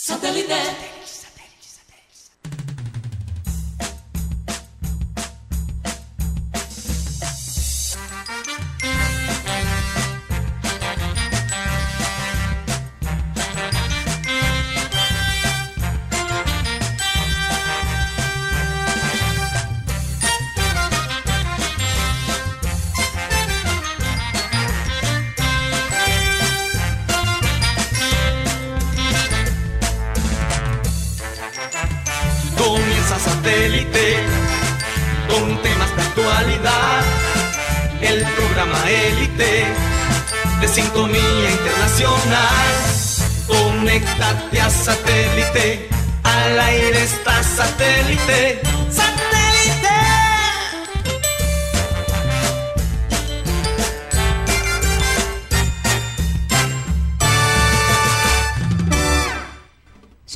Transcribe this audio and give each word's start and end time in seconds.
Satellite. 0.00 1.27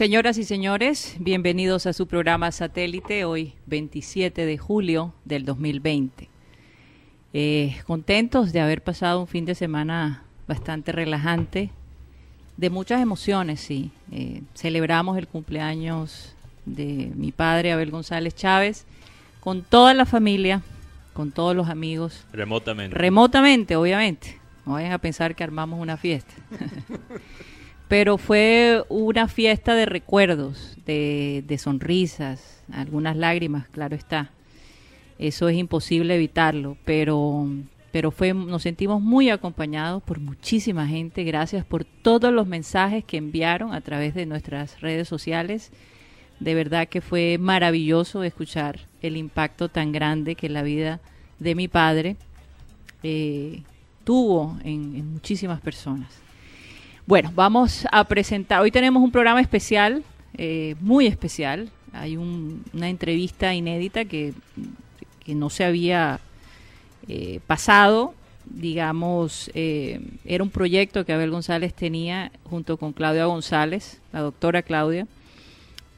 Señoras 0.02 0.36
y 0.36 0.42
señores, 0.42 1.14
bienvenidos 1.20 1.86
a 1.86 1.92
su 1.92 2.08
programa 2.08 2.50
Satélite, 2.50 3.24
hoy 3.24 3.54
27 3.66 4.44
de 4.44 4.58
julio 4.58 5.14
del 5.24 5.44
2020. 5.44 6.28
Eh, 7.32 7.76
contentos 7.86 8.52
de 8.52 8.60
haber 8.60 8.82
pasado 8.82 9.20
un 9.20 9.28
fin 9.28 9.44
de 9.44 9.54
semana 9.54 10.24
bastante 10.48 10.90
relajante, 10.90 11.70
de 12.56 12.68
muchas 12.68 13.00
emociones, 13.00 13.60
sí. 13.60 13.92
Eh, 14.10 14.42
celebramos 14.56 15.18
el 15.18 15.28
cumpleaños 15.28 16.34
de 16.64 17.12
mi 17.14 17.30
padre, 17.30 17.70
Abel 17.70 17.92
González 17.92 18.34
Chávez, 18.34 18.86
con 19.38 19.62
toda 19.62 19.94
la 19.94 20.04
familia, 20.04 20.62
con 21.12 21.30
todos 21.30 21.54
los 21.54 21.68
amigos. 21.68 22.26
Remotamente. 22.32 22.98
Remotamente, 22.98 23.76
obviamente. 23.76 24.40
No 24.66 24.72
vayan 24.72 24.90
a 24.90 24.98
pensar 24.98 25.36
que 25.36 25.44
armamos 25.44 25.78
una 25.78 25.96
fiesta. 25.96 26.34
pero 27.88 28.18
fue 28.18 28.84
una 28.88 29.28
fiesta 29.28 29.74
de 29.74 29.86
recuerdos, 29.86 30.76
de, 30.86 31.56
sonrisas, 31.58 32.62
algunas 32.72 33.16
lágrimas, 33.16 33.68
claro 33.68 33.96
está. 33.96 34.30
Eso 35.18 35.48
es 35.48 35.56
imposible 35.56 36.14
evitarlo, 36.14 36.76
pero, 36.84 37.46
pero 37.92 38.10
fue, 38.10 38.32
nos 38.32 38.62
sentimos 38.62 39.00
muy 39.00 39.30
acompañados 39.30 40.02
por 40.02 40.20
muchísima 40.20 40.86
gente. 40.86 41.22
Gracias 41.22 41.64
por 41.64 41.84
todos 41.84 42.32
los 42.32 42.46
mensajes 42.46 43.04
que 43.04 43.18
enviaron 43.18 43.74
a 43.74 43.80
través 43.82 44.14
de 44.14 44.26
nuestras 44.26 44.80
redes 44.80 45.06
sociales. 45.06 45.70
De 46.40 46.54
verdad 46.54 46.88
que 46.88 47.00
fue 47.00 47.36
maravilloso 47.38 48.24
escuchar 48.24 48.80
el 49.02 49.16
impacto 49.16 49.68
tan 49.68 49.92
grande 49.92 50.34
que 50.34 50.48
la 50.48 50.62
vida 50.62 51.00
de 51.38 51.54
mi 51.54 51.68
padre 51.68 52.16
eh, 53.02 53.62
tuvo 54.04 54.58
en 54.64 55.12
muchísimas 55.12 55.60
personas. 55.60 56.22
Bueno, 57.04 57.32
vamos 57.34 57.84
a 57.90 58.04
presentar, 58.04 58.60
hoy 58.60 58.70
tenemos 58.70 59.02
un 59.02 59.10
programa 59.10 59.40
especial, 59.40 60.04
eh, 60.38 60.76
muy 60.80 61.08
especial. 61.08 61.68
Hay 61.92 62.16
una 62.16 62.88
entrevista 62.88 63.52
inédita 63.52 64.04
que, 64.04 64.32
no 65.26 65.50
se 65.50 65.64
había 65.64 66.20
eh, 67.08 67.40
pasado, 67.46 68.14
digamos, 68.44 69.50
eh, 69.54 70.00
era 70.24 70.44
un 70.44 70.50
proyecto 70.50 71.04
que 71.04 71.12
Abel 71.12 71.30
González 71.30 71.74
tenía 71.74 72.30
junto 72.44 72.76
con 72.76 72.92
Claudia 72.92 73.24
González, 73.24 74.00
la 74.12 74.20
doctora 74.20 74.62
Claudia, 74.62 75.08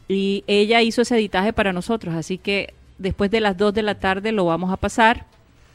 y 0.08 0.42
ella 0.46 0.80
hizo 0.80 1.02
ese 1.02 1.16
editaje 1.16 1.52
para 1.52 1.74
nosotros, 1.74 2.14
así 2.14 2.38
que 2.38 2.72
después 2.96 3.30
de 3.30 3.40
las 3.40 3.58
2 3.58 3.74
de 3.74 3.82
la 3.82 3.98
tarde 3.98 4.32
lo 4.32 4.46
vamos 4.46 4.72
a 4.72 4.78
pasar. 4.78 5.26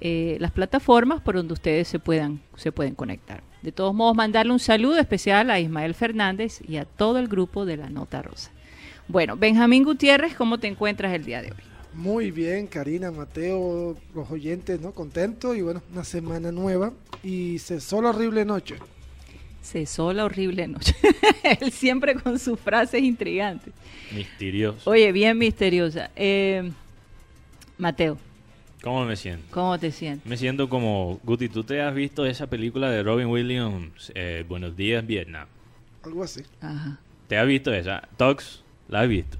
eh, 0.00 0.36
las 0.40 0.52
plataformas 0.52 1.20
por 1.20 1.34
donde 1.34 1.52
ustedes 1.52 1.88
se 1.88 1.98
puedan, 1.98 2.40
se 2.56 2.72
pueden 2.72 2.94
conectar. 2.94 3.42
De 3.62 3.72
todos 3.72 3.94
modos, 3.94 4.16
mandarle 4.16 4.52
un 4.52 4.58
saludo 4.58 4.98
especial 4.98 5.50
a 5.50 5.60
Ismael 5.60 5.94
Fernández 5.94 6.62
y 6.66 6.78
a 6.78 6.86
todo 6.86 7.18
el 7.18 7.28
grupo 7.28 7.66
de 7.66 7.76
la 7.76 7.90
Nota 7.90 8.22
Rosa. 8.22 8.50
Bueno, 9.08 9.36
Benjamín 9.36 9.84
Gutiérrez, 9.84 10.34
¿cómo 10.34 10.56
te 10.58 10.68
encuentras 10.68 11.12
el 11.12 11.24
día 11.24 11.42
de 11.42 11.48
hoy? 11.48 11.58
Muy 11.92 12.30
bien, 12.30 12.68
Karina, 12.68 13.10
Mateo, 13.10 13.96
los 14.14 14.30
oyentes, 14.30 14.80
¿no? 14.80 14.92
Contentos 14.92 15.56
y 15.56 15.62
bueno, 15.62 15.82
una 15.92 16.04
semana 16.04 16.52
nueva 16.52 16.92
y 17.22 17.58
cesó 17.58 18.00
la 18.00 18.10
horrible 18.10 18.44
noche. 18.44 18.76
Cesó 19.62 20.12
la 20.12 20.24
horrible 20.24 20.66
noche. 20.66 20.94
Él 21.60 21.70
siempre 21.72 22.14
con 22.14 22.38
sus 22.38 22.58
frases 22.58 23.02
intrigantes. 23.02 23.72
Misterioso. 24.14 24.90
Oye, 24.90 25.12
bien 25.12 25.38
misteriosa. 25.38 26.10
Eh, 26.16 26.70
Mateo. 27.78 28.18
¿Cómo 28.82 29.04
me 29.04 29.14
siento? 29.16 29.44
¿Cómo 29.50 29.78
te 29.78 29.92
sientes? 29.92 30.26
Me 30.26 30.36
siento 30.38 30.68
como, 30.68 31.20
Guti, 31.22 31.48
¿tú 31.50 31.64
te 31.64 31.82
has 31.82 31.94
visto 31.94 32.24
esa 32.24 32.46
película 32.46 32.90
de 32.90 33.02
Robin 33.02 33.26
Williams, 33.26 34.10
eh, 34.14 34.44
Buenos 34.48 34.74
días, 34.74 35.06
Vietnam? 35.06 35.46
Algo 36.02 36.24
así. 36.24 36.42
Ajá. 36.62 36.98
¿Te 37.28 37.36
has 37.36 37.46
visto 37.46 37.72
esa? 37.74 38.08
Tox, 38.16 38.62
¿la 38.88 39.02
has 39.02 39.08
visto? 39.08 39.38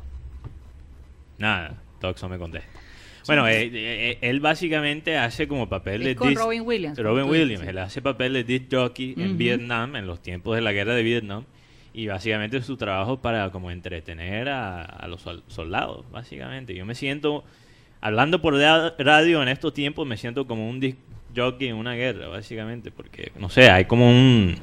Nada, 1.38 1.74
Tox 2.00 2.22
no 2.22 2.28
me 2.28 2.38
contesta. 2.38 2.68
Bueno, 3.26 3.46
eh, 3.48 3.64
eh, 3.64 3.70
eh, 3.74 4.18
él 4.22 4.40
básicamente 4.40 5.16
hace 5.16 5.46
como 5.46 5.68
papel 5.68 6.04
de 6.04 6.16
con 6.16 6.34
Robin 6.34 6.62
Williams. 6.62 6.98
Robin 6.98 7.24
Williams, 7.24 7.66
él 7.66 7.78
hace 7.78 8.02
papel 8.02 8.32
de 8.32 8.44
disc 8.44 8.64
jockey 8.70 9.14
en 9.16 9.36
Vietnam, 9.36 9.96
en 9.96 10.06
los 10.06 10.20
tiempos 10.20 10.56
de 10.56 10.62
la 10.62 10.72
guerra 10.72 10.94
de 10.94 11.02
Vietnam. 11.02 11.44
Y 11.92 12.06
básicamente 12.06 12.58
es 12.58 12.66
su 12.66 12.76
trabajo 12.76 13.20
para 13.20 13.50
como 13.50 13.70
entretener 13.70 14.48
a, 14.48 15.06
los 15.08 15.26
soldados, 15.48 16.04
básicamente. 16.10 16.74
Yo 16.74 16.86
me 16.86 16.94
siento, 16.94 17.44
hablando 18.00 18.40
por 18.40 18.54
radio 18.54 19.42
en 19.42 19.48
estos 19.48 19.74
tiempos, 19.74 20.06
me 20.06 20.16
siento 20.16 20.46
como 20.46 20.68
un 20.68 20.78
disc 20.78 20.98
jockey 21.36 21.68
en 21.68 21.76
una 21.76 21.94
guerra, 21.94 22.28
básicamente. 22.28 22.90
Porque, 22.92 23.32
no 23.38 23.50
sé, 23.50 23.70
hay 23.70 23.86
como 23.86 24.08
un 24.08 24.54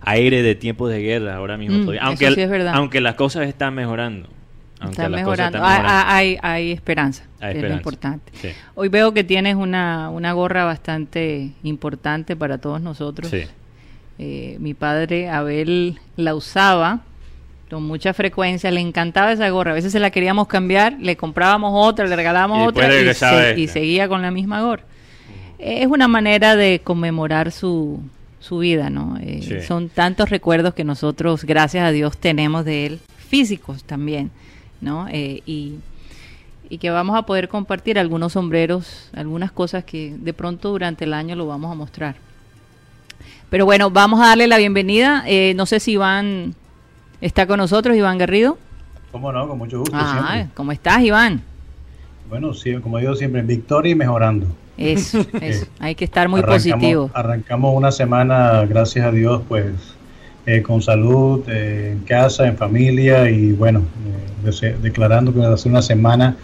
aire 0.00 0.42
de 0.42 0.54
tiempos 0.56 0.90
de 0.90 1.00
guerra 1.00 1.36
ahora 1.36 1.56
mismo. 1.56 1.92
Mm, 1.92 1.96
aunque, 2.00 2.48
aunque 2.72 3.00
las 3.00 3.14
cosas 3.14 3.46
están 3.46 3.74
mejorando. 3.74 4.28
Está 4.80 5.08
mejorando. 5.08 5.58
Hay, 5.62 6.38
hay, 6.42 6.72
esperanza, 6.72 7.24
es 7.40 7.62
lo 7.62 7.72
importante. 7.72 8.54
Hoy 8.74 8.88
veo 8.88 9.12
que 9.12 9.24
tienes 9.24 9.56
una, 9.56 10.10
una 10.10 10.32
gorra 10.32 10.64
bastante 10.64 11.52
importante 11.62 12.36
para 12.36 12.58
todos 12.58 12.80
nosotros. 12.80 13.32
Eh, 14.20 14.56
mi 14.58 14.74
padre 14.74 15.28
Abel 15.30 15.98
la 16.16 16.34
usaba 16.34 17.02
con 17.70 17.84
mucha 17.84 18.14
frecuencia, 18.14 18.70
le 18.70 18.80
encantaba 18.80 19.32
esa 19.32 19.48
gorra. 19.50 19.72
A 19.72 19.74
veces 19.74 19.92
se 19.92 20.00
la 20.00 20.10
queríamos 20.10 20.48
cambiar, 20.48 20.96
le 21.00 21.16
comprábamos 21.16 21.72
otra, 21.74 22.06
le 22.06 22.16
regalábamos 22.16 22.66
otra 22.66 22.88
y, 23.56 23.68
seguía 23.68 24.08
con 24.08 24.22
la 24.22 24.30
misma 24.30 24.62
gorra. 24.62 24.84
Es 25.58 25.86
una 25.86 26.08
manera 26.08 26.56
de 26.56 26.80
conmemorar 26.82 27.52
su, 27.52 28.00
su 28.40 28.58
vida, 28.58 28.90
¿no? 28.90 29.18
Eh, 29.20 29.64
son 29.66 29.88
tantos 29.88 30.30
recuerdos 30.30 30.74
que 30.74 30.84
nosotros, 30.84 31.44
gracias 31.44 31.84
a 31.84 31.90
Dios, 31.90 32.16
tenemos 32.16 32.64
de 32.64 32.86
él, 32.86 33.00
físicos 33.28 33.84
también. 33.84 34.30
¿No? 34.80 35.06
Eh, 35.10 35.42
y, 35.46 35.78
que 36.78 36.90
vamos 36.90 37.16
a 37.16 37.22
poder 37.22 37.48
compartir 37.48 37.98
algunos 37.98 38.34
sombreros, 38.34 39.10
algunas 39.14 39.50
cosas 39.50 39.84
que 39.84 40.14
de 40.18 40.34
pronto 40.34 40.68
durante 40.68 41.04
el 41.04 41.14
año 41.14 41.34
lo 41.34 41.46
vamos 41.46 41.72
a 41.72 41.74
mostrar. 41.74 42.16
Pero 43.48 43.64
bueno, 43.64 43.90
vamos 43.90 44.20
a 44.20 44.26
darle 44.26 44.46
la 44.46 44.58
bienvenida. 44.58 45.24
Eh, 45.26 45.54
no 45.56 45.64
sé 45.64 45.80
si 45.80 45.92
Iván 45.92 46.54
está 47.22 47.46
con 47.46 47.56
nosotros, 47.56 47.96
Iván 47.96 48.18
Garrido. 48.18 48.58
¿Cómo 49.10 49.32
no? 49.32 49.48
Con 49.48 49.56
mucho 49.56 49.78
gusto. 49.78 49.96
Ah, 49.96 50.46
¿cómo 50.54 50.70
estás, 50.72 51.00
Iván? 51.02 51.40
Bueno, 52.28 52.52
sí, 52.52 52.74
como 52.74 52.98
digo 52.98 53.14
siempre, 53.14 53.40
en 53.40 53.46
victoria 53.46 53.92
y 53.92 53.94
mejorando. 53.94 54.46
Eso, 54.76 55.24
eso. 55.40 55.66
Hay 55.80 55.94
que 55.94 56.04
estar 56.04 56.28
muy 56.28 56.42
positivo. 56.42 57.10
Arrancamos 57.14 57.74
una 57.74 57.90
semana, 57.90 58.66
gracias 58.66 59.06
a 59.06 59.10
Dios, 59.10 59.42
pues 59.48 59.72
eh, 60.50 60.62
con 60.62 60.80
salud, 60.80 61.46
eh, 61.46 61.90
en 61.92 62.04
casa, 62.04 62.46
en 62.46 62.56
familia 62.56 63.28
y 63.28 63.52
bueno, 63.52 63.82
eh, 64.62 64.76
declarando 64.80 65.30
que 65.30 65.40
va 65.40 65.52
a 65.52 65.56
ser 65.58 65.70
una 65.70 65.82
semana 65.82 66.36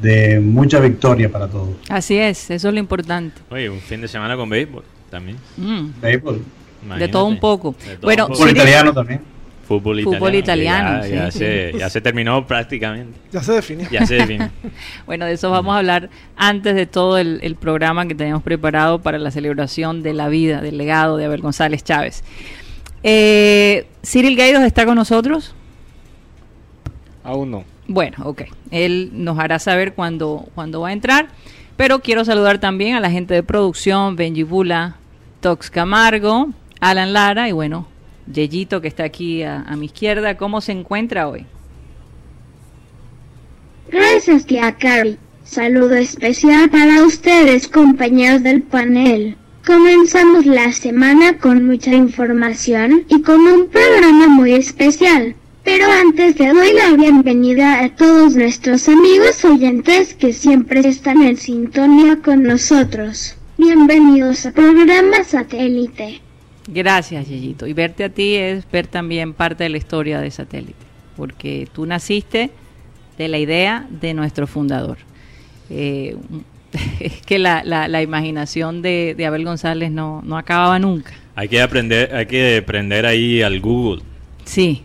de 0.00 0.40
mucha 0.40 0.80
victoria 0.80 1.30
para 1.30 1.46
todos. 1.46 1.68
Así 1.88 2.18
es, 2.18 2.50
eso 2.50 2.66
es 2.66 2.74
lo 2.74 2.80
importante. 2.80 3.40
Oye, 3.50 3.70
un 3.70 3.78
fin 3.78 4.00
de 4.00 4.08
semana 4.08 4.36
con 4.36 4.50
béisbol 4.50 4.82
también. 5.08 5.36
Mm. 5.56 5.90
Béisbol. 6.00 6.42
De 6.98 7.06
todo 7.06 7.26
un 7.26 7.38
poco. 7.38 7.76
bueno, 8.00 8.26
por 8.26 8.50
italiano 8.50 8.92
también. 8.92 9.20
fútbol 9.68 10.00
italiano. 10.00 10.18
Fútbol 10.18 10.34
italiano, 10.34 10.90
ya, 10.96 11.04
sí, 11.04 11.14
ya 11.14 11.30
sí. 11.30 11.38
Se, 11.38 11.72
ya 11.78 11.88
se 11.88 12.00
terminó 12.00 12.44
prácticamente. 12.44 13.16
Ya 13.30 13.44
se 13.44 13.52
definió. 13.52 13.88
Ya 13.92 14.04
se 14.04 14.16
definió. 14.16 14.50
Bueno, 15.06 15.24
de 15.24 15.34
eso 15.34 15.52
vamos 15.52 15.72
a 15.72 15.78
hablar 15.78 16.10
antes 16.34 16.74
de 16.74 16.86
todo 16.86 17.16
el, 17.16 17.38
el 17.44 17.54
programa 17.54 18.08
que 18.08 18.16
tenemos 18.16 18.42
preparado 18.42 18.98
para 18.98 19.18
la 19.18 19.30
celebración 19.30 20.02
de 20.02 20.14
la 20.14 20.28
vida, 20.28 20.60
del 20.60 20.78
legado 20.78 21.16
de 21.16 21.26
Abel 21.26 21.42
González 21.42 21.84
Chávez. 21.84 22.24
Eh, 23.02 23.86
¿Cyril 24.04 24.36
Gaidos 24.36 24.62
está 24.62 24.84
con 24.84 24.94
nosotros? 24.94 25.54
Aún 27.24 27.50
no. 27.50 27.64
Bueno, 27.88 28.16
ok. 28.24 28.42
Él 28.70 29.10
nos 29.12 29.38
hará 29.38 29.58
saber 29.58 29.94
cuándo, 29.94 30.48
cuándo 30.54 30.80
va 30.80 30.88
a 30.88 30.92
entrar. 30.92 31.28
Pero 31.76 32.00
quiero 32.00 32.24
saludar 32.24 32.58
también 32.58 32.94
a 32.94 33.00
la 33.00 33.10
gente 33.10 33.34
de 33.34 33.42
producción, 33.42 34.14
Benji 34.16 34.42
Bula, 34.42 34.96
Tox 35.40 35.70
Camargo, 35.70 36.50
Alan 36.80 37.12
Lara 37.12 37.48
y 37.48 37.52
bueno, 37.52 37.88
Yeyito 38.32 38.80
que 38.80 38.88
está 38.88 39.04
aquí 39.04 39.42
a, 39.42 39.62
a 39.62 39.76
mi 39.76 39.86
izquierda. 39.86 40.36
¿Cómo 40.36 40.60
se 40.60 40.72
encuentra 40.72 41.28
hoy? 41.28 41.46
Gracias, 43.90 44.46
tía 44.46 44.72
Cari. 44.76 45.18
Saludo 45.44 45.96
especial 45.96 46.70
para 46.70 47.02
ustedes, 47.02 47.68
compañeros 47.68 48.42
del 48.42 48.62
panel. 48.62 49.36
Comenzamos 49.66 50.44
la 50.44 50.72
semana 50.72 51.38
con 51.38 51.64
mucha 51.64 51.94
información 51.94 53.04
y 53.08 53.22
con 53.22 53.42
un 53.42 53.68
programa 53.68 54.26
muy 54.26 54.54
especial. 54.54 55.36
Pero 55.62 55.86
antes 55.88 56.36
le 56.40 56.48
doy 56.48 56.72
la 56.72 56.96
bienvenida 56.96 57.84
a 57.84 57.94
todos 57.94 58.34
nuestros 58.34 58.88
amigos 58.88 59.44
oyentes 59.44 60.14
que 60.14 60.32
siempre 60.32 60.80
están 60.80 61.22
en 61.22 61.36
sintonía 61.36 62.18
con 62.20 62.42
nosotros. 62.42 63.36
Bienvenidos 63.56 64.46
a 64.46 64.52
programa 64.52 65.22
satélite. 65.22 66.20
Gracias, 66.66 67.28
Yeyito. 67.28 67.68
Y 67.68 67.72
verte 67.72 68.02
a 68.02 68.08
ti 68.08 68.34
es 68.34 68.68
ver 68.68 68.88
también 68.88 69.32
parte 69.32 69.62
de 69.62 69.70
la 69.70 69.78
historia 69.78 70.20
de 70.20 70.32
Satélite, 70.32 70.74
porque 71.16 71.68
tú 71.72 71.86
naciste 71.86 72.50
de 73.16 73.28
la 73.28 73.38
idea 73.38 73.86
de 73.88 74.12
nuestro 74.12 74.48
fundador. 74.48 74.98
Eh, 75.70 76.16
es 77.00 77.20
que 77.26 77.38
la, 77.38 77.62
la, 77.64 77.88
la 77.88 78.02
imaginación 78.02 78.82
de, 78.82 79.14
de, 79.16 79.26
Abel 79.26 79.44
González 79.44 79.90
no, 79.90 80.22
no 80.24 80.36
acababa 80.38 80.78
nunca. 80.78 81.12
Hay 81.34 81.48
que 81.48 81.60
aprender, 81.62 82.14
hay 82.14 82.26
que 82.26 82.58
aprender 82.62 83.06
ahí 83.06 83.42
al 83.42 83.60
Google. 83.60 84.02
Sí, 84.44 84.82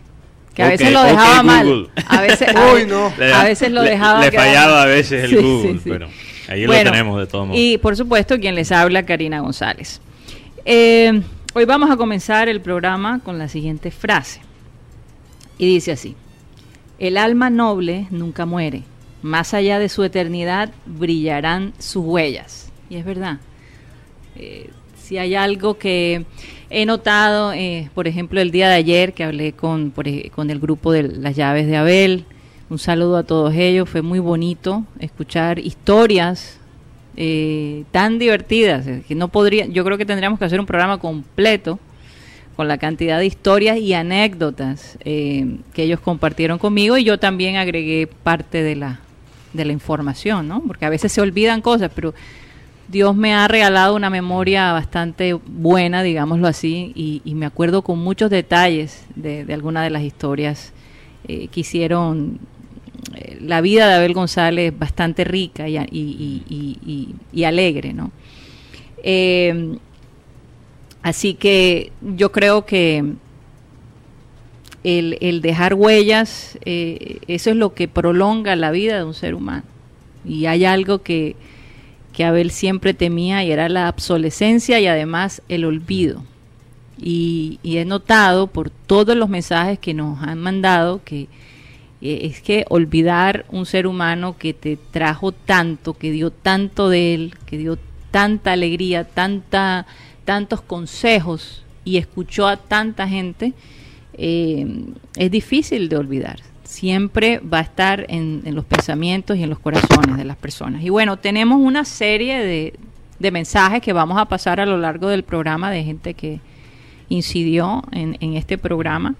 que 0.54 0.62
a 0.62 0.66
Okay, 0.66 0.78
veces 0.78 0.92
lo 0.92 1.02
dejaba 1.02 1.34
okay, 1.40 1.46
mal. 1.46 1.90
A 2.08 2.20
veces, 2.22 2.48
a, 2.56 2.72
Uy, 2.74 2.86
no. 2.86 3.12
a 3.34 3.44
veces 3.44 3.70
lo 3.70 3.82
Le- 3.82 3.90
dejaba. 3.90 4.20
Le, 4.24 4.30
quedar- 4.30 4.44
fallaba 4.46 4.82
a 4.82 4.86
veces 4.86 5.24
el 5.24 5.30
Sí, 5.36 5.36
Google, 5.36 5.72
sí, 5.74 5.80
sí. 5.84 5.90
pero 5.90 6.08
ahí 6.48 6.66
Bueno, 6.66 6.84
lo 6.84 6.90
tenemos 6.92 7.20
de 7.20 7.26
todo 7.26 7.46
modo. 7.46 7.58
Y 7.58 7.78
por 7.78 7.96
supuesto, 7.96 8.38
quien 8.38 8.54
les 8.54 8.72
habla, 8.72 9.04
Karina 9.04 9.40
González. 9.40 10.00
Eh, 10.64 11.22
hoy 11.54 11.64
vamos 11.64 11.90
a 11.90 11.96
comenzar 11.96 12.48
el 12.48 12.60
programa 12.60 13.20
con 13.24 13.38
la 13.38 13.48
siguiente 13.48 13.90
frase. 13.90 14.40
Y 15.58 15.66
dice 15.66 15.92
así: 15.92 16.14
El 16.98 17.16
alma 17.18 17.50
noble 17.50 18.06
nunca 18.10 18.46
muere. 18.46 18.82
Más 19.22 19.54
allá 19.54 19.78
de 19.78 19.88
su 19.88 20.04
eternidad 20.04 20.70
brillarán 20.86 21.72
sus 21.78 22.04
huellas. 22.04 22.70
Y 22.88 22.96
es 22.96 23.04
verdad. 23.04 23.38
Eh, 24.36 24.70
si 24.96 25.18
hay 25.18 25.34
algo 25.34 25.78
que 25.78 26.24
he 26.70 26.86
notado, 26.86 27.52
eh, 27.52 27.90
por 27.94 28.06
ejemplo, 28.06 28.40
el 28.40 28.50
día 28.50 28.68
de 28.68 28.76
ayer 28.76 29.12
que 29.12 29.24
hablé 29.24 29.52
con, 29.52 29.90
por 29.90 30.06
con 30.30 30.50
el 30.50 30.60
grupo 30.60 30.92
de 30.92 31.02
las 31.02 31.34
llaves 31.34 31.66
de 31.66 31.76
Abel, 31.76 32.24
un 32.70 32.78
saludo 32.78 33.16
a 33.16 33.22
todos 33.22 33.54
ellos, 33.54 33.88
fue 33.88 34.02
muy 34.02 34.18
bonito 34.18 34.84
escuchar 35.00 35.58
historias 35.58 36.58
eh, 37.16 37.84
tan 37.90 38.18
divertidas, 38.18 38.86
eh, 38.86 39.02
que 39.08 39.16
no 39.16 39.26
podría, 39.26 39.66
yo 39.66 39.84
creo 39.84 39.98
que 39.98 40.06
tendríamos 40.06 40.38
que 40.38 40.44
hacer 40.44 40.60
un 40.60 40.66
programa 40.66 40.98
completo 40.98 41.80
con 42.54 42.68
la 42.68 42.78
cantidad 42.78 43.18
de 43.18 43.26
historias 43.26 43.78
y 43.78 43.94
anécdotas 43.94 44.98
eh, 45.04 45.58
que 45.72 45.82
ellos 45.82 45.98
compartieron 45.98 46.58
conmigo 46.58 46.96
y 46.96 47.04
yo 47.04 47.18
también 47.18 47.56
agregué 47.56 48.06
parte 48.06 48.62
de 48.62 48.76
la, 48.76 49.00
de 49.52 49.64
la 49.64 49.72
información, 49.72 50.48
¿no? 50.48 50.62
Porque 50.62 50.86
a 50.86 50.90
veces 50.90 51.12
se 51.12 51.20
olvidan 51.20 51.60
cosas, 51.60 51.90
pero 51.94 52.14
Dios 52.88 53.14
me 53.14 53.34
ha 53.34 53.46
regalado 53.48 53.94
una 53.94 54.10
memoria 54.10 54.72
bastante 54.72 55.34
buena, 55.34 56.02
digámoslo 56.02 56.48
así, 56.48 56.92
y, 56.94 57.34
me 57.34 57.46
acuerdo 57.46 57.82
con 57.82 57.98
muchos 57.98 58.30
detalles 58.30 59.04
de, 59.14 59.44
de 59.44 59.54
algunas 59.54 59.84
de 59.84 59.90
las 59.90 60.02
historias 60.02 60.72
eh, 61.26 61.48
que 61.48 61.60
hicieron 61.60 62.38
eh, 63.14 63.38
la 63.40 63.60
vida 63.60 63.86
de 63.86 63.94
Abel 63.94 64.14
González 64.14 64.72
bastante 64.76 65.24
rica 65.24 65.68
y 65.68 67.44
alegre, 67.44 67.92
¿no? 67.92 68.10
Eh, 69.02 69.76
así 71.02 71.34
que 71.34 71.92
yo 72.00 72.32
creo 72.32 72.64
que 72.64 73.04
el, 74.84 75.18
el 75.20 75.40
dejar 75.40 75.74
huellas, 75.74 76.58
eh, 76.64 77.18
eso 77.26 77.50
es 77.50 77.56
lo 77.56 77.74
que 77.74 77.88
prolonga 77.88 78.56
la 78.56 78.70
vida 78.70 78.96
de 78.96 79.04
un 79.04 79.14
ser 79.14 79.34
humano. 79.34 79.64
Y 80.24 80.46
hay 80.46 80.64
algo 80.64 81.02
que, 81.02 81.36
que 82.12 82.24
Abel 82.24 82.50
siempre 82.50 82.94
temía 82.94 83.44
y 83.44 83.50
era 83.50 83.68
la 83.68 83.88
obsolescencia 83.88 84.80
y 84.80 84.86
además 84.86 85.42
el 85.48 85.64
olvido. 85.64 86.22
Y, 87.00 87.60
y 87.62 87.78
he 87.78 87.84
notado 87.84 88.48
por 88.48 88.70
todos 88.70 89.16
los 89.16 89.28
mensajes 89.28 89.78
que 89.78 89.94
nos 89.94 90.20
han 90.22 90.38
mandado 90.38 91.00
que 91.04 91.28
eh, 92.00 92.20
es 92.22 92.40
que 92.40 92.64
olvidar 92.68 93.44
un 93.50 93.66
ser 93.66 93.86
humano 93.86 94.36
que 94.38 94.54
te 94.54 94.76
trajo 94.76 95.32
tanto, 95.32 95.94
que 95.94 96.10
dio 96.12 96.30
tanto 96.30 96.88
de 96.88 97.14
él, 97.14 97.34
que 97.46 97.58
dio 97.58 97.78
tanta 98.10 98.52
alegría, 98.52 99.04
tanta, 99.04 99.86
tantos 100.24 100.60
consejos 100.60 101.64
y 101.84 101.96
escuchó 101.96 102.46
a 102.46 102.56
tanta 102.56 103.08
gente, 103.08 103.52
eh, 104.18 104.66
es 105.16 105.30
difícil 105.30 105.88
de 105.88 105.96
olvidar. 105.96 106.40
Siempre 106.64 107.38
va 107.38 107.58
a 107.58 107.62
estar 107.62 108.04
en, 108.08 108.42
los 108.54 108.64
pensamientos 108.64 109.38
y 109.38 109.44
en 109.44 109.48
los 109.48 109.58
corazones 109.58 110.16
de 110.16 110.24
las 110.24 110.36
personas. 110.36 110.82
Y 110.82 110.90
bueno, 110.90 111.16
tenemos 111.16 111.58
una 111.60 111.84
serie 111.84 112.38
de, 113.18 113.30
mensajes 113.30 113.80
que 113.80 113.92
vamos 113.92 114.18
a 114.18 114.26
pasar 114.26 114.60
a 114.60 114.66
lo 114.66 114.76
largo 114.76 115.08
del 115.08 115.22
programa 115.22 115.70
de 115.70 115.84
gente 115.84 116.14
que 116.14 116.40
incidió 117.08 117.82
en, 117.92 118.34
este 118.34 118.58
programa. 118.58 119.14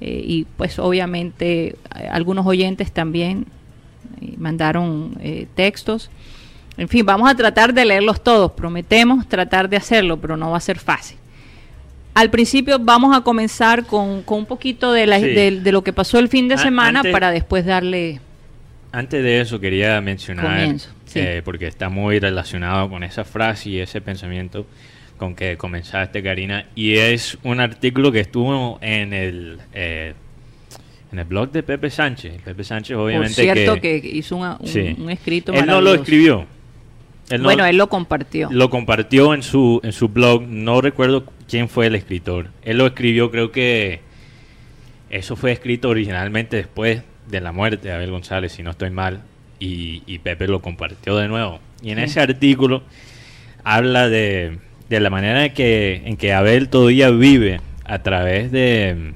Eh, 0.00 0.22
y 0.26 0.44
pues 0.56 0.78
obviamente 0.78 1.74
algunos 2.10 2.46
oyentes 2.46 2.92
también 2.92 3.46
eh, 4.20 4.34
mandaron 4.38 5.16
eh, 5.20 5.46
textos. 5.54 6.10
En 6.76 6.88
fin, 6.88 7.04
vamos 7.04 7.30
a 7.30 7.34
tratar 7.34 7.74
de 7.74 7.84
leerlos 7.84 8.22
todos. 8.22 8.52
Prometemos 8.52 9.26
tratar 9.26 9.68
de 9.68 9.76
hacerlo, 9.76 10.18
pero 10.18 10.36
no 10.36 10.50
va 10.50 10.58
a 10.58 10.60
ser 10.60 10.78
fácil. 10.78 11.18
Al 12.16 12.30
principio 12.30 12.78
vamos 12.80 13.14
a 13.14 13.20
comenzar 13.20 13.84
con, 13.84 14.22
con 14.22 14.38
un 14.38 14.46
poquito 14.46 14.90
de, 14.92 15.06
la- 15.06 15.20
Sí. 15.20 15.26
de, 15.26 15.60
de 15.60 15.72
lo 15.72 15.82
que 15.84 15.92
pasó 15.92 16.18
el 16.18 16.28
fin 16.28 16.48
de 16.48 16.56
semana 16.56 17.00
antes- 17.00 17.12
para 17.12 17.30
después 17.30 17.66
darle... 17.66 18.20
Antes 18.90 19.22
de 19.22 19.40
eso 19.42 19.60
quería 19.60 20.00
mencionar, 20.00 20.46
Comienzo, 20.46 20.88
sí. 21.04 21.18
eh, 21.20 21.42
porque 21.44 21.66
está 21.66 21.90
muy 21.90 22.18
relacionado 22.18 22.88
con 22.88 23.02
esa 23.04 23.24
frase 23.24 23.68
y 23.68 23.78
ese 23.80 24.00
pensamiento 24.00 24.66
con 25.18 25.34
que 25.34 25.58
comenzaste, 25.58 26.22
Karina, 26.22 26.64
y 26.74 26.94
es 26.96 27.36
un 27.42 27.60
artículo 27.60 28.10
que 28.10 28.20
estuvo 28.20 28.78
en 28.80 29.12
el 29.12 29.58
eh, 29.74 30.14
en 31.12 31.18
el 31.18 31.24
blog 31.26 31.50
de 31.52 31.62
Pepe 31.62 31.90
Sánchez. 31.90 32.40
Pepe 32.42 32.64
Sánchez, 32.64 32.96
Por 32.96 33.06
obviamente, 33.06 33.42
cierto, 33.42 33.78
que, 33.80 33.96
hizo 33.96 34.36
una- 34.36 34.56
un, 34.58 34.66
sí. 34.66 34.96
un 34.98 35.10
escrito 35.10 35.52
él 35.52 35.66
no 35.66 35.80
lo 35.82 35.92
escribió. 35.92 36.46
Él 37.28 37.42
no- 37.42 37.48
bueno, 37.48 37.66
él 37.66 37.76
lo 37.76 37.88
compartió. 37.88 38.48
lo 38.50 38.70
compartió 38.70 39.34
en 39.34 39.42
su 39.42 39.80
en 39.84 39.92
su 39.92 40.08
blog. 40.08 40.42
No 40.42 40.80
recuerdo 40.80 41.24
quién 41.48 41.68
fue 41.68 41.86
el 41.86 41.94
escritor. 41.94 42.48
Él 42.62 42.78
lo 42.78 42.86
escribió, 42.86 43.30
creo 43.30 43.52
que 43.52 44.00
eso 45.10 45.36
fue 45.36 45.52
escrito 45.52 45.88
originalmente 45.88 46.56
después 46.56 47.02
de 47.28 47.40
la 47.40 47.52
muerte 47.52 47.88
de 47.88 47.94
Abel 47.94 48.10
González, 48.10 48.52
si 48.52 48.62
no 48.62 48.70
estoy 48.70 48.90
mal, 48.90 49.22
y, 49.58 50.02
y 50.06 50.18
Pepe 50.18 50.48
lo 50.48 50.60
compartió 50.60 51.16
de 51.16 51.28
nuevo. 51.28 51.60
Y 51.82 51.90
en 51.90 51.98
Sí. 51.98 52.04
ese 52.04 52.20
artículo 52.20 52.82
habla 53.64 54.08
de, 54.08 54.58
de 54.88 55.00
la 55.00 55.10
manera 55.10 55.44
en 55.46 55.54
que, 55.54 56.02
en 56.04 56.16
que 56.16 56.32
Abel 56.32 56.68
todavía 56.68 57.10
vive 57.10 57.60
a 57.84 58.02
través 58.02 58.50
de, 58.52 59.12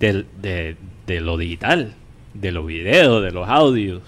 de 0.00 1.20
lo 1.20 1.36
digital, 1.36 1.94
de 2.34 2.52
los 2.52 2.66
videos, 2.66 3.22
de 3.22 3.30
los 3.32 3.48
audios. 3.48 4.02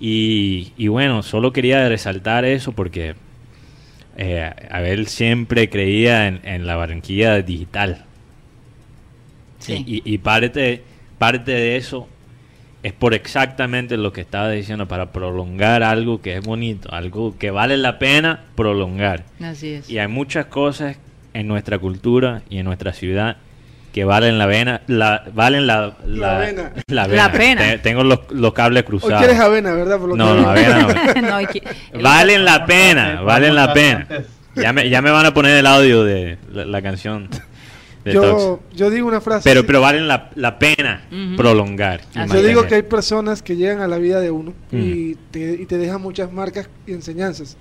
Y, 0.00 0.72
y 0.76 0.88
bueno, 0.88 1.22
solo 1.22 1.52
quería 1.52 1.88
resaltar 1.88 2.44
eso 2.44 2.72
porque 2.72 3.14
eh, 4.16 4.50
Abel 4.70 5.06
siempre 5.06 5.68
creía 5.68 6.28
en, 6.28 6.40
en 6.44 6.66
la 6.66 6.76
Barranquilla 6.76 7.40
digital. 7.42 8.04
Sí. 9.58 9.84
Y, 9.86 10.02
y 10.04 10.18
parte, 10.18 10.82
parte 11.18 11.52
de 11.52 11.76
eso 11.76 12.08
es 12.82 12.92
por 12.92 13.14
exactamente 13.14 13.96
lo 13.96 14.12
que 14.12 14.20
estaba 14.20 14.50
diciendo, 14.50 14.86
para 14.86 15.10
prolongar 15.10 15.82
algo 15.82 16.20
que 16.20 16.36
es 16.36 16.44
bonito, 16.44 16.92
algo 16.92 17.34
que 17.38 17.50
vale 17.50 17.78
la 17.78 17.98
pena 17.98 18.44
prolongar. 18.54 19.24
Así 19.40 19.70
es. 19.70 19.88
Y 19.88 19.98
hay 19.98 20.08
muchas 20.08 20.46
cosas 20.46 20.98
en 21.32 21.48
nuestra 21.48 21.78
cultura 21.78 22.42
y 22.50 22.58
en 22.58 22.66
nuestra 22.66 22.92
ciudad 22.92 23.38
que 23.94 24.04
valen 24.04 24.38
la 24.38 24.48
pena, 24.48 24.82
la, 24.88 25.22
valen 25.32 25.66
la, 25.68 25.96
La 26.04 26.52
la 26.88 27.06
La 27.06 27.30
pena. 27.32 27.62
Te- 27.62 27.78
Tengo 27.78 28.02
los, 28.02 28.20
los 28.30 28.52
cables 28.52 28.82
Hoy 28.82 28.86
cruzados. 28.88 29.18
quieres 29.18 29.38
avena, 29.38 29.72
¿verdad? 29.72 30.00
Por 30.00 30.08
lo 30.10 30.16
No, 30.16 30.34
que 30.34 30.42
no, 30.42 30.48
avena 30.50 30.78
no. 31.14 31.22
No, 31.28 31.34
hay 31.36 31.46
que- 31.46 31.62
él- 31.92 32.02
Valen 32.02 32.44
la 32.44 32.66
pena, 32.66 33.20
valen 33.22 33.54
la 33.54 33.72
pena. 33.72 34.06
Ya 34.56 34.72
me, 34.72 34.90
ya 34.90 35.00
me 35.00 35.10
van 35.12 35.26
a 35.26 35.32
poner 35.32 35.56
el 35.56 35.66
audio 35.66 36.02
de 36.04 36.38
la, 36.52 36.64
la 36.66 36.82
canción. 36.82 37.28
Yo, 38.04 38.60
yo 38.74 38.90
digo 38.90 39.06
una 39.08 39.20
frase. 39.20 39.48
Pero, 39.48 39.64
pero 39.64 39.80
valen 39.80 40.06
la, 40.08 40.28
la 40.34 40.58
pena 40.58 41.04
prolongar. 41.36 42.00
Yo 42.32 42.42
digo 42.42 42.66
que 42.66 42.74
hay 42.74 42.82
personas 42.82 43.42
que 43.42 43.56
llegan 43.56 43.80
a 43.80 43.86
la 43.88 43.98
vida 43.98 44.20
de 44.20 44.30
uno 44.32 44.52
y, 44.72 45.14
te, 45.30 45.52
y 45.54 45.66
te 45.66 45.78
dejan 45.78 46.02
muchas 46.02 46.32
marcas 46.32 46.68
y 46.86 46.92
enseñanzas. 46.92 47.56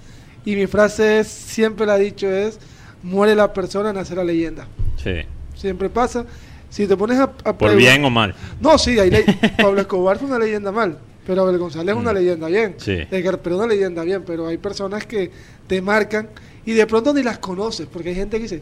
Y 0.45 0.55
mi 0.55 0.65
frase 0.67 1.19
es, 1.19 1.27
siempre 1.27 1.85
la 1.85 1.97
he 1.97 2.01
dicho, 2.01 2.27
es, 2.27 2.59
muere 3.03 3.35
la 3.35 3.53
persona, 3.53 3.93
nace 3.93 4.15
la 4.15 4.23
leyenda. 4.25 4.67
Sí. 5.01 5.21
Siempre 5.63 5.89
pasa. 5.89 6.25
Si 6.69 6.85
te 6.87 6.97
pones 6.97 7.17
a... 7.19 7.31
a 7.45 7.57
Por 7.57 7.73
bien 7.77 8.03
o 8.03 8.09
mal. 8.09 8.35
No, 8.59 8.77
sí, 8.77 8.99
hay 8.99 9.09
ley- 9.09 9.23
Pablo 9.57 9.79
Escobar 9.79 10.17
fue 10.17 10.27
una 10.27 10.37
leyenda 10.37 10.73
mal, 10.73 10.97
pero 11.25 11.43
Abel 11.43 11.57
González 11.57 11.95
es 11.95 12.01
una 12.01 12.11
Mm. 12.11 12.15
leyenda 12.15 12.47
bien. 12.47 12.75
Sí. 12.79 12.97
Edgar 13.09 13.39
una 13.45 13.65
leyenda 13.67 14.03
bien, 14.03 14.23
pero 14.27 14.45
hay 14.47 14.57
personas 14.57 15.05
que 15.05 15.31
te 15.67 15.81
marcan 15.81 16.27
y 16.65 16.73
de 16.73 16.85
pronto 16.85 17.13
ni 17.13 17.23
las 17.23 17.37
conoces, 17.37 17.87
porque 17.87 18.09
hay 18.09 18.15
gente 18.15 18.35
que 18.37 18.43
dice, 18.43 18.61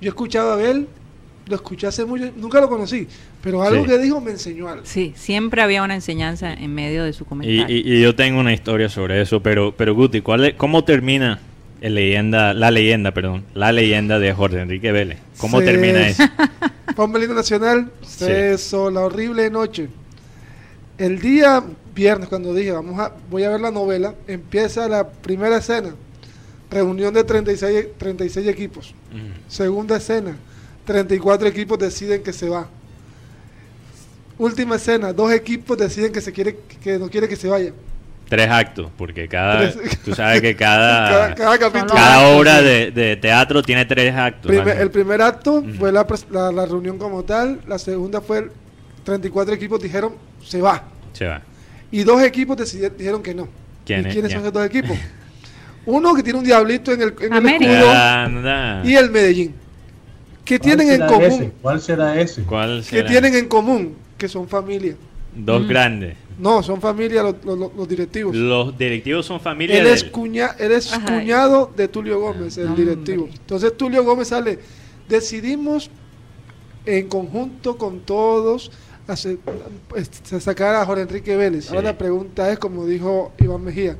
yo 0.00 0.08
escuchaba 0.08 0.50
a 0.50 0.54
Abel, 0.54 0.88
lo 1.46 1.54
escuché 1.54 1.86
hace 1.86 2.04
mucho, 2.04 2.32
nunca 2.36 2.60
lo 2.60 2.68
conocí, 2.68 3.06
pero 3.40 3.62
algo 3.62 3.84
Sí. 3.84 3.90
que 3.90 3.98
dijo 3.98 4.20
me 4.20 4.32
enseñó 4.32 4.68
algo. 4.68 4.84
Sí, 4.84 5.12
siempre 5.14 5.62
había 5.62 5.84
una 5.84 5.94
enseñanza 5.94 6.52
en 6.52 6.74
medio 6.74 7.04
de 7.04 7.12
su 7.12 7.22
Y, 7.22 7.26
comentario. 7.26 7.76
y- 7.76 7.82
y 7.94 8.02
yo 8.02 8.16
tengo 8.16 8.40
una 8.40 8.52
historia 8.52 8.88
sobre 8.88 9.20
eso, 9.22 9.40
pero, 9.40 9.72
pero 9.76 9.94
Guti, 9.94 10.20
¿cuál 10.20 10.46
es- 10.46 10.54
¿cómo 10.54 10.82
termina 10.82 11.38
el 11.80 11.94
leyenda, 11.94 12.54
la 12.54 12.70
leyenda, 12.70 13.12
perdón, 13.12 13.44
la 13.54 13.72
leyenda 13.72 14.18
de 14.18 14.32
Jorge 14.32 14.60
Enrique 14.60 14.92
Vélez? 14.92 15.18
¿Cómo 15.38 15.60
termina 15.60 16.06
eso? 16.08 16.24
Fue 16.96 17.04
un 17.04 17.34
Nacional, 17.34 17.90
se 18.02 18.54
hizo 18.54 18.90
la 18.90 19.00
horrible 19.00 19.48
noche. 19.50 19.88
El 20.98 21.20
día 21.20 21.62
viernes, 21.94 22.28
cuando 22.28 22.52
dije, 22.52 22.72
vamos 22.72 22.98
a, 22.98 23.12
voy 23.30 23.44
a 23.44 23.50
ver 23.50 23.60
la 23.60 23.70
novela, 23.70 24.14
empieza 24.26 24.88
la 24.88 25.08
primera 25.08 25.56
escena, 25.56 25.94
reunión 26.70 27.14
de 27.14 27.24
36, 27.24 27.86
36 27.96 28.46
equipos. 28.46 28.94
Mm. 29.12 29.50
Segunda 29.50 29.96
escena, 29.96 30.36
34 30.84 31.48
equipos 31.48 31.78
deciden 31.78 32.22
que 32.22 32.32
se 32.32 32.48
va. 32.48 32.68
Última 34.38 34.76
escena, 34.76 35.12
dos 35.12 35.32
equipos 35.32 35.78
deciden 35.78 36.12
que 36.12 36.20
se 36.20 36.32
quiere 36.32 36.58
que 36.82 36.98
no 36.98 37.08
quiere 37.08 37.28
que 37.28 37.36
se 37.36 37.48
vaya. 37.48 37.72
Tres 38.30 38.48
actos, 38.48 38.86
porque 38.96 39.28
cada, 39.28 39.70
Tres- 39.72 39.98
tú 40.04 40.14
sabes 40.14 40.40
que 40.40 40.56
cada, 40.56 41.08
Cada, 41.34 41.34
cada 41.34 41.58
capítulo. 41.58 41.94
cada 41.94 42.28
obra 42.28 42.62
de, 42.62 42.90
de 42.92 43.16
teatro 43.16 43.62
tiene 43.62 43.84
tres 43.84 44.14
actos. 44.14 44.50
El 44.52 44.90
primer 44.90 45.20
acto 45.20 45.62
fue 45.78 45.90
la, 45.92 46.06
pres- 46.06 46.30
la- 46.30 46.50
la 46.52 46.64
reunión 46.64 46.96
como 46.96 47.24
tal, 47.24 47.60
la 47.66 47.78
segunda 47.78 48.20
fue 48.22 48.38
el 48.38 48.50
34 49.04 49.52
equipos 49.54 49.82
dijeron 49.82 50.14
se 50.44 50.60
va 50.62 50.84
Se 51.12 51.26
va. 51.26 51.42
y 51.90 52.02
dos 52.04 52.22
equipos 52.22 52.56
decidieron, 52.56 52.96
dijeron 52.96 53.22
que 53.22 53.34
no. 53.34 53.48
¿Quién 53.84 54.04
¿Y 54.04 54.08
es? 54.08 54.12
quiénes 54.14 54.28
¿Quién? 54.30 54.40
son 54.40 54.48
esos 54.48 54.52
dos 54.54 54.64
equipos? 54.66 54.96
Uno 55.86 56.14
que 56.14 56.22
tiene 56.22 56.38
un 56.38 56.44
diablito 56.44 56.92
en 56.92 57.02
el, 57.02 57.14
en 57.20 57.32
el 57.32 57.38
América. 57.38 57.72
escudo 57.72 57.90
Anda. 57.92 58.82
y 58.84 58.94
el 58.94 59.10
Medellín. 59.10 59.54
¿Qué 60.44 60.58
¿Cuál 60.58 60.76
tienen 60.76 61.00
en 61.00 61.06
común? 61.08 61.22
ese? 61.24 61.52
¿Cuál 61.62 61.80
será 61.80 62.20
ese? 62.20 62.42
¿Cuál 62.42 62.78
¿Qué 62.88 62.96
será? 62.98 63.08
tienen 63.08 63.34
en 63.34 63.48
común? 63.48 63.96
Que 64.18 64.28
son 64.28 64.46
familia. 64.46 64.94
Dos 65.34 65.62
Mm. 65.62 65.68
grandes. 65.68 66.16
No, 66.40 66.62
son 66.62 66.80
familia 66.80 67.22
los, 67.22 67.34
los- 67.44 67.74
los 67.76 67.88
directivos. 67.88 68.34
Los 68.34 68.76
directivos 68.78 69.26
son 69.26 69.40
familia 69.40 69.78
Él 69.78 69.86
es, 69.86 70.04
cuña, 70.04 70.56
él 70.58 70.72
es 70.72 70.92
Ajá. 70.92 71.04
cuñado 71.06 71.70
de 71.76 71.86
Tulio 71.88 72.18
Gómez, 72.20 72.56
el 72.58 72.74
directivo. 72.74 73.28
Entonces 73.30 73.76
Tulio 73.76 74.02
Gómez 74.04 74.28
sale, 74.28 74.58
decidimos 75.08 75.90
en 76.86 77.08
conjunto 77.08 77.76
con 77.76 78.00
todos 78.00 78.70
hacer- 79.06 79.38
pues, 79.88 80.10
sacar 80.40 80.76
a 80.76 80.86
Jorge 80.86 81.02
Enrique 81.02 81.36
Vélez. 81.36 81.64
Sí. 81.66 81.70
Ahora 81.74 81.82
la 81.92 81.98
pregunta 81.98 82.50
es, 82.50 82.58
como 82.58 82.86
dijo 82.86 83.32
Iván 83.38 83.62
Mejía, 83.62 83.96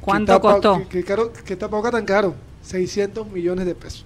¿Cuánto 0.00 0.32
¿qué 0.32 0.36
tapa- 0.38 0.52
costó? 0.54 0.78
¿Qué, 0.78 0.98
qué 0.98 1.04
caro- 1.04 1.32
qué 1.44 1.54
tapabocas 1.56 1.92
tan 1.92 2.04
caro? 2.04 2.34
600 2.62 3.26
millones 3.30 3.66
de 3.66 3.74
pesos. 3.74 4.04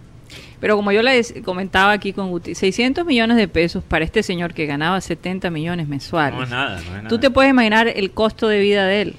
Pero 0.61 0.77
como 0.77 0.91
yo 0.93 1.03
les 1.03 1.35
comentaba 1.45 1.93
aquí 1.93 2.12
con 2.12 2.31
Guti, 2.31 2.55
600 2.55 3.07
millones 3.07 3.37
de 3.37 3.47
pesos 3.49 3.85
para 3.85 4.05
este 4.05 4.23
señor 4.23 4.55
que 4.55 4.67
ganaba 4.67 5.00
70 5.00 5.50
millones 5.50 5.87
mensuales. 5.88 6.37
No 6.37 6.45
es 6.45 6.50
nada, 6.50 6.71
no 6.77 6.77
es 6.83 6.88
nada. 6.91 7.09
Tú 7.09 7.19
te 7.19 7.31
puedes 7.31 7.50
imaginar 7.50 7.87
el 7.88 8.11
costo 8.11 8.49
de 8.49 8.59
vida 8.59 8.87
de 8.87 9.03
él. 9.03 9.17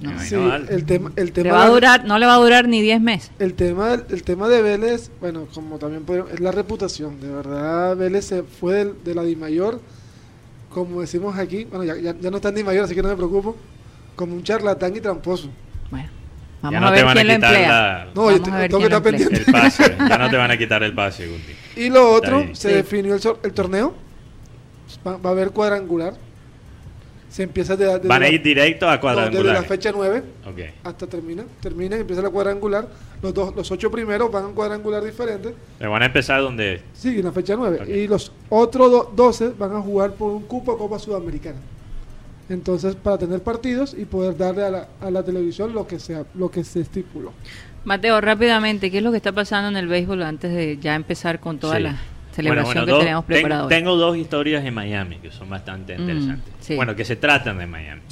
No. 0.00 0.18
Sí, 0.20 0.36
el 0.70 0.84
tema, 0.86 1.10
el 1.16 1.26
Le 1.26 1.32
tema 1.32 1.56
va 1.56 1.64
a 1.64 1.68
durar, 1.68 2.04
no 2.04 2.18
le 2.18 2.26
va 2.26 2.34
a 2.34 2.38
durar 2.38 2.68
ni 2.68 2.80
10 2.80 3.00
meses. 3.00 3.32
El 3.40 3.54
tema, 3.54 3.94
el 4.08 4.22
tema 4.22 4.48
de 4.48 4.62
Vélez, 4.62 5.10
bueno, 5.20 5.46
como 5.52 5.76
también 5.78 6.04
podemos- 6.04 6.30
es 6.30 6.38
la 6.38 6.52
reputación. 6.52 7.20
De 7.20 7.28
verdad, 7.28 7.96
Vélez 7.96 8.24
se 8.26 8.44
fue 8.44 8.74
del- 8.76 8.94
de, 9.04 9.14
la 9.16 9.24
Dimayor, 9.24 9.80
como 10.70 11.00
decimos 11.00 11.36
aquí, 11.36 11.64
bueno, 11.64 11.82
ya, 11.84 11.96
ya, 11.96 12.14
ya 12.18 12.30
no 12.30 12.36
está 12.36 12.50
en 12.50 12.54
Dimayor, 12.54 12.84
así 12.84 12.94
que 12.94 13.02
no 13.02 13.08
me 13.08 13.16
preocupo, 13.16 13.56
como 14.14 14.34
un 14.34 14.42
charlatán 14.44 14.94
y 14.94 15.00
tramposo. 15.00 15.50
Bueno, 15.90 16.08
Ya 16.62 16.70
vamos 16.70 16.80
no 16.80 16.86
a 16.88 16.90
te 16.90 16.96
ver 16.96 17.04
van 17.04 17.18
a 17.18 17.20
quién 17.20 17.28
lo 17.28 17.34
quitar 17.34 17.54
emplea. 17.54 17.68
la- 17.68 18.08
No, 18.14 18.30
yo 18.30 18.42
te- 18.42 18.50
a 18.50 18.68
tengo 18.68 18.78
que 18.78 18.84
estar 18.86 19.06
emplea. 19.14 19.38
el 19.46 19.52
pase. 19.52 19.96
Ya 20.08 20.18
no 20.18 20.30
te 20.30 20.36
van 20.36 20.50
a 20.50 20.56
quitar 20.58 20.82
el 20.82 20.92
pase, 20.94 21.26
Guti. 21.28 21.82
Y 21.84 21.88
lo 21.90 22.10
otro, 22.12 22.42
se 22.54 22.68
Sí. 22.70 22.74
definió 22.74 23.14
el, 23.14 23.20
el 23.44 23.52
torneo, 23.52 23.94
va, 25.06 25.16
va 25.18 25.30
a 25.30 25.32
haber 25.32 25.50
cuadrangular, 25.50 26.14
se 27.30 27.42
empieza 27.44 27.76
de, 27.76 27.84
desde 27.86 28.08
Van 28.08 28.22
a 28.22 28.26
la- 28.26 28.30
ir 28.32 28.42
directo 28.42 28.86
a 28.88 28.96
no, 28.96 28.96
desde 28.96 29.08
la 29.08 29.14
cuadrangular. 29.14 29.64
fecha 29.66 29.92
9 29.94 30.22
Ok. 30.46 30.58
hasta 30.82 31.06
termina, 31.06 31.44
termina 31.60 31.96
y 31.96 32.00
empieza 32.00 32.22
la 32.22 32.30
cuadrangular, 32.30 32.88
los, 33.22 33.34
dos, 33.34 33.54
los 33.54 33.70
ocho 33.70 33.90
primeros 33.90 34.32
van 34.32 34.44
a 34.44 34.46
un 34.48 34.54
cuadrangular 34.54 35.04
diferente, 35.04 35.54
Le 35.78 35.86
van 35.86 36.02
a 36.02 36.06
empezar 36.06 36.40
donde... 36.40 36.82
Sí, 36.94 37.18
en 37.18 37.24
la 37.24 37.32
fecha 37.32 37.54
9. 37.54 37.78
Ok. 37.82 37.88
Y 37.88 38.08
los 38.08 38.32
otros 38.48 38.90
do- 38.90 39.12
12 39.14 39.50
van 39.58 39.76
a 39.76 39.80
jugar 39.80 40.12
por 40.14 40.32
un 40.32 40.42
cupo 40.42 40.72
a 40.72 40.78
Copa 40.78 40.98
Sudamericana. 40.98 41.58
Entonces, 42.48 42.94
para 42.96 43.18
tener 43.18 43.42
partidos 43.42 43.94
y 43.98 44.04
poder 44.06 44.36
darle 44.36 44.64
a 44.64 44.70
la, 44.70 44.88
a 45.00 45.10
la 45.10 45.22
televisión 45.22 45.74
lo 45.74 45.86
que 45.86 45.98
sea, 45.98 46.24
lo 46.34 46.50
que 46.50 46.64
se 46.64 46.80
estipuló. 46.80 47.32
Mateo, 47.84 48.20
rápidamente, 48.20 48.90
¿qué 48.90 48.98
es 48.98 49.02
lo 49.04 49.10
que 49.10 49.18
está 49.18 49.32
pasando 49.32 49.68
en 49.68 49.76
el 49.76 49.86
béisbol 49.88 50.22
antes 50.22 50.52
de 50.52 50.78
ya 50.78 50.94
empezar 50.94 51.40
con 51.40 51.58
toda 51.58 51.76
Sí. 51.76 51.82
la 51.82 51.96
celebración 52.34 52.74
Bueno, 52.74 52.80
bueno, 52.80 52.86
que 52.86 52.90
dos- 52.92 53.00
tenemos 53.04 53.24
ten- 53.26 53.34
preparada 53.34 53.62
hoy? 53.64 53.68
Tengo 53.68 53.96
dos 53.96 54.16
historias 54.16 54.64
en 54.64 54.74
Miami 54.74 55.16
que 55.16 55.30
son 55.30 55.48
bastante 55.50 55.96
Mm, 55.96 56.00
interesantes. 56.00 56.54
sí. 56.60 56.74
Bueno, 56.76 56.96
que 56.96 57.04
se 57.04 57.16
tratan 57.16 57.58
de 57.58 57.66
Miami. 57.66 58.02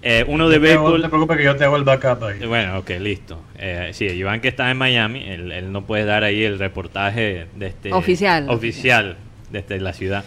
Eh, 0.00 0.24
uno 0.28 0.48
de 0.48 0.58
No 0.58 0.62
te 0.64 0.72
hago- 0.72 0.82
No 0.82 0.84
béisbol... 0.90 1.02
te 1.02 1.08
preocupes 1.08 1.36
que 1.38 1.44
yo 1.44 1.56
te 1.56 1.64
hago 1.64 1.76
el 1.76 1.82
backup 1.84 2.22
ahí. 2.24 2.38
Eh, 2.42 2.46
Bueno, 2.46 2.78
ok, 2.78 2.90
listo. 3.00 3.40
Eh, 3.58 3.90
sí, 3.92 4.04
Iván 4.06 4.40
que 4.40 4.48
está 4.48 4.70
en 4.70 4.76
Miami, 4.76 5.24
él, 5.24 5.50
él 5.50 5.72
no 5.72 5.84
puede 5.86 6.04
dar 6.04 6.22
ahí 6.22 6.44
el 6.44 6.58
reportaje 6.58 7.46
de 7.56 7.66
este 7.66 7.92
Oficial. 7.92 8.48
oficial 8.48 9.16
desde 9.50 9.80
la 9.80 9.92
ciudad. 9.92 10.24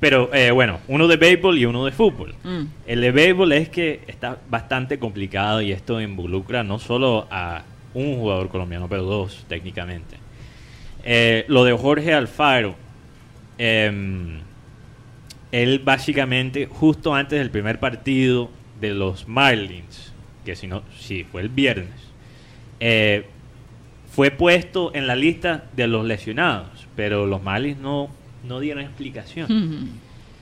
Pero 0.00 0.32
eh, 0.32 0.50
bueno, 0.50 0.80
uno 0.88 1.06
de 1.06 1.16
béisbol 1.16 1.58
y 1.58 1.66
uno 1.66 1.84
de 1.84 1.92
fútbol. 1.92 2.34
Mm. 2.42 2.62
El 2.86 3.00
de 3.02 3.10
béisbol 3.12 3.52
es 3.52 3.68
que 3.68 4.00
está 4.06 4.38
bastante 4.48 4.98
complicado 4.98 5.60
y 5.60 5.72
esto 5.72 6.00
involucra 6.00 6.64
no 6.64 6.78
solo 6.78 7.28
a 7.30 7.62
un 7.92 8.16
jugador 8.16 8.48
colombiano, 8.48 8.88
pero 8.88 9.02
dos 9.02 9.44
técnicamente. 9.46 10.16
Eh, 11.04 11.44
lo 11.48 11.64
de 11.64 11.72
Jorge 11.72 12.14
Alfaro, 12.14 12.74
em, 13.58 14.40
él 15.52 15.80
básicamente 15.80 16.66
justo 16.66 17.14
antes 17.14 17.38
del 17.38 17.50
primer 17.50 17.78
partido 17.78 18.50
de 18.80 18.94
los 18.94 19.28
Marlins, 19.28 20.12
que 20.44 20.56
si 20.56 20.66
no, 20.66 20.82
sí, 20.98 21.24
fue 21.24 21.42
el 21.42 21.48
viernes, 21.48 21.90
eh, 22.80 23.26
fue 24.10 24.30
puesto 24.30 24.92
en 24.94 25.06
la 25.06 25.14
lista 25.14 25.64
de 25.74 25.86
los 25.86 26.04
lesionados, 26.04 26.88
pero 26.96 27.26
los 27.26 27.42
Marlins 27.42 27.78
no, 27.78 28.10
no 28.44 28.60
dieron 28.60 28.82
explicación 28.84 29.46
Mm. 29.48 29.88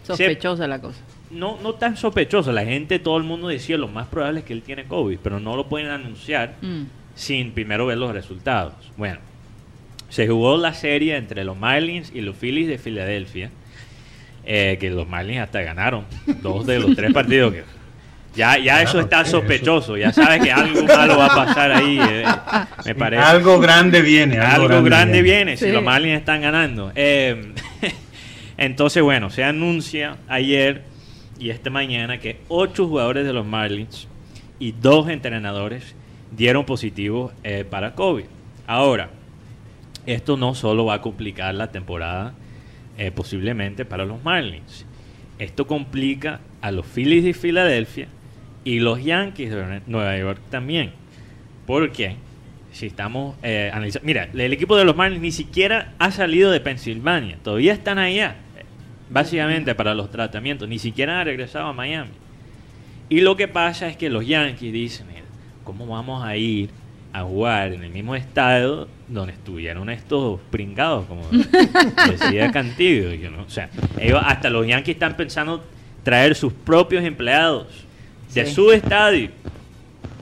Sospechosa 0.06 0.66
la 0.66 0.80
cosa. 0.80 1.00
no, 1.30 1.58
no 1.62 1.74
tan 1.74 1.96
sospechoso. 1.98 2.50
La 2.52 2.64
gente, 2.64 2.98
todo 2.98 3.18
el 3.18 3.24
mundo 3.24 3.48
decía 3.48 3.76
lo 3.76 3.88
más 3.88 4.06
probable 4.08 4.40
es 4.40 4.46
que 4.46 4.54
él 4.54 4.62
tiene 4.62 4.84
COVID, 4.84 5.18
pero 5.22 5.38
no 5.40 5.54
lo 5.56 5.68
pueden 5.68 5.88
anunciar 5.88 6.54
Mm. 6.62 6.84
sin 7.14 7.52
primero 7.52 7.84
ver 7.86 7.98
los 7.98 8.12
resultados. 8.12 8.72
Bueno, 8.96 9.18
se 10.08 10.26
jugó 10.26 10.56
la 10.56 10.72
serie 10.72 11.16
entre 11.16 11.44
los 11.44 11.58
Marlins 11.58 12.10
y 12.14 12.22
los 12.22 12.36
Phillies 12.36 12.68
de 12.68 12.78
Filadelfia, 12.78 13.50
eh, 14.46 14.78
que 14.80 14.88
los 14.90 15.06
Marlins 15.06 15.40
hasta 15.40 15.60
ganaron 15.60 16.04
dos 16.42 16.64
de 16.66 16.80
los 16.80 16.96
tres 16.96 17.12
partidos. 17.14 17.52
Que 17.52 17.64
ya, 18.38 18.56
ya 18.56 18.80
eso 18.82 19.00
está 19.00 19.24
sospechoso, 19.24 19.96
ya 19.96 20.12
sabes 20.12 20.40
que 20.40 20.52
algo 20.52 20.84
malo 20.86 21.18
va 21.18 21.26
a 21.26 21.34
pasar 21.34 21.72
ahí. 21.72 21.98
eh, 22.00 22.24
me 22.86 22.94
parece. 22.94 23.22
Algo 23.22 23.58
grande 23.58 24.00
viene. 24.00 24.38
Algo, 24.38 24.80
grande, 24.84 25.22
viene, 25.22 25.56
si 25.56 25.66
Sí. 25.66 25.72
los 25.72 25.82
Marlins 25.82 26.18
están 26.18 26.40
ganando. 26.40 26.92
Eh, 26.94 27.52
entonces, 28.56 29.02
bueno, 29.02 29.28
se 29.30 29.42
anuncia 29.42 30.16
ayer 30.28 30.84
y 31.40 31.50
esta 31.50 31.68
mañana 31.70 32.18
que 32.18 32.38
ocho 32.48 32.86
jugadores 32.86 33.26
de 33.26 33.32
los 33.32 33.44
Marlins 33.44 34.06
y 34.60 34.72
dos 34.72 35.08
entrenadores 35.08 35.94
dieron 36.30 36.64
positivo 36.64 37.32
eh, 37.42 37.64
para 37.68 37.94
COVID. 37.94 38.24
Ahora, 38.68 39.10
esto 40.06 40.36
no 40.36 40.54
solo 40.54 40.84
va 40.84 40.94
a 40.94 41.00
complicar 41.00 41.54
la 41.54 41.72
temporada 41.72 42.34
eh, 42.98 43.10
posiblemente 43.10 43.84
para 43.84 44.04
los 44.04 44.22
Marlins. 44.22 44.86
Esto 45.40 45.66
complica 45.66 46.40
a 46.60 46.70
los 46.70 46.86
Phillies 46.86 47.24
de 47.24 47.34
Filadelfia 47.34 48.08
y 48.68 48.80
los 48.80 49.02
Yankees 49.02 49.50
de 49.50 49.80
Nueva 49.86 50.18
York 50.18 50.40
también. 50.50 50.90
¿Por 51.66 51.90
qué? 51.90 52.16
Si 52.72 52.84
estamos 52.86 53.34
eh, 53.42 53.70
analizando... 53.72 54.04
Mira, 54.06 54.28
el 54.34 54.52
equipo 54.52 54.76
de 54.76 54.84
los 54.84 54.94
Marlins 54.94 55.22
ni 55.22 55.32
siquiera 55.32 55.94
ha 55.98 56.10
salido 56.10 56.50
de 56.50 56.60
Pensilvania. 56.60 57.38
Todavía 57.42 57.72
están 57.72 57.98
allá, 57.98 58.36
eh, 58.58 58.64
básicamente 59.08 59.74
para 59.74 59.94
los 59.94 60.10
tratamientos. 60.10 60.68
Ni 60.68 60.78
siquiera 60.78 61.18
han 61.20 61.24
regresado 61.26 61.66
a 61.68 61.72
Miami. 61.72 62.10
Y 63.08 63.20
lo 63.22 63.36
que 63.36 63.48
pasa 63.48 63.88
es 63.88 63.96
que 63.96 64.10
los 64.10 64.26
Yankees 64.26 64.70
dicen, 64.70 65.06
"Mira, 65.08 65.22
¿cómo 65.64 65.86
vamos 65.86 66.22
a 66.22 66.36
ir 66.36 66.68
a 67.14 67.22
jugar 67.22 67.72
en 67.72 67.82
el 67.84 67.90
mismo 67.90 68.14
estadio 68.14 68.86
donde 69.08 69.32
estuvieron 69.32 69.88
estos 69.88 70.40
pringados, 70.50 71.06
como 71.06 71.22
decía 72.10 72.52
Cantillo. 72.52 73.14
yo 73.14 73.30
no- 73.30 73.44
o 73.44 73.48
sea, 73.48 73.70
ellos, 73.98 74.20
hasta 74.22 74.50
los 74.50 74.66
Yankees 74.66 74.96
están 74.96 75.16
pensando 75.16 75.64
traer 76.02 76.34
sus 76.34 76.52
propios 76.52 77.02
empleados 77.02 77.66
de 78.34 78.46
Sí. 78.46 78.54
su 78.54 78.70
estadio 78.72 79.30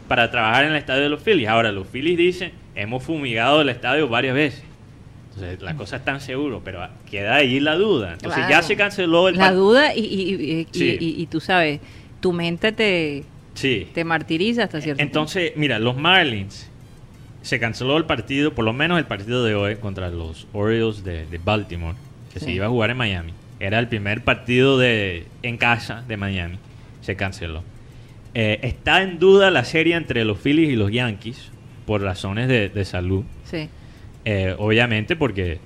para 0.08 0.30
trabajar 0.30 0.64
en 0.64 0.70
el 0.72 0.76
estadio 0.76 1.02
de 1.02 1.08
los 1.08 1.22
Phillies. 1.22 1.48
Ahora, 1.48 1.72
los 1.72 1.86
Phillies 1.88 2.16
dicen, 2.16 2.52
hemos 2.74 3.02
fumigado 3.02 3.60
el 3.62 3.68
estadio 3.68 4.08
varias 4.08 4.34
veces. 4.34 4.62
Entonces, 5.34 5.60
la 5.60 5.74
cosa 5.76 5.96
está 5.96 6.12
en 6.12 6.20
seguro, 6.20 6.62
pero 6.64 6.86
queda 7.10 7.34
ahí 7.34 7.60
la 7.60 7.74
duda. 7.74 8.14
Entonces, 8.14 8.44
ya 8.48 8.62
se 8.62 8.74
canceló 8.76 9.28
el 9.28 9.36
La 9.36 9.52
duda 9.52 9.94
y, 9.94 10.00
y, 10.00 10.60
y- 10.60 10.66
Sí. 10.72 10.96
y- 11.00 11.26
tú 11.26 11.40
sabes, 11.40 11.80
tu 12.20 12.32
mente 12.32 12.72
te, 12.72 13.24
Sí. 13.54 13.88
te 13.92 14.04
martiriza 14.04 14.64
hasta 14.64 14.80
cierto 14.80 15.02
Entonces, 15.02 15.52
mira, 15.56 15.78
los 15.78 15.96
Marlins 15.96 16.70
se 17.42 17.60
canceló 17.60 17.96
el 17.98 18.04
partido, 18.04 18.54
por 18.54 18.64
lo 18.64 18.72
menos 18.72 18.98
el 18.98 19.04
partido 19.04 19.44
de 19.44 19.54
hoy 19.54 19.76
contra 19.76 20.08
los 20.08 20.46
Orioles 20.52 21.04
de, 21.04 21.26
de 21.26 21.38
Baltimore, 21.38 21.96
que 22.32 22.40
se 22.40 22.50
iba 22.52 22.66
a 22.66 22.68
jugar 22.70 22.90
en 22.90 22.96
Miami. 22.96 23.32
Era 23.60 23.78
el 23.78 23.88
primer 23.88 24.24
partido 24.24 24.78
de 24.78 25.26
en 25.42 25.56
casa 25.58 26.02
de 26.08 26.16
Miami. 26.16 26.56
Se 27.02 27.14
canceló. 27.14 27.62
Eh, 28.38 28.58
está 28.62 29.02
en 29.02 29.18
duda 29.18 29.50
la 29.50 29.64
serie 29.64 29.94
entre 29.94 30.22
los 30.26 30.38
Phillies 30.38 30.68
y 30.68 30.76
los 30.76 30.92
Yankees 30.92 31.50
por 31.86 32.02
razones 32.02 32.48
de, 32.48 32.68
de 32.68 32.84
salud. 32.84 33.24
Sí. 33.44 33.68
Eh, 34.26 34.54
obviamente 34.58 35.16
porque 35.16 35.58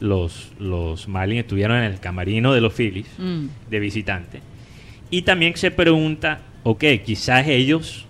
los, 0.00 0.50
los 0.58 1.06
Marlins 1.06 1.42
estuvieron 1.42 1.76
en 1.76 1.84
el 1.84 2.00
camarino 2.00 2.52
de 2.52 2.60
los 2.60 2.72
Phillies 2.74 3.06
Mm. 3.18 3.46
de 3.70 3.78
visitante. 3.80 4.40
Y 5.08 5.22
también 5.22 5.56
se 5.56 5.70
pregunta, 5.70 6.40
ok, 6.64 6.82
quizás 7.04 7.46
ellos 7.46 8.06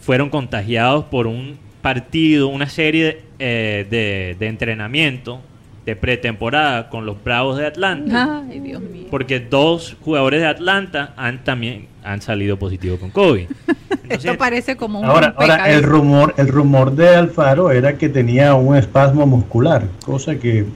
fueron 0.00 0.30
contagiados 0.30 1.04
por 1.04 1.26
un 1.26 1.58
partido, 1.82 2.48
una 2.48 2.70
serie 2.70 3.20
eh, 3.38 3.86
de, 3.90 4.34
de 4.38 4.46
entrenamiento 4.46 5.42
de 5.88 5.96
pretemporada 5.96 6.90
con 6.90 7.06
los 7.06 7.24
Bravos 7.24 7.56
de 7.56 7.66
Atlanta. 7.66 8.42
Ay, 8.46 8.60
Dios 8.60 8.82
mío. 8.82 9.06
Porque 9.10 9.40
dos 9.40 9.96
jugadores 10.04 10.42
de 10.42 10.46
Atlanta 10.46 11.14
han 11.16 11.42
también 11.44 11.86
han 12.04 12.20
salido 12.20 12.58
positivos 12.58 13.00
con 13.00 13.10
COVID. 13.10 13.46
Entonces, 13.90 14.24
Esto 14.26 14.36
parece 14.36 14.76
como 14.76 15.00
un 15.00 15.06
Ahora, 15.06 15.34
ahora 15.34 15.70
el 15.70 15.82
rumor, 15.82 16.34
el 16.36 16.48
rumor 16.48 16.92
de 16.94 17.16
Alfaro 17.16 17.70
era 17.70 17.96
que 17.96 18.10
tenía 18.10 18.54
un 18.54 18.76
espasmo 18.76 19.26
muscular, 19.26 19.84
cosa 20.04 20.36
que, 20.36 20.66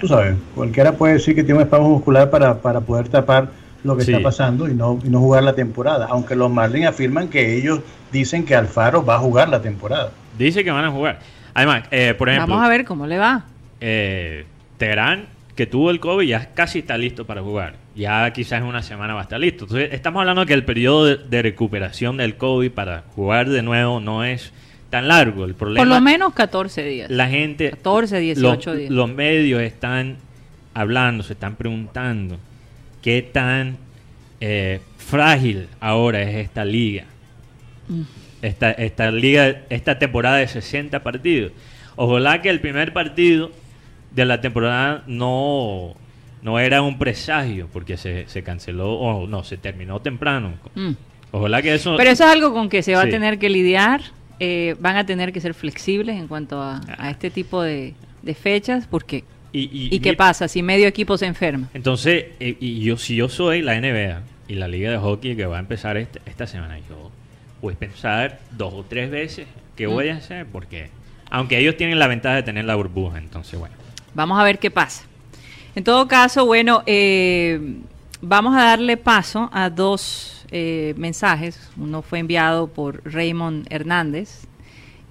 tú 0.00 0.08
sabes, 0.08 0.34
cualquiera 0.54 0.92
puede 0.92 1.14
decir 1.14 1.34
que 1.34 1.44
tiene 1.44 1.58
un 1.58 1.64
espasmo 1.64 1.90
muscular 1.90 2.30
para, 2.30 2.58
para 2.62 2.80
poder 2.80 3.08
tapar 3.08 3.48
lo 3.84 3.98
que 3.98 4.04
Sí. 4.04 4.12
está 4.12 4.22
pasando 4.22 4.66
y 4.66 4.72
no, 4.74 4.98
y 5.04 5.10
no 5.10 5.20
jugar 5.20 5.42
la 5.42 5.52
temporada. 5.52 6.06
Aunque 6.08 6.34
los 6.34 6.50
Marlins 6.50 6.86
afirman 6.86 7.28
que 7.28 7.54
ellos 7.58 7.80
dicen 8.10 8.46
que 8.46 8.54
Alfaro 8.54 9.04
va 9.04 9.16
a 9.16 9.18
jugar 9.18 9.50
la 9.50 9.60
temporada. 9.60 10.10
dice 10.38 10.64
que 10.64 10.70
van 10.70 10.86
a 10.86 10.90
jugar. 10.90 11.18
Además, 11.52 11.82
eh, 11.90 12.14
por 12.16 12.30
ejemplo, 12.30 12.54
Vamos 12.54 12.66
a 12.66 12.70
ver 12.70 12.84
cómo 12.86 13.06
le 13.06 13.18
va. 13.18 13.44
Eh, 13.80 14.44
Teherán, 14.76 15.26
que 15.54 15.66
tuvo 15.66 15.90
el 15.90 16.00
COVID, 16.00 16.26
ya 16.26 16.54
casi 16.54 16.80
está 16.80 16.96
listo 16.96 17.26
para 17.26 17.42
jugar. 17.42 17.74
Ya 17.96 18.32
quizás 18.32 18.60
en 18.60 18.66
una 18.66 18.82
semana 18.82 19.14
va 19.14 19.20
a 19.20 19.22
estar 19.24 19.40
listo. 19.40 19.64
Entonces, 19.64 19.90
estamos 19.92 20.20
hablando 20.20 20.46
que 20.46 20.54
el 20.54 20.64
periodo 20.64 21.04
de, 21.04 21.16
de 21.16 21.42
recuperación 21.42 22.16
del 22.16 22.36
COVID 22.36 22.70
para 22.70 23.04
jugar 23.14 23.48
de 23.48 23.62
nuevo 23.62 23.98
no 23.98 24.24
es 24.24 24.52
tan 24.90 25.08
largo. 25.08 25.44
El 25.44 25.54
problema 25.54 25.80
Por 25.80 25.88
lo 25.88 26.00
menos 26.00 26.32
14 26.34 26.82
días. 26.84 27.10
la 27.10 27.28
gente, 27.28 27.70
14, 27.70 28.20
18 28.20 28.70
los, 28.70 28.78
días. 28.78 28.90
los 28.90 29.08
medios 29.08 29.62
están 29.62 30.16
hablando, 30.74 31.22
se 31.22 31.32
están 31.32 31.56
preguntando 31.56 32.38
qué 33.02 33.22
tan 33.22 33.76
eh, 34.40 34.80
frágil 34.96 35.68
ahora 35.80 36.22
es 36.22 36.36
esta 36.36 36.64
liga. 36.64 37.04
Mm. 37.88 38.02
Esta, 38.40 38.70
esta 38.70 39.10
liga, 39.10 39.62
esta 39.68 39.98
temporada 39.98 40.36
de 40.36 40.46
60 40.46 41.02
partidos. 41.02 41.52
Ojalá 41.96 42.40
que 42.40 42.50
el 42.50 42.60
primer 42.60 42.92
partido 42.92 43.50
de 44.22 44.26
la 44.26 44.40
temporada 44.40 45.02
no, 45.06 45.94
no 46.42 46.58
era 46.58 46.82
un 46.82 46.98
presagio, 46.98 47.68
porque 47.72 47.96
se, 47.96 48.26
se 48.28 48.42
canceló, 48.42 48.92
o 48.94 49.26
no, 49.26 49.44
se 49.44 49.56
terminó 49.56 50.00
temprano. 50.00 50.54
Mm. 50.74 50.90
Ojalá 51.32 51.60
que 51.62 51.74
eso... 51.74 51.96
Pero 51.96 52.10
eso 52.10 52.24
es 52.24 52.30
algo 52.30 52.52
con 52.54 52.68
que 52.68 52.82
se 52.82 52.94
va 52.94 53.02
Sí. 53.02 53.08
a 53.08 53.10
tener 53.10 53.38
que 53.38 53.48
lidiar. 53.50 54.00
eh, 54.40 54.76
van 54.78 54.96
a 54.96 55.04
tener 55.04 55.32
que 55.32 55.40
ser 55.40 55.52
flexibles 55.52 56.16
en 56.16 56.28
cuanto 56.28 56.62
a, 56.62 56.80
a 56.96 57.10
este 57.10 57.28
tipo 57.28 57.60
de, 57.60 57.94
de 58.22 58.34
fechas, 58.34 58.86
porque 58.86 59.24
y, 59.52 59.62
y- 59.62 59.88
¿y 59.92 59.98
qué 59.98 60.12
pasa 60.14 60.46
si 60.46 60.62
medio 60.62 60.86
equipo 60.86 61.18
se 61.18 61.26
enferma? 61.26 61.68
Entonces, 61.74 62.26
eh, 62.38 62.56
y 62.60 62.78
yo 62.84 62.96
si 62.98 63.16
yo 63.16 63.28
soy 63.28 63.62
la 63.62 63.74
NBA 63.80 64.22
y 64.46 64.54
la 64.54 64.68
liga 64.68 64.92
de 64.92 64.98
hockey 64.98 65.34
que 65.34 65.44
va 65.44 65.56
a 65.56 65.60
empezar 65.60 65.96
este- 65.96 66.20
esta 66.26 66.46
semana, 66.46 66.78
yo 66.88 67.10
voy 67.60 67.74
a 67.74 67.76
pensar 67.78 68.38
dos 68.52 68.72
o 68.74 68.84
tres 68.88 69.10
veces 69.10 69.48
qué 69.74 69.88
Mm. 69.88 69.90
voy 69.90 70.08
a 70.10 70.14
hacer, 70.18 70.46
porque 70.46 70.90
aunque 71.30 71.58
ellos 71.58 71.76
tienen 71.76 71.98
la 71.98 72.06
ventaja 72.06 72.36
de 72.36 72.42
tener 72.44 72.64
la 72.64 72.76
burbuja, 72.76 73.18
entonces 73.18 73.58
bueno. 73.58 73.74
Vamos 74.14 74.38
a 74.38 74.44
ver 74.44 74.58
qué 74.58 74.70
pasa. 74.70 75.04
En 75.74 75.84
todo 75.84 76.08
caso, 76.08 76.44
bueno, 76.46 76.82
eh, 76.86 77.78
vamos 78.20 78.54
a 78.56 78.64
darle 78.64 78.96
paso 78.96 79.48
a 79.52 79.70
dos 79.70 80.44
eh, 80.50 80.94
mensajes. 80.96 81.70
Uno 81.76 82.02
fue 82.02 82.18
enviado 82.18 82.66
por 82.68 83.00
Raymond 83.04 83.66
Hernández. 83.70 84.46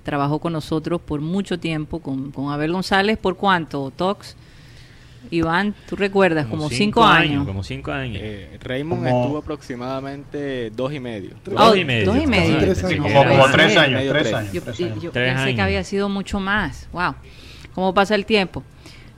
Trabajó 0.04 0.40
con 0.40 0.54
nosotros 0.54 1.02
por 1.02 1.22
mucho 1.22 1.60
tiempo, 1.60 2.00
con, 2.00 2.32
con 2.32 2.52
Abel 2.52 2.72
González. 2.72 3.18
¿Por 3.18 3.36
cuánto, 3.38 3.92
Tox? 3.96 4.36
Iván, 5.30 5.76
tú 5.90 5.98
recuerdas, 5.98 6.46
como, 6.46 6.70
cinco, 6.70 7.04
años. 7.04 7.46
Como 7.46 7.62
cinco 7.62 7.92
años. 7.92 8.20
Eh, 8.22 8.58
Raymond 8.62 9.04
Como- 9.04 9.22
estuvo 9.24 9.38
aproximadamente 9.40 10.70
dos 10.70 10.94
y 10.94 11.02
medio. 11.02 11.32
Dos 11.44 11.56
Oh, 11.58 11.76
y 11.76 11.84
medio. 11.84 12.14
dos 12.14 12.24
y 12.24 12.28
medio. 12.28 12.58
Tres 12.60 12.78
Sí, 12.78 12.86
años. 12.94 13.06
Como, 13.12 13.46
tres 13.52 13.76
años, 13.78 14.04
tres 14.10 14.34
años. 14.34 14.54
Yo, 14.54 14.62
yo- 14.72 14.86
años. 14.86 15.04
yo 15.04 15.12
Tres 15.12 15.30
pensé 15.34 15.44
años. 15.44 15.56
que 15.56 15.62
había 15.62 15.84
sido 15.84 16.08
mucho 16.08 16.40
más. 16.40 16.88
Wow. 16.94 17.16
¿Cómo 17.74 17.94
pasa 17.94 18.16
el 18.16 18.26
tiempo? 18.26 18.64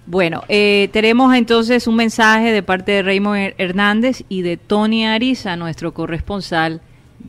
Bueno, 0.09 0.41
eh, 0.49 0.89
tenemos 0.91 1.35
entonces 1.35 1.85
un 1.85 1.95
mensaje 1.95 2.51
de 2.51 2.63
parte 2.63 2.91
de 2.93 3.03
Raymond 3.03 3.37
Her- 3.37 3.55
Hernández 3.59 4.23
y 4.27 4.41
de 4.41 4.57
Tony 4.57 5.05
Ariza, 5.05 5.55
nuestro 5.55 5.93
corresponsal 5.93 6.81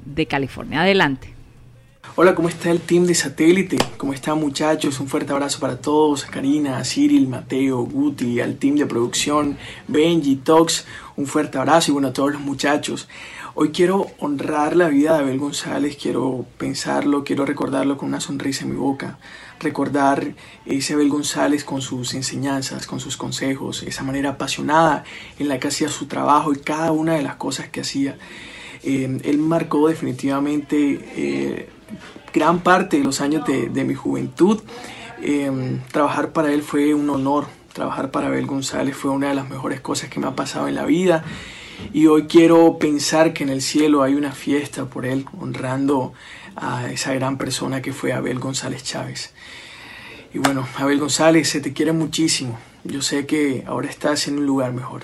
de 0.07 0.25
California. 0.25 0.81
Adelante. 0.81 1.35
Hola, 2.17 2.35
¿cómo 2.35 2.49
está 2.49 2.71
el 2.71 2.81
team 2.81 3.05
de 3.05 3.15
satélite? 3.15 3.77
¿Cómo 3.99 4.15
están 4.15 4.39
muchachos? 4.41 4.99
Un 4.99 5.09
fuerte 5.09 5.31
abrazo 5.31 5.61
para 5.61 5.77
todos, 5.77 6.25
Karina, 6.25 6.83
Cyril, 6.83 7.29
Mateo, 7.29 7.83
Guti, 7.83 8.41
al 8.41 8.57
team 8.57 8.77
de 8.77 8.87
producción, 8.87 9.59
Benji, 9.87 10.37
Tox, 10.37 10.87
un 11.17 11.27
fuerte 11.27 11.59
abrazo 11.59 11.91
y 11.91 11.93
bueno, 11.93 12.09
a 12.09 12.13
todos 12.15 12.33
los 12.33 12.41
muchachos. 12.41 13.09
Hoy 13.55 13.73
quiero 13.73 14.07
honrar 14.21 14.75
la 14.75 14.89
vida 14.89 15.13
de 15.19 15.25
Abel 15.25 15.39
González, 15.39 15.99
quiero 16.01 16.47
pensarlo, 16.57 17.25
quiero 17.25 17.45
recordarlo 17.45 17.99
con 17.99 18.09
una 18.09 18.21
sonrisa 18.21 18.65
en 18.65 18.71
mi 18.71 18.77
boca, 18.77 19.19
recordar 19.61 20.35
ese 20.67 20.95
Abel 20.95 21.09
González 21.09 21.65
con 21.65 21.83
sus 21.83 22.15
enseñanzas, 22.15 22.87
con 22.87 22.99
sus 22.99 23.17
consejos, 23.17 23.83
esa 23.83 24.03
manera 24.03 24.31
apasionada 24.31 25.05
en 25.39 25.49
la 25.49 25.59
que 25.61 25.69
hacía 25.69 25.89
su 25.89 26.07
trabajo 26.07 26.53
y 26.53 26.57
cada 26.57 26.91
una 26.93 27.15
de 27.15 27.23
las 27.23 27.37
cosas 27.37 27.69
que 27.69 27.83
hacía. 27.83 28.17
Eh, 28.83 29.21
él 29.25 29.39
marcó 29.39 29.89
definitivamente 29.89 30.77
eh, 31.15 31.69
gran 32.33 32.61
parte 32.61 32.99
de 32.99 33.05
los 33.05 33.21
años 33.21 33.47
de, 33.47 33.69
de 33.69 33.85
mi 33.85 33.95
juventud. 33.95 34.61
Eh, 35.23 35.79
trabajar 35.93 36.33
para 36.33 36.53
él 36.53 36.63
fue 36.63 36.95
un 36.95 37.09
honor. 37.11 37.47
Trabajar 37.73 38.11
para 38.11 38.27
Abel 38.27 38.47
González 38.47 38.97
fue 38.97 39.11
una 39.11 39.29
de 39.29 39.35
las 39.35 39.49
mejores 39.49 39.81
cosas 39.81 40.09
que 40.09 40.19
me 40.19 40.27
ha 40.27 40.35
pasado 40.35 40.67
en 40.67 40.75
la 40.75 40.87
vida. 40.87 41.23
Y 41.93 42.07
hoy 42.07 42.27
quiero 42.27 42.79
pensar 42.79 43.33
que 43.33 43.45
en 43.45 43.51
el 43.51 43.63
cielo 43.63 44.03
hay 44.03 44.15
una 44.15 44.33
fiesta 44.33 44.87
por 44.87 45.07
él, 45.07 45.25
honrando 45.39 46.13
a 46.57 46.91
esa 46.91 47.15
gran 47.15 47.39
persona 47.39 47.83
que 47.83 47.93
fue 47.93 48.13
Abel 48.13 48.39
González 48.39 48.83
Chávez. 48.83 49.33
Y 50.33 50.39
bueno, 50.39 50.69
Abel 50.77 50.99
González, 50.99 51.49
se 51.49 51.61
te 51.61 51.73
quiere 51.73 51.93
muchísimo. 51.93 52.59
Yo 52.85 53.03
sé 53.03 53.27
que 53.27 53.65
ahora 53.67 53.89
estás 53.89 54.29
en 54.29 54.39
un 54.39 54.47
lugar 54.47 54.73
mejor. 54.73 55.03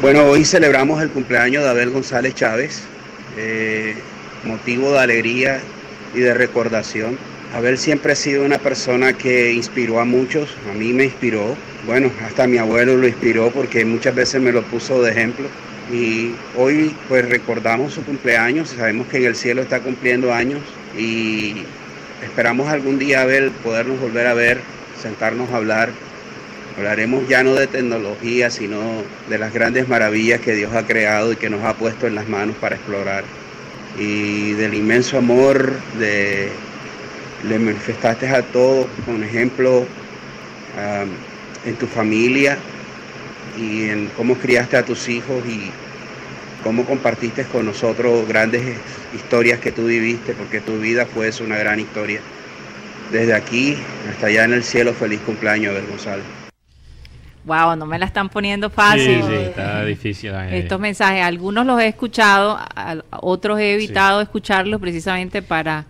Bueno, 0.00 0.24
hoy 0.24 0.44
celebramos 0.44 1.00
el 1.02 1.10
cumpleaños 1.10 1.62
de 1.62 1.70
Abel 1.70 1.90
González 1.90 2.34
Chávez, 2.34 2.82
eh, 3.36 3.94
motivo 4.44 4.92
de 4.92 4.98
alegría 4.98 5.60
y 6.14 6.20
de 6.20 6.34
recordación. 6.34 7.18
Abel 7.54 7.78
siempre 7.78 8.12
ha 8.12 8.16
sido 8.16 8.44
una 8.44 8.58
persona 8.58 9.12
que 9.12 9.52
inspiró 9.52 10.00
a 10.00 10.04
muchos, 10.04 10.56
a 10.70 10.74
mí 10.74 10.92
me 10.92 11.04
inspiró, 11.04 11.56
bueno, 11.86 12.10
hasta 12.26 12.46
mi 12.46 12.58
abuelo 12.58 12.96
lo 12.96 13.06
inspiró 13.06 13.50
porque 13.50 13.84
muchas 13.84 14.14
veces 14.14 14.40
me 14.40 14.52
lo 14.52 14.62
puso 14.62 15.02
de 15.02 15.10
ejemplo. 15.10 15.48
Y 15.90 16.34
hoy 16.56 16.94
pues 17.08 17.28
recordamos 17.28 17.94
su 17.94 18.04
cumpleaños, 18.04 18.70
sabemos 18.70 19.08
que 19.08 19.18
en 19.18 19.24
el 19.24 19.36
cielo 19.36 19.62
está 19.62 19.80
cumpliendo 19.80 20.32
años 20.32 20.60
y 20.96 21.64
esperamos 22.22 22.68
algún 22.68 22.98
día 22.98 23.22
Abel 23.22 23.50
podernos 23.50 24.00
volver 24.00 24.26
a 24.26 24.34
ver, 24.34 24.60
sentarnos 25.00 25.50
a 25.50 25.56
hablar 25.56 25.90
Hablaremos 26.76 27.28
ya 27.28 27.42
no 27.42 27.54
de 27.54 27.66
tecnología, 27.66 28.50
sino 28.50 28.80
de 29.28 29.38
las 29.38 29.52
grandes 29.52 29.88
maravillas 29.88 30.40
que 30.40 30.54
Dios 30.54 30.74
ha 30.74 30.86
creado 30.86 31.32
y 31.32 31.36
que 31.36 31.50
nos 31.50 31.62
ha 31.64 31.74
puesto 31.74 32.06
en 32.06 32.14
las 32.14 32.28
manos 32.28 32.56
para 32.56 32.76
explorar. 32.76 33.24
Y 33.98 34.52
del 34.52 34.72
inmenso 34.72 35.18
amor 35.18 35.70
de 35.98 36.48
le 37.46 37.58
manifestaste 37.58 38.28
a 38.28 38.42
todos, 38.42 38.86
con 39.04 39.22
ejemplo 39.22 39.80
um, 39.80 41.66
en 41.68 41.76
tu 41.76 41.86
familia 41.86 42.56
y 43.56 43.88
en 43.90 44.06
cómo 44.16 44.34
criaste 44.36 44.76
a 44.76 44.84
tus 44.84 45.08
hijos 45.08 45.44
y 45.46 45.70
cómo 46.62 46.84
compartiste 46.84 47.44
con 47.44 47.66
nosotros 47.66 48.26
grandes 48.28 48.62
historias 49.14 49.58
que 49.60 49.72
tú 49.72 49.86
viviste, 49.86 50.32
porque 50.34 50.60
tu 50.60 50.78
vida 50.78 51.06
fue 51.06 51.30
una 51.44 51.56
gran 51.56 51.80
historia. 51.80 52.20
desde 53.10 53.34
aquí 53.34 53.76
hasta 54.10 54.28
allá 54.28 54.44
en 54.44 54.54
el 54.54 54.64
cielo, 54.64 54.94
feliz 54.94 55.20
cumpleaños, 55.20 55.72
Abel 55.72 55.86
González. 55.86 56.24
Wow, 57.44 57.76
no 57.76 57.86
me 57.86 57.98
la 57.98 58.06
están 58.06 58.28
poniendo 58.28 58.70
fácil. 58.70 59.20
Sí, 59.20 59.28
sí, 59.28 59.34
está 59.34 59.84
difícil. 59.84 60.30
eh. 60.32 60.58
Estos 60.60 60.78
mensajes, 60.80 61.22
algunos 61.22 61.66
los 61.66 61.80
he 61.80 61.88
escuchado, 61.88 62.58
otros 63.10 63.58
he 63.58 63.74
evitado 63.74 64.20
escucharlos 64.20 64.80
precisamente 64.80 65.42
para, 65.42 65.84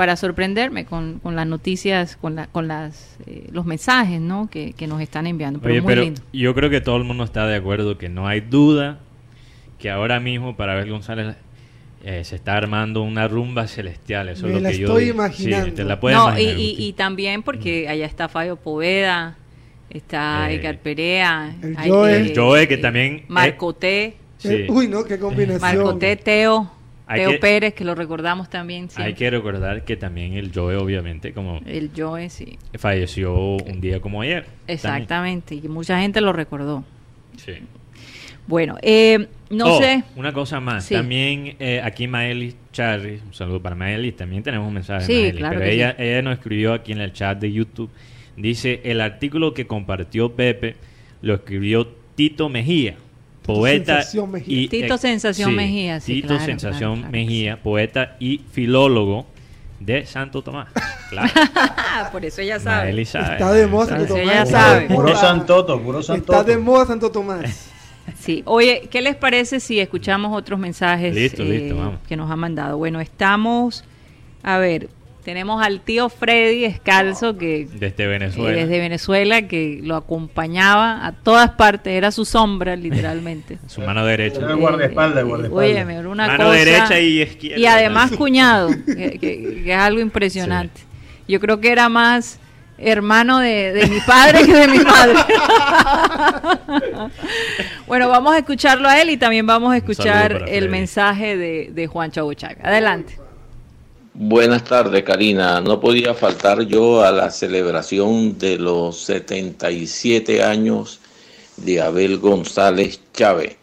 para 0.00 0.16
sorprenderme 0.16 0.86
con, 0.86 1.18
con 1.18 1.36
las 1.36 1.46
noticias, 1.46 2.16
con, 2.16 2.34
la, 2.34 2.46
con 2.46 2.66
las, 2.68 3.18
eh, 3.26 3.48
los 3.52 3.66
mensajes 3.66 4.18
¿no? 4.18 4.48
que, 4.50 4.72
que 4.72 4.86
nos 4.86 5.02
están 5.02 5.26
enviando. 5.26 5.60
Pero 5.60 5.72
Oye, 5.74 5.82
muy 5.82 5.90
pero 5.92 6.02
lindo. 6.04 6.22
yo 6.32 6.54
creo 6.54 6.70
que 6.70 6.80
todo 6.80 6.96
el 6.96 7.04
mundo 7.04 7.22
está 7.22 7.46
de 7.46 7.54
acuerdo 7.56 7.98
que 7.98 8.08
no 8.08 8.26
hay 8.26 8.40
duda 8.40 8.98
que 9.78 9.90
ahora 9.90 10.18
mismo 10.18 10.56
para 10.56 10.72
Abel 10.72 10.88
González 10.90 11.36
eh, 12.02 12.24
se 12.24 12.36
está 12.36 12.56
armando 12.56 13.02
una 13.02 13.28
rumba 13.28 13.66
celestial. 13.66 14.30
Eso 14.30 14.44
Me 14.46 14.52
es 14.52 14.54
lo 14.54 14.60
la 14.62 14.70
que 14.70 14.78
yo 14.78 14.86
estoy 14.86 15.04
digo. 15.04 15.16
imaginando. 15.16 15.66
Sí, 15.66 15.72
te 15.72 15.84
la 15.84 16.00
puedes 16.00 16.16
No, 16.18 16.28
y, 16.38 16.42
imaginar, 16.44 16.80
y- 16.80 16.92
también 16.94 17.42
porque 17.42 17.86
allá 17.86 18.06
está 18.06 18.30
Fabio 18.30 18.56
Poveda, 18.56 19.36
está 19.90 20.50
Eh, 20.50 20.54
Edgar 20.54 20.78
Perea, 20.78 21.54
el 21.62 21.76
hay, 21.76 21.90
Joe. 21.90 22.16
El 22.16 22.32
Joe, 22.34 22.66
que 22.66 22.78
también, 22.78 23.16
eh, 23.16 23.24
Marco 23.28 23.74
T, 23.74 24.16
Sí. 24.38 24.48
Eh, 24.48 24.66
Uy, 24.70 24.88
no, 24.88 25.04
qué 25.04 25.18
combinación. 25.18 25.60
Marco 25.60 25.98
T, 25.98 26.16
Teo, 26.16 26.70
Teo 27.16 27.30
que- 27.32 27.38
Pérez, 27.38 27.74
que 27.74 27.84
lo 27.84 27.94
recordamos 27.94 28.48
también. 28.50 28.88
Hay 28.96 29.14
que 29.14 29.30
recordar 29.30 29.84
que 29.84 29.96
también 29.96 30.34
el 30.34 30.52
Joe, 30.54 30.76
obviamente, 30.76 31.32
como 31.32 31.60
El 31.66 31.90
Joe, 31.96 32.28
sí. 32.30 32.58
falleció 32.78 33.34
un 33.56 33.80
día 33.80 34.00
como 34.00 34.22
ayer. 34.22 34.44
también. 34.44 34.64
Exactamente, 34.68 35.54
y 35.54 35.68
mucha 35.68 36.00
gente 36.00 36.20
lo 36.20 36.32
recordó. 36.32 36.84
Sí. 37.36 37.52
Bueno, 38.46 38.76
eh, 38.82 39.28
no 39.50 39.66
Oh, 39.76 39.78
sé. 39.80 40.02
Una 40.16 40.32
cosa 40.32 40.58
más. 40.60 40.84
Sí. 40.84 40.94
También 40.94 41.54
eh, 41.60 41.80
aquí 41.84 42.08
Maelis 42.08 42.56
Charri, 42.72 43.20
un 43.24 43.32
saludo 43.32 43.60
para 43.62 43.76
Maelis, 43.76 44.16
también 44.16 44.42
tenemos 44.42 44.66
un 44.66 44.74
mensaje 44.74 45.06
Sí, 45.06 45.12
de 45.14 45.18
Maelis, 45.22 45.38
claro 45.38 45.58
pero 45.58 45.70
ella, 45.70 45.94
sí. 45.96 46.02
ella 46.02 46.22
nos 46.22 46.32
escribió 46.34 46.72
aquí 46.72 46.92
en 46.92 47.00
el 47.00 47.12
chat 47.12 47.38
de 47.38 47.52
YouTube. 47.52 47.90
Dice, 48.36 48.80
el 48.84 49.00
artículo 49.00 49.54
que 49.54 49.66
compartió 49.66 50.32
Pepe 50.34 50.74
lo 51.22 51.34
escribió 51.34 51.86
Tito 52.14 52.48
Mejía, 52.48 52.96
poeta 53.54 53.96
Sensación 54.02 54.30
Mejía. 54.30 54.58
y 54.60 54.68
Tito 54.68 54.98
Sensación 54.98 55.56
Mejía, 55.56 56.00
sí, 56.00 56.14
Tito 56.14 56.28
claro, 56.28 56.44
Sensación 56.44 56.78
claro, 56.78 56.94
claro 56.94 57.12
que 57.12 57.18
Mejía, 57.18 57.62
poeta 57.62 58.16
y 58.20 58.38
filólogo 58.52 59.26
de 59.80 60.06
Santo 60.06 60.42
Tomás. 60.42 60.68
Claro. 61.08 61.30
Por 62.12 62.24
eso 62.24 62.42
ya 62.42 62.60
sabe. 62.60 63.00
Está 63.00 63.52
de 63.52 63.66
moda. 63.66 63.86
Santo 63.86 64.14
Tomás. 64.14 64.50
sabe. 64.50 64.86
Puro 64.86 65.08
moda. 65.08 65.16
santoto, 65.16 65.80
puro 65.80 66.02
santoto. 66.02 66.32
Está 66.32 66.44
de 66.44 66.58
moda 66.58 66.86
Santo 66.86 67.10
Tomás. 67.10 67.70
Sí, 68.18 68.42
oye, 68.44 68.88
¿qué 68.90 69.00
les 69.02 69.16
parece 69.16 69.60
si 69.60 69.78
escuchamos 69.80 70.36
otros 70.36 70.58
mensajes 70.58 71.16
eh, 71.16 71.20
Listo, 71.20 71.44
listo, 71.44 71.76
vamos. 71.76 72.00
que 72.08 72.16
nos 72.16 72.30
han 72.30 72.38
mandado? 72.38 72.76
Bueno, 72.76 73.00
estamos, 73.00 73.84
a 74.42 74.58
ver, 74.58 74.88
tenemos 75.30 75.64
al 75.64 75.80
tío 75.80 76.08
Freddy 76.08 76.64
Escalzo, 76.64 77.38
que 77.38 77.68
Desde 77.72 78.02
eh, 78.02 78.06
Venezuela. 78.08 78.56
desde 78.58 78.78
Venezuela, 78.80 79.42
que 79.42 79.78
lo 79.80 79.94
acompañaba 79.94 81.06
a 81.06 81.12
todas 81.12 81.50
partes, 81.50 81.92
era 81.92 82.10
su 82.10 82.24
sombra, 82.24 82.74
literalmente. 82.74 83.58
Su 83.68 83.80
mano 83.82 84.04
derecha. 84.04 84.40
El 84.40 84.56
guardaespaldas, 84.56 85.20
el 85.22 85.26
guardaespaldas. 85.28 85.88
Era 85.88 86.08
una 86.08 86.26
Mano 86.26 86.44
cosa- 86.46 86.56
derecha 86.56 86.98
y 86.98 87.22
izquierda. 87.22 87.58
Y 87.60 87.66
además 87.66 88.10
cuñado, 88.10 88.70
que, 88.84 89.18
que- 89.20 89.62
que 89.64 89.72
es 89.72 89.78
algo 89.78 90.00
impresionante. 90.00 90.80
Yo 91.28 91.38
creo 91.38 91.60
que 91.60 91.70
era 91.70 91.88
más 91.88 92.40
hermano 92.76 93.38
de, 93.38 93.72
de 93.72 93.86
mi 93.86 94.00
padre 94.00 94.44
que 94.44 94.52
de 94.54 94.66
mi 94.66 94.78
madre. 94.80 95.14
bueno, 97.86 98.08
vamos 98.08 98.34
a 98.34 98.38
escucharlo 98.38 98.88
a 98.88 99.00
él 99.00 99.10
y 99.10 99.16
también 99.16 99.46
vamos 99.46 99.72
a 99.72 99.76
escuchar 99.76 100.32
el 100.32 100.38
Freddy. 100.64 100.68
mensaje 100.68 101.36
de, 101.36 101.70
de 101.72 101.86
Juan 101.86 102.10
Chabuchaga. 102.10 102.56
Adelante. 102.66 103.16
Buenas 104.22 104.64
tardes, 104.64 105.02
Karina. 105.02 105.62
No 105.62 105.80
podía 105.80 106.12
faltar 106.12 106.60
yo 106.66 107.02
a 107.02 107.10
la 107.10 107.30
celebración 107.30 108.36
de 108.36 108.58
los 108.58 108.98
77 108.98 110.42
años 110.42 111.00
de 111.56 111.80
Abel 111.80 112.18
González 112.18 113.00
Chávez. 113.14 113.56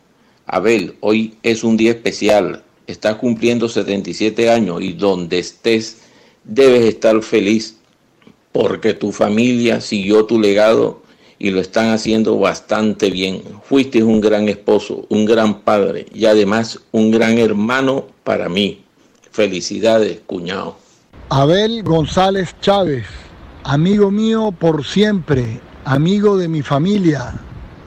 Abel, 0.47 0.95
hoy 1.01 1.35
es 1.43 1.63
un 1.63 1.77
día 1.77 1.91
especial. 1.91 2.63
Estás 2.87 3.17
cumpliendo 3.17 3.69
77 3.69 4.49
años 4.49 4.81
y 4.81 4.93
donde 4.93 5.37
estés 5.37 5.99
debes 6.43 6.85
estar 6.85 7.21
feliz 7.21 7.77
porque 8.51 8.95
tu 8.95 9.11
familia 9.11 9.79
siguió 9.79 10.25
tu 10.25 10.39
legado 10.39 11.03
y 11.37 11.51
lo 11.51 11.61
están 11.61 11.89
haciendo 11.89 12.35
bastante 12.39 13.11
bien. 13.11 13.43
Fuiste 13.61 14.01
un 14.01 14.19
gran 14.21 14.49
esposo, 14.49 15.05
un 15.09 15.23
gran 15.25 15.61
padre 15.61 16.07
y 16.15 16.25
además 16.25 16.79
un 16.91 17.11
gran 17.11 17.37
hermano 17.37 18.07
para 18.23 18.49
mí. 18.49 18.86
Felicidades, 19.37 20.21
cuñado. 20.25 20.79
Abel 21.29 21.83
González 21.83 22.55
Chávez, 22.59 23.05
amigo 23.63 24.09
mío 24.09 24.51
por 24.51 24.83
siempre, 24.83 25.61
amigo 25.85 26.37
de 26.37 26.47
mi 26.47 26.63
familia, 26.63 27.35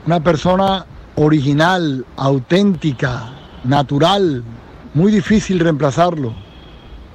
una 0.05 0.23
persona 0.23 0.85
original, 1.15 2.05
auténtica, 2.15 3.33
natural, 3.65 4.45
muy 4.93 5.11
difícil 5.11 5.59
reemplazarlo, 5.59 6.33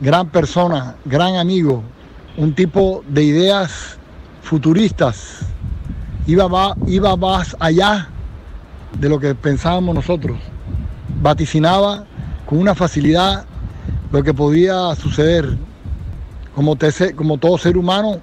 gran 0.03 0.29
persona, 0.29 0.97
gran 1.07 1.37
amigo, 1.37 1.83
un 2.37 2.55
tipo 2.55 3.03
de 3.09 3.25
ideas 3.25 3.97
futuristas, 4.43 5.47
iba, 6.27 6.77
iba 6.87 7.17
más 7.17 7.57
allá 7.59 8.11
de 9.01 9.09
lo 9.09 9.19
que 9.19 9.35
pensábamos 9.35 9.95
nosotros, 9.95 10.39
vaticinaba 11.23 12.05
con 12.45 12.59
una 12.59 12.75
facilidad 12.75 13.47
lo 14.13 14.23
que 14.23 14.33
podía 14.35 14.95
suceder. 14.95 15.57
Como, 16.55 16.75
te- 16.77 17.15
como 17.15 17.37
todo 17.39 17.59
ser 17.59 17.77
humano 17.77 18.19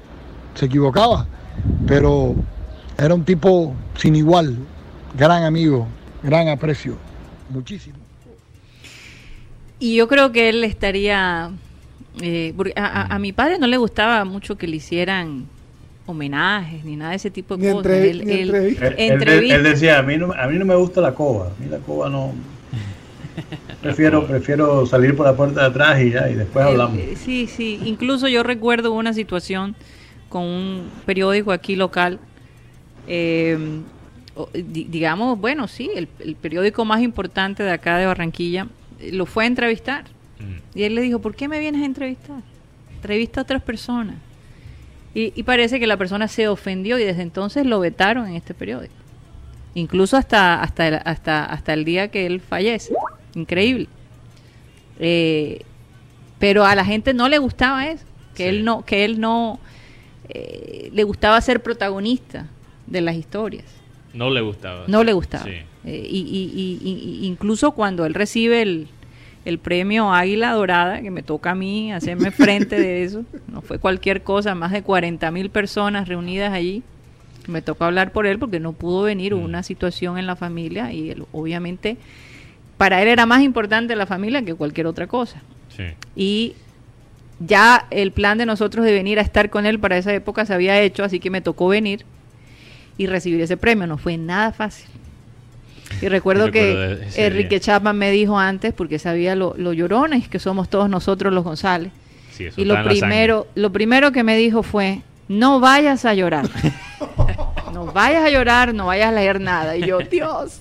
se 0.56 0.66
equivocaba, 0.66 1.28
pero 1.88 2.34
era 2.98 3.14
un 3.14 3.24
tipo 3.24 3.76
sin 3.96 4.16
igual, 4.16 4.58
gran 5.16 5.44
amigo, 5.44 5.88
gran 6.24 6.48
aprecio, 6.48 6.98
muchísimo. 7.50 7.98
Y 9.80 9.96
yo 9.96 10.08
creo 10.08 10.32
que 10.32 10.50
él 10.50 10.64
estaría... 10.64 11.52
eh, 12.22 12.54
porque 12.58 12.74
a, 12.76 12.86
a- 13.04 13.16
a 13.16 13.20
mi 13.20 13.34
padre 13.34 13.60
no 13.60 13.68
le 13.68 13.78
gustaba 13.78 14.26
mucho 14.26 14.58
que 14.58 14.66
le 14.68 14.78
hicieran 14.78 15.46
homenajes 16.06 16.84
ni 16.84 16.96
nada 16.96 17.12
de 17.12 17.18
ese 17.18 17.30
tipo 17.32 17.56
de 17.56 17.68
Ni 17.68 17.72
cosas. 17.74 17.92
entrevi- 17.92 18.10
Él- 18.10 18.26
ni 18.26 18.32
él- 18.34 18.42
entrevista. 18.50 18.88
Él, 18.88 18.94
él- 18.98 19.12
entrevista- 19.12 19.56
él 19.56 19.64
decía, 19.64 20.00
a 20.00 20.02
mí, 20.02 20.18
no, 20.18 20.34
a 20.34 20.48
mí 20.48 20.58
no 20.58 20.66
me 20.66 20.76
gusta 20.76 21.02
la 21.02 21.14
coba, 21.14 21.48
a 21.48 21.64
mí 21.64 21.68
la 21.70 21.78
coba 21.78 22.10
no... 22.10 22.34
Prefiero, 23.82 24.26
prefiero 24.28 24.86
salir 24.86 25.16
por 25.16 25.26
la 25.26 25.36
puerta 25.36 25.62
de 25.62 25.68
atrás 25.68 26.02
y 26.02 26.12
ya, 26.12 26.30
y 26.30 26.36
después 26.36 26.66
hablamos. 26.66 26.98
Eh, 26.98 27.16
sí, 27.18 27.48
sí. 27.48 27.80
Incluso 27.84 28.28
yo 28.28 28.44
recuerdo 28.44 28.94
una 28.94 29.14
situación 29.14 29.76
con 30.30 30.44
un 30.44 30.90
periódico 31.06 31.52
aquí 31.52 31.76
local. 31.76 32.20
eh, 33.08 33.58
digamos, 34.56 35.40
bueno, 35.40 35.68
sí, 35.68 35.92
el, 35.96 36.08
el 36.20 36.36
periódico 36.36 36.86
más 36.86 37.02
importante 37.02 37.62
de 37.64 37.72
acá 37.72 37.98
de 37.98 38.06
Barranquilla 38.06 38.68
eh, 39.00 39.12
lo 39.12 39.26
fue 39.26 39.44
a 39.44 39.48
entrevistar. 39.48 40.06
Mm. 40.40 40.78
Y 40.80 40.84
él 40.84 40.96
le 40.96 41.02
dijo, 41.02 41.20
¿por 41.20 41.36
qué 41.36 41.48
me 41.48 41.60
vienes 41.60 41.82
a 41.82 41.86
entrevistar? 41.86 42.42
Entrevista 42.96 43.42
a 43.42 43.44
otras 43.44 43.62
personas. 43.62 44.16
Y, 45.14 45.32
y 45.36 45.44
parece 45.44 45.80
que 45.80 45.86
la 45.86 45.98
persona 45.98 46.28
se 46.28 46.48
ofendió 46.48 46.98
y 46.98 47.04
desde 47.04 47.22
entonces 47.22 47.66
lo 47.66 47.80
vetaron 47.80 48.28
en 48.28 48.36
este 48.36 48.54
periódico. 48.56 48.94
Incluso 49.76 50.18
hasta, 50.18 50.62
hasta, 50.62 50.88
el, 50.88 51.00
hasta, 51.06 51.46
hasta 51.46 51.74
el 51.74 51.86
día 51.86 52.08
que 52.08 52.26
él 52.26 52.42
fallece. 52.42 52.94
Increíble. 53.36 53.88
Eh, 55.00 55.62
pero 56.40 56.66
a 56.66 56.76
la 56.76 56.86
gente 56.86 57.14
no 57.14 57.30
le 57.30 57.38
gustaba 57.38 57.88
eso, 57.88 58.06
que 58.36 58.44
Sí. 58.44 58.50
él 58.50 58.66
no, 58.66 58.84
que 58.86 59.06
él 59.06 59.20
no 59.20 59.60
eh, 60.30 60.90
le 60.94 61.04
gustaba 61.04 61.40
ser 61.42 61.62
protagonista 61.62 62.48
de 62.88 63.02
las 63.02 63.16
historias. 63.16 63.66
No 64.14 64.30
le 64.30 64.42
gustaba. 64.42 64.86
No 64.88 65.04
le 65.04 65.12
gustaba. 65.14 65.44
Sí. 65.46 65.52
Eh, 65.86 66.08
y, 66.10 66.20
y- 66.20 66.80
y- 66.88 66.90
y- 67.24 67.28
incluso 67.28 67.72
cuando 67.72 68.06
él 68.06 68.14
recibe 68.14 68.62
el, 68.62 68.88
el 69.44 69.58
premio 69.60 70.14
Águila 70.14 70.54
Dorada, 70.54 71.02
que 71.02 71.12
me 71.12 71.24
toca 71.24 71.52
a 71.52 71.56
mí 71.56 71.92
hacerme 71.92 72.32
frente 72.32 72.80
de 72.80 73.04
eso, 73.04 73.26
no 73.52 73.62
fue 73.62 73.80
cualquier 73.80 74.24
cosa, 74.24 74.56
más 74.56 74.72
de 74.72 74.82
40 74.82 75.30
mil 75.32 75.50
personas 75.50 76.08
reunidas 76.08 76.54
allí. 76.54 76.84
Me 77.48 77.62
tocó 77.62 77.84
hablar 77.84 78.14
por 78.14 78.26
él 78.26 78.40
porque 78.40 78.60
no 78.62 78.72
pudo 78.72 79.04
venir, 79.04 79.34
hubo 79.34 79.42
Mm. 79.42 79.46
una 79.46 79.64
situación 79.64 80.18
en 80.18 80.26
la 80.26 80.38
familia 80.38 80.94
y 80.94 81.10
él, 81.10 81.26
obviamente 81.34 81.98
para 82.84 83.02
él 83.02 83.08
era 83.08 83.26
más 83.26 83.42
importante 83.44 83.96
la 83.96 84.06
familia 84.06 84.44
que 84.44 84.56
cualquier 84.56 84.88
otra 84.88 85.08
cosa. 85.08 85.42
Sí. 85.70 85.86
Y 86.18 86.54
ya 87.40 87.88
el 87.92 88.12
plan 88.12 88.38
de 88.38 88.46
nosotros 88.46 88.84
de 88.84 88.92
venir 88.92 89.20
a 89.20 89.22
estar 89.22 89.50
con 89.50 89.66
él 89.66 89.80
para 89.80 89.98
esa 89.98 90.14
época 90.14 90.46
se 90.46 90.54
había 90.54 90.82
hecho, 90.82 91.06
así 91.06 91.22
que 91.22 91.30
me 91.30 91.40
tocó 91.40 91.70
venir 91.70 92.04
y 92.98 93.08
recibir 93.08 93.40
ese 93.40 93.56
premio. 93.56 93.88
No 93.88 93.98
fue 93.98 94.18
nada 94.18 94.52
fácil. 94.52 94.88
Y 96.02 96.10
recuerdo 96.10 96.52
que 96.52 96.74
Recuerdo 96.74 97.06
Enrique. 97.16 97.62
Chapman 97.62 97.98
me 97.98 98.12
dijo 98.12 98.38
antes, 98.38 98.74
porque 98.74 99.00
sabía 99.00 99.34
lo, 99.38 99.56
lo 99.56 99.72
llorones 99.72 100.28
que 100.28 100.40
somos 100.40 100.68
todos 100.68 100.90
nosotros 100.90 101.32
los 101.32 101.46
González. 101.46 101.94
Sí, 102.32 102.50
Y 102.58 102.66
lo 102.66 102.84
primero, 102.84 103.48
lo 103.56 103.72
primero 103.72 104.12
que 104.12 104.24
me 104.24 104.36
dijo 104.36 104.62
fue, 104.62 105.04
no 105.30 105.62
vayas 105.62 106.04
a 106.04 106.16
llorar. 106.16 106.50
no 107.74 107.86
vayas 107.86 108.26
a 108.26 108.30
llorar, 108.30 108.74
no 108.74 108.88
vayas 108.88 109.08
a 109.08 109.14
leer 109.14 109.40
nada. 109.40 109.78
Y 109.78 109.88
yo, 109.88 110.00
Dios. 110.12 110.60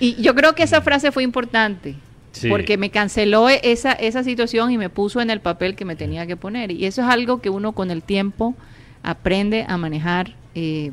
Y 0.00 0.20
yo 0.22 0.34
creo 0.34 0.54
que 0.54 0.62
esa 0.64 0.80
frase 0.80 1.12
fue 1.12 1.22
importante, 1.22 1.94
Sí. 2.32 2.48
Porque 2.48 2.76
me 2.78 2.90
canceló 2.90 3.48
esa, 3.48 3.90
esa 3.92 4.22
situación 4.22 4.70
y 4.70 4.78
me 4.78 4.88
puso 4.88 5.20
en 5.20 5.30
el 5.30 5.40
papel 5.40 5.74
que 5.74 5.84
me 5.84 5.96
tenía 5.96 6.26
que 6.28 6.36
poner. 6.36 6.70
Y 6.70 6.86
eso 6.86 7.02
es 7.02 7.08
algo 7.08 7.40
que 7.40 7.50
uno 7.50 7.72
con 7.72 7.90
el 7.90 8.02
tiempo 8.04 8.54
aprende 9.02 9.64
a 9.68 9.76
manejar. 9.76 10.34
eh, 10.54 10.92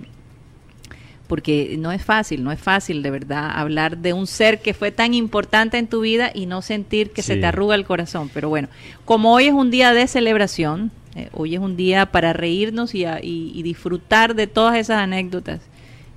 porque 1.27 1.75
no 1.77 1.91
es 1.91 2.01
fácil, 2.03 2.41
no 2.43 2.51
es 2.53 2.59
fácil 2.59 3.03
de 3.03 3.11
verdad 3.11 3.51
hablar 3.53 3.97
de 3.97 4.13
un 4.13 4.27
ser 4.27 4.61
que 4.61 4.73
fue 4.73 4.91
tan 4.91 5.13
importante 5.13 5.77
en 5.77 5.87
tu 5.87 5.99
vida 6.01 6.31
y 6.33 6.45
no 6.45 6.61
sentir 6.61 7.11
que 7.11 7.21
se 7.21 7.35
te 7.35 7.45
arruga 7.45 7.75
el 7.75 7.83
corazón. 7.85 8.29
Pero 8.33 8.47
bueno, 8.47 8.69
como 9.03 9.33
hoy 9.33 9.47
es 9.47 9.53
un 9.53 9.69
día 9.69 9.91
de 9.93 10.07
celebración, 10.07 10.89
eh, 11.15 11.27
hoy 11.33 11.55
es 11.55 11.59
un 11.59 11.75
día 11.75 12.05
para 12.07 12.31
reírnos 12.31 12.95
y, 12.95 13.03
a- 13.03 13.19
y- 13.21 13.51
y 13.53 13.61
disfrutar 13.63 14.35
de 14.35 14.47
todas 14.47 14.77
esas 14.77 14.99
anécdotas 15.01 15.59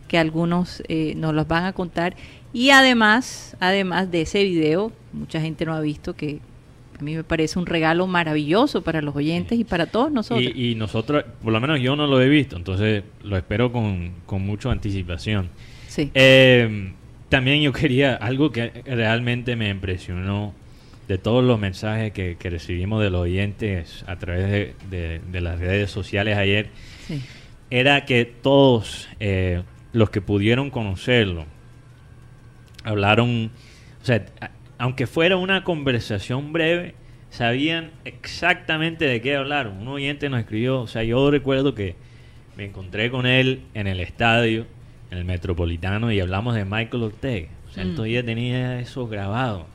que 0.06 0.16
algunos 0.16 0.80
eh, 0.86 1.14
nos 1.16 1.34
las 1.34 1.48
van 1.48 1.64
a 1.64 1.72
contar. 1.72 2.14
Y 2.52 2.70
además, 2.70 3.56
además 3.60 4.10
de 4.10 4.22
ese 4.22 4.42
video, 4.44 4.92
mucha 5.12 5.40
gente 5.40 5.64
no 5.64 5.74
ha 5.74 5.80
visto 5.80 6.14
que 6.16 6.40
a 6.98 7.02
mí 7.02 7.14
me 7.14 7.24
parece 7.24 7.58
un 7.58 7.66
regalo 7.66 8.06
maravilloso 8.06 8.82
para 8.82 9.00
los 9.00 9.14
oyentes 9.16 9.58
y 9.58 9.64
para 9.64 9.86
todos 9.86 10.10
nosotros. 10.12 10.50
Y, 10.54 10.72
y 10.72 10.74
nosotros, 10.74 11.24
por 11.42 11.52
lo 11.52 11.60
menos 11.60 11.80
yo 11.80 11.96
no 11.96 12.06
lo 12.06 12.20
he 12.20 12.28
visto, 12.28 12.56
entonces 12.56 13.04
lo 13.22 13.36
espero 13.36 13.72
con, 13.72 14.12
con 14.26 14.44
mucha 14.44 14.70
anticipación. 14.70 15.48
Sí. 15.88 16.10
Eh, 16.14 16.92
también 17.28 17.62
yo 17.62 17.72
quería 17.72 18.14
algo 18.16 18.50
que 18.50 18.70
realmente 18.84 19.54
me 19.56 19.68
impresionó 19.70 20.52
de 21.08 21.16
todos 21.18 21.42
los 21.44 21.58
mensajes 21.58 22.12
que, 22.12 22.36
que 22.38 22.50
recibimos 22.50 23.02
de 23.02 23.10
los 23.10 23.22
oyentes 23.22 24.04
a 24.06 24.16
través 24.16 24.50
de, 24.50 24.74
de- 24.90 25.20
de 25.30 25.40
las 25.40 25.58
redes 25.58 25.90
sociales 25.90 26.36
ayer, 26.36 26.68
Sí. 27.06 27.20
era 27.70 28.04
que 28.04 28.24
todos 28.24 29.08
eh, 29.20 29.62
los 29.92 30.10
que 30.10 30.20
pudieron 30.20 30.70
conocerlo 30.70 31.46
hablaron, 32.84 33.50
o 34.00 34.04
sea, 34.04 34.24
aunque 34.78 35.06
fuera 35.06 35.36
una 35.36 35.64
conversación 35.64 36.52
breve, 36.52 36.94
sabían 37.30 37.90
exactamente 38.04 39.04
de 39.06 39.20
qué 39.20 39.36
hablaron. 39.36 39.78
Un 39.78 39.88
oyente 39.88 40.28
nos 40.28 40.40
escribió, 40.40 40.80
o 40.80 40.86
sea, 40.86 41.02
yo 41.04 41.30
recuerdo 41.30 41.74
que 41.74 41.94
me 42.56 42.64
encontré 42.64 43.10
con 43.10 43.26
él 43.26 43.62
en 43.74 43.86
el 43.86 44.00
estadio, 44.00 44.66
en 45.10 45.18
el 45.18 45.24
Metropolitano, 45.24 46.10
y 46.12 46.20
hablamos 46.20 46.54
de 46.54 46.64
Michael 46.64 47.02
Ortega. 47.04 47.48
O 47.68 47.72
sea, 47.72 47.82
él 47.84 47.90
Mm. 47.92 47.94
todavía 47.94 48.24
tenía 48.24 48.80
eso 48.80 49.06
grabado. 49.06 49.66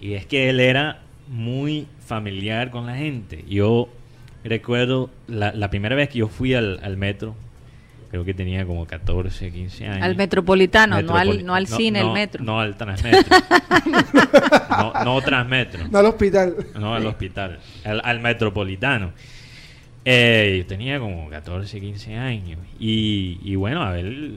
Y 0.00 0.14
es 0.14 0.26
que 0.26 0.48
él 0.50 0.58
era 0.60 1.02
muy 1.28 1.86
familiar 2.04 2.70
con 2.70 2.86
la 2.86 2.96
gente. 2.96 3.44
Yo 3.48 3.88
recuerdo 4.42 5.08
la, 5.28 5.52
la 5.52 5.70
primera 5.70 5.94
vez 5.94 6.08
que 6.08 6.18
yo 6.18 6.28
fui 6.28 6.54
al, 6.54 6.80
al 6.82 6.96
metro, 6.96 7.36
creo 8.12 8.26
que 8.26 8.34
tenía 8.34 8.66
como 8.66 8.84
14, 8.84 9.50
15 9.50 9.86
años. 9.86 10.02
Al 10.02 10.16
metropolitano, 10.16 11.00
no 11.00 11.16
al, 11.16 11.46
no 11.46 11.54
al 11.54 11.66
cine, 11.66 12.02
no, 12.02 12.08
el 12.08 12.12
metro. 12.12 12.44
No 12.44 12.60
al 12.60 12.76
transmetro. 12.76 13.38
no, 14.70 14.92
no 15.02 15.20
transmetro. 15.22 15.88
No 15.88 15.98
al 15.98 16.04
hospital. 16.04 16.56
No 16.78 16.94
al 16.94 17.06
hospital. 17.06 17.58
Al, 17.84 18.02
al 18.04 18.20
metropolitano. 18.20 19.12
Eh, 20.04 20.56
yo 20.58 20.66
tenía 20.66 20.98
como 20.98 21.30
14, 21.30 21.80
15 21.80 22.16
años. 22.18 22.58
Y, 22.78 23.38
y 23.42 23.54
bueno, 23.54 23.82
a 23.82 23.92
ver, 23.92 24.32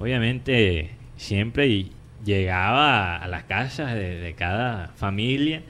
obviamente 0.00 0.90
siempre 1.16 1.86
llegaba 2.24 3.18
a 3.18 3.28
las 3.28 3.44
casas 3.44 3.94
de, 3.94 4.18
de 4.18 4.34
cada 4.34 4.88
familia 4.96 5.62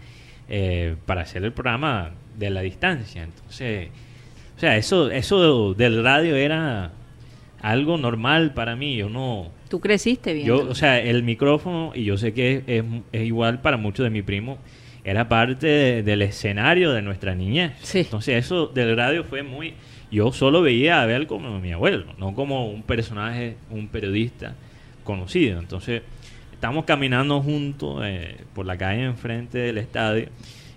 eh, 0.48 0.96
para 1.04 1.20
hacer 1.20 1.44
el 1.44 1.52
programa 1.52 2.12
de 2.38 2.48
la 2.48 2.62
distancia. 2.62 3.22
Entonces, 3.22 3.90
o 4.56 4.60
sea, 4.60 4.78
eso, 4.78 5.10
eso 5.10 5.74
del 5.74 6.02
radio 6.02 6.34
era 6.34 6.92
algo 7.60 7.96
normal 7.98 8.54
para 8.54 8.76
mí. 8.76 8.96
Yo 8.96 9.08
no, 9.08 9.50
Tú 9.68 9.80
creciste 9.80 10.32
bien. 10.34 10.46
yo, 10.46 10.68
o 10.68 10.74
sea, 10.74 11.00
el 11.00 11.22
micrófono, 11.22 11.92
y 11.94 12.04
yo 12.04 12.16
sé 12.16 12.32
que 12.32 12.56
es, 12.56 12.62
es- 12.66 12.84
es 13.12 13.26
igual 13.26 13.60
para 13.60 13.76
muchos 13.76 14.04
de 14.04 14.10
mis 14.10 14.22
primos, 14.22 14.58
era 15.04 15.28
parte 15.28 15.66
de- 15.66 16.02
del 16.02 16.22
escenario 16.22 16.92
de 16.92 17.02
nuestra 17.02 17.34
niñez. 17.34 17.72
Sí. 17.82 18.00
Entonces 18.00 18.44
eso 18.44 18.66
del 18.66 18.96
radio 18.96 19.24
fue 19.24 19.42
muy... 19.42 19.74
Yo 20.10 20.32
solo 20.32 20.62
veía 20.62 21.00
a 21.00 21.02
Abel 21.02 21.26
como 21.26 21.60
mi 21.60 21.72
abuelo, 21.72 22.06
no 22.18 22.34
como 22.34 22.70
un 22.70 22.82
personaje, 22.82 23.56
un 23.70 23.88
periodista 23.88 24.54
conocido. 25.04 25.58
Entonces 25.58 26.02
estamos 26.52 26.84
caminando 26.86 27.40
juntos 27.42 28.00
eh, 28.04 28.36
por 28.54 28.64
la 28.64 28.78
calle 28.78 29.04
enfrente 29.04 29.58
del 29.58 29.76
estadio 29.78 30.28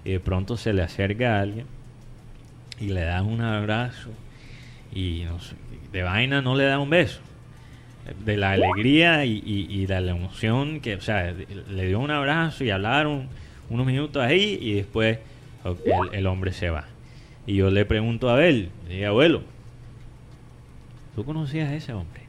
y 0.04 0.12
de 0.12 0.20
pronto 0.20 0.58
se 0.58 0.74
le 0.74 0.82
acerca 0.82 1.38
a 1.38 1.42
alguien 1.42 1.66
y 2.80 2.88
le 2.88 3.02
da 3.02 3.22
un 3.24 3.40
abrazo 3.42 4.10
y 4.94 5.24
no 5.26 5.40
sé, 5.40 5.56
de 5.92 6.04
vaina 6.04 6.42
no 6.42 6.56
le 6.56 6.64
da 6.66 6.80
un 6.80 6.90
beso 6.90 7.20
de 8.26 8.36
la 8.38 8.52
alegría 8.52 9.26
y, 9.26 9.42
y, 9.46 9.68
y 9.70 9.86
de 9.86 10.02
la 10.02 10.12
emoción 10.12 10.80
que, 10.82 10.96
o 10.96 11.02
sea, 11.02 11.34
de- 11.34 11.48
le 11.70 11.88
dio 11.88 12.00
un 12.00 12.12
abrazo 12.12 12.64
y 12.64 12.70
hablaron 12.72 13.28
unos 13.70 13.86
minutos 13.86 14.24
ahí 14.24 14.58
y 14.62 14.74
después 14.74 15.20
el, 15.64 15.76
el 16.14 16.28
hombre 16.28 16.52
se 16.54 16.70
va. 16.70 16.86
Y 17.46 17.56
yo 17.56 17.70
le 17.70 17.86
pregunto 17.86 18.30
a 18.30 18.34
Abel, 18.34 18.70
le 18.88 18.96
digo, 18.96 19.08
abuelo, 19.08 19.44
¿tú 21.16 21.24
conocías 21.26 21.70
a 21.70 21.76
ese 21.76 21.94
hombre? 21.94 22.22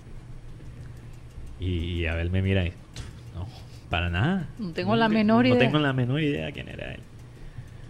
Y, 1.60 2.06
Abel 2.06 2.30
me 2.30 2.42
mira 2.42 2.64
y, 2.64 2.70
no, 3.34 3.46
para 3.88 4.10
nada. 4.10 4.48
No 4.58 4.72
tengo 4.72 4.96
la 4.96 5.08
menor 5.08 5.44
no 5.44 5.48
idea. 5.54 5.58
tengo 5.60 5.78
la 5.78 5.92
menor 5.92 6.20
idea 6.20 6.50
quién 6.50 6.68
era 6.68 6.92
él. 6.94 7.00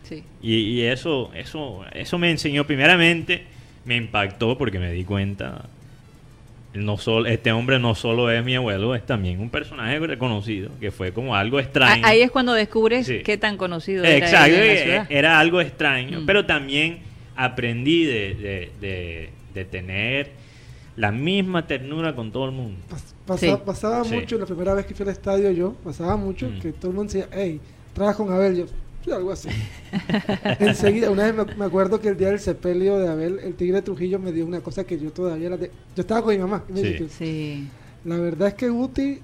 Sí. 0.02 0.22
Y, 0.42 0.54
y 0.56 0.82
eso, 0.82 1.30
eso, 1.34 1.82
eso 1.94 2.18
me 2.18 2.30
enseñó, 2.30 2.66
primeramente, 2.66 3.46
me 3.84 3.96
impactó 3.96 4.56
porque 4.58 4.78
me 4.78 4.92
di 4.92 5.04
cuenta, 5.04 5.64
no 6.74 6.96
solo, 6.96 7.26
este 7.26 7.52
hombre 7.52 7.78
no 7.78 7.94
solo 7.94 8.30
es 8.30 8.42
mi 8.44 8.54
abuelo, 8.54 8.94
es 8.94 9.04
también 9.04 9.40
un 9.40 9.50
personaje 9.50 9.98
reconocido, 9.98 10.70
que 10.80 10.90
fue 10.90 11.12
como 11.12 11.34
algo 11.36 11.58
extraño. 11.60 12.06
Ahí 12.06 12.22
es 12.22 12.30
cuando 12.30 12.52
descubres 12.54 13.06
Sí. 13.06 13.20
qué 13.24 13.36
tan 13.36 13.56
conocido 13.56 14.04
era 14.04 14.16
Exacto, 14.26 14.54
eh, 14.56 14.78
ciudad. 14.82 15.06
era 15.10 15.38
algo 15.38 15.60
extraño, 15.60 16.20
Mm. 16.22 16.26
pero 16.26 16.46
también 16.46 17.00
aprendí 17.36 18.04
de, 18.04 18.34
de, 18.34 18.70
de- 18.80 19.30
de 19.54 19.64
tener 19.66 20.30
la 20.96 21.10
misma 21.12 21.66
ternura 21.66 22.14
con 22.14 22.30
todo 22.32 22.46
el 22.46 22.52
mundo. 22.52 22.78
Pas- 22.90 23.12
pasa- 23.26 23.46
Sí. 23.46 23.62
Pasaba 23.66 24.04
Sí. 24.04 24.14
mucho, 24.14 24.38
la 24.38 24.46
primera 24.46 24.74
vez 24.74 24.86
que 24.86 24.94
fui 24.94 25.04
al 25.04 25.12
estadio 25.12 25.50
yo, 25.50 25.72
pasaba 25.84 26.16
mucho 26.16 26.48
Mm. 26.48 26.60
que 26.60 26.72
todo 26.72 26.90
el 26.90 26.96
mundo 26.96 27.12
decía, 27.12 27.28
hey, 27.32 27.60
trabajas 27.94 28.16
con 28.16 28.32
Abel. 28.32 28.56
Yo, 28.56 28.64
sí, 29.04 29.10
algo 29.10 29.32
así. 29.32 29.48
Enseguida, 30.58 31.10
una 31.10 31.30
vez 31.30 31.34
me, 31.34 31.54
me 31.56 31.64
acuerdo 31.64 32.00
que 32.00 32.08
el 32.08 32.16
día 32.16 32.28
del 32.28 32.40
sepelio 32.40 32.98
de 32.98 33.08
Abel, 33.08 33.38
el 33.40 33.54
tigre 33.54 33.76
de 33.76 33.82
Trujillo 33.82 34.18
me 34.18 34.32
dio 34.32 34.46
una 34.46 34.60
cosa 34.60 34.84
que 34.84 34.98
yo 34.98 35.10
todavía 35.12 35.50
la 35.50 35.56
de- 35.56 35.70
Yo 35.96 36.00
estaba 36.02 36.22
con 36.22 36.34
mi 36.34 36.38
mamá. 36.40 36.64
y 36.68 36.72
me 36.72 37.08
Sí. 37.08 37.68
la 38.04 38.16
verdad 38.18 38.48
es 38.48 38.54
que 38.54 38.68
Guti, 38.68 39.18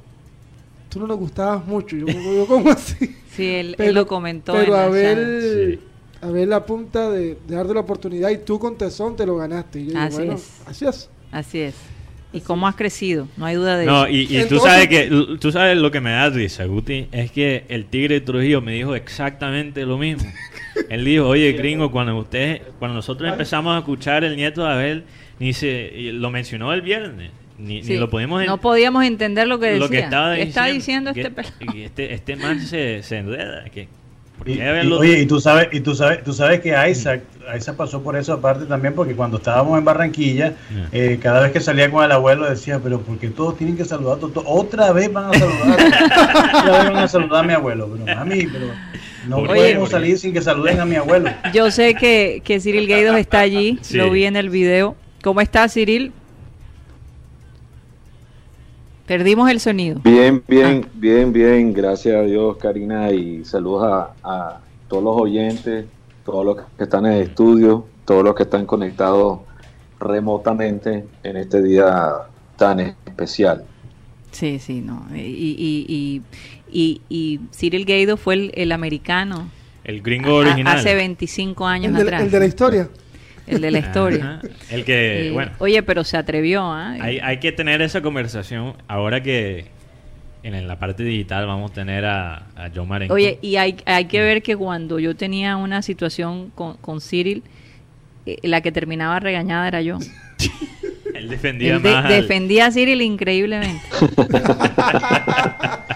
tú 0.88 1.00
no 1.00 1.06
nos 1.06 1.18
gustabas 1.18 1.66
mucho. 1.66 1.96
Yo, 1.96 2.06
como, 2.06 2.32
yo, 2.34 2.46
¿cómo 2.46 2.70
así? 2.70 2.96
sí 3.36 3.46
él, 3.46 3.68
él 3.70 3.74
Pero- 3.76 3.92
lo 3.92 4.06
comentó. 4.06 4.52
Pero 4.52 4.74
en 4.76 4.80
Abel, 4.82 5.78
Sí. 5.78 5.84
Abel 6.20 6.48
la 6.50 6.66
punta 6.66 7.10
de, 7.10 7.38
de 7.46 7.54
darle 7.54 7.74
la 7.74 7.80
oportunidad 7.80 8.30
y 8.30 8.38
tú 8.38 8.58
con 8.58 8.76
tesón 8.76 9.14
te 9.16 9.24
lo 9.24 9.36
ganaste. 9.36 9.80
Y 9.80 9.84
yo 9.86 9.90
digo, 9.90 10.00
Así 10.02 10.16
bueno, 10.16 10.32
es. 10.34 10.50
así 10.66 10.84
es. 10.86 11.08
Así 11.30 11.58
es. 11.60 11.74
Y 12.32 12.40
cómo 12.42 12.68
has 12.68 12.74
crecido, 12.74 13.26
no 13.38 13.46
hay 13.46 13.56
duda 13.56 13.78
de 13.78 13.86
No, 13.86 14.04
eso. 14.04 14.14
y, 14.14 14.38
y 14.38 14.44
tú 14.44 14.58
sabes 14.58 14.88
que 14.88 15.10
tú 15.40 15.50
sabes 15.50 15.78
lo 15.78 15.90
que 15.90 16.00
me 16.00 16.10
da 16.10 16.28
risa, 16.28 16.64
Guti, 16.66 17.06
es 17.10 17.30
que 17.30 17.64
el 17.68 17.86
tigre 17.86 18.16
de 18.16 18.20
Trujillo 18.20 18.60
me 18.60 18.72
dijo 18.72 18.94
exactamente 18.94 19.86
lo 19.86 19.96
mismo. 19.96 20.30
Él 20.90 21.04
dijo, 21.04 21.26
oye, 21.26 21.52
gringo, 21.52 21.90
cuando 21.90 22.16
usted, 22.18 22.60
cuando 22.78 22.96
nosotros 22.96 23.30
empezamos 23.32 23.74
a 23.74 23.78
escuchar 23.78 24.24
el 24.24 24.36
nieto 24.36 24.62
de 24.62 24.72
Abel, 24.72 25.04
ni 25.38 25.52
se 25.54 25.90
y 25.94 26.12
lo 26.12 26.30
mencionó 26.30 26.72
el 26.74 26.82
viernes, 26.82 27.30
ni, 27.58 27.82
Sí, 27.82 27.92
ni 27.94 27.98
lo 27.98 28.08
pudimos 28.10 28.44
no 28.46 28.58
podíamos 28.58 29.04
entender 29.04 29.48
lo 29.48 29.58
que 29.58 29.66
decía. 29.66 29.80
lo 29.80 29.88
que 29.88 29.98
estaba 29.98 30.34
¿Qué 30.34 30.44
diciendo. 30.44 31.10
está 31.10 31.20
diciendo 31.20 31.70
este 31.70 31.84
este, 31.84 32.14
este 32.14 32.36
man 32.36 32.60
se, 32.60 33.02
se 33.02 33.16
enreda. 33.18 33.64
Que, 33.70 33.84
¿por 33.84 33.97
Y- 34.46 34.52
y- 34.52 34.92
oye, 34.92 35.20
y 35.20 35.26
tú 35.26 35.40
sabes, 35.40 35.68
y 35.72 35.80
tú 35.80 35.94
sabes, 35.94 36.22
tú 36.24 36.32
sabes 36.32 36.60
que 36.60 36.68
Isaac, 36.90 37.22
Isaac 37.56 37.76
pasó 37.76 38.02
por 38.02 38.16
eso 38.16 38.32
aparte 38.32 38.64
también, 38.66 38.94
porque 38.94 39.14
cuando 39.14 39.36
estábamos 39.38 39.78
en 39.78 39.84
Barranquilla, 39.84 40.54
Yeah. 40.70 40.88
eh, 40.92 41.18
cada 41.20 41.40
vez 41.40 41.52
que 41.52 41.60
salía 41.60 41.90
con 41.90 42.04
el 42.04 42.12
abuelo 42.12 42.48
decía, 42.48 42.78
pero 42.82 43.00
porque 43.00 43.28
todos 43.28 43.56
tienen 43.58 43.76
que 43.76 43.84
saludar, 43.84 44.18
otra 44.44 44.92
vez 44.92 45.12
van 45.12 45.34
a 45.34 45.38
saludar, 45.38 45.78
otra 46.62 46.82
vez 46.82 46.92
van 46.92 46.96
a 47.04 47.08
saludar 47.08 47.44
a 47.44 47.46
mi 47.46 47.52
abuelo, 47.54 47.88
pero 47.92 48.16
mami, 48.16 48.46
pero 48.46 48.66
no 49.28 49.36
Oye, 49.38 49.46
podemos 49.48 49.90
salir 49.90 50.18
sin 50.18 50.32
que 50.32 50.40
saluden 50.40 50.80
a 50.80 50.84
mi 50.86 50.96
abuelo. 50.96 51.30
Yo 51.52 51.70
sé 51.70 51.94
que, 51.94 52.40
que 52.44 52.60
Cyril 52.60 52.86
Gaidos 52.88 53.16
está 53.18 53.40
allí, 53.40 53.78
Sí. 53.82 53.96
lo 53.98 54.10
vi 54.10 54.24
en 54.24 54.36
el 54.36 54.48
video. 54.50 54.96
¿Cómo 55.22 55.40
está 55.40 55.68
Cyril? 55.68 56.12
Perdimos 59.08 59.50
el 59.50 59.58
sonido. 59.58 60.00
Bien, 60.04 60.42
bien, 60.46 60.86
bien, 60.94 61.32
bien. 61.32 61.72
Gracias 61.72 62.14
a 62.14 62.22
Dios, 62.22 62.56
Karina, 62.58 63.10
y 63.10 63.44
saludos 63.44 63.84
a, 63.84 64.14
a 64.22 64.60
todos 64.86 65.02
los 65.02 65.16
oyentes, 65.16 65.86
todos 66.24 66.44
los 66.44 66.56
que 66.76 66.84
están 66.84 67.06
en 67.06 67.12
el 67.14 67.22
estudio, 67.22 67.86
todos 68.04 68.22
los 68.22 68.34
que 68.34 68.42
están 68.44 68.66
conectados 68.66 69.40
remotamente 69.98 71.06
en 71.22 71.36
este 71.36 71.62
día 71.62 72.12
tan 72.56 72.80
especial. 72.80 73.64
Sí, 74.30 74.58
sí, 74.58 74.80
no. 74.82 75.06
Y, 75.14 75.20
y, 75.20 75.86
y, 75.88 76.22
y, 76.70 77.00
y 77.08 77.40
Cyril 77.56 77.84
Gaido 77.86 78.16
fue 78.16 78.34
el, 78.34 78.52
el 78.54 78.72
americano 78.72 79.48
el 79.84 80.02
gringo 80.02 80.30
a- 80.30 80.34
original. 80.40 80.78
hace 80.78 80.94
25 80.94 81.66
años 81.66 81.88
El 81.90 81.96
de, 81.96 82.02
atrás. 82.02 82.22
el 82.22 82.30
de 82.30 82.40
la 82.40 82.46
historia. 82.46 82.88
El 83.48 83.60
de 83.60 83.70
la 83.70 83.78
historia. 83.78 84.40
Ajá. 84.42 84.48
El 84.70 84.84
que, 84.84 85.28
Eh, 85.28 85.30
bueno, 85.32 85.52
Oye, 85.58 85.82
pero 85.82 86.04
se 86.04 86.16
atrevió, 86.16 86.62
¿ah? 86.62 86.92
hay, 87.00 87.18
hay 87.20 87.38
que 87.40 87.52
tener 87.52 87.80
esa 87.82 88.00
conversación 88.02 88.74
ahora 88.88 89.22
que 89.22 89.66
en 90.42 90.66
la 90.68 90.78
parte 90.78 91.02
digital 91.02 91.46
vamos 91.46 91.70
a 91.72 91.74
tener 91.74 92.04
a, 92.06 92.46
a 92.56 92.70
John 92.74 92.88
Marenco. 92.88 93.12
Oye, 93.14 93.38
y 93.42 93.56
hay, 93.56 93.76
hay 93.86 94.04
que 94.06 94.20
ver 94.20 94.42
que 94.42 94.56
cuando 94.56 94.98
yo 94.98 95.14
tenía 95.16 95.56
una 95.56 95.82
situación 95.82 96.50
con, 96.54 96.76
con 96.78 97.00
Cyril, 97.00 97.42
eh, 98.24 98.38
la 98.42 98.60
que 98.60 98.70
terminaba 98.72 99.18
regañada 99.20 99.66
era 99.68 99.82
yo. 99.82 99.98
Él 101.14 101.28
defendía 101.28 101.74
Él 101.76 101.82
de- 101.82 101.90
más. 101.90 102.04
al- 102.04 102.12
defendía 102.22 102.66
a 102.66 102.70
Cyril 102.72 103.02
increíblemente. 103.02 103.82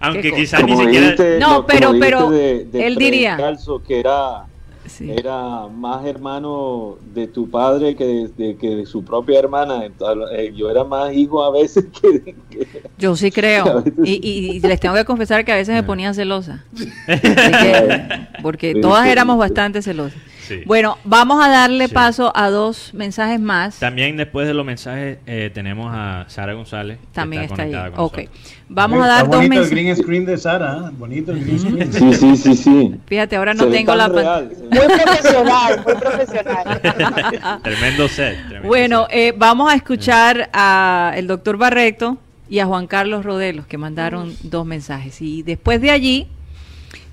Aunque 0.00 0.32
quizás 0.32 0.62
ni 0.62 0.72
Como 0.72 0.84
siquiera. 0.84 1.06
dijiste- 1.06 1.38
No, 1.40 1.66
pero- 1.66 1.92
pero 1.98 2.30
de- 2.30 2.64
de 2.66 2.86
él 2.86 2.96
diría- 2.96 3.36
Calzo, 3.36 3.82
que 3.82 3.98
era, 4.00 4.44
Sí. 4.88 5.10
era 5.10 5.66
más 5.68 6.04
hermano 6.06 6.96
de 7.14 7.26
tu 7.26 7.48
padre 7.50 7.94
que 7.96 8.04
de, 8.04 8.28
de- 8.28 8.56
que 8.56 8.76
de 8.76 8.86
su 8.86 9.04
propia 9.04 9.38
hermana. 9.38 9.84
Entonces, 9.84 10.28
eh, 10.38 10.52
yo 10.54 10.70
era 10.70 10.84
más 10.84 11.12
hijo 11.12 11.42
a 11.44 11.50
veces 11.50 11.86
que... 12.00 12.34
que- 12.50 12.66
Yo 12.98 13.16
sí 13.16 13.30
creo. 13.30 13.82
Y, 14.04 14.12
y- 14.22 14.56
y 14.56 14.60
les 14.60 14.80
tengo 14.80 14.94
que 14.94 15.04
confesar 15.04 15.44
que 15.44 15.52
a 15.52 15.56
veces 15.56 15.74
me 15.74 15.82
ponía 15.82 16.12
celosa. 16.14 16.64
Que- 17.06 18.26
porque 18.42 18.74
todas 18.74 19.06
éramos 19.06 19.38
bastante 19.38 19.82
celosas. 19.82 20.18
Sí. 20.46 20.62
Bueno, 20.66 20.98
vamos 21.04 21.44
a 21.44 21.48
darle 21.48 21.88
Sí. 21.88 21.94
paso 21.94 22.32
a 22.36 22.50
dos 22.50 22.92
mensajes 22.94 23.40
más. 23.40 23.78
También 23.78 24.16
después 24.16 24.46
de 24.46 24.54
los 24.54 24.64
mensajes 24.64 25.18
eh, 25.26 25.50
tenemos 25.52 25.92
a 25.94 26.24
Sara 26.28 26.52
González. 26.54 26.98
que 26.98 27.06
También 27.12 27.42
está, 27.42 27.62
ahí. 27.62 27.70
conectada 27.72 27.90
con 27.90 28.04
Ok. 28.04 28.16
nosotros. 28.18 28.52
Vamos 28.68 28.98
a 28.98 29.02
Está 29.02 29.14
dar 29.14 29.24
dos 29.26 29.28
bonito 29.36 29.44
el 29.44 29.58
mensajes. 29.58 29.70
green 29.70 29.96
screen 29.96 30.24
de 30.26 30.38
Sara, 30.38 30.76
¿eh? 30.76 30.90
bonito 30.98 31.32
el 31.32 31.40
green 31.44 31.58
screen. 31.58 31.92
Sí, 31.92 32.12
sí, 32.14 32.36
sí, 32.36 32.54
sí. 32.56 32.94
Fíjate, 33.06 33.36
ahora 33.36 33.54
no 33.54 33.66
tengo 33.66 33.94
la 33.94 34.06
pan- 34.08 34.16
real, 34.16 34.50
se 34.54 34.62
ve- 34.62 34.68
Muy 34.68 34.96
profesional, 35.02 35.82
muy 35.84 35.94
profesional. 35.94 36.80
Tremendo 37.62 38.08
set. 38.08 38.36
tremendo 38.46 38.68
Bueno, 38.68 39.06
set. 39.10 39.16
eh, 39.16 39.34
vamos 39.36 39.72
a 39.72 39.76
escuchar 39.76 40.50
a 40.52 41.12
el 41.16 41.26
doctor 41.26 41.56
Barreto 41.56 42.18
y 42.48 42.58
a 42.60 42.66
Juan 42.66 42.86
Carlos 42.86 43.24
Rodelos, 43.24 43.66
que 43.66 43.78
mandaron 43.78 44.34
dos 44.42 44.64
mensajes. 44.66 45.20
Y 45.20 45.42
después 45.42 45.80
de 45.80 45.90
allí, 45.90 46.28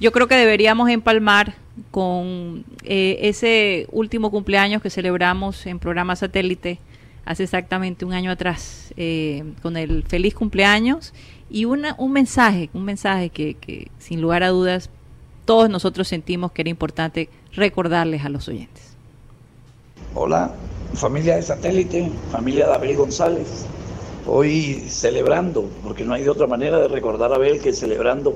yo 0.04 0.12
creo 0.12 0.28
que 0.28 0.36
deberíamos 0.36 0.90
empalmar 0.90 1.56
con 1.90 2.66
eh, 2.84 3.20
ese 3.22 3.88
último 3.90 4.32
cumpleaños 4.32 4.82
que 4.82 4.90
celebramos 4.90 5.66
en 5.66 5.80
programa 5.80 6.18
satélite 6.18 6.78
hace 7.24 7.44
exactamente 7.44 8.04
un 8.04 8.12
año 8.12 8.30
atrás, 8.30 8.94
eh, 8.98 9.46
con 9.62 9.78
el 9.78 10.04
feliz 10.04 10.36
cumpleaños 10.36 11.14
y 11.50 11.64
una, 11.64 11.96
un 11.98 12.12
mensaje, 12.12 12.70
un 12.74 12.84
mensaje 12.84 13.30
que, 13.30 13.54
que 13.54 13.92
sin 13.98 14.20
lugar 14.22 14.44
a 14.44 14.50
dudas 14.50 14.90
todos 15.46 15.70
nosotros 15.70 16.06
sentimos 16.06 16.52
que 16.52 16.64
era 16.64 16.70
importante 16.70 17.30
recordarles 17.54 18.26
a 18.26 18.30
los 18.30 18.50
oyentes. 18.50 18.98
Hola, 20.16 20.52
familia 20.96 21.38
de 21.38 21.44
satélite, 21.44 22.12
familia 22.30 22.68
de 22.68 22.74
Abel 22.74 22.98
González. 22.98 23.66
Hoy 24.28 24.84
celebrando, 24.90 25.70
porque 25.82 26.04
no 26.04 26.14
hay 26.14 26.24
de 26.24 26.30
otra 26.30 26.48
manera 26.48 26.78
de 26.80 26.90
recordar 26.90 27.32
a 27.32 27.36
Abel 27.36 27.62
que 27.62 27.72
celebrando 27.72 28.36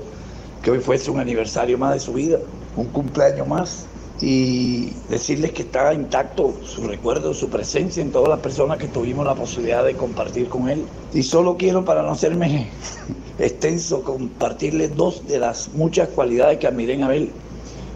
hoy 0.70 0.80
fuese 0.80 1.12
un 1.12 1.20
aniversario 1.20 1.78
más 1.78 1.94
de 1.94 2.00
su 2.00 2.14
vida, 2.14 2.40
un 2.76 2.86
cumpleaños 2.86 3.48
más, 3.48 3.88
y 4.20 4.94
decirles 5.10 5.52
que 5.52 5.62
está 5.62 5.94
intacto 5.94 6.54
su 6.66 6.88
recuerdo, 6.88 7.34
su 7.34 7.50
presencia 7.50 8.02
en 8.02 8.12
todas 8.12 8.30
las 8.30 8.40
personas 8.40 8.80
que 8.80 8.88
tuvimos 8.88 9.26
la 9.26 9.36
posibilidad 9.36 9.84
de 9.86 9.96
compartir 9.96 10.48
con 10.50 10.70
él. 10.70 10.84
Y 11.14 11.24
solo 11.24 11.56
quiero, 11.58 11.86
para 11.86 12.02
no 12.02 12.12
hacerme 12.12 12.70
extenso, 13.40 14.02
compartirles 14.04 14.96
dos 14.96 15.28
de 15.28 15.40
las 15.40 15.70
muchas 15.74 16.10
cualidades 16.10 16.58
que 16.58 16.68
admiré 16.68 16.94
en 16.94 17.04
Abel. 17.04 17.32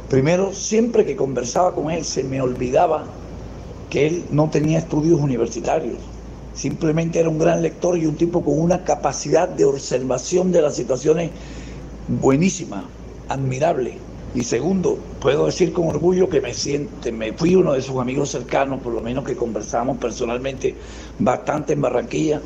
Primero, 0.10 0.54
siempre 0.54 1.06
que 1.06 1.16
conversaba 1.16 1.74
con 1.74 1.90
él 1.90 2.06
se 2.06 2.24
me 2.24 2.42
olvidaba 2.42 3.06
que 3.90 4.08
él 4.08 4.26
no 4.30 4.50
tenía 4.50 4.80
estudios 4.80 5.20
universitarios. 5.20 5.98
Simplemente 6.54 7.20
era 7.20 7.30
un 7.30 7.40
gran 7.40 7.62
lector 7.62 7.98
y 7.98 8.06
un 8.06 8.16
tipo 8.16 8.44
con 8.44 8.60
una 8.60 8.84
capacidad 8.84 9.48
de 9.48 9.66
observación 9.66 10.52
de 10.52 10.62
las 10.62 10.76
situaciones 10.76 11.32
buenísima, 12.20 12.84
admirable. 13.30 13.98
Y 14.34 14.44
segundo, 14.44 14.98
puedo 15.20 15.46
decir 15.46 15.74
con 15.74 15.88
orgullo 15.88 16.30
que 16.30 16.40
me 16.40 16.54
siente, 16.54 17.12
me 17.12 17.34
fui 17.34 17.56
uno 17.56 17.74
de 17.74 17.82
sus 17.82 18.00
amigos 18.00 18.30
cercanos, 18.30 18.82
por 18.82 18.94
lo 18.94 19.02
menos 19.02 19.26
que 19.26 19.36
conversamos 19.36 19.98
personalmente 19.98 20.76
bastante 21.20 21.74
en 21.74 21.82
Barranquilla, 21.82 22.42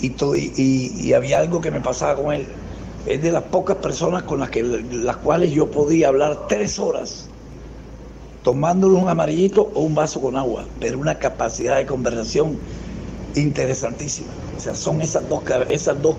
y, 0.00 0.14
y, 0.56 1.12
había 1.12 1.40
algo 1.40 1.60
que 1.60 1.70
me 1.70 1.80
pasaba 1.80 2.22
con 2.22 2.34
él. 2.34 2.46
Es 3.06 3.22
de 3.22 3.32
las 3.32 3.44
pocas 3.44 3.76
personas 3.76 4.22
con 4.22 4.40
las, 4.40 4.50
que, 4.50 4.62
las 4.62 5.16
cuales 5.18 5.52
yo 5.52 5.70
podía 5.70 6.08
hablar 6.08 6.46
tres 6.48 6.78
horas 6.78 7.28
tomándole 8.42 8.94
un 8.94 9.08
amarillito 9.08 9.70
o 9.74 9.80
un 9.80 9.94
vaso 9.94 10.20
con 10.20 10.36
agua, 10.36 10.64
pero 10.78 10.98
una 10.98 11.18
capacidad 11.18 11.76
de 11.76 11.86
conversación 11.86 12.58
interesantísima. 13.34 14.28
O 14.56 14.60
sea, 14.60 14.74
son 14.74 15.02
esas 15.02 15.28
dos, 15.28 15.42
esas 15.68 16.00
dos 16.00 16.16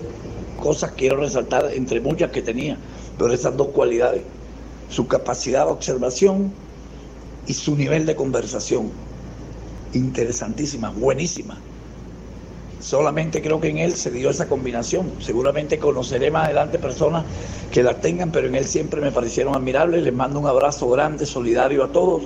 cosas 0.62 0.92
quiero 0.96 1.16
resaltar 1.16 1.70
entre 1.74 2.00
muchas 2.00 2.30
que 2.30 2.40
tenía, 2.40 2.78
pero 3.18 3.32
esas 3.32 3.56
dos 3.56 3.68
cualidades, 3.68 4.22
su 4.88 5.08
capacidad 5.08 5.66
de 5.66 5.72
observación 5.72 6.52
y 7.46 7.54
su 7.54 7.76
nivel 7.76 8.06
de 8.06 8.14
conversación. 8.14 8.90
Interesantísima, 9.92 10.90
buenísima. 10.90 11.58
Solamente 12.80 13.42
creo 13.42 13.60
que 13.60 13.68
en 13.68 13.78
él 13.78 13.94
se 13.94 14.10
dio 14.10 14.30
esa 14.30 14.48
combinación. 14.48 15.10
Seguramente 15.20 15.78
conoceré 15.78 16.30
más 16.30 16.46
adelante 16.46 16.78
personas 16.78 17.24
que 17.72 17.82
las 17.82 18.00
tengan, 18.00 18.30
pero 18.30 18.46
en 18.46 18.54
él 18.54 18.64
siempre 18.64 19.00
me 19.00 19.10
parecieron 19.10 19.54
admirables. 19.54 20.02
Les 20.02 20.14
mando 20.14 20.38
un 20.38 20.46
abrazo 20.46 20.88
grande, 20.90 21.26
solidario 21.26 21.84
a 21.84 21.88
todos 21.88 22.22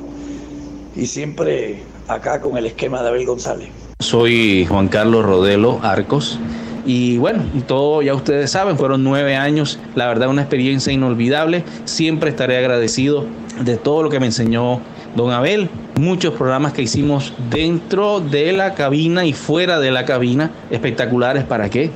y 0.94 1.06
siempre 1.06 1.82
acá 2.08 2.40
con 2.40 2.56
el 2.56 2.66
esquema 2.66 3.02
de 3.02 3.08
Abel 3.08 3.26
González. 3.26 3.68
Soy 4.00 4.66
Juan 4.66 4.88
Carlos 4.88 5.24
Rodelo 5.24 5.80
Arcos. 5.82 6.38
Y 6.86 7.18
bueno, 7.18 7.42
todo 7.66 8.00
ya 8.00 8.14
ustedes 8.14 8.52
saben, 8.52 8.78
fueron 8.78 9.02
nueve 9.02 9.34
años, 9.34 9.80
la 9.96 10.06
verdad 10.06 10.28
una 10.28 10.42
experiencia 10.42 10.92
inolvidable. 10.92 11.64
Siempre 11.84 12.30
estaré 12.30 12.56
agradecido 12.58 13.26
de 13.60 13.76
todo 13.76 14.04
lo 14.04 14.08
que 14.08 14.20
me 14.20 14.26
enseñó 14.26 14.80
don 15.16 15.32
Abel. 15.32 15.68
Muchos 15.98 16.34
programas 16.34 16.72
que 16.72 16.82
hicimos 16.82 17.32
dentro 17.50 18.20
de 18.20 18.52
la 18.52 18.74
cabina 18.74 19.24
y 19.24 19.32
fuera 19.32 19.80
de 19.80 19.90
la 19.90 20.04
cabina, 20.04 20.52
espectaculares 20.70 21.42
para 21.42 21.70
qué. 21.70 21.90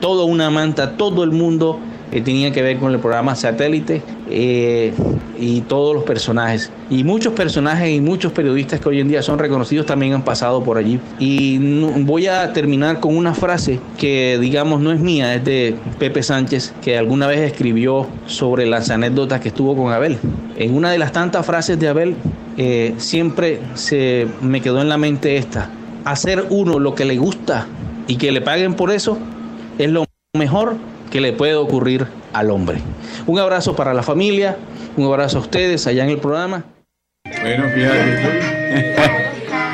Todo 0.00 0.24
una 0.24 0.50
manta, 0.50 0.96
todo 0.96 1.22
el 1.22 1.30
mundo 1.30 1.78
eh, 2.12 2.20
tenía 2.20 2.52
que 2.52 2.62
ver 2.62 2.78
con 2.78 2.92
el 2.92 2.98
programa 2.98 3.34
satélite 3.34 4.02
eh, 4.30 4.92
y 5.38 5.60
todos 5.62 5.94
los 5.94 6.04
personajes. 6.04 6.70
Y 6.88 7.04
muchos 7.04 7.32
personajes 7.32 7.90
y 7.90 8.00
muchos 8.00 8.32
periodistas 8.32 8.80
que 8.80 8.88
hoy 8.88 9.00
en 9.00 9.08
día 9.08 9.22
son 9.22 9.38
reconocidos 9.38 9.86
también 9.86 10.12
han 10.14 10.22
pasado 10.22 10.62
por 10.62 10.78
allí. 10.78 11.00
Y 11.18 11.58
no- 11.60 11.90
voy 12.04 12.26
a 12.26 12.52
terminar 12.52 13.00
con 13.00 13.16
una 13.16 13.34
frase 13.34 13.80
que 13.98 14.38
digamos 14.40 14.80
no 14.80 14.92
es 14.92 15.00
mía, 15.00 15.34
es 15.34 15.44
de 15.44 15.74
Pepe 15.98 16.22
Sánchez, 16.22 16.74
que 16.82 16.96
alguna 16.96 17.26
vez 17.26 17.40
escribió 17.40 18.06
sobre 18.26 18.66
las 18.66 18.90
anécdotas 18.90 19.40
que 19.40 19.48
estuvo 19.48 19.76
con 19.76 19.92
Abel. 19.92 20.18
En 20.56 20.74
una 20.74 20.90
de 20.90 20.98
las 20.98 21.12
tantas 21.12 21.44
frases 21.44 21.78
de 21.78 21.88
Abel, 21.88 22.14
eh, 22.56 22.94
siempre 22.98 23.60
se 23.74 24.26
me 24.40 24.60
quedó 24.60 24.80
en 24.80 24.88
la 24.88 24.96
mente 24.96 25.36
esta. 25.36 25.70
Hacer 26.04 26.46
uno 26.50 26.78
lo 26.78 26.94
que 26.94 27.04
le 27.04 27.16
gusta 27.18 27.66
y 28.06 28.16
que 28.16 28.30
le 28.32 28.40
paguen 28.40 28.74
por 28.74 28.90
eso 28.92 29.18
es 29.76 29.90
lo 29.90 30.04
mejor 30.36 30.76
que 31.10 31.20
le 31.20 31.32
puede 31.32 31.54
ocurrir 31.54 32.06
al 32.32 32.50
hombre. 32.50 32.78
Un 33.26 33.38
abrazo 33.38 33.74
para 33.76 33.94
la 33.94 34.02
familia, 34.02 34.56
un 34.96 35.06
abrazo 35.06 35.38
a 35.38 35.40
ustedes 35.40 35.86
allá 35.86 36.04
en 36.04 36.10
el 36.10 36.18
programa. 36.18 36.64
Bueno, 37.42 37.64
fíjate. 37.74 38.40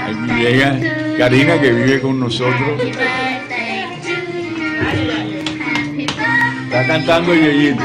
Aquí 0.07 0.33
llega 0.43 0.79
Karina 1.19 1.61
que 1.61 1.73
vive 1.73 2.01
con 2.01 2.19
nosotros. 2.19 2.81
Está 6.65 6.87
cantando 6.87 7.35
Yeyito. 7.35 7.83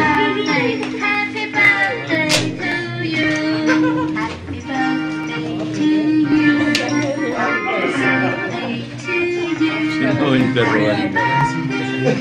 Signo 10.00 10.32
de 10.32 10.40
interrogante. 10.40 11.57
Ay, 12.08 12.16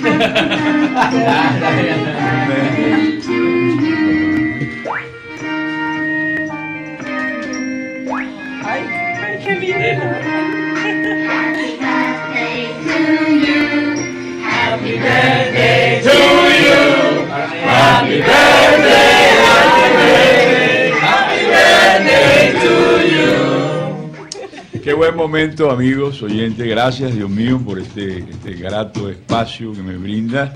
buen 24.97 25.15
momento, 25.17 25.71
amigos, 25.71 26.23
oyentes. 26.23 26.67
Gracias, 26.67 27.15
Dios 27.15 27.29
mío, 27.31 27.61
por 27.65 27.79
este, 27.79 28.19
este 28.19 28.55
grato 28.55 29.09
espacio 29.11 29.73
que 29.73 29.83
me 29.83 29.97
brinda. 29.97 30.55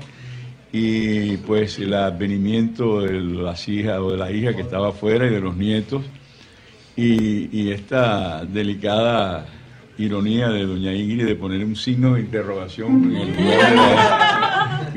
Y 0.73 1.37
pues 1.37 1.77
el 1.79 1.93
advenimiento 1.93 3.01
de 3.01 3.19
las 3.19 3.67
hijas 3.67 3.99
o 3.99 4.11
de 4.11 4.17
la 4.17 4.31
hija 4.31 4.55
que 4.55 4.61
estaba 4.61 4.89
afuera 4.89 5.27
y 5.27 5.29
de 5.29 5.41
los 5.41 5.55
nietos. 5.55 6.03
Y, 6.95 7.49
y 7.57 7.71
esta 7.71 8.45
delicada 8.45 9.45
ironía 9.97 10.49
de 10.49 10.65
doña 10.65 10.93
Ingrid 10.93 11.25
de 11.25 11.35
poner 11.35 11.63
un 11.63 11.75
signo 11.75 12.15
de 12.15 12.21
interrogación 12.21 13.13
en 13.15 13.21
el 13.21 13.35
lugar 13.35 13.69
de 13.69 13.75
la- 13.75 14.87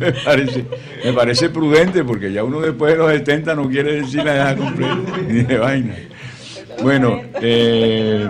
me, 0.00 0.12
parece, 0.24 0.64
me 1.04 1.12
parece 1.12 1.48
prudente 1.48 2.04
porque 2.04 2.32
ya 2.32 2.44
uno 2.44 2.60
después 2.60 2.92
de 2.92 2.98
los 2.98 3.10
70 3.10 3.54
no 3.54 3.68
quiere 3.68 4.02
decir 4.02 4.22
la 4.24 4.34
edad 4.34 4.56
completa 4.56 4.96
ni 5.26 5.42
de 5.42 5.58
vaina. 5.58 5.94
Bueno, 6.82 7.22
eh, 7.40 8.28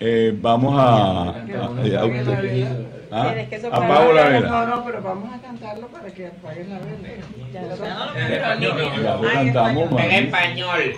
eh, 0.00 0.34
vamos 0.40 0.74
a... 0.78 1.28
a, 1.28 1.34
¿Ah? 3.10 3.34
Apago 3.72 4.12
la 4.12 4.28
vela. 4.28 4.48
No, 4.48 4.66
no, 4.66 4.84
pero 4.84 5.00
vamos 5.02 5.34
a 5.34 5.40
cantarlo 5.40 5.88
para 5.88 6.10
que 6.10 6.26
apaguen 6.26 6.68
la 6.68 6.78
vela. 6.78 6.98
Ya 7.52 7.62
lo 9.16 9.22
cantamos. 9.32 9.90
En 10.02 10.26
español. 10.26 10.92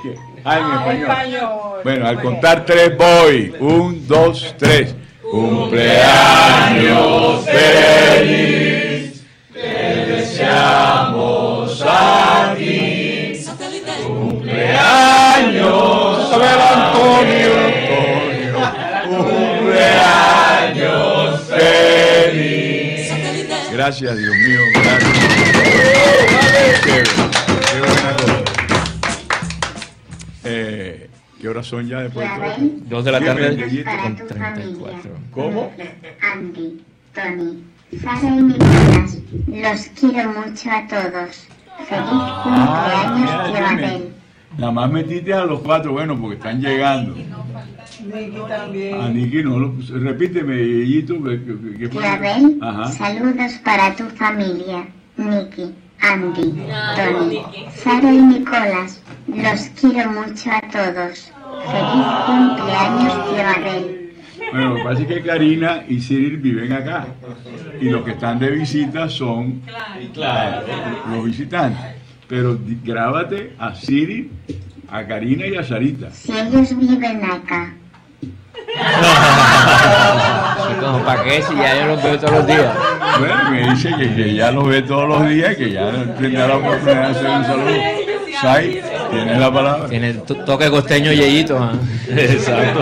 Ah, 0.44 0.86
en 0.90 1.02
español. 1.02 1.80
Bueno, 1.84 2.08
al 2.08 2.20
contar 2.20 2.64
tres 2.64 2.96
voy. 2.96 3.54
Un, 3.60 4.08
dos, 4.08 4.56
tres. 4.58 4.96
Cumpleaños 5.30 7.44
feliz. 7.44 9.24
Te 9.52 10.06
deseamos 10.06 11.19
Cumpleaños, 15.60 16.32
Abel 16.32 16.60
Antonio. 16.74 17.52
Cumpleaños 19.08 21.40
feliz. 21.48 23.08
Gracias, 23.72 24.18
Dios 24.18 24.34
mío. 24.34 24.60
Gracias. 24.82 25.18
Qué, 26.84 27.02
qué 27.72 27.78
buena 27.80 28.12
cosa. 28.16 28.42
Eh, 30.44 31.08
¿Qué 31.40 31.48
horas 31.48 31.66
son 31.66 31.86
ya 31.88 32.00
después 32.00 32.28
de? 32.28 32.36
Dos 32.86 33.04
de 33.04 33.12
la 33.12 33.20
tarde. 33.20 33.56
Para 33.84 34.14
tu 34.14 34.26
familia. 34.28 34.98
¿Cómo? 35.30 35.72
Andy, 36.20 36.84
Tony, 37.14 37.64
Sara 38.02 38.28
y 38.28 38.42
Nicolás, 38.42 39.16
los 39.48 39.80
quiero 39.98 40.30
mucho 40.32 40.70
a 40.70 40.86
todos. 40.86 41.46
Feliz 41.88 42.30
cumpleaños, 42.42 43.52
tío 43.52 43.66
Abel. 43.66 44.12
Nada 44.58 44.72
más 44.72 44.90
metiste 44.90 45.32
a 45.32 45.44
los 45.44 45.60
cuatro, 45.60 45.92
bueno, 45.92 46.18
porque 46.20 46.36
están 46.36 46.60
llegando. 46.60 47.14
Nicky 47.14 48.40
también. 48.48 49.00
A 49.00 49.08
Niki 49.08 49.42
no 49.42 49.58
lo 49.58 49.74
Repíteme, 49.90 50.56
Yeyito, 50.56 51.22
¿qué, 51.22 51.90
Ajá. 52.60 52.92
saludos 52.92 53.52
para 53.64 53.94
tu 53.94 54.04
familia. 54.04 54.86
Nicky, 55.16 55.74
Andy, 56.00 56.54
Tony, 56.96 57.42
Sara 57.74 58.12
y 58.12 58.22
Nicolás, 58.22 59.02
los 59.28 59.60
quiero 59.80 60.12
mucho 60.12 60.50
a 60.50 60.60
todos. 60.62 61.30
Feliz 61.66 62.06
cumpleaños, 62.26 63.28
tío 63.28 63.46
Abel. 63.46 64.00
Bueno, 64.52 64.70
lo 64.70 64.76
que 64.76 64.82
pasa 64.82 65.02
es 65.02 65.08
que 65.08 65.22
Karina 65.22 65.84
y 65.86 66.00
Cyril 66.00 66.38
viven 66.38 66.72
acá. 66.72 67.06
Y 67.80 67.90
los 67.90 68.02
que 68.02 68.12
están 68.12 68.38
de 68.38 68.50
visita 68.50 69.08
son 69.08 69.62
los 71.10 71.24
visitantes. 71.24 71.99
Pero 72.30 72.56
grábate 72.84 73.54
a 73.58 73.74
Cyril, 73.74 74.30
a 74.88 75.04
Karina 75.04 75.48
y 75.48 75.56
a 75.56 75.64
Sarita. 75.64 76.12
Si 76.12 76.30
ellos 76.30 76.78
viven 76.78 77.24
acá, 77.24 77.74
para 81.04 81.24
qué 81.24 81.42
si 81.42 81.56
ya 81.56 81.80
yo 81.80 81.86
los 81.86 82.02
veo 82.02 82.18
todos 82.20 82.32
los 82.32 82.46
días. 82.46 82.72
Bueno, 83.18 83.50
me 83.50 83.70
dice 83.70 83.90
que, 83.98 84.14
que 84.14 84.34
ya 84.34 84.52
los 84.52 84.68
ve 84.68 84.82
todos 84.82 85.08
los 85.08 85.28
días, 85.28 85.56
que 85.56 85.72
ya 85.72 85.90
tendrá 86.20 86.46
la 86.46 86.56
oportunidad 86.56 87.08
de 87.08 87.18
hacer 87.18 87.30
un 87.30 87.44
saludo. 87.44 87.72
Sai, 88.40 88.80
tienes 89.10 89.38
la 89.38 89.52
palabra. 89.52 89.88
Tiene 89.88 90.10
el 90.10 90.22
toque 90.22 90.70
costeño 90.70 91.10
yeyito. 91.12 91.58
¿ah? 91.58 91.72
Exacto. 92.08 92.80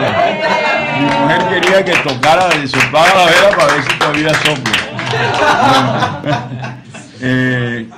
Mi 0.99 1.07
mujer 1.23 1.49
quería 1.49 1.85
que 1.87 1.93
tocara, 2.07 2.51
soplaba 2.67 3.09
la 3.15 3.25
vela 3.25 3.49
para 3.57 3.73
ver 3.73 3.83
si 3.83 3.99
todavía 3.99 4.35
sopla. 4.35 4.75
Eh, 7.21 7.89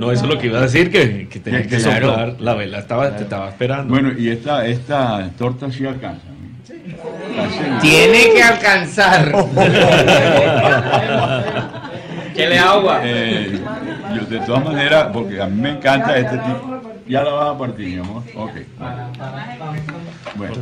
No, 0.00 0.12
eso 0.12 0.24
es 0.24 0.30
lo 0.30 0.38
que 0.38 0.46
iba 0.46 0.58
a 0.58 0.62
decir, 0.62 0.90
que, 0.90 1.28
que 1.28 1.40
tenía 1.40 1.62
Que 1.62 1.68
que 1.68 1.76
claro. 1.78 2.08
soplar 2.08 2.34
la 2.40 2.54
vela. 2.54 2.78
Estaba, 2.78 3.16
te 3.16 3.22
estaba 3.24 3.48
esperando. 3.48 3.92
Bueno, 3.92 4.12
y 4.16 4.28
esta, 4.30 4.66
esta 4.66 5.28
torta 5.38 5.70
sí 5.72 5.86
alcanza. 5.86 6.22
Tiene 7.80 8.30
que 8.34 8.42
alcanzar. 8.42 9.32
¿Qué 12.34 12.46
le 12.46 12.58
agua? 12.58 13.00
Eh, 13.02 13.58
yo, 14.14 14.22
de 14.26 14.38
todas 14.46 14.64
maneras, 14.64 15.08
porque 15.12 15.40
a 15.40 15.46
mí 15.46 15.60
me 15.60 15.70
encanta 15.70 16.16
este 16.16 16.36
tipo. 16.38 16.80
Ya 17.08 17.22
la 17.24 17.30
vas 17.32 17.54
a 17.54 17.58
partir, 17.58 17.88
mi 17.88 17.98
amor. 18.00 18.22
Ok. 18.36 18.52
Bueno. 20.36 20.54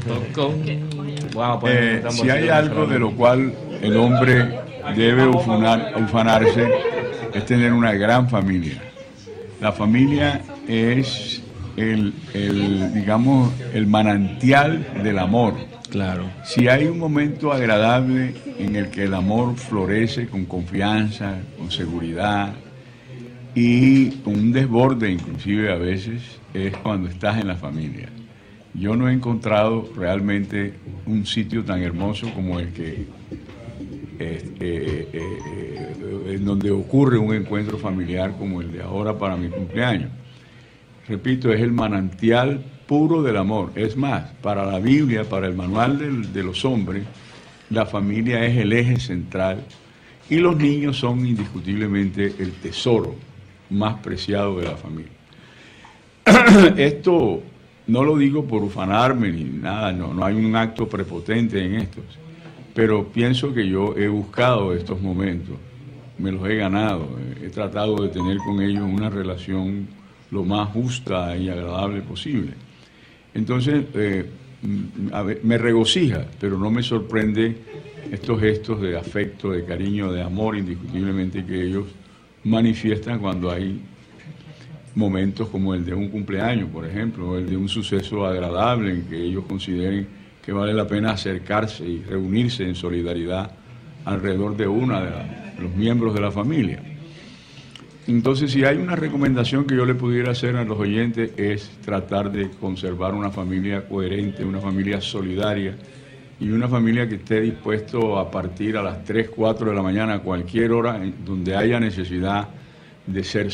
Pues, 1.61 1.75
Eh, 1.75 2.03
si 2.11 2.31
hay 2.31 2.49
algo 2.49 2.87
de 2.87 2.99
lo 2.99 3.11
cual 3.13 3.53
el 3.83 3.97
hombre 3.97 4.61
debe 4.95 5.27
ufanar- 5.27 5.93
ufanarse, 6.03 6.69
es 7.35 7.45
tener 7.45 7.73
una 7.73 7.93
gran 7.93 8.29
familia. 8.29 8.81
La 9.61 9.73
familia 9.73 10.43
es 10.69 11.43
el, 11.77 12.13
el, 12.35 12.93
digamos, 12.95 13.53
el 13.73 13.87
manantial 13.87 15.03
del 15.03 15.19
amor. 15.19 15.55
Claro. 15.91 16.25
Si 16.45 16.69
hay 16.69 16.87
un 16.87 16.99
momento 16.99 17.53
agradable 17.53 18.35
en 18.59 18.77
el 18.77 18.91
que 18.91 19.05
el 19.05 19.15
amor 19.15 19.57
florece 19.57 20.27
con 20.29 20.45
confianza, 20.45 21.39
con 21.57 21.71
seguridad 21.71 22.55
y 23.55 24.11
con 24.23 24.35
un 24.35 24.53
desborde 24.53 25.11
inclusive 25.11 25.73
a 25.73 25.77
veces, 25.77 26.23
es 26.53 26.77
cuando 26.79 27.09
estás 27.09 27.41
en 27.41 27.49
la 27.49 27.57
familia. 27.57 28.09
Yo 28.75 28.95
no 28.95 29.09
he 29.09 29.13
encontrado 29.13 29.91
realmente 29.97 30.75
un 31.07 31.25
sitio 31.25 31.65
tan 31.65 31.83
hermoso 31.83 32.31
como 32.35 32.61
el 32.61 32.73
que 32.73 33.07
eh, 34.19 34.55
eh, 34.61 35.09
eh, 35.13 36.35
en 36.35 36.45
donde 36.45 36.71
ocurre 36.71 37.19
un 37.19 37.35
encuentro 37.35 37.79
familiar 37.79 38.35
como 38.39 38.61
el 38.61 38.73
de 38.73 38.83
ahora 38.83 39.19
para 39.19 39.37
mi 39.37 39.49
cumpleaños. 39.49 40.11
Repito, 41.09 41.53
es 41.53 41.61
el 41.61 41.73
manantial 41.73 42.65
puro 42.87 43.23
del 43.23 43.37
amor. 43.37 43.73
Es 43.75 43.97
más, 43.97 44.31
para 44.43 44.65
la 44.65 44.79
Biblia, 44.79 45.25
para 45.25 45.47
el 45.47 45.55
manual 45.55 46.33
de 46.33 46.43
los 46.43 46.65
hombres, 46.65 47.05
la 47.71 47.87
familia 47.87 48.45
es 48.45 48.57
el 48.57 48.73
eje 48.73 48.99
central 48.99 49.65
y 50.29 50.37
los 50.37 50.57
niños 50.57 50.97
son 50.97 51.25
indiscutiblemente 51.27 52.35
el 52.39 52.53
tesoro 52.53 53.15
más 53.71 54.01
preciado 54.01 54.59
de 54.59 54.65
la 54.65 54.77
familia. 54.77 55.13
Esto 56.77 57.43
no 57.87 58.03
lo 58.03 58.17
digo 58.17 58.45
por 58.45 58.63
ufanarme 58.63 59.31
ni 59.31 59.45
nada, 59.45 59.93
no, 59.93 60.13
no 60.13 60.25
hay 60.25 60.35
un 60.35 60.57
acto 60.57 60.89
prepotente 60.89 61.65
en 61.65 61.77
esto, 61.77 62.03
pero 62.77 63.09
pienso 63.09 63.55
que 63.55 63.67
yo 63.67 63.97
he 63.97 64.07
buscado 64.07 64.75
estos 64.75 65.01
momentos, 65.01 65.57
me 66.19 66.31
los 66.31 66.47
he 66.47 66.57
ganado, 66.57 67.09
he 67.43 67.49
tratado 67.49 67.97
de 68.03 68.11
tener 68.11 68.37
con 68.37 68.61
ellos 68.61 68.83
una 68.83 69.09
relación 69.09 69.89
lo 70.31 70.45
más 70.45 70.69
justa 70.69 71.35
y 71.39 71.49
agradable 71.49 72.03
posible. 72.03 72.53
Entonces, 73.33 73.83
eh, 73.95 74.27
mm, 74.61 75.47
me 75.47 75.57
regocija, 75.57 76.27
pero 76.39 76.59
no 76.59 76.71
me 76.71 76.83
sorprende 76.83 77.57
estos 78.13 78.39
gestos 78.41 78.83
de 78.83 78.99
afecto, 78.99 79.53
de 79.53 79.65
cariño, 79.65 80.13
de 80.13 80.21
amor 80.23 80.55
indiscutiblemente 80.59 81.47
que 81.47 81.63
ellos 81.63 81.87
manifiestan 82.45 83.21
cuando 83.21 83.51
hay 83.51 83.81
momentos 84.95 85.49
como 85.49 85.75
el 85.75 85.83
de 85.83 85.95
un 85.95 86.11
cumpleaños, 86.11 86.69
por 86.69 86.85
ejemplo, 86.85 87.31
o 87.31 87.39
el 87.39 87.49
de 87.49 87.57
un 87.57 87.71
suceso 87.71 88.27
agradable 88.27 88.93
en 88.93 89.03
que 89.05 89.17
ellos 89.17 89.47
consideren 89.49 90.26
que 90.47 90.53
vale 90.53 90.73
la 90.73 90.87
pena 90.87 91.11
acercarse 91.11 91.85
y 91.85 92.05
reunirse 92.05 92.63
en 92.63 92.77
solidaridad 92.77 93.51
alrededor 94.05 94.57
de 94.57 94.69
una 94.69 95.01
de 95.01 95.61
los 95.61 95.75
miembros 95.75 96.15
de 96.15 96.21
la 96.21 96.31
familia. 96.31 96.81
Entonces, 98.07 98.53
si 98.53 98.65
hay 98.65 98.77
una 98.77 98.95
recomendación 98.95 99.65
que 99.65 99.75
yo 99.75 99.85
le 99.85 99.97
pudiera 99.97 100.31
hacer 100.31 100.55
a 100.55 100.65
los 100.65 100.79
oyentes 100.79 101.33
es 101.37 101.69
tratar 101.85 102.31
de 102.31 102.49
conservar 102.51 103.13
una 103.13 103.33
familia 103.33 103.89
coherente, 103.89 104.45
una 104.45 104.61
familia 104.61 105.01
solidaria 105.01 105.77
y 106.39 106.49
una 106.51 106.69
familia 106.69 107.09
que 107.09 107.17
esté 107.17 107.41
dispuesto 107.41 108.17
a 108.17 108.31
partir 108.31 108.77
a 108.77 108.85
las 108.85 109.03
3, 109.03 109.31
4 109.31 109.71
de 109.71 109.75
la 109.75 109.83
mañana, 109.83 110.15
a 110.15 110.19
cualquier 110.21 110.71
hora 110.71 111.01
donde 111.25 111.57
haya 111.57 111.81
necesidad 111.81 112.47
de 113.05 113.25
ser 113.25 113.53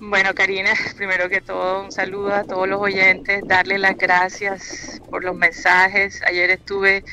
Bueno, 0.00 0.34
Karina, 0.34 0.72
primero 0.96 1.28
que 1.28 1.40
todo, 1.40 1.82
un 1.84 1.92
saludo 1.92 2.32
a 2.34 2.44
todos 2.44 2.68
los 2.68 2.80
oyentes, 2.80 3.46
darle 3.46 3.78
las 3.78 3.96
gracias 3.96 5.00
por 5.10 5.24
los 5.24 5.34
mensajes. 5.34 6.20
Ayer 6.26 6.50
estuve 6.50 7.04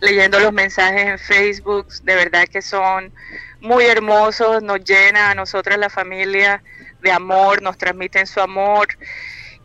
leyendo 0.00 0.38
los 0.40 0.52
mensajes 0.52 1.06
en 1.06 1.18
Facebook, 1.18 1.88
de 2.02 2.14
verdad 2.14 2.46
que 2.46 2.60
son 2.62 3.12
muy 3.60 3.84
hermosos, 3.84 4.62
nos 4.62 4.84
llena 4.84 5.30
a 5.30 5.34
nosotras 5.34 5.78
la 5.78 5.88
familia 5.88 6.62
de 7.00 7.12
amor, 7.12 7.62
nos 7.62 7.78
transmiten 7.78 8.26
su 8.26 8.40
amor 8.40 8.88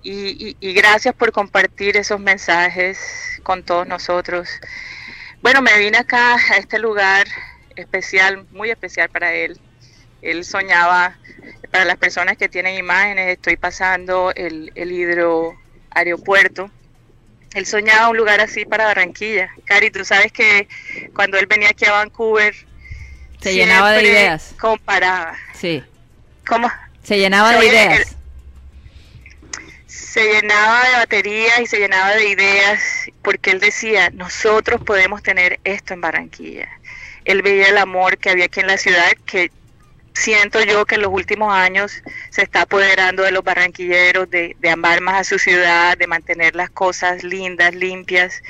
y, 0.02 0.50
y- 0.50 0.58
y 0.60 0.74
gracias 0.74 1.14
por 1.16 1.32
compartir 1.32 1.98
esos 1.98 2.20
mensajes 2.20 3.42
con 3.44 3.64
todos 3.64 3.88
nosotros. 3.88 4.50
Bueno, 5.42 5.62
me 5.62 5.78
vine 5.78 5.98
acá 5.98 6.36
a 6.36 6.58
este 6.58 6.80
lugar 6.80 7.28
especial, 7.76 8.46
muy 8.52 8.70
especial 8.72 9.10
para 9.10 9.34
él. 9.34 9.60
Él 10.22 10.44
soñaba, 10.44 11.16
para 11.72 11.86
las 11.86 11.98
personas 11.98 12.36
que 12.38 12.50
tienen 12.50 12.76
imágenes, 12.78 13.28
estoy 13.30 13.56
pasando 13.56 14.34
el, 14.36 14.72
el 14.76 14.92
hidro 14.92 15.58
aeropuerto. 15.92 16.70
Él 17.54 17.66
soñaba 17.66 18.10
un 18.10 18.18
lugar 18.18 18.42
así 18.42 18.66
para 18.66 18.86
Barranquilla. 18.86 19.50
Cari, 19.66 19.90
tú 19.92 20.04
sabes 20.04 20.32
que 20.32 20.68
cuando 21.16 21.38
él 21.38 21.48
venía 21.48 21.70
aquí 21.70 21.86
a 21.86 21.92
Vancouver, 21.94 22.54
Se 23.42 23.54
llenaba 23.54 23.92
de 23.94 24.04
ideas. 24.04 24.54
Comparaba. 24.60 25.36
Sí, 25.54 25.84
¿Cómo? 26.48 26.70
se 27.04 27.18
llenaba 27.18 27.58
de 27.58 27.66
ideas. 27.66 28.16
Se 30.10 30.24
llenaba 30.24 30.84
de 30.90 30.96
baterías 30.96 31.60
y 31.60 31.68
se 31.68 31.78
llenaba 31.78 32.16
de 32.16 32.30
ideas 32.30 32.82
porque 33.22 33.52
él 33.52 33.60
decía, 33.60 34.10
nosotros 34.10 34.82
podemos 34.84 35.22
tener 35.22 35.60
esto 35.64 35.94
en 35.94 36.02
Barranquilla. 36.02 36.68
Él 37.26 37.44
veía 37.44 37.68
el 37.68 37.78
amor 37.78 38.18
que 38.18 38.32
había 38.32 38.46
aquí 38.46 38.60
en 38.60 38.66
la 38.66 38.80
ciudad, 38.80 39.12
que 39.28 39.52
siento 40.16 40.64
yo 40.64 40.84
que 40.88 40.96
en 40.96 41.04
los 41.04 41.14
últimos 41.14 41.54
años 41.54 42.02
se 42.32 42.42
está 42.42 42.62
apoderando 42.62 43.22
de 43.22 43.32
los 43.32 43.44
barranquilleros, 43.44 44.28
de, 44.32 44.56
de 44.60 44.70
amar 44.72 45.00
más 45.02 45.22
a 45.22 45.24
su 45.24 45.38
ciudad, 45.38 45.96
de 45.96 46.08
mantener 46.08 46.56
las 46.56 46.72
cosas 46.72 47.24
lindas, 47.24 47.76
limpias. 47.76 48.42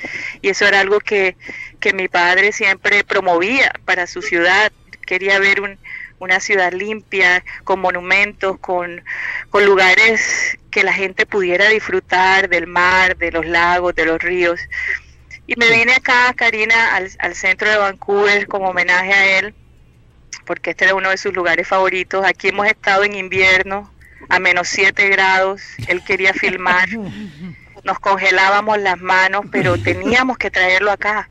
Y 0.41 0.47
eso 0.47 0.65
era 0.65 0.79
algo 0.79 1.01
que, 1.01 1.35
que 1.81 1.91
mi 1.91 2.07
padre 2.07 2.53
siempre 2.53 3.03
promovía 3.03 3.73
para 3.83 4.07
su 4.07 4.21
ciudad. 4.21 4.71
Quería 5.05 5.39
ver 5.39 5.59
un, 5.59 5.77
una 6.19 6.39
ciudad 6.39 6.71
limpia, 6.71 7.43
con 7.65 7.81
monumentos, 7.81 8.59
con, 8.59 9.03
con 9.49 9.65
lugares 9.65 10.57
que 10.71 10.83
la 10.83 10.93
gente 10.93 11.25
pudiera 11.25 11.67
disfrutar 11.69 12.49
del 12.49 12.67
mar, 12.67 13.17
de 13.17 13.31
los 13.31 13.45
lagos, 13.45 13.95
de 13.95 14.05
los 14.05 14.19
ríos. 14.21 14.59
Y 15.47 15.55
me 15.57 15.69
vine 15.71 15.93
acá, 15.93 16.33
Karina, 16.35 16.95
al, 16.95 17.09
al 17.19 17.33
centro 17.35 17.69
de 17.69 17.77
Vancouver 17.77 18.47
como 18.47 18.69
homenaje 18.69 19.13
a 19.13 19.39
él, 19.39 19.53
porque 20.45 20.71
este 20.71 20.85
era 20.85 20.95
uno 20.95 21.09
de 21.09 21.17
sus 21.17 21.33
lugares 21.33 21.67
favoritos. 21.67 22.23
Aquí 22.25 22.49
hemos 22.49 22.67
estado 22.67 23.03
en 23.03 23.15
invierno, 23.15 23.91
a 24.29 24.39
menos 24.39 24.67
7 24.67 25.09
grados, 25.09 25.61
él 25.87 26.03
quería 26.03 26.33
filmar, 26.33 26.87
nos 27.83 27.99
congelábamos 27.99 28.77
las 28.79 28.99
manos, 28.99 29.45
pero 29.51 29.75
teníamos 29.83 30.37
que 30.37 30.51
traerlo 30.51 30.91
acá. 30.91 31.29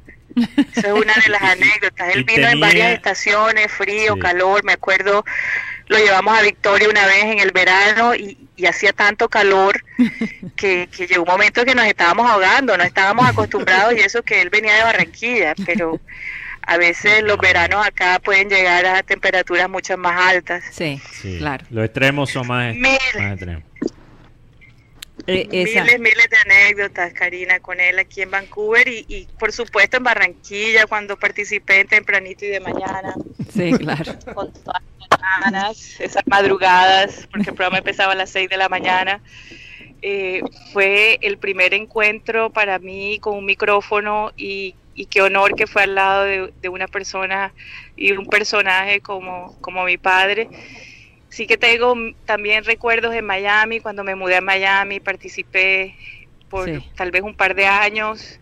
Esa 0.75 0.89
es 0.89 0.93
una 0.93 1.15
de 1.15 1.29
las 1.31 1.43
anécdotas. 1.55 2.15
Él 2.15 2.25
vino 2.25 2.49
en 2.49 2.61
varias 2.61 2.93
estaciones, 2.93 3.71
frío, 3.71 4.15
Sí. 4.15 4.21
calor, 4.21 4.65
me 4.65 4.73
acuerdo, 4.73 5.25
lo 5.89 5.99
llevamos 5.99 6.39
a 6.39 6.43
Victoria 6.43 6.89
una 6.89 7.07
vez 7.07 7.25
en 7.25 7.39
el 7.41 7.51
verano 7.53 8.15
y, 8.15 8.37
y 8.57 8.67
hacía 8.67 8.93
tanto 8.93 9.29
calor 9.29 9.83
que, 10.57 10.89
que 10.95 11.07
llegó 11.07 11.23
un 11.23 11.29
momento 11.31 11.65
que 11.65 11.75
nos 11.75 11.87
estábamos 11.87 12.31
ahogando, 12.31 12.77
no 12.77 12.85
estábamos 12.85 13.27
acostumbrados 13.29 13.95
y 13.95 14.01
eso 14.01 14.23
que 14.23 14.41
él 14.43 14.51
venía 14.51 14.75
de 14.77 14.83
Barranquilla, 14.85 15.55
pero 15.67 16.01
a 16.63 16.77
veces 16.77 17.23
los 17.23 17.39
veranos 17.39 17.87
acá 17.87 18.21
pueden 18.23 18.51
llegar 18.51 18.85
a 18.85 19.03
temperaturas 19.03 19.69
mucho 19.71 19.97
más 19.97 20.21
altas. 20.35 20.63
Sí, 20.71 21.01
Sí. 21.13 21.39
claro. 21.39 21.65
Los 21.71 21.87
extremos 21.87 22.31
son 22.31 22.47
más, 22.47 22.75
Mil. 22.75 22.99
más 23.19 23.33
extremos. 23.33 23.63
Eh, 25.27 25.47
esa- 25.53 25.83
Miles, 25.85 25.99
miles 26.01 26.27
de 26.31 26.37
anécdotas, 26.45 27.13
Karina, 27.13 27.61
con 27.61 27.81
él 27.81 27.99
aquí 27.99 28.23
en 28.23 28.31
Vancouver 28.31 28.87
y, 28.89 29.05
y 29.09 29.27
por 29.39 29.53
supuesto 29.53 29.97
en 29.99 30.05
Barranquilla 30.05 30.87
cuando 30.87 31.19
participé 31.19 31.81
en 31.81 31.89
Tempranito 31.89 32.45
y 32.47 32.49
de 32.49 32.61
Mañana. 32.61 33.15
Sí, 33.55 33.73
claro. 33.79 34.15
con 34.35 34.53
todas 34.53 34.83
las 35.21 35.41
mañanas, 35.41 36.01
esas 36.01 36.23
madrugadas, 36.27 37.29
porque 37.31 37.51
el 37.51 37.57
programa 37.57 37.79
empezaba 37.79 38.13
a 38.13 38.17
las 38.17 38.31
6 38.31 38.49
de 38.49 38.57
la 38.57 38.69
mañana. 38.69 39.23
Eh, 40.03 40.43
fue 40.73 41.19
el 41.23 41.39
primer 41.39 41.75
encuentro 41.75 42.51
para 42.51 42.79
mí 42.79 43.19
con 43.21 43.37
un 43.37 43.45
micrófono 43.45 44.33
y, 44.37 44.77
y 44.95 45.07
qué 45.07 45.23
honor 45.23 45.55
que 45.55 45.67
fue 45.67 45.83
al 45.85 45.95
lado 45.97 46.25
de, 46.25 46.53
de 46.61 46.69
una 46.69 46.87
persona 46.89 47.53
y 47.97 48.13
un 48.13 48.27
personaje 48.27 49.01
como, 49.01 49.57
como 49.61 49.85
mi 49.85 49.99
padre. 49.99 50.49
Sí 51.29 51.47
que 51.47 51.59
tengo 51.59 51.95
también 52.25 52.65
recuerdos 52.65 53.15
en 53.15 53.27
Miami, 53.27 53.81
cuando 53.81 54.05
me 54.05 54.15
mudé 54.15 54.37
a 54.37 54.41
Miami, 54.41 55.01
participé 55.01 55.95
por 56.49 56.67
Sí. 56.67 56.83
tal 56.97 57.11
vez 57.11 57.23
un 57.23 57.35
par 57.35 57.55
de 57.55 57.67
años 57.67 58.41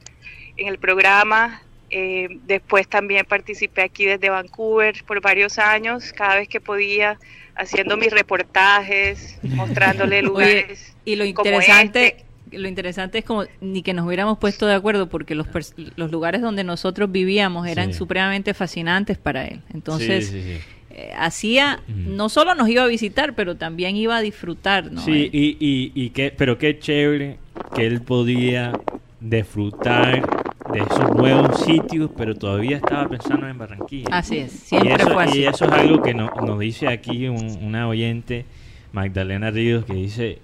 en 0.57 0.69
el 0.69 0.79
programa. 0.79 1.63
Eh, 1.91 2.29
después 2.47 2.89
también 2.89 3.25
participé 3.27 3.83
aquí 3.83 4.05
desde 4.07 4.29
Vancouver 4.29 4.95
por 5.07 5.21
varios 5.21 5.59
años, 5.59 6.13
cada 6.13 6.37
vez 6.37 6.49
que 6.49 6.61
podía, 6.61 7.19
haciendo 7.55 7.97
mis 7.97 8.11
reportajes, 8.11 9.39
mostrándole 9.43 10.23
lugares. 10.23 10.95
Oye, 10.97 11.01
y 11.05 11.17
lo 11.17 11.25
como 11.35 11.51
interesante, 11.51 12.17
lo 12.51 12.69
interesante 12.69 13.19
es 13.19 13.25
como 13.25 13.45
ni 13.61 13.83
que 13.83 13.95
nos 13.95 14.07
hubiéramos 14.07 14.39
puesto 14.39 14.67
de 14.67 14.75
acuerdo 14.75 15.09
porque 15.09 15.35
los, 15.35 15.47
los 15.97 16.11
lugares 16.11 16.41
donde 16.41 16.65
nosotros 16.65 17.11
vivíamos 17.13 17.67
eran 17.69 17.93
Sí. 17.93 17.99
supremamente 17.99 18.55
fascinantes 18.55 19.19
para 19.19 19.47
él. 19.47 19.61
Entonces, 19.73 20.29
Sí, 20.29 20.43
sí, 20.43 20.55
sí. 20.55 20.61
eh, 20.91 21.13
hacía, 21.17 21.81
no 21.89 22.29
solo 22.29 22.55
nos 22.55 22.69
iba 22.69 22.83
a 22.83 22.87
visitar, 22.87 23.35
pero 23.35 23.57
también 23.57 23.97
iba 23.97 24.17
a 24.17 24.21
disfrutar, 24.21 24.91
¿no? 24.91 25.01
Sí, 25.05 25.31
y, 25.33 25.57
y, 25.61 25.93
y 25.95 26.11
qué, 26.11 26.33
pero 26.37 26.59
qué 26.59 26.79
chévere 26.79 27.39
que 27.75 27.87
él 27.87 28.01
podía 28.01 28.73
disfrutar 29.21 30.23
de 30.77 30.83
esos 30.83 31.15
nuevos 31.17 31.61
sitios, 31.65 32.11
pero 32.17 32.35
todavía 32.35 32.77
estaba 32.77 33.09
pensando 33.09 33.49
en 33.49 33.57
Barranquilla. 33.59 34.09
Así 34.13 34.39
es, 34.39 34.53
siempre 34.53 34.91
y 34.91 34.95
eso, 34.95 35.11
fue 35.11 35.25
así. 35.25 35.39
Y 35.41 35.45
eso 35.47 35.65
es 35.65 35.73
algo 35.73 36.03
que 36.03 36.15
no- 36.15 36.31
nos 36.45 36.59
dice 36.59 36.89
aquí 36.89 37.29
un- 37.29 37.59
una 37.63 37.89
oyente, 37.89 38.45
Magdalena 38.93 39.51
Ríos, 39.51 39.85
que 39.85 39.95
dice, 39.95 40.39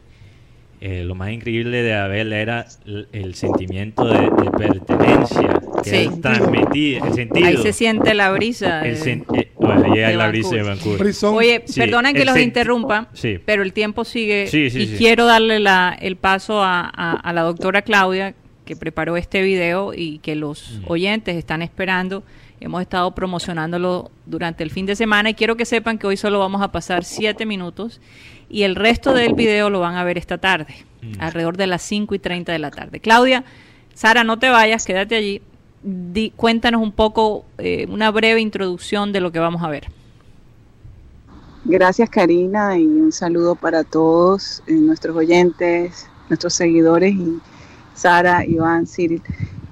eh, 0.80 1.04
lo 1.04 1.14
más 1.14 1.30
increíble 1.30 1.82
de 1.82 1.94
Abel 1.94 2.32
era 2.32 2.66
el, 2.86 3.08
el 3.12 3.34
sentimiento 3.34 4.04
de, 4.04 4.18
de 4.22 4.50
pertenencia 4.50 5.60
que 5.84 5.90
Sí. 5.90 5.96
él 5.96 6.20
transmitía, 6.20 7.04
el 7.04 7.14
sentido. 7.14 7.46
Ahí 7.46 7.56
se 7.58 7.72
siente 7.72 8.14
la 8.14 8.30
brisa. 8.32 8.82
El 8.86 8.96
sen- 8.96 9.24
eh, 9.38 9.50
bueno, 9.58 9.94
llega 9.94 10.08
de 10.08 10.16
la 10.16 10.28
brisa 10.28 10.56
de 10.56 10.62
Vancouver. 10.62 11.12
Oye, 11.24 11.62
Sí, 11.66 11.80
perdonen 11.80 12.14
que 12.14 12.24
los 12.24 12.36
interrumpa, 12.38 13.08
Sí. 13.12 13.38
pero 13.44 13.62
el 13.62 13.72
tiempo 13.72 14.04
sigue 14.04 14.46
Sí, 14.48 14.70
sí, 14.70 14.80
y 14.82 14.86
sí. 14.88 14.94
quiero 14.98 15.24
darle 15.26 15.60
la, 15.60 15.96
el 16.00 16.16
paso 16.16 16.62
a, 16.62 16.80
a- 16.92 17.12
a 17.16 17.32
la 17.32 17.42
doctora 17.42 17.82
Claudia 17.82 18.34
que 18.72 18.76
preparó 18.76 19.18
este 19.18 19.42
video 19.42 19.92
y 19.94 20.18
que 20.20 20.34
los 20.34 20.80
oyentes 20.86 21.36
están 21.36 21.60
esperando. 21.60 22.22
Hemos 22.58 22.80
estado 22.80 23.14
promocionándolo 23.14 24.10
durante 24.24 24.62
el 24.64 24.70
fin 24.70 24.86
de 24.86 24.96
semana 24.96 25.28
y 25.30 25.34
quiero 25.34 25.56
que 25.56 25.66
sepan 25.66 25.98
que 25.98 26.06
hoy 26.06 26.16
solo 26.16 26.38
vamos 26.38 26.62
a 26.62 26.72
pasar 26.72 27.04
siete 27.04 27.44
minutos 27.44 28.00
y 28.48 28.62
el 28.62 28.74
resto 28.76 29.12
del 29.12 29.34
video 29.34 29.68
lo 29.68 29.80
van 29.80 29.96
a 29.96 30.04
ver 30.04 30.16
esta 30.16 30.38
tarde, 30.38 30.74
Mm. 31.02 31.20
alrededor 31.20 31.56
de 31.58 31.66
las 31.66 31.82
5 31.82 32.14
y 32.14 32.18
30 32.18 32.52
de 32.52 32.58
la 32.60 32.70
tarde. 32.70 33.00
Claudia, 33.00 33.44
Sara, 33.92 34.24
no 34.24 34.38
te 34.38 34.48
vayas, 34.48 34.86
quédate 34.86 35.16
allí. 35.16 35.42
Di- 35.82 36.32
cuéntanos 36.34 36.80
un 36.80 36.92
poco, 36.92 37.44
eh, 37.58 37.86
una 37.90 38.10
breve 38.10 38.40
introducción 38.40 39.12
de 39.12 39.20
lo 39.20 39.32
que 39.32 39.38
vamos 39.40 39.62
a 39.62 39.68
ver. 39.68 39.88
Gracias 41.64 42.08
Karina 42.08 42.78
y 42.78 42.84
un 42.86 43.12
saludo 43.12 43.54
para 43.54 43.84
todos 43.84 44.62
eh, 44.66 44.72
nuestros 44.74 45.14
oyentes, 45.16 46.06
nuestros 46.28 46.54
seguidores 46.54 47.14
y 47.14 47.38
Sara, 47.94 48.44
Iván, 48.44 48.86
Cyril. 48.86 49.22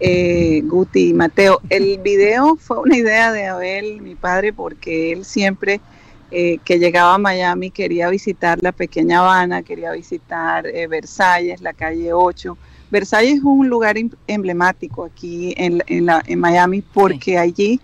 eh, 0.01 0.63
Guti 0.65 1.09
y 1.11 1.15
Mateo. 1.15 1.61
El 1.69 1.99
video 2.03 2.57
fue 2.57 2.79
una 2.81 2.97
idea 2.97 3.33
de 3.33 3.47
Abel, 3.47 4.01
mi 4.01 4.15
padre, 4.15 4.53
porque 4.53 5.13
él 5.13 5.25
siempre 5.25 5.81
eh, 6.31 6.59
que 6.65 6.79
llegaba 6.79 7.15
a 7.15 7.19
Miami 7.19 7.71
quería 7.71 8.09
visitar 8.09 8.59
la 8.63 8.73
pequeña 8.73 9.19
Habana, 9.21 9.63
quería 9.63 9.93
visitar 9.93 10.67
eh, 10.67 10.87
Versalles, 10.87 11.61
la 11.61 11.73
calle 11.73 12.13
8. 12.13 12.57
Versalles 12.91 13.39
es 13.39 13.45
un 13.45 13.69
lugar 13.69 13.99
em- 13.99 14.11
emblemático 14.29 15.05
aquí 15.05 15.53
en, 15.57 15.83
en 15.87 16.07
la- 16.07 16.23
en 16.27 16.39
Miami 16.39 16.83
porque 16.83 17.37
allí 17.37 17.81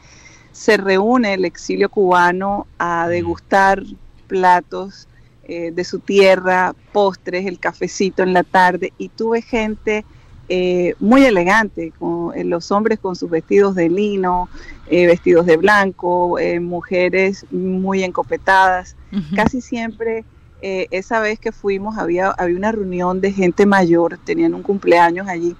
se 0.52 0.76
reúne 0.76 1.34
el 1.34 1.44
exilio 1.44 1.88
cubano 1.90 2.66
a 2.78 3.08
degustar 3.08 3.82
platos 4.26 5.06
eh, 5.48 5.70
de 5.72 5.84
su 5.84 5.98
tierra, 5.98 6.74
postres, 6.92 7.46
el 7.46 7.58
cafecito 7.58 8.22
en 8.22 8.32
la 8.32 8.42
tarde 8.42 8.92
y 8.98 9.08
tuve 9.10 9.42
gente 9.42 10.04
eh, 10.48 10.94
muy 11.00 11.24
elegante, 11.24 11.92
con, 11.98 12.36
eh, 12.36 12.44
los 12.44 12.70
hombres 12.70 12.98
con 12.98 13.16
sus 13.16 13.30
vestidos 13.30 13.74
de 13.74 13.88
lino, 13.88 14.48
eh, 14.88 15.06
vestidos 15.06 15.46
de 15.46 15.56
blanco, 15.56 16.38
eh, 16.38 16.60
mujeres 16.60 17.46
muy 17.50 18.02
encopetadas. 18.04 18.96
Casi 19.34 19.60
siempre, 19.60 20.24
esa 20.60 21.20
vez 21.20 21.38
que 21.38 21.52
fuimos, 21.52 21.96
había, 21.96 22.30
había 22.32 22.56
una 22.56 22.72
reunión 22.72 23.20
de 23.20 23.32
gente 23.32 23.64
mayor, 23.64 24.18
tenían 24.24 24.52
un 24.52 24.62
cumpleaños 24.62 25.26
allí, 25.26 25.56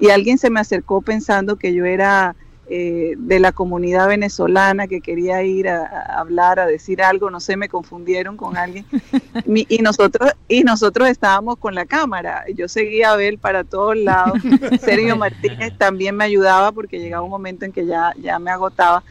y 0.00 0.10
alguien 0.10 0.38
se 0.38 0.50
me 0.50 0.60
acercó 0.60 1.02
pensando 1.02 1.56
que 1.56 1.72
yo 1.72 1.84
era 1.84 2.34
eh, 2.68 3.14
de 3.16 3.38
la 3.40 3.52
comunidad 3.52 4.08
venezolana 4.08 4.86
que 4.88 5.00
quería 5.00 5.42
ir 5.42 5.68
a, 5.68 5.84
a 5.86 6.20
hablar, 6.20 6.58
a 6.60 6.66
decir 6.66 7.02
algo, 7.02 7.30
no 7.30 7.40
sé, 7.40 7.56
me 7.56 7.68
confundieron 7.68 8.36
con 8.36 8.56
alguien. 8.56 8.84
Mi- 9.46 9.66
y 9.68 9.78
nosotros 9.78 10.30
y 10.48 10.62
nosotros 10.64 11.08
estábamos 11.08 11.58
con 11.58 11.74
la 11.74 11.86
cámara. 11.86 12.44
Yo 12.54 12.68
seguía 12.68 13.10
a 13.10 13.12
Abel 13.14 13.38
para 13.38 13.64
todos 13.64 13.96
lados. 13.96 14.38
Sergio 14.80 15.16
Martínez 15.16 15.72
también 15.78 16.16
me 16.16 16.24
ayudaba 16.24 16.72
porque 16.72 16.98
llegaba 16.98 17.22
un 17.22 17.30
momento 17.30 17.64
en 17.64 17.72
que 17.72 17.86
ya, 17.86 18.12
ya 18.20 18.38
me 18.38 18.50
agotaba. 18.50 19.02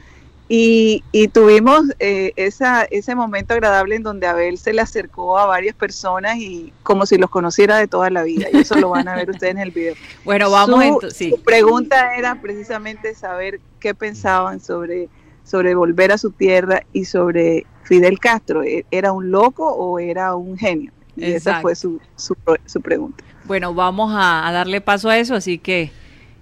Y, 0.47 1.03
y 1.11 1.27
tuvimos 1.29 1.85
eh, 1.97 2.31
esa, 2.35 2.83
ese 2.83 3.15
momento 3.15 3.55
agradable 3.55 3.95
en 3.95 4.03
donde 4.03 4.27
Abel 4.27 4.59
se 4.59 4.73
le 4.73 4.81
acercó 4.81 5.39
a 5.39 5.47
varias 5.47 5.75
personas 5.75 6.37
y 6.37 6.71
como 6.83 7.07
si 7.07 7.17
los 7.17 7.31
conociera 7.31 7.77
de 7.77 7.87
toda 7.87 8.11
la 8.11 8.21
vida. 8.21 8.47
Y 8.53 8.57
eso 8.57 8.75
lo 8.75 8.89
van 8.91 9.07
a 9.07 9.15
ver 9.15 9.31
ustedes 9.31 9.51
en 9.53 9.59
el 9.59 9.71
video. 9.71 9.95
Bueno, 10.23 10.51
vamos 10.51 10.83
Su- 10.83 10.91
ento- 11.07 11.09
sí. 11.11 11.31
su 11.31 11.41
pregunta 11.41 12.15
era 12.15 12.39
precisamente 12.41 13.15
saber 13.15 13.59
qué 13.79 13.95
pensaban 13.95 14.59
sobre, 14.59 15.09
sobre 15.43 15.73
volver 15.73 16.11
a 16.11 16.17
su 16.19 16.29
tierra 16.31 16.81
y 16.93 17.05
sobre 17.05 17.65
Fidel 17.83 18.19
Castro. 18.19 18.61
¿E- 18.61 18.85
¿Era 18.91 19.11
un 19.13 19.31
loco 19.31 19.67
o 19.67 19.97
era 19.97 20.35
un 20.35 20.57
genio? 20.59 20.91
Y 21.17 21.31
esa 21.31 21.61
fue 21.61 21.75
su, 21.75 21.99
su, 22.17 22.35
su 22.65 22.81
pregunta. 22.81 23.23
Bueno, 23.45 23.73
vamos 23.73 24.11
a, 24.13 24.47
a 24.47 24.51
darle 24.51 24.79
paso 24.81 25.09
a 25.09 25.17
eso, 25.17 25.33
así 25.33 25.57
que 25.57 25.89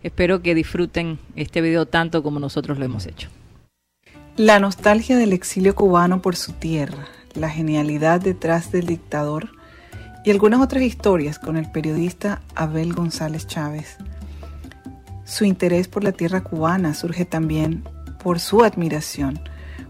espero 0.02 0.42
que 0.42 0.56
disfruten 0.56 1.20
este 1.38 1.62
video 1.62 1.86
tanto 1.86 2.22
como 2.24 2.40
nosotros 2.42 2.78
lo 2.80 2.84
hemos 2.86 3.06
hecho. 3.06 3.30
La 4.38 4.60
nostalgia 4.60 5.16
del 5.16 5.32
exilio 5.32 5.76
cubano 5.76 6.20
por 6.24 6.36
su 6.36 6.54
tierra, 6.54 7.06
la 7.36 7.52
genialidad 7.52 8.20
detrás 8.20 8.72
del 8.72 8.88
dictador 8.88 9.50
y 10.26 10.32
algunas 10.32 10.60
otras 10.60 10.82
historias 10.82 11.38
con 11.38 11.56
el 11.56 11.70
periodista 11.70 12.42
Abel 12.56 12.94
González 12.94 13.46
Chávez. 13.46 13.98
Su 15.24 15.46
interés 15.46 15.88
por 15.88 16.04
la 16.04 16.14
tierra 16.14 16.42
cubana 16.42 16.96
surge 16.96 17.26
también 17.26 17.84
por 18.24 18.40
su 18.40 18.64
admiración 18.64 19.40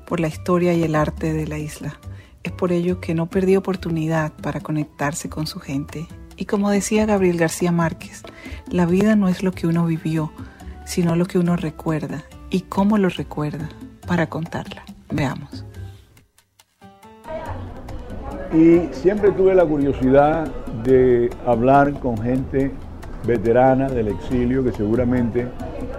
por 0.05 0.19
la 0.19 0.27
historia 0.27 0.73
y 0.73 0.83
el 0.83 0.95
arte 0.95 1.31
de 1.31 1.47
la 1.47 1.57
isla. 1.57 1.97
Es 2.43 2.51
por 2.51 2.73
ello 2.73 2.99
que 2.99 3.15
no 3.15 3.29
perdió 3.29 3.59
oportunidad 3.59 4.33
para 4.33 4.59
conectarse 4.59 5.29
con 5.29 5.47
su 5.47 5.61
gente. 5.61 6.05
Y 6.35 6.47
como 6.47 6.69
decía 6.69 7.05
Gabriel 7.05 7.37
García 7.37 7.71
Márquez, 7.71 8.23
la 8.69 8.85
vida 8.85 9.15
no 9.15 9.29
es 9.29 9.41
lo 9.41 9.53
que 9.53 9.67
uno 9.67 9.85
vivió, 9.85 10.33
sino 10.85 11.15
lo 11.15 11.27
que 11.27 11.39
uno 11.39 11.55
recuerda 11.55 12.25
y 12.49 12.63
cómo 12.63 12.97
lo 12.97 13.07
recuerda 13.07 13.69
para 14.07 14.27
contarla. 14.27 14.83
Veamos. 15.11 15.65
Y 18.53 18.87
siempre 18.91 19.31
tuve 19.31 19.55
la 19.55 19.65
curiosidad 19.65 20.47
de 20.83 21.29
hablar 21.45 21.93
con 21.99 22.17
gente 22.17 22.71
veterana 23.25 23.87
del 23.87 24.09
exilio 24.09 24.63
que 24.63 24.71
seguramente 24.71 25.47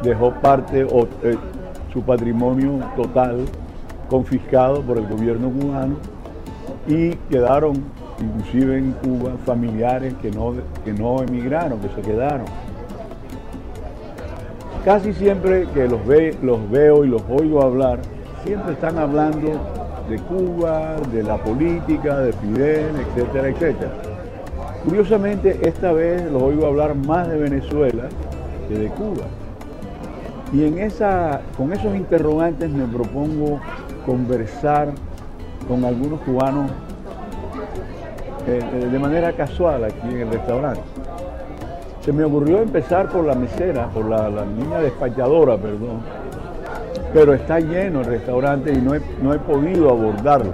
dejó 0.02 0.32
parte 0.34 0.84
o 0.84 1.08
eh, 1.22 1.36
su 1.92 2.02
patrimonio 2.02 2.80
total 2.96 3.44
confiscado 4.08 4.82
por 4.82 4.98
el 4.98 5.06
gobierno 5.06 5.50
cubano 5.50 5.96
y 6.86 7.10
quedaron 7.30 7.82
inclusive 8.20 8.78
en 8.78 8.92
Cuba 8.92 9.32
familiares 9.44 10.14
que 10.20 10.30
no, 10.30 10.54
que 10.84 10.92
no 10.92 11.22
emigraron, 11.22 11.80
que 11.80 11.88
se 11.88 12.02
quedaron. 12.02 12.46
Casi 14.84 15.14
siempre 15.14 15.66
que 15.72 15.88
los, 15.88 16.06
ve, 16.06 16.36
los 16.42 16.70
veo 16.70 17.06
y 17.06 17.08
los 17.08 17.22
oigo 17.30 17.62
hablar, 17.62 18.00
siempre 18.44 18.74
están 18.74 18.98
hablando 18.98 19.52
de 20.10 20.18
Cuba, 20.18 20.96
de 21.10 21.22
la 21.22 21.38
política, 21.38 22.18
de 22.18 22.34
Fidel, 22.34 22.90
etcétera, 22.96 23.48
etcétera. 23.48 23.90
Curiosamente, 24.84 25.58
esta 25.66 25.92
vez 25.92 26.30
los 26.30 26.42
oigo 26.42 26.66
hablar 26.66 26.94
más 26.94 27.26
de 27.28 27.38
Venezuela 27.38 28.04
que 28.68 28.78
de 28.78 28.88
Cuba. 28.88 29.24
Y 30.52 30.66
en 30.66 30.78
esa, 30.78 31.40
con 31.56 31.72
esos 31.72 31.96
interrogantes 31.96 32.68
me 32.68 32.86
propongo 32.86 33.60
conversar 34.04 34.88
con 35.66 35.82
algunos 35.86 36.20
cubanos 36.20 36.70
eh, 38.46 38.60
eh, 38.62 38.88
de 38.92 38.98
manera 38.98 39.32
casual 39.32 39.84
aquí 39.84 40.06
en 40.10 40.20
el 40.20 40.30
restaurante. 40.30 40.82
Se 42.04 42.12
me 42.12 42.24
ocurrió 42.24 42.60
empezar 42.60 43.08
por 43.08 43.24
la 43.24 43.34
mesera, 43.34 43.88
por 43.88 44.04
la, 44.06 44.28
la 44.28 44.44
niña 44.44 44.78
despachadora, 44.80 45.56
perdón, 45.56 46.00
pero 47.14 47.32
está 47.32 47.60
lleno 47.60 48.00
el 48.00 48.06
restaurante 48.06 48.72
y 48.72 48.76
no 48.76 48.94
he, 48.94 49.00
no 49.22 49.32
he 49.32 49.38
podido 49.38 49.88
abordarla. 49.88 50.52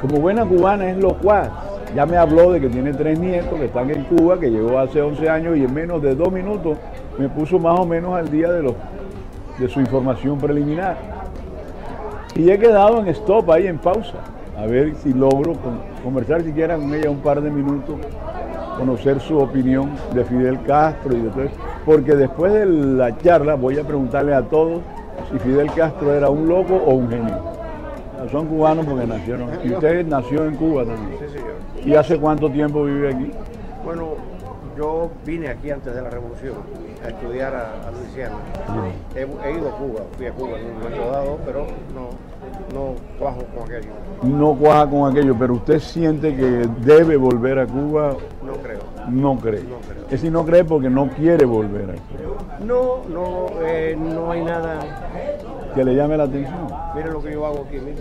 Como 0.00 0.20
buena 0.20 0.44
cubana 0.46 0.88
es 0.90 0.96
locuaz. 0.98 1.48
Ya 1.96 2.06
me 2.06 2.16
habló 2.16 2.52
de 2.52 2.60
que 2.60 2.68
tiene 2.68 2.92
tres 2.92 3.18
nietos 3.18 3.58
que 3.58 3.64
están 3.64 3.90
en 3.90 4.04
Cuba, 4.04 4.38
que 4.38 4.48
llegó 4.48 4.78
hace 4.78 5.02
11 5.02 5.28
años 5.28 5.56
y 5.56 5.64
en 5.64 5.74
menos 5.74 6.00
de 6.00 6.14
dos 6.14 6.30
minutos 6.30 6.78
me 7.18 7.28
puso 7.28 7.58
más 7.58 7.80
o 7.80 7.84
menos 7.84 8.14
al 8.14 8.30
día 8.30 8.52
de, 8.52 8.62
los, 8.62 8.74
de 9.58 9.68
su 9.68 9.80
información 9.80 10.38
preliminar. 10.38 10.96
Y 12.36 12.48
he 12.48 12.56
quedado 12.60 13.00
en 13.00 13.08
stop 13.08 13.50
ahí 13.50 13.66
en 13.66 13.78
pausa, 13.78 14.18
a 14.56 14.66
ver 14.66 14.94
si 15.02 15.12
logro 15.12 15.54
con- 15.54 15.80
conversar 16.04 16.42
siquiera 16.42 16.76
con 16.76 16.94
ella 16.94 17.10
un 17.10 17.18
par 17.18 17.40
de 17.40 17.50
minutos, 17.50 17.96
conocer 18.80 19.20
su 19.20 19.38
opinión 19.38 19.90
de 20.14 20.24
Fidel 20.24 20.60
Castro 20.62 21.14
y 21.16 21.20
de 21.20 21.30
todo 21.30 21.42
eso. 21.42 21.54
Porque 21.84 22.16
después 22.16 22.52
de 22.52 22.66
la 22.66 23.16
charla 23.18 23.54
voy 23.54 23.78
a 23.78 23.84
preguntarle 23.84 24.34
a 24.34 24.42
todos 24.42 24.80
si 25.30 25.38
Fidel 25.38 25.70
Castro 25.72 26.14
era 26.14 26.30
un 26.30 26.48
loco 26.48 26.74
o 26.74 26.94
un 26.94 27.08
genio. 27.10 27.38
Son 28.30 28.46
cubanos 28.46 28.86
porque 28.86 29.06
nacieron. 29.06 29.48
Y 29.64 29.72
usted 29.72 30.06
nació 30.06 30.44
en 30.44 30.56
Cuba 30.56 30.84
también. 30.84 31.18
Sí, 31.20 31.38
señor. 31.38 31.54
¿Y 31.84 31.94
hace 31.94 32.18
cuánto 32.18 32.50
tiempo 32.50 32.84
vive 32.84 33.14
aquí? 33.14 33.30
Bueno, 33.84 34.14
yo 34.76 35.10
vine 35.24 35.48
aquí 35.48 35.70
antes 35.70 35.94
de 35.94 36.02
la 36.02 36.10
revolución 36.10 36.54
a 37.04 37.08
estudiar 37.08 37.54
a, 37.54 37.88
a 37.88 37.90
Luisiana. 37.90 38.36
He, 39.14 39.20
he 39.20 39.58
ido 39.58 39.68
a 39.68 39.76
Cuba, 39.76 40.00
fui 40.16 40.26
a 40.26 40.32
Cuba 40.32 40.58
en 40.58 40.66
un 40.66 40.78
momento 40.78 41.10
dado, 41.10 41.38
pero 41.44 41.66
no, 41.94 42.10
no 42.74 42.94
cuajo 43.18 43.38
con 43.54 43.64
aquello. 43.64 43.90
No 44.22 44.54
cuaja 44.54 44.86
con 44.88 45.10
aquello, 45.10 45.34
pero 45.38 45.54
usted 45.54 45.78
siente 45.80 46.34
que 46.36 46.68
debe 46.80 47.16
volver 47.16 47.58
a 47.58 47.66
Cuba. 47.66 48.14
No 48.44 48.52
creo. 48.54 48.80
No 49.08 49.36
cree. 49.38 49.62
No 49.64 49.76
creo. 49.86 50.04
Es 50.04 50.10
decir, 50.10 50.30
no 50.32 50.44
cree 50.44 50.64
porque 50.64 50.90
no 50.90 51.08
quiere 51.08 51.44
volver 51.44 51.90
a 51.90 51.94
Cuba. 51.94 52.58
No, 52.64 53.00
no, 53.08 53.46
eh, 53.64 53.96
no 53.98 54.30
hay 54.30 54.44
nada. 54.44 54.78
Que 55.74 55.84
le 55.84 55.94
llame 55.94 56.16
la 56.16 56.24
atención. 56.24 56.66
Mire 56.94 57.10
lo 57.10 57.22
que 57.22 57.32
yo 57.32 57.46
hago 57.46 57.64
aquí, 57.66 57.78
mire. 57.78 57.98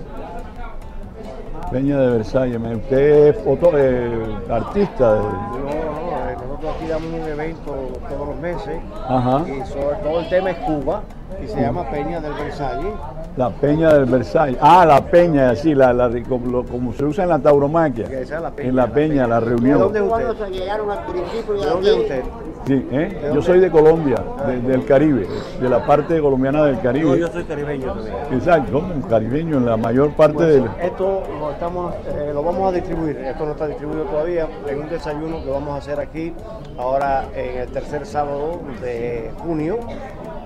Peña 1.72 2.00
de 2.00 2.10
Versalles, 2.18 2.60
usted 2.76 3.28
es 3.28 3.38
foto, 3.44 3.72
eh, 3.78 4.36
artista. 4.50 5.14
de- 5.16 5.20
No, 5.20 5.28
no, 5.28 6.30
eh, 6.30 6.36
nosotros 6.48 6.76
aquí 6.76 6.88
damos 6.88 7.08
un 7.14 7.28
evento 7.30 7.76
todos 8.10 8.28
los 8.30 8.38
meses 8.40 8.80
Ajá. 9.08 9.44
y 9.48 9.66
sobre 9.68 9.96
todo 9.98 10.20
el 10.22 10.30
tema 10.30 10.50
es 10.52 10.58
Cuba 10.60 11.02
y 11.44 11.48
se 11.48 11.62
llama 11.62 11.88
Peña 11.92 12.20
del 12.22 12.34
Versalles. 12.34 12.94
La 13.40 13.50
Peña 13.52 13.94
del 13.94 14.04
Versalles. 14.04 14.58
Ah, 14.60 14.86
la 14.86 15.00
Peña, 15.06 15.56
sí, 15.56 15.74
la, 15.74 15.94
la- 15.94 16.12
como, 16.28 16.92
se 16.94 17.06
usa 17.06 17.24
en 17.24 17.30
la 17.30 17.40
tauromaquia. 17.40 18.06
Esa 18.08 18.36
es 18.36 18.42
la 18.42 18.52
peña, 18.52 18.68
en 18.70 18.76
la 18.76 18.86
la 18.86 18.94
Peña, 18.94 19.28
la 19.28 19.40
¿De 19.40 19.46
reunión. 19.48 19.80
dónde 19.80 20.00
es 20.00 20.04
usted? 20.06 20.10
Cuando 20.26 20.46
se 20.46 20.52
llegaron 20.52 20.92
al 20.92 21.06
principio 21.06 21.54
¿De 21.54 21.66
dónde 21.66 21.90
es 21.90 21.98
usted? 22.00 22.24
Sí, 22.68 22.74
¿eh? 22.92 22.98
¿De 22.98 23.22
Yo 23.22 23.28
dónde? 23.30 23.42
soy 23.44 23.60
de 23.62 23.72
Colombia, 23.72 24.18
de- 24.46 24.60
del 24.60 24.84
Caribe, 24.86 25.26
de 25.62 25.70
la 25.70 25.86
parte 25.86 26.20
colombiana 26.20 26.66
del 26.66 26.82
Caribe. 26.82 27.06
No, 27.12 27.16
yo 27.16 27.28
soy 27.30 27.46
caribeño 27.46 27.94
también. 27.94 28.16
Exacto, 28.34 28.72
como 28.82 29.08
caribeño 29.08 29.56
en 29.60 29.66
la 29.68 29.78
mayor 29.78 30.10
parte 30.18 30.34
Pues, 30.36 30.48
del... 30.56 30.66
Esto 30.82 31.24
lo, 31.40 31.52
estamos, 31.52 31.94
eh, 32.08 32.32
lo 32.34 32.44
vamos 32.44 32.68
a 32.68 32.76
distribuir, 32.76 33.16
esto 33.20 33.46
no 33.46 33.52
está 33.54 33.68
distribuido 33.68 34.04
todavía, 34.04 34.50
en 34.68 34.82
un 34.82 34.90
desayuno 34.90 35.42
que 35.46 35.50
vamos 35.50 35.76
a 35.76 35.78
hacer 35.78 35.98
aquí 36.02 36.34
ahora 36.78 37.24
en 37.34 37.60
el 37.62 37.70
tercer 37.70 38.06
sábado 38.06 38.60
de 38.82 39.32
junio 39.38 39.78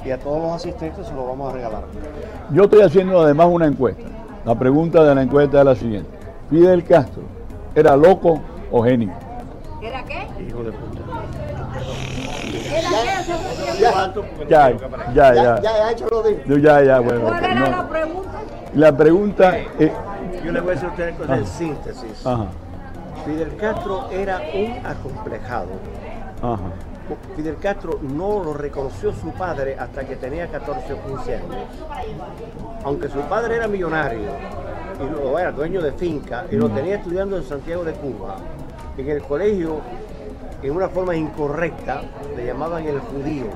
y 0.05 0.11
a 0.11 0.19
todos 0.19 0.41
los 0.41 0.51
asistentes 0.51 1.07
se 1.07 1.13
lo 1.13 1.25
vamos 1.25 1.51
a 1.51 1.55
regalar. 1.55 1.83
Yo 2.51 2.63
estoy 2.63 2.81
haciendo 2.81 3.21
además 3.21 3.47
una 3.49 3.67
encuesta. 3.67 4.03
La 4.45 4.55
pregunta 4.55 5.03
de 5.03 5.15
la 5.15 5.21
encuesta 5.21 5.59
es 5.59 5.65
la 5.65 5.75
siguiente. 5.75 6.09
¿Fidel 6.49 6.83
Castro 6.83 7.23
era 7.75 7.95
loco 7.95 8.41
o 8.71 8.83
genio? 8.83 9.11
¿Era 9.81 10.03
qué? 10.03 10.27
Hijo 10.47 10.63
de 10.63 10.71
puta. 10.71 11.01
Ya, 14.49 14.71
ya, 15.13 15.33
ya. 15.33 15.61
Ya, 15.61 15.91
hecho 15.91 16.07
lo 16.09 16.23
digo. 16.23 16.39
Yo 16.45 16.57
ya, 16.57 16.83
ya, 16.83 16.99
bueno. 16.99 17.21
¿Cuál 17.21 17.43
era 17.43 17.53
no. 17.55 17.69
la 17.69 17.89
pregunta? 17.89 18.31
La 18.75 18.97
pregunta 18.97 19.57
es... 19.79 19.91
Yo 20.43 20.51
le 20.51 20.59
voy 20.59 20.71
a 20.71 20.73
decir 20.73 20.89
a 20.89 20.91
ustedes 20.91 21.15
cosas 21.15 21.37
en 21.37 21.43
Ajá. 21.43 21.53
síntesis. 21.53 22.25
Ajá, 22.27 22.45
Fidel 23.25 23.55
Castro 23.55 24.09
era 24.11 24.41
un 24.53 24.85
acomplejado. 24.85 25.69
ajá. 26.41 26.59
Fidel 27.35 27.57
Castro 27.57 27.99
no 28.01 28.43
lo 28.43 28.53
reconoció 28.53 29.13
su 29.13 29.31
padre 29.31 29.75
hasta 29.77 30.05
que 30.05 30.15
tenía 30.15 30.47
14 30.47 30.93
o 30.93 31.03
15 31.05 31.35
años. 31.35 31.55
Aunque 32.83 33.09
su 33.09 33.19
padre 33.21 33.57
era 33.57 33.67
millonario 33.67 34.29
y 34.99 35.39
era 35.39 35.51
dueño 35.51 35.81
de 35.81 35.91
finca 35.93 36.45
y 36.49 36.55
lo 36.55 36.69
tenía 36.69 36.95
estudiando 36.95 37.37
en 37.37 37.43
Santiago 37.43 37.83
de 37.83 37.93
Cuba, 37.93 38.37
en 38.97 39.09
el 39.09 39.21
colegio, 39.23 39.81
en 40.61 40.71
una 40.71 40.87
forma 40.87 41.15
incorrecta, 41.15 42.03
le 42.35 42.45
llamaban 42.45 42.85
el 42.85 42.99
judío, 42.99 43.47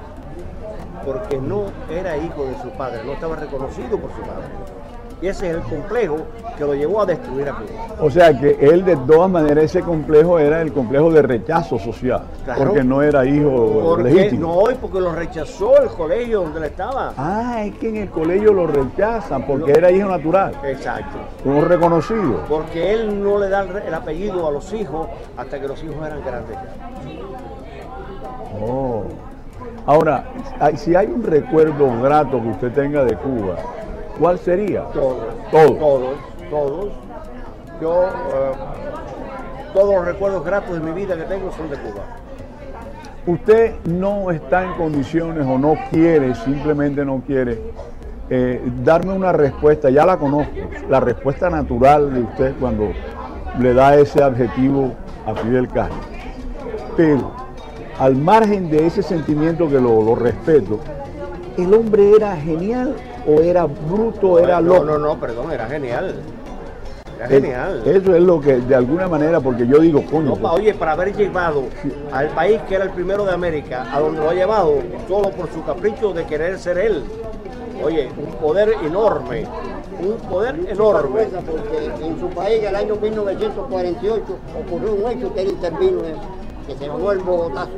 porque 1.06 1.38
no 1.38 1.66
era 1.90 2.18
hijo 2.18 2.46
de 2.46 2.62
su 2.62 2.70
padre, 2.72 3.04
no 3.06 3.14
estaba 3.14 3.36
reconocido 3.36 3.98
por 3.98 4.12
su 4.12 4.22
padre. 4.22 4.77
Y 5.20 5.28
ese 5.28 5.50
es 5.50 5.56
el 5.56 5.62
complejo 5.64 6.18
que 6.58 6.64
lo 6.64 6.76
llevó 6.76 7.02
a 7.02 7.06
destruir 7.08 7.50
a 7.50 7.54
Cuba. 7.54 7.96
O 8.00 8.10
sea 8.12 8.38
que 8.40 8.52
él 8.62 8.86
de 8.86 8.96
todas 8.98 9.30
maneras 9.32 9.64
ese 9.66 9.82
complejo 9.82 10.38
era 10.38 10.62
el 10.62 10.72
complejo 10.72 11.12
de 11.12 11.24
rechazo 11.24 11.80
social, 11.80 12.22
Claro. 12.46 12.66
porque 12.66 12.84
no 12.84 13.02
era 13.02 13.26
hijo 13.26 13.82
Porque, 13.84 14.04
legítimo. 14.04 14.62
no, 14.64 14.72
y 14.72 14.76
porque 14.76 15.00
lo 15.00 15.12
rechazó 15.14 15.82
el 15.82 15.90
colegio 15.90 16.42
donde 16.42 16.60
él 16.60 16.66
estaba. 16.66 17.14
Ah, 17.18 17.64
es 17.66 17.76
que 17.78 17.90
en 17.90 17.96
el 17.98 18.10
colegio 18.10 18.54
lo 18.54 18.68
rechazan 18.68 19.44
porque 19.48 19.72
era 19.72 19.90
hijo 19.90 20.08
natural, 20.08 20.54
Exacto. 20.64 21.18
como 21.44 21.62
reconocido. 21.62 22.42
Porque 22.48 22.94
él 22.94 23.24
no 23.24 23.40
le 23.40 23.50
da 23.50 23.66
el, 23.86 23.94
apellido 23.94 24.48
a 24.48 24.52
los 24.52 24.72
hijos 24.74 25.08
hasta 25.36 25.60
que 25.60 25.68
los 25.68 25.84
hijos 25.84 25.98
eran 26.06 26.22
grandes. 26.24 26.58
Oh. 28.62 29.04
Ahora, 29.86 30.26
si 30.76 30.96
hay 30.96 31.08
un 31.08 31.24
recuerdo 31.24 31.90
grato 32.02 32.42
que 32.42 32.50
usted 32.50 32.72
tenga 32.74 33.04
de 33.06 33.16
Cuba, 33.16 33.56
¿cuál 34.20 34.40
sería? 34.40 34.84
Todos. 34.94 35.26
Todos. 35.52 35.78
Todos, 35.80 36.18
todos. 36.50 36.94
Yo, 37.82 38.04
eh, 38.06 38.52
todos 39.74 39.96
los 39.96 40.06
recuerdos 40.06 40.44
gratos 40.44 40.74
de 40.74 40.80
mi 40.80 40.92
vida 40.92 41.16
que 41.16 41.24
tengo 41.24 41.52
son 41.52 41.70
de 41.70 41.78
Cuba. 41.78 42.04
Usted 43.28 43.76
no 43.86 44.32
está 44.32 44.64
en 44.64 44.74
condiciones 44.74 45.46
o 45.46 45.60
no 45.60 45.76
quiere, 45.92 46.34
simplemente 46.34 47.04
no 47.04 47.22
quiere, 47.28 47.62
eh, 48.30 48.62
darme 48.84 49.14
una 49.14 49.32
respuesta, 49.34 49.90
ya 49.90 50.06
la 50.06 50.18
conozco, 50.18 50.54
la 50.90 51.00
respuesta 51.00 51.50
natural 51.50 52.14
de 52.14 52.22
usted 52.22 52.54
cuando 52.60 52.92
le 53.60 53.74
da 53.74 53.96
ese 53.96 54.24
adjetivo 54.24 54.94
a 55.26 55.36
Fidel 55.36 55.68
Castro. 55.68 56.00
Pero 56.96 57.32
al 58.00 58.16
margen 58.16 58.70
de 58.70 58.88
ese 58.88 59.04
sentimiento 59.04 59.68
que 59.68 59.80
lo, 59.80 60.02
lo 60.02 60.16
respeto, 60.16 60.80
¿el 61.58 61.74
hombre 61.74 62.12
era 62.16 62.36
genial 62.38 62.96
o 63.28 63.42
era 63.42 63.66
bruto, 63.66 64.40
era 64.40 64.62
no, 64.62 64.74
loco? 64.76 64.86
no, 64.86 64.98
no, 64.98 65.20
perdón, 65.20 65.52
era 65.52 65.66
genial. 65.68 66.16
Era 67.18 67.26
Eh, 67.26 67.30
genial. 67.30 67.82
Eso 67.86 68.16
es 68.16 68.22
lo 68.22 68.40
que 68.40 68.58
de 68.58 68.76
alguna 68.76 69.08
manera, 69.08 69.40
porque 69.40 69.66
yo 69.68 69.80
digo, 69.80 70.04
coño, 70.10 70.30
No, 70.30 70.36
pa- 70.36 70.54
oye, 70.54 70.74
para 70.74 70.94
haber 70.94 71.16
llevado 71.16 71.64
al 72.12 72.28
país 72.30 72.60
que 72.70 72.76
era 72.76 72.84
el 72.86 72.92
primero 72.92 73.26
de 73.26 73.32
América, 73.34 73.86
a 73.92 74.00
donde 74.00 74.22
lo 74.22 74.30
ha 74.30 74.34
llevado, 74.34 74.76
solo 75.08 75.30
por 75.32 75.50
su 75.52 75.64
capricho 75.64 76.14
de 76.14 76.26
querer 76.26 76.58
ser 76.60 76.78
él. 76.78 77.04
Oye, 77.84 78.10
un 78.18 78.32
poder 78.40 78.74
enorme, 78.84 79.46
un 80.00 80.16
poder 80.30 80.56
enorme. 80.70 81.24
porque 81.26 82.06
en 82.06 82.20
su 82.20 82.28
país 82.30 82.60
en 82.60 82.68
el 82.70 82.76
año 82.76 82.96
1948 82.96 84.24
ocurrió 84.68 84.94
un 84.94 85.12
hecho 85.12 85.34
que 85.34 85.42
él 85.42 85.50
intervino 85.50 86.00
en, 86.06 86.16
que 86.68 86.76
se 86.76 86.88
llamó 86.88 87.12
el 87.12 87.20
Bogotazo. 87.20 87.70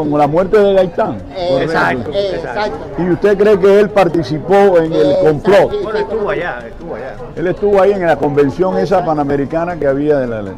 Como 0.00 0.18
la 0.18 0.26
muerte 0.26 0.58
de 0.58 0.74
Gaitán. 0.74 1.18
Eh, 1.36 1.58
Exacto, 1.62 2.10
eh, 2.12 2.30
exacto. 2.36 2.78
¿Y 2.98 3.10
usted 3.10 3.38
cree 3.38 3.58
que 3.58 3.80
él 3.80 3.90
participó 3.90 4.78
en 4.78 4.92
el 4.92 5.16
complot? 5.22 5.82
Bueno, 5.82 5.98
estuvo 5.98 6.30
allá, 6.30 6.58
estuvo 6.68 6.94
allá. 6.94 7.16
Él 7.36 7.46
estuvo 7.46 7.80
ahí 7.80 7.92
en 7.92 8.06
la 8.06 8.16
convención 8.16 8.78
esa 8.78 9.04
panamericana 9.04 9.76
que 9.76 9.86
había 9.86 10.18
de 10.18 10.26
la 10.26 10.42
ley. 10.42 10.54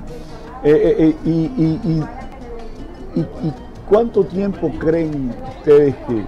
Eh, 0.64 0.70
eh, 0.72 0.96
eh, 0.98 1.16
y, 1.24 1.30
y- 1.30 1.80
y- 1.84 3.20
y- 3.20 3.46
y 3.48 3.52
cuánto 3.88 4.24
tiempo 4.24 4.70
creen 4.78 5.32
ustedes 5.58 5.94
que, 6.08 6.24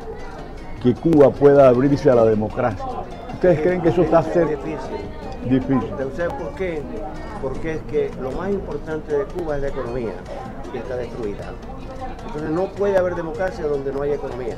que 0.82 0.94
Cuba 1.00 1.30
pueda 1.30 1.68
abrirse 1.68 2.10
a 2.10 2.14
la 2.14 2.24
democracia? 2.24 2.84
¿Ustedes 3.34 3.60
creen 3.60 3.82
que 3.82 3.88
eso 3.90 4.02
está 4.02 4.22
cerca? 4.22 4.50
Difícil. 4.50 5.50
Difícil. 5.50 6.06
¿Usted 6.06 6.28
por 6.28 6.54
qué? 6.56 6.82
Porque 7.42 7.74
es 7.74 7.80
que 7.90 8.10
lo 8.20 8.32
más 8.32 8.50
importante 8.50 9.16
de 9.16 9.24
Cuba 9.24 9.56
es 9.56 9.62
la 9.62 9.68
economía 9.68 10.12
y 10.74 10.76
está 10.76 10.96
destruida. 10.96 11.52
Entonces 12.28 12.50
no 12.50 12.66
puede 12.66 12.96
haber 12.96 13.14
democracia 13.14 13.66
donde 13.66 13.92
no 13.92 14.02
haya 14.02 14.14
economía. 14.14 14.56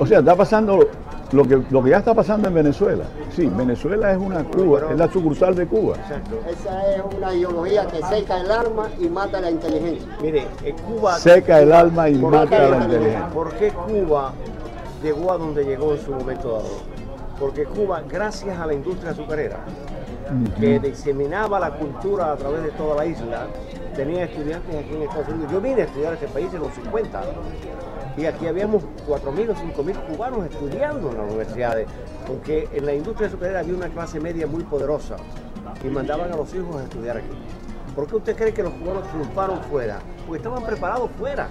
O 0.00 0.06
sea, 0.06 0.18
está 0.20 0.34
pasando 0.34 0.86
lo 1.32 1.44
que, 1.44 1.62
lo 1.70 1.82
que 1.82 1.90
ya 1.90 1.98
está 1.98 2.14
pasando 2.14 2.48
en 2.48 2.54
Venezuela. 2.54 3.04
Sí, 3.34 3.50
Venezuela 3.54 4.12
es 4.12 4.18
una 4.18 4.44
Cuba, 4.44 4.80
es 4.90 4.98
la 4.98 5.10
sucursal 5.10 5.54
de 5.54 5.66
Cuba. 5.66 5.96
Esa 6.48 6.94
es 6.94 7.02
una 7.16 7.34
ideología 7.34 7.86
que 7.86 8.02
seca 8.02 8.40
el 8.40 8.50
arma 8.50 8.88
y 8.98 9.08
mata 9.08 9.40
la 9.40 9.50
inteligencia. 9.50 10.06
Mire, 10.22 10.46
en 10.64 10.76
Cuba... 10.78 11.18
Seca 11.18 11.60
el 11.60 11.72
alma 11.72 12.08
y 12.08 12.16
¿Por 12.16 12.32
mata 12.32 12.56
qué? 12.56 12.70
la 12.70 12.76
inteligencia. 12.84 13.28
¿Por 13.28 13.54
qué 13.54 13.72
Cuba 13.72 14.32
llegó 15.02 15.32
a 15.32 15.38
donde 15.38 15.64
llegó 15.64 15.92
en 15.92 16.00
su 16.00 16.12
momento 16.12 16.52
dado? 16.52 16.96
Porque 17.38 17.64
Cuba, 17.64 18.02
gracias 18.08 18.58
a 18.58 18.66
la 18.66 18.72
industria 18.72 19.10
azucarera, 19.10 19.58
que 20.58 20.80
diseminaba 20.80 21.60
la 21.60 21.70
cultura 21.76 22.32
a 22.32 22.36
través 22.36 22.62
de 22.62 22.70
toda 22.70 22.96
la 22.96 23.06
isla, 23.06 23.46
tenía 23.94 24.24
estudiantes 24.24 24.74
aquí 24.74 24.94
en 24.94 25.02
Estados 25.02 25.28
Unidos. 25.28 25.52
Yo 25.52 25.60
vine 25.60 25.82
a 25.82 25.84
estudiar 25.84 26.14
este 26.14 26.28
país 26.28 26.52
en 26.52 26.60
los 26.60 26.74
50 26.74 27.22
y 28.16 28.24
aquí 28.24 28.46
habíamos 28.46 28.82
4.000 29.06 29.50
o 29.50 29.54
5.000 29.54 30.06
cubanos 30.06 30.46
estudiando 30.46 31.10
en 31.10 31.18
las 31.18 31.26
universidades, 31.26 31.86
porque 32.26 32.68
en 32.72 32.86
la 32.86 32.94
industria 32.94 33.28
azucarera 33.28 33.60
había 33.60 33.74
una 33.74 33.88
clase 33.88 34.20
media 34.20 34.46
muy 34.46 34.64
poderosa 34.64 35.16
y 35.84 35.88
mandaban 35.88 36.32
a 36.32 36.36
los 36.36 36.52
hijos 36.54 36.76
a 36.76 36.84
estudiar 36.84 37.18
aquí. 37.18 37.36
¿Por 37.94 38.06
qué 38.06 38.16
usted 38.16 38.36
cree 38.36 38.52
que 38.52 38.62
los 38.62 38.72
cubanos 38.74 39.08
triunfaron 39.08 39.62
fuera? 39.64 39.98
Porque 40.26 40.38
estaban 40.38 40.64
preparados 40.64 41.10
fuera. 41.18 41.48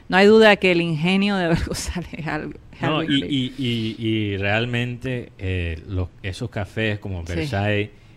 No 0.09 0.17
hay 0.17 0.27
duda 0.27 0.57
que 0.57 0.71
el 0.71 0.81
ingenio 0.81 1.37
de 1.37 1.45
Abel 1.45 1.57
González 1.65 2.09
es 2.13 2.27
algo, 2.27 2.53
es 2.73 2.83
algo 2.83 3.01
No, 3.01 3.09
y, 3.09 3.23
y, 3.23 3.53
y, 3.57 3.95
y 3.97 4.35
realmente 4.37 5.31
eh, 5.39 5.81
los, 5.87 6.09
esos 6.21 6.49
cafés 6.49 6.99
como 6.99 7.25
Sí. 7.25 7.47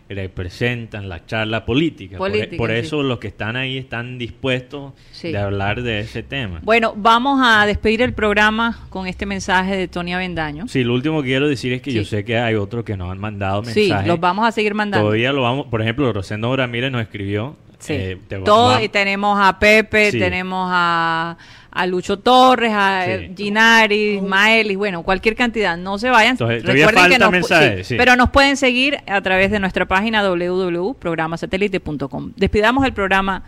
Representan 0.08 1.08
la 1.08 1.24
charla 1.26 1.64
política. 1.64 2.18
Por- 2.18 2.30
Política, 2.30 2.56
por, 2.56 2.70
sí. 2.70 2.76
eso 2.76 3.02
los 3.02 3.18
que 3.18 3.28
están 3.28 3.56
ahí 3.56 3.78
están 3.78 4.18
dispuestos 4.18 4.92
Sí. 5.12 5.32
de 5.32 5.38
hablar 5.38 5.82
de 5.82 6.00
ese 6.00 6.22
tema. 6.22 6.60
Bueno, 6.62 6.94
vamos 6.96 7.40
a 7.42 7.64
despedir 7.66 8.02
el 8.02 8.12
programa 8.12 8.86
con 8.90 9.06
este 9.06 9.24
mensaje 9.26 9.76
de 9.76 9.88
Tony 9.88 10.14
Avendaño. 10.14 10.68
Sí, 10.68 10.84
lo 10.84 10.94
último 10.94 11.22
que 11.22 11.28
quiero 11.28 11.48
decir 11.48 11.72
es 11.72 11.82
que 11.82 11.92
yo 11.92 12.02
Sí. 12.04 12.10
sé 12.10 12.24
que 12.24 12.38
hay 12.38 12.54
otros 12.54 12.84
que 12.84 12.96
nos 12.96 13.10
han 13.10 13.18
mandado 13.18 13.64
Sí, 13.64 13.80
mensajes. 13.80 14.06
los 14.08 14.20
vamos 14.20 14.46
a 14.46 14.52
seguir 14.52 14.74
mandando. 14.74 15.06
Todavía 15.06 15.32
lo 15.32 15.42
vamos, 15.42 15.66
por 15.66 15.80
ejemplo, 15.82 16.12
Rosendo 16.12 16.54
Ramírez 16.54 16.92
nos 16.92 17.02
escribió. 17.02 17.56
Sí. 17.78 17.92
eh, 17.92 18.18
te 18.26 18.38
Todo, 18.38 18.82
y 18.82 18.88
tenemos 18.88 19.38
a 19.38 19.58
Pepe, 19.58 20.10
Sí. 20.10 20.18
tenemos 20.18 20.66
a, 20.72 21.36
a 21.76 21.86
Lucho 21.86 22.18
Torres, 22.18 22.72
a 22.74 23.04
Sí. 23.06 23.32
Ginari, 23.36 24.16
Ismaelis, 24.16 24.76
bueno, 24.78 25.02
cualquier 25.02 25.36
cantidad. 25.36 25.76
No 25.76 25.98
se 25.98 26.08
vayan. 26.10 26.32
Entonces, 26.32 26.64
Recuerden 26.64 27.10
que 27.10 27.18
nos, 27.18 27.30
mensajes, 27.30 27.86
sí, 27.86 27.94
sí. 27.94 27.98
pero 27.98 28.16
nos 28.16 28.30
pueden 28.30 28.56
seguir 28.56 28.98
a 29.06 29.20
través 29.20 29.50
de 29.50 29.60
nuestra 29.60 29.86
página 29.86 30.26
www.programasatélite.com. 30.26 32.32
Despidamos 32.36 32.84
el 32.86 32.92
programa 32.92 33.44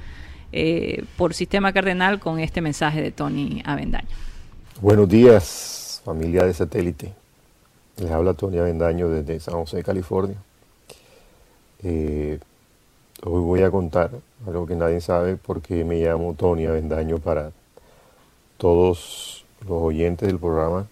eh, 0.53 1.05
por 1.16 1.35
Sistema 1.35 1.72
Cardenal 1.72 2.20
con 2.20 2.39
este 2.39 2.61
mensaje 2.61 3.03
de 3.03 3.11
Tony 3.11 3.62
Avendaño. 3.64 4.07
Buenos 4.81 5.09
días, 5.09 6.01
familia 6.05 6.45
de 6.45 6.55
satélite. 6.55 7.12
Les 7.97 8.11
habla 8.11 8.35
Tony 8.35 8.59
Avendaño 8.59 9.09
desde 9.09 9.41
San 9.41 9.55
José, 9.55 9.83
California. 9.83 10.37
Eh, 11.83 12.39
hoy 13.24 13.41
voy 13.41 13.62
a 13.62 13.70
contar 13.70 14.11
algo 14.47 14.66
que 14.66 14.76
nadie 14.76 15.01
sabe 15.01 15.37
porque 15.37 15.85
me 15.85 15.97
llamo 16.01 16.35
Tony 16.35 16.66
Avendaño 16.66 17.18
para 17.18 17.51
todos 18.59 19.45
los 19.63 19.83
oyentes 19.83 20.29
del 20.29 20.39
programa 20.39 20.87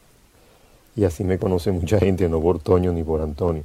y 0.96 1.04
así 1.04 1.24
me 1.24 1.38
conoce 1.38 1.70
mucha 1.72 1.98
gente, 1.98 2.28
no 2.28 2.40
por 2.40 2.58
Toño 2.58 2.92
ni 2.92 3.04
por 3.04 3.20
Antonio. 3.20 3.64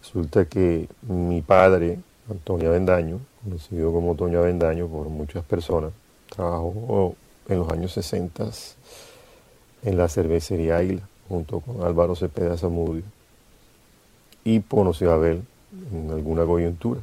Resulta 0.00 0.44
que 0.44 0.88
mi 1.02 1.42
padre, 1.42 1.98
Antonio 2.30 2.68
Avendaño, 2.70 3.18
conocido 3.42 3.92
como 3.92 4.14
Toño 4.14 4.38
Avendaño 4.38 4.86
por 4.86 5.08
muchas 5.08 5.44
personas, 5.44 5.90
trabajó 6.30 7.16
en 7.48 7.58
los 7.58 7.68
años 7.70 7.92
60 7.92 8.48
en 9.82 9.98
la 9.98 10.08
cervecería 10.08 10.76
Águila 10.76 11.02
junto 11.28 11.60
con 11.60 11.82
Álvaro 11.82 12.14
Cepeda 12.14 12.56
Zamudio 12.56 13.02
y 14.44 14.60
conoció 14.60 15.10
a 15.10 15.14
Abel 15.14 15.42
en 15.92 16.10
alguna 16.10 16.44
coyuntura. 16.44 17.00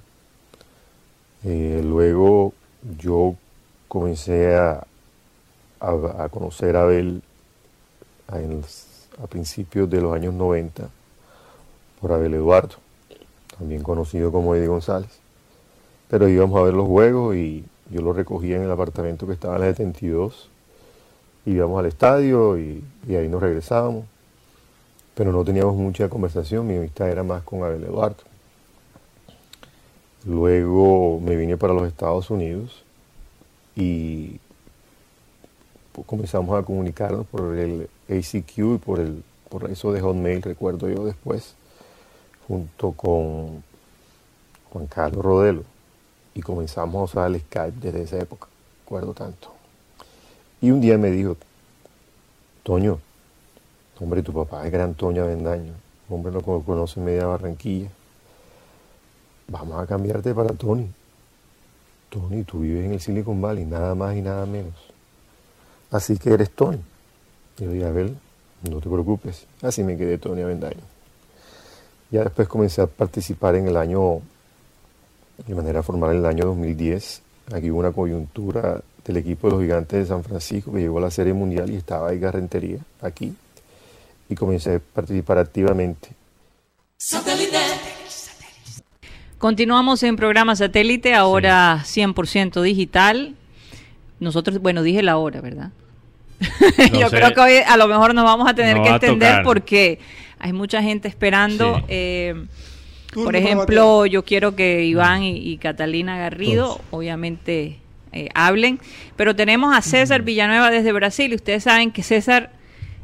Eh, 1.43 1.81
luego 1.83 2.53
yo 2.97 3.35
comencé 3.87 4.55
a, 4.55 4.87
a- 5.91 6.29
conocer 6.29 6.75
a 6.75 6.83
Abel 6.83 7.21
a, 8.27 9.27
principios 9.27 9.89
de 9.89 10.01
los 10.01 10.13
años 10.13 10.33
90 10.33 10.89
por 12.01 12.11
Abel 12.11 12.33
Eduardo, 12.33 12.75
también 13.57 13.83
conocido 13.83 14.31
como 14.31 14.55
Eddie 14.55 14.67
González. 14.67 15.09
Pero 16.09 16.27
íbamos 16.29 16.59
a 16.59 16.63
ver 16.63 16.73
los 16.73 16.87
juegos 16.87 17.35
y 17.35 17.63
yo 17.89 18.01
lo 18.01 18.13
recogía 18.13 18.57
en 18.57 18.63
el 18.63 18.71
apartamento 18.71 19.25
que 19.27 19.33
estaba 19.33 19.55
en 19.55 19.61
la 19.61 19.67
72. 19.67 20.49
Íbamos 21.45 21.79
al 21.79 21.85
estadio 21.85 22.57
y, 22.57 22.83
y 23.07 23.15
ahí 23.15 23.27
nos 23.27 23.41
regresábamos. 23.41 24.05
Pero 25.15 25.31
no 25.31 25.43
teníamos 25.45 25.75
mucha 25.75 26.09
conversación, 26.09 26.67
mi 26.67 26.75
amistad 26.75 27.09
era 27.09 27.23
más 27.23 27.43
con 27.43 27.63
Abel 27.63 27.83
Eduardo. 27.83 28.23
Luego 30.25 31.19
me 31.21 31.35
vine 31.35 31.55
para 31.57 31.73
los 31.73 31.87
Estados 31.87 32.29
Unidos 32.29 32.83
y 33.75 34.39
comenzamos 36.03 36.57
a 36.57 36.63
comunicarnos 36.63 37.25
por 37.27 37.55
el 37.55 37.89
ACQ 38.09 38.57
y 38.57 38.77
por, 38.77 38.99
el, 38.99 39.23
por 39.49 39.69
eso 39.69 39.91
de 39.93 40.01
Hotmail, 40.01 40.41
recuerdo 40.41 40.89
yo 40.89 41.05
después, 41.05 41.55
junto 42.47 42.91
con 42.91 43.63
Juan 44.71 44.87
Carlos 44.87 45.23
Rodelo. 45.23 45.63
Y 46.33 46.41
comenzamos 46.41 46.95
a 46.99 47.03
usar 47.03 47.27
el 47.31 47.39
Skype 47.39 47.79
desde 47.79 48.01
esa 48.03 48.17
época, 48.19 48.47
recuerdo 48.83 49.13
tanto. 49.13 49.51
Y 50.61 50.71
un 50.71 50.81
día 50.81 50.97
me 50.97 51.09
dijo, 51.11 51.37
Toño, 52.63 52.99
hombre, 53.99 54.21
tu 54.21 54.33
papá 54.33 54.65
es 54.65 54.71
gran 54.71 54.95
Toño 54.95 55.23
Avendaño, 55.23 55.73
hombre, 56.09 56.33
lo 56.33 56.41
co- 56.41 56.61
conoce 56.63 56.99
media 56.99 57.25
Barranquilla. 57.27 57.89
Vamos 59.47 59.81
a 59.81 59.85
cambiarte 59.87 60.33
para 60.33 60.49
Tony. 60.53 60.87
Tony, 62.09 62.43
tú 62.43 62.59
vives 62.61 62.85
en 62.85 62.93
el 62.93 62.99
Silicon 62.99 63.39
Valley, 63.41 63.63
nada 63.65 63.93
más 63.95 64.15
y 64.15 64.21
nada 64.21 64.45
menos. 64.45 64.73
Así 65.95 66.17
que 66.17 66.33
eres 66.33 66.51
Tony. 66.51 66.79
Y 67.57 67.63
yo 67.63 67.71
dije, 67.71 67.85
a 67.85 67.91
ver, 67.91 68.11
no 68.69 68.81
te 68.81 68.89
preocupes. 68.89 69.47
Así 69.61 69.81
me 69.81 69.95
quedé 69.95 70.17
Tony 70.17 70.41
Avendaño. 70.41 70.81
Ya 72.11 72.23
después 72.25 72.49
comencé 72.49 72.81
a 72.81 72.87
participar 72.87 73.55
en 73.55 73.69
el 73.69 73.77
año, 73.77 74.19
de 75.47 75.55
manera 75.55 75.83
formal 75.83 76.11
en 76.11 76.17
el 76.17 76.25
año 76.25 76.45
2010. 76.47 77.21
Aquí 77.53 77.71
hubo 77.71 77.79
una 77.79 77.93
coyuntura 77.93 78.81
del 79.05 79.17
equipo 79.17 79.47
de 79.47 79.53
los 79.53 79.61
gigantes 79.61 79.99
de 79.99 80.05
San 80.05 80.23
Francisco 80.23 80.73
que 80.73 80.79
llegó 80.79 80.97
a 80.97 81.01
la 81.01 81.11
Serie 81.11 81.33
Mundial 81.33 81.69
y 81.69 81.77
estaba 81.77 82.09
ahí 82.09 82.19
Garrentería, 82.19 82.79
aquí. 83.01 83.33
Y 84.27 84.35
comencé 84.35 84.75
a 84.75 84.79
participar 84.79 85.37
activamente. 85.37 86.09
Continuamos 89.37 90.03
en 90.03 90.17
programa 90.17 90.57
satélite, 90.57 91.13
ahora 91.13 91.83
100% 91.85 92.61
digital. 92.61 93.35
Nosotros, 94.19 94.59
bueno, 94.59 94.83
dije 94.83 95.01
la 95.01 95.17
hora, 95.17 95.39
¿verdad? 95.39 95.71
Yo 96.99 97.09
sé. 97.09 97.17
creo 97.17 97.33
que 97.33 97.41
hoy 97.41 97.53
a 97.65 97.77
lo 97.77 97.87
mejor 97.87 98.13
nos 98.13 98.23
vamos 98.23 98.47
a 98.49 98.53
tener 98.53 98.77
No 98.77 98.83
que 98.83 98.89
extender 98.89 99.29
tocar. 99.29 99.43
porque 99.43 99.99
hay 100.39 100.53
mucha 100.53 100.81
gente 100.81 101.07
esperando. 101.07 101.77
Sí. 101.79 101.83
eh, 101.89 102.45
por 103.13 103.35
ejemplo, 103.37 104.05
yo 104.05 104.25
quiero 104.25 104.57
que 104.57 104.83
Iván 104.83 105.23
y, 105.23 105.37
y 105.37 105.57
Catalina 105.57 106.17
Garrido, 106.17 106.81
obviamente, 106.91 107.79
eh, 108.11 108.27
hablen. 108.33 108.79
Pero 109.15 109.35
tenemos 109.37 109.73
a 109.75 109.81
César 109.81 110.21
Villanueva 110.23 110.69
desde 110.69 110.91
Brasil 110.91 111.31
y 111.31 111.35
ustedes 111.35 111.63
saben 111.63 111.91
que 111.91 112.03
César, 112.03 112.51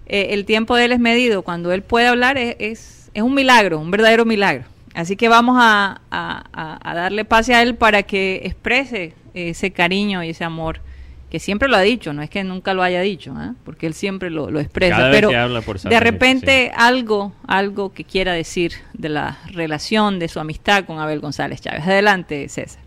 eh, 0.07 0.27
el 0.31 0.43
tiempo 0.43 0.75
de 0.75 0.85
él 0.85 0.91
es 0.91 0.99
medido. 0.99 1.43
Cuando 1.43 1.71
él 1.71 1.81
puede 1.81 2.07
hablar 2.07 2.37
es, 2.37 2.57
es, 2.59 3.09
es 3.13 3.23
un 3.23 3.33
milagro, 3.33 3.79
un 3.79 3.89
verdadero 3.89 4.25
milagro. 4.25 4.65
Así 4.93 5.15
que 5.15 5.29
vamos 5.29 5.55
a, 5.57 6.01
a- 6.11 6.43
a- 6.51 6.91
a 6.91 6.93
darle 6.93 7.23
pase 7.23 7.53
a 7.55 7.61
él 7.61 7.75
para 7.75 8.03
que 8.03 8.41
exprese 8.43 9.13
ese 9.33 9.71
cariño 9.71 10.21
y 10.25 10.31
ese 10.31 10.43
amor 10.43 10.81
que 11.32 11.39
siempre 11.39 11.69
lo 11.69 11.77
ha 11.77 11.82
dicho, 11.82 12.11
no 12.11 12.21
es 12.21 12.29
que 12.29 12.43
nunca 12.43 12.73
lo 12.73 12.84
haya 12.84 12.99
dicho, 12.99 13.34
¿eh? 13.41 13.53
porque 13.63 13.88
él 13.88 13.93
siempre 13.93 14.29
lo, 14.29 14.51
lo 14.51 14.59
expresa. 14.59 14.97
Cada 14.97 15.07
vez 15.07 15.17
pero 15.17 15.29
que 15.29 15.38
habla 15.38 15.61
por 15.61 15.79
de 15.79 15.99
repente 16.01 16.73
algo, 16.75 17.32
algo 17.47 17.93
que 17.93 18.03
quiera 18.03 18.34
decir 18.34 18.73
de 18.93 19.07
la 19.07 19.39
relación, 19.53 20.19
de 20.19 20.27
su 20.27 20.41
amistad 20.41 20.84
con 20.84 20.99
Abel 20.99 21.21
González 21.21 21.61
Chávez. 21.61 21.88
Adelante, 21.88 22.49
César. 22.49 22.84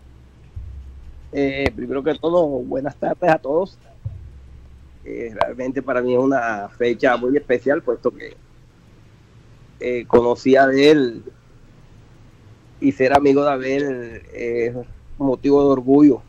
Eh, 1.31 1.71
primero 1.75 2.03
que 2.03 2.13
todo, 2.13 2.45
buenas 2.45 2.95
tardes 2.97 3.31
a 3.31 3.39
todos. 3.39 3.79
Eh, 5.05 5.33
realmente 5.33 5.81
para 5.81 6.03
mí 6.03 6.13
es 6.13 6.19
una 6.19 6.69
fecha 6.69 7.17
muy 7.17 7.35
especial, 7.35 7.81
puesto 7.81 8.11
que 8.11 8.37
eh, 9.79 10.05
conocí 10.05 10.55
a 10.55 10.65
Abel 10.65 11.23
y 12.79 12.91
ser 12.91 13.13
amigo 13.17 13.43
de 13.43 13.51
Abel 13.51 14.21
es 14.31 14.75
motivo 15.17 15.63
de 15.63 15.69
orgullo. 15.69 16.21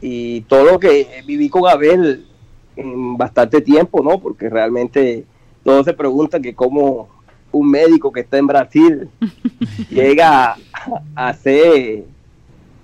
Y 0.00 0.42
todo 0.42 0.64
lo 0.64 0.78
que 0.78 1.22
viví 1.26 1.48
con 1.48 1.68
Abel 1.68 2.26
en 2.76 3.16
bastante 3.16 3.60
tiempo, 3.60 4.02
¿no? 4.02 4.20
Porque 4.20 4.48
realmente 4.48 5.24
todos 5.64 5.84
se 5.84 5.94
preguntan 5.94 6.42
que 6.42 6.54
cómo 6.54 7.08
un 7.50 7.70
médico 7.70 8.12
que 8.12 8.20
está 8.20 8.38
en 8.38 8.46
Brasil 8.46 9.08
llega 9.90 10.52
a, 10.52 10.58
a 11.14 11.34
ser 11.34 12.04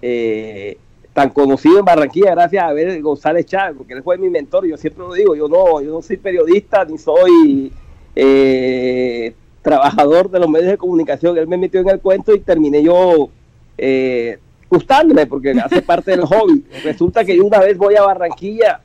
eh, 0.03 0.77
tan 1.15 1.31
conocido 1.31 1.79
en 1.79 1.85
Barranquilla 1.85 2.33
gracias 2.33 2.63
a 2.63 2.69
Abel 2.69 3.01
González 3.01 3.47
Chávez, 3.47 3.77
porque 3.79 3.95
él 3.95 4.03
fue 4.03 4.19
mi 4.19 4.29
mentor, 4.29 4.67
yo 4.67 4.77
siempre 4.77 5.05
lo 5.05 5.15
digo, 5.15 5.37
yo 5.37 5.49
no, 5.49 5.81
yo 5.81 5.93
no 5.93 6.03
soy 6.03 6.17
periodista 6.17 6.85
ni 6.85 6.99
soy 6.99 7.73
eh, 8.17 9.33
trabajador 9.63 10.29
de 10.31 10.41
los 10.41 10.51
medios 10.51 10.73
de 10.73 10.77
comunicación, 10.77 11.39
él 11.39 11.47
me 11.47 11.57
metió 11.57 11.81
en 11.81 11.89
el 11.89 12.01
cuento 12.01 12.35
y 12.35 12.41
terminé 12.41 12.83
yo 12.83 13.31
eh, 13.79 14.39
gustándome, 14.75 15.27
porque 15.27 15.51
hace 15.53 15.83
parte 15.83 16.11
del 16.13 16.23
hobby. 16.27 16.65
Resulta 16.85 17.25
que 17.25 17.37
yo 17.37 17.45
una 17.45 17.59
vez 17.61 17.77
voy 17.79 17.97
a 17.97 18.03
Barranquilla 18.03 18.81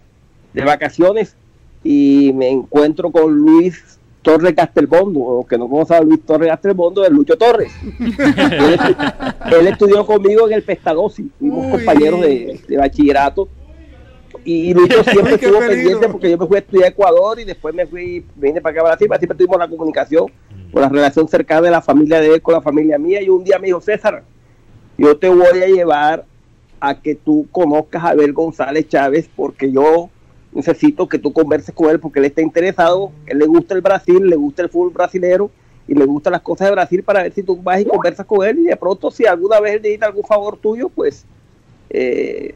de 0.54 0.64
vacaciones 0.64 1.36
y 1.84 2.32
me 2.36 2.50
encuentro 2.50 3.12
con 3.12 3.34
Luis 3.36 4.00
Torres 4.22 4.54
Castelbondo, 4.54 5.20
o 5.22 5.48
que 5.48 5.58
no 5.58 5.70
conoce 5.70 5.96
a 5.96 6.02
Luis 6.02 6.22
Torres 6.26 6.50
Castelbondo, 6.50 7.04
es 7.06 7.10
Lucho 7.12 7.38
Torres. 7.38 7.72
él, 8.00 8.16
estu- 8.18 9.60
él 9.60 9.68
estudió 9.68 10.06
conmigo 10.06 10.48
en 10.48 10.54
el 10.56 10.64
Pestalozzi, 10.64 11.30
fuimos 11.40 11.66
Uy. 11.66 11.72
compañeros 11.72 12.22
de, 12.22 12.60
de 12.68 12.78
bachillerato. 12.78 13.48
Y, 14.46 14.74
Lucho 14.74 15.04
siempre 15.04 15.36
estuvo 15.36 15.60
peligro. 15.60 15.68
pendiente 15.70 16.10
porque 16.10 16.30
yo 16.32 16.38
me 16.38 16.48
fui 16.48 16.56
a 16.58 16.60
estudiar 16.60 16.86
a 16.86 16.90
Ecuador 16.90 17.40
y 17.40 17.44
después 17.46 17.74
me 17.76 17.86
fui, 17.86 18.26
vine 18.36 18.62
para 18.62 18.72
acá 18.74 18.82
a 18.82 18.84
Brasil, 18.96 19.08
siempre 19.18 19.38
tuvimos 19.38 19.58
la 19.60 19.68
comunicación, 19.68 20.26
por 20.72 20.82
la 20.82 20.90
relación 20.90 21.28
cercana 21.28 21.62
de 21.62 21.72
la 21.72 21.82
familia 21.82 22.20
de 22.20 22.34
él 22.36 22.42
con 22.42 22.54
la 22.54 22.62
familia 22.62 22.98
mía. 22.98 23.22
Y 23.22 23.30
un 23.30 23.44
día 23.44 23.58
me 23.60 23.68
dijo, 23.68 23.82
César, 23.82 24.24
yo 25.00 25.18
te 25.18 25.30
voy 25.30 25.62
a 25.64 25.68
llevar 25.68 26.26
a 26.80 27.00
que 27.00 27.16
tú 27.16 27.48
conozcas 27.52 28.04
a 28.04 28.10
Abel 28.10 28.34
González 28.34 28.88
Chávez 28.88 29.30
porque 29.34 29.72
yo 29.72 30.10
necesito 30.52 31.08
que 31.08 31.18
tú 31.20 31.32
converses 31.32 31.74
con 31.74 31.90
él 31.90 32.00
porque 32.00 32.20
él 32.20 32.26
está 32.26 32.42
interesado, 32.42 33.12
él 33.26 33.40
le 33.40 33.46
gusta 33.46 33.76
el 33.76 33.82
Brasil, 33.82 34.28
le 34.28 34.36
gusta 34.36 34.62
el 34.62 34.70
fútbol 34.70 34.92
brasilero 34.92 35.50
y 35.88 35.94
le 35.94 36.06
gustan 36.06 36.34
las 36.34 36.42
cosas 36.42 36.68
de 36.68 36.74
Brasil 36.74 37.02
para 37.04 37.24
ver 37.24 37.34
si 37.34 37.44
tú 37.44 37.56
vas 37.62 37.80
y 37.80 37.86
conversas 37.86 38.26
con 38.26 38.46
él 38.46 38.60
y 38.60 38.64
de 38.64 38.76
pronto 38.76 39.10
si 39.10 39.26
alguna 39.26 39.62
vez 39.62 39.76
él 39.76 39.82
necesita 39.82 40.08
algún 40.08 40.24
favor 40.24 40.58
tuyo, 40.58 40.90
pues 40.90 41.26
eh, 41.90 42.56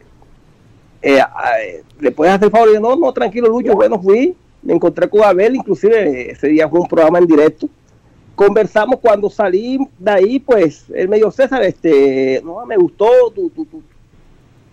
eh, 1.01 1.19
eh, 1.19 1.83
le 1.99 2.11
puedes 2.11 2.33
hacer 2.33 2.49
favor 2.49 2.69
y 2.75 2.79
no, 2.79 2.95
no, 2.97 3.13
tranquilo 3.13 3.47
Lucho, 3.47 3.73
bueno, 3.73 4.01
fui, 4.01 4.35
me 4.61 4.73
encontré 4.73 5.07
con 5.09 5.23
Abel, 5.23 5.55
inclusive 5.55 6.31
ese 6.31 6.47
día 6.49 6.67
fue 6.67 6.81
un 6.81 6.87
programa 6.87 7.19
en 7.19 7.27
directo, 7.27 7.69
conversamos 8.35 8.99
cuando 8.99 9.29
salí 9.29 9.79
de 9.97 10.11
ahí, 10.11 10.39
pues 10.39 10.85
él 10.93 11.07
me 11.07 11.17
dijo, 11.17 11.31
César, 11.31 11.63
este, 11.63 12.41
no, 12.43 12.65
me 12.65 12.77
gustó 12.77 13.31
tu, 13.33 13.49
tu, 13.49 13.65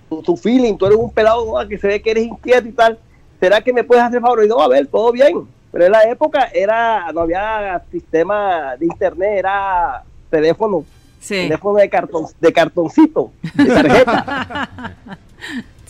tu, 0.08 0.22
tu 0.22 0.36
feeling, 0.36 0.76
tú 0.76 0.86
eres 0.86 0.98
un 0.98 1.11
pelado 1.11 1.54
que 1.68 1.78
se 1.78 1.86
ve 1.86 2.02
que 2.02 2.11
eres 2.11 2.24
inquieto 2.24 2.68
y 2.68 2.72
tal, 2.72 2.98
¿será 3.38 3.61
que 3.61 3.72
me 3.72 3.84
puedes 3.84 4.04
hacer 4.04 4.20
favor? 4.20 4.44
Y 4.44 4.48
no, 4.48 4.61
a 4.61 4.68
ver, 4.68 4.86
todo 4.86 5.12
bien, 5.12 5.46
pero 5.70 5.86
en 5.86 5.92
la 5.92 6.02
época 6.04 6.48
era, 6.52 7.12
no 7.12 7.20
había 7.20 7.82
sistema 7.90 8.76
de 8.76 8.86
internet, 8.86 9.38
era 9.38 10.02
teléfono, 10.30 10.84
teléfono 11.26 11.78
de 11.78 11.88
cartón, 11.88 12.26
de 12.40 12.52
cartoncito, 12.52 13.30
de 13.54 13.66
tarjeta. 13.66 14.96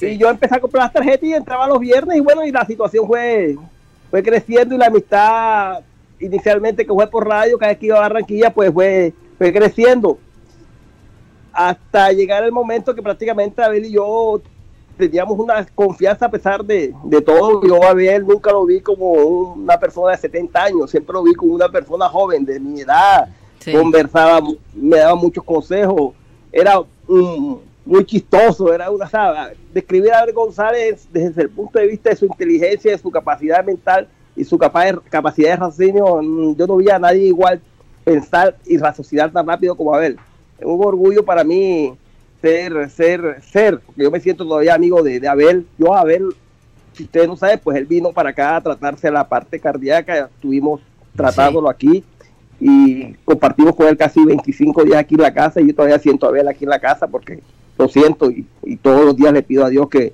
Y 0.03 0.17
yo 0.17 0.31
empecé 0.31 0.55
a 0.55 0.61
comprar 0.61 0.85
las 0.85 0.93
tarjetas 0.95 1.25
y 1.25 1.35
entraba 1.35 1.67
los 1.67 1.79
viernes 1.79 2.17
y 2.17 2.21
bueno, 2.21 2.43
y 2.47 2.51
la 2.51 2.65
situación 2.65 3.07
fue, 3.07 3.57
fue 4.11 4.23
creciendo 4.23 4.75
y 4.75 4.79
la 4.79 4.87
amistad 4.87 5.81
inicialmente 6.21 6.87
que 6.87 6.93
fue 6.93 7.07
por 7.09 7.27
radio, 7.27 7.59
cada 7.59 7.73
vez 7.73 7.79
que 7.79 7.87
iba 7.87 7.97
a 7.97 8.01
Barranquilla, 8.01 8.53
pues 8.53 8.73
fue, 8.73 9.13
fue 9.39 9.53
creciendo. 9.53 10.19
Hasta 11.53 12.13
llegar 12.13 12.45
el 12.45 12.53
momento 12.53 12.95
que 12.95 13.03
prácticamente 13.03 13.63
Abel 13.63 13.87
y 13.87 13.93
yo 13.93 14.41
teníamos 14.97 15.39
una 15.39 15.67
confianza 15.75 16.27
a 16.27 16.31
pesar 16.31 16.65
de, 16.65 16.95
de 17.05 17.23
todo. 17.23 17.67
Yo 17.67 17.83
a 17.83 17.91
Abel 17.91 18.27
nunca 18.27 18.53
lo 18.53 18.67
vi 18.67 18.81
como 18.81 19.13
una 19.13 19.79
persona 19.79 20.13
de 20.13 20.19
70 20.19 20.63
años, 20.63 20.91
siempre 20.91 21.15
lo 21.15 21.23
vi 21.23 21.35
como 21.35 21.55
una 21.55 21.69
persona 21.69 22.09
joven 22.09 22.45
de 22.45 22.61
mi 22.61 22.83
edad. 22.83 23.29
Conversaba, 23.73 24.47
me 24.75 24.99
daba 24.99 25.15
muchos 25.17 25.45
consejos. 25.45 26.15
Era 26.53 26.81
un, 27.07 27.61
muy 27.85 28.05
chistoso, 28.05 28.73
era 28.73 28.91
una, 28.91 29.09
saga. 29.09 29.53
describir 29.73 30.13
a 30.13 30.21
Abel 30.21 30.35
González 30.35 31.09
desde 31.13 31.43
el 31.43 31.51
punto 31.51 31.79
de 31.79 31.89
vista 31.89 32.11
de 32.11 32.17
su 32.17 32.27
inteligencia, 32.27 32.93
de 32.93 32.99
su 32.99 33.11
capacidad 33.11 33.65
mental 33.65 34.09
y 34.37 34.45
su 34.45 34.59
capacidad 34.59 35.51
de 35.51 35.57
raciocinio, 35.57 36.23
mm, 36.23 36.57
yo 36.57 36.67
no 36.67 36.77
vi 36.77 36.91
a 36.91 36.99
nadie 36.99 37.27
igual 37.27 37.61
pensar 38.05 38.57
y 38.67 38.79
raciocinar 38.79 39.31
tan 39.31 39.47
rápido 39.47 39.75
como 39.75 39.95
Abel. 39.95 40.19
Es 40.59 40.67
un 40.67 40.85
orgullo 40.85 41.25
para 41.25 41.45
mí 41.45 41.95
ser, 42.41 42.91
ser, 42.91 43.43
ser, 43.43 43.81
porque 43.81 44.03
yo 44.03 44.11
me 44.11 44.21
siento 44.21 44.45
todavía 44.45 44.75
amigo 44.75 45.03
de, 45.03 45.27
Abel. 45.29 45.67
Yo 45.79 45.95
Abel, 45.95 46.29
si 46.93 47.05
ustedes 47.05 47.29
no 47.29 47.37
saben, 47.37 47.61
pues 47.63 47.77
él 47.77 47.87
vino 47.87 48.13
para 48.13 48.31
acá 48.31 48.57
a 48.57 48.61
tratarse 48.61 49.11
la 49.11 49.29
parte 49.29 49.61
cardíaca, 49.61 50.31
estuvimos 50.35 50.81
tratándolo 51.15 51.69
aquí 51.69 52.05
y 52.61 53.15
compartimos 53.25 53.75
con 53.75 53.89
él 53.89 53.97
casi 53.97 54.25
25 54.25 54.85
días 54.85 54.99
aquí 54.99 55.15
en 55.15 55.23
la 55.23 55.33
casa 55.33 55.61
y 55.61 55.69
yo 55.69 55.75
todavía 55.75 55.99
siento 55.99 56.27
a 56.27 56.29
Abel 56.29 56.49
aquí 56.49 56.65
en 56.65 56.71
la 56.71 56.79
casa 56.79 57.07
porque 57.07 57.41
lo 57.79 57.89
siento 57.89 58.31
y, 58.31 58.47
todos 58.83 59.05
los 59.05 59.17
días 59.17 59.33
le 59.33 59.43
pido 59.43 59.65
a 59.65 59.71
Dios 59.71 59.89
que, 59.89 60.13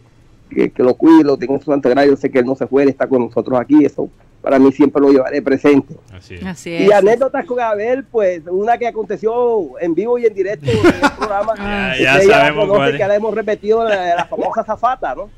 que, 0.49 0.73
lo 0.83 0.95
cuide, 0.95 1.25
lo 1.25 1.37
tenga 1.37 1.55
en 1.55 1.61
su 1.61 1.71
santo 1.71 1.93
Yo 2.05 2.17
sé 2.17 2.31
que 2.31 2.39
él 2.39 2.47
no 2.47 2.55
se 2.55 2.67
fue, 2.67 2.85
él 2.85 2.89
está 2.89 3.07
con 3.07 3.23
nosotros 3.23 3.59
aquí, 3.59 3.85
eso 3.85 4.09
para 4.47 4.61
mí 4.61 4.71
siempre 4.71 5.03
lo 5.03 5.11
llevaré 5.11 5.43
presente. 5.43 5.97
Así 6.13 6.71
Y 6.71 6.93
anécdotas 6.93 7.45
con 7.47 7.59
Abel, 7.59 8.05
pues 8.05 8.43
una 8.49 8.79
que 8.79 8.87
aconteció 8.87 9.77
en 9.81 9.93
vivo 9.93 10.19
y 10.19 10.27
en 10.27 10.35
directo 10.35 10.71
en 10.71 10.87
el 10.87 11.11
programa. 11.19 11.97
ya, 11.99 12.21
sabemos 12.21 12.69
cuál 12.69 12.97
que 12.97 13.09
la 13.09 13.17
hemos 13.17 13.35
repetido 13.35 13.83
la, 13.83 14.25
famosa 14.31 14.63
zafata, 14.63 15.17
¿no? 15.17 15.29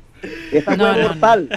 Esa 0.51 0.75
fue 0.75 1.01
mortal. 1.01 1.49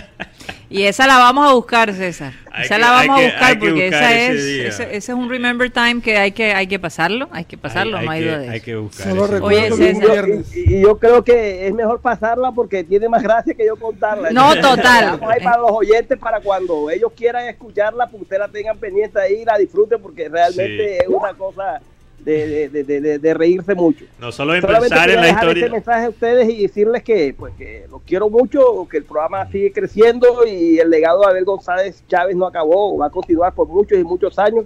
Y 0.73 0.85
esa 0.85 1.07
la 1.07 1.19
vamos 1.19 1.51
a 1.51 1.53
buscar, 1.53 1.93
César. 1.93 2.33
esa 2.59 2.79
la 2.79 2.91
vamos 2.91 3.21
a 3.21 3.25
buscar 3.25 3.59
porque 3.59 3.89
esa 3.89 4.15
es, 4.15 4.41
ese, 4.41 4.97
es 4.97 5.09
un 5.11 5.29
Remember 5.29 5.71
Time 5.71 6.01
que 6.01 6.17
hay 6.17 6.33
que 6.33 6.55
hay 6.55 6.67
que 6.67 6.79
pasarlo, 6.79 7.29
hay 7.31 7.45
que 7.45 7.59
pasarlo, 7.59 8.01
no 8.01 8.11
hay 8.11 8.25
duda 8.25 8.39
de 8.39 8.49
Hay 8.49 8.61
que 8.61 8.77
buscar. 8.77 9.13
Oye, 9.43 9.71
César. 9.73 10.29
Y, 10.55 10.81
yo 10.81 10.99
creo 10.99 11.23
que 11.23 11.67
es 11.67 11.75
mejor 11.75 12.01
pasarla 12.01 12.53
porque 12.53 12.85
tiene 12.85 13.09
más 13.09 13.23
gracia 13.23 13.53
que 13.53 13.67
yo 13.67 13.77
contarla. 13.77 14.31
No, 14.31 14.55
total. 14.55 15.19
Vamos 15.19 15.31
ahí 15.31 15.45
para 15.45 15.59
los 15.59 15.73
oyentes 15.73 16.19
para 16.19 16.41
cuando 16.41 16.89
ellos 16.91 17.13
quieran 17.15 17.47
escucharla, 17.49 18.07
pues 18.07 18.23
ustedes 18.23 18.41
la 18.41 18.49
tengan 18.49 18.79
pendiente 18.79 19.21
ahí 19.21 19.43
y 19.43 19.45
la 19.45 19.59
disfruten 19.59 20.01
porque 20.01 20.29
realmente 20.29 20.99
es 20.99 21.09
una 21.09 21.35
cosa 21.35 21.83
de, 22.25 22.69
de, 22.69 23.19
de, 23.19 23.35
reírse 23.35 23.75
mucho. 23.75 24.05
No 24.21 24.33
solo 24.33 24.55
en 24.55 24.63
pensar 24.63 25.11
en 25.11 25.21
la 25.21 25.31
historia. 25.31 25.65
Este 25.65 25.71
mensaje 25.71 26.07
a 26.07 26.09
ustedes 26.11 26.49
y 26.49 26.63
decirles 26.63 27.03
que, 27.03 27.35
pues, 27.37 27.55
que 27.57 27.87
los 27.91 28.03
quiero 28.03 28.31
mucho, 28.31 28.87
que 28.91 28.99
el 28.99 29.05
programa 29.05 29.51
sigue 29.51 29.73
creciendo 29.73 30.47
y 30.47 30.79
el 30.79 30.91
legado 30.91 31.21
de 31.21 31.27
Abel 31.27 31.45
González 31.45 32.03
Chávez 32.09 32.37
no 32.37 32.47
acabó, 32.47 32.97
va 32.97 33.07
a 33.07 33.11
continuar 33.11 33.55
por 33.55 33.69
muchos 33.69 33.99
y 33.99 34.05
muchos 34.05 34.39
años. 34.39 34.65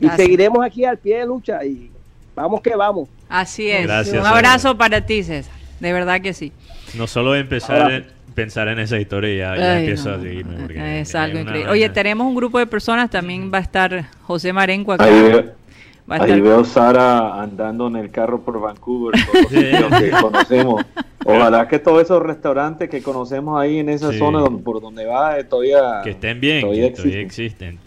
Y 0.00 0.08
seguiremos 0.10 0.64
aquí 0.64 0.84
al 0.84 0.98
pie 0.98 1.18
de 1.18 1.26
lucha 1.26 1.64
y 1.64 1.90
vamos 2.34 2.60
que 2.60 2.74
vamos. 2.74 3.08
Así 3.28 3.70
es. 3.70 4.12
Un 4.12 4.26
abrazo 4.26 4.76
para 4.76 5.00
ti, 5.00 5.22
César. 5.22 5.54
De 5.80 5.92
verdad 5.92 6.20
que 6.20 6.32
sí. 6.32 6.52
No 6.96 7.06
solo 7.06 7.34
empezar 7.34 7.92
en, 7.92 8.06
pensar 8.34 8.68
en 8.68 8.78
esa 8.78 8.98
historia 8.98 9.56
ya, 9.56 9.78
empiezo 9.78 10.12
a 10.12 10.20
seguirme. 10.20 11.00
es 11.00 11.14
algo 11.14 11.38
increíble. 11.38 11.70
Oye, 11.70 11.88
tenemos 11.90 12.26
un 12.26 12.34
grupo 12.34 12.58
de 12.58 12.66
personas, 12.66 13.10
también 13.10 13.50
va 13.52 13.58
a 13.58 13.62
estar 13.62 14.06
José 14.22 14.52
Marenco 14.52 14.92
acá. 14.92 15.04
Ahí 15.04 15.50
veo 16.06 16.64
Sara 16.64 17.40
andando 17.40 17.86
en 17.88 17.96
el 17.96 18.10
carro 18.10 18.40
por 18.40 18.60
Vancouver, 18.60 19.14
que 19.50 20.10
conocemos. 20.20 20.84
Ojalá 21.24 21.66
que 21.66 21.78
todos 21.78 22.02
esos 22.02 22.22
restaurantes 22.22 22.90
que 22.90 23.02
conocemos 23.02 23.58
ahí 23.58 23.78
en 23.78 23.88
esa 23.88 24.12
zona 24.12 24.40
donde, 24.40 24.62
por 24.62 24.82
donde 24.82 25.06
va 25.06 25.38
eh, 25.38 25.44
todavía 25.44 26.02
que 26.04 26.10
estén 26.10 26.38
bien, 26.38 26.60
todavía, 26.60 26.86
existen. 26.86 27.78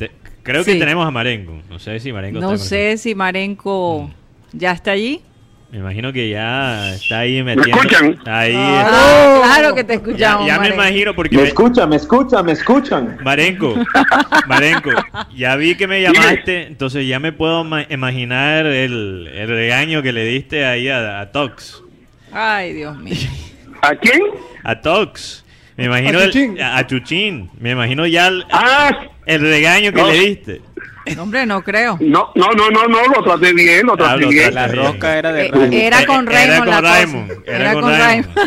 creo 0.41 0.63
que 0.63 0.75
tenemos 0.75 1.05
a 1.05 1.11
Marenco. 1.11 1.53
No 1.69 1.77
sé 1.77 1.99
si 1.99 2.11
Marenco. 2.11 2.39
No 2.39 2.57
sé 2.57 2.97
si 2.97 3.13
Marenco 3.13 4.09
mm. 4.09 4.57
ya 4.57 4.71
está 4.71 4.91
allí. 4.91 5.21
Me 5.69 5.79
imagino 5.79 6.13
que 6.13 6.29
ya 6.29 6.93
está 6.93 7.19
ahí 7.19 7.43
metiendo. 7.43 7.75
¿Me 7.75 7.81
escuchan? 7.81 8.19
Ahí 8.25 8.53
ah, 8.55 9.41
claro 9.43 9.75
que 9.75 9.83
te 9.83 9.95
escuchamos. 9.95 10.47
Ya, 10.47 10.59
me 10.59 10.69
imagino 10.69 11.13
porque. 11.13 11.35
Me, 11.35 11.43
escuchan, 11.43 11.89
me 11.89 11.97
escuchan, 11.97 12.45
me 12.45 12.53
escuchan. 12.53 13.17
Marenco, 13.21 13.75
Marenco, 14.47 14.91
ya 15.35 15.57
vi 15.57 15.75
que 15.75 15.85
me 15.85 16.01
llamaste, 16.01 16.67
entonces 16.67 17.05
ya 17.05 17.19
me 17.19 17.33
puedo 17.33 17.65
imaginar 17.89 18.65
el, 18.65 19.29
el, 19.33 19.47
regaño 19.49 20.01
que 20.01 20.13
le 20.13 20.23
diste 20.23 20.65
ahí 20.65 20.87
a, 20.87 21.29
Tox. 21.33 21.83
Ay, 22.31 22.71
Dios 22.71 22.97
mío. 22.97 23.17
¿A 23.81 23.93
quién? 23.95 24.21
A 24.63 24.79
Tox. 24.79 25.43
Me 25.75 25.85
imagino 25.85 26.19
a 26.63 26.87
Chuchín. 26.87 27.49
Me 27.59 27.71
imagino 27.71 28.07
ya 28.07 28.27
el, 28.27 28.45
ah, 28.51 28.89
el 29.25 29.41
regaño 29.41 29.91
que 29.91 30.01
le 30.01 30.13
diste. 30.13 30.61
Hombre, 31.19 31.45
no 31.45 31.63
creo. 31.63 31.97
No, 31.99 32.31
no, 32.35 32.51
no, 32.51 32.69
no, 32.69 32.87
no, 32.87 33.03
lo 33.15 33.23
traté 33.23 33.53
bien, 33.53 33.85
lo 33.85 33.95
traté 33.95 34.25
ah, 34.25 34.29
bien. 34.29 34.53
La 34.53 34.67
rosca 34.67 35.17
era 35.17 35.31
de 35.31 35.45
eh, 35.47 35.87
Era 35.87 36.05
con 36.05 36.25
Raymond. 36.25 36.67
Era 36.67 36.73
con 36.73 36.83
Raymond. 36.83 37.31
Era, 37.45 37.73
con 37.73 37.97
Raymond. 37.97 38.37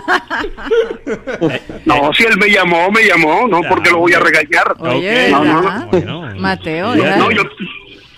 no, 1.86 2.12
si 2.14 2.24
él 2.24 2.36
me 2.38 2.50
llamó, 2.50 2.90
me 2.90 3.04
llamó, 3.04 3.48
no 3.48 3.60
porque 3.68 3.90
lo 3.90 3.98
voy 3.98 4.12
a 4.12 4.20
regañar. 4.20 4.74
Oye, 4.78 5.30
no, 5.30 5.44
no, 5.44 6.34
Mateo, 6.36 6.94
no, 6.94 7.30
yo, 7.30 7.42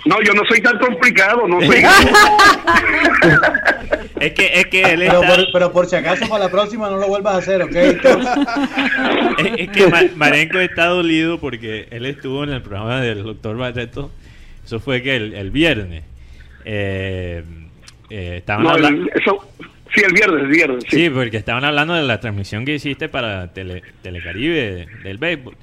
no, 0.04 0.20
yo 0.22 0.34
no 0.34 0.42
soy 0.48 0.60
tan 0.60 0.78
complicado, 0.78 1.46
no 1.46 1.60
soy. 1.60 1.76
es 4.20 4.32
que, 4.32 4.60
es 4.60 4.66
que 4.66 4.82
él 4.82 5.02
está... 5.02 5.20
pero, 5.20 5.34
por, 5.34 5.52
pero, 5.52 5.72
por, 5.72 5.86
si 5.86 5.96
acaso 5.96 6.28
para 6.28 6.44
la 6.44 6.50
próxima 6.50 6.90
no 6.90 6.96
lo 6.96 7.06
vuelvas 7.06 7.34
a 7.34 7.38
hacer, 7.38 7.62
¿ok? 7.62 7.74
es, 7.74 7.96
es, 9.58 9.70
que 9.70 10.10
Marenco 10.16 10.58
está 10.58 10.86
dolido 10.86 11.38
porque 11.38 11.86
él 11.90 12.06
estuvo 12.06 12.42
en 12.42 12.50
el 12.50 12.62
programa 12.62 13.00
del 13.00 13.22
doctor 13.22 13.56
Barreto 13.56 14.10
eso 14.64 14.80
fue 14.80 15.02
que 15.02 15.16
el, 15.16 15.34
el 15.34 15.50
viernes. 15.50 16.04
Eh, 16.64 17.42
eh, 18.10 18.36
estaban 18.38 18.66
hablando... 18.66 19.10
eso, 19.14 19.38
sí, 19.94 20.02
el 20.06 20.12
viernes, 20.12 20.42
el 20.42 20.48
viernes. 20.48 20.84
Sí. 20.88 21.10
porque 21.10 21.36
estaban 21.36 21.64
hablando 21.64 21.94
de 21.94 22.02
la 22.02 22.20
transmisión 22.20 22.64
que 22.64 22.74
hiciste 22.74 23.08
para 23.08 23.52
Tele, 23.52 23.82
Telecaribe 24.02 24.86
del 25.02 25.18
béisbol. 25.18 25.56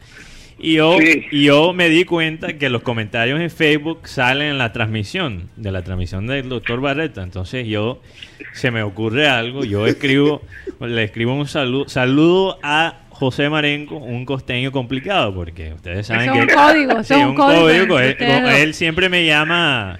Y 0.62 0.74
yo, 0.74 0.98
y 1.00 1.46
yo 1.46 1.72
me 1.72 1.88
di 1.88 2.04
cuenta 2.04 2.58
que 2.58 2.70
los 2.70 2.82
comentarios 2.82 3.40
en 3.40 3.50
Facebook 3.50 4.08
salen 4.10 4.50
en 4.50 4.58
la 4.58 4.74
transmisión, 4.74 5.50
de 5.56 5.72
la 5.72 5.84
transmisión 5.84 6.28
del 6.28 6.50
doctor 6.50 6.82
Barreta. 6.82 7.24
Entonces 7.24 7.66
yo, 7.66 8.02
se 8.52 8.70
me 8.70 8.84
ocurre 8.84 9.30
algo, 9.30 9.64
yo 9.64 9.88
escribo, 9.88 10.42
le 10.82 11.04
escribo 11.06 11.34
un 11.34 11.48
saludo, 11.48 11.88
saludo 11.88 12.60
a 12.62 13.04
José 13.20 13.50
Marenco, 13.50 13.98
un 13.98 14.24
costeño 14.24 14.72
complicado, 14.72 15.34
porque 15.34 15.74
ustedes 15.74 16.08
saben 16.08 16.32
que... 16.32 16.40
Es 16.40 16.46
un 16.46 16.56
código, 16.56 17.00
es 17.00 17.12
un, 17.12 17.36
código. 17.36 18.00
Él, 18.00 18.74
siempre 18.74 19.10
me 19.10 19.26
llama 19.26 20.00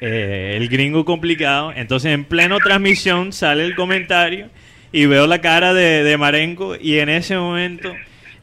eh, 0.00 0.54
el 0.56 0.68
gringo 0.68 1.04
complicado. 1.04 1.72
Entonces, 1.74 2.12
en 2.12 2.24
pleno 2.24 2.58
transmisión 2.60 3.32
sale 3.32 3.64
el 3.64 3.74
comentario 3.74 4.48
y 4.92 5.06
veo 5.06 5.26
la 5.26 5.40
cara 5.40 5.74
de, 5.74 6.04
de 6.04 6.16
Marenco 6.16 6.76
y 6.80 6.98
en 6.98 7.08
ese 7.08 7.36
momento 7.36 7.92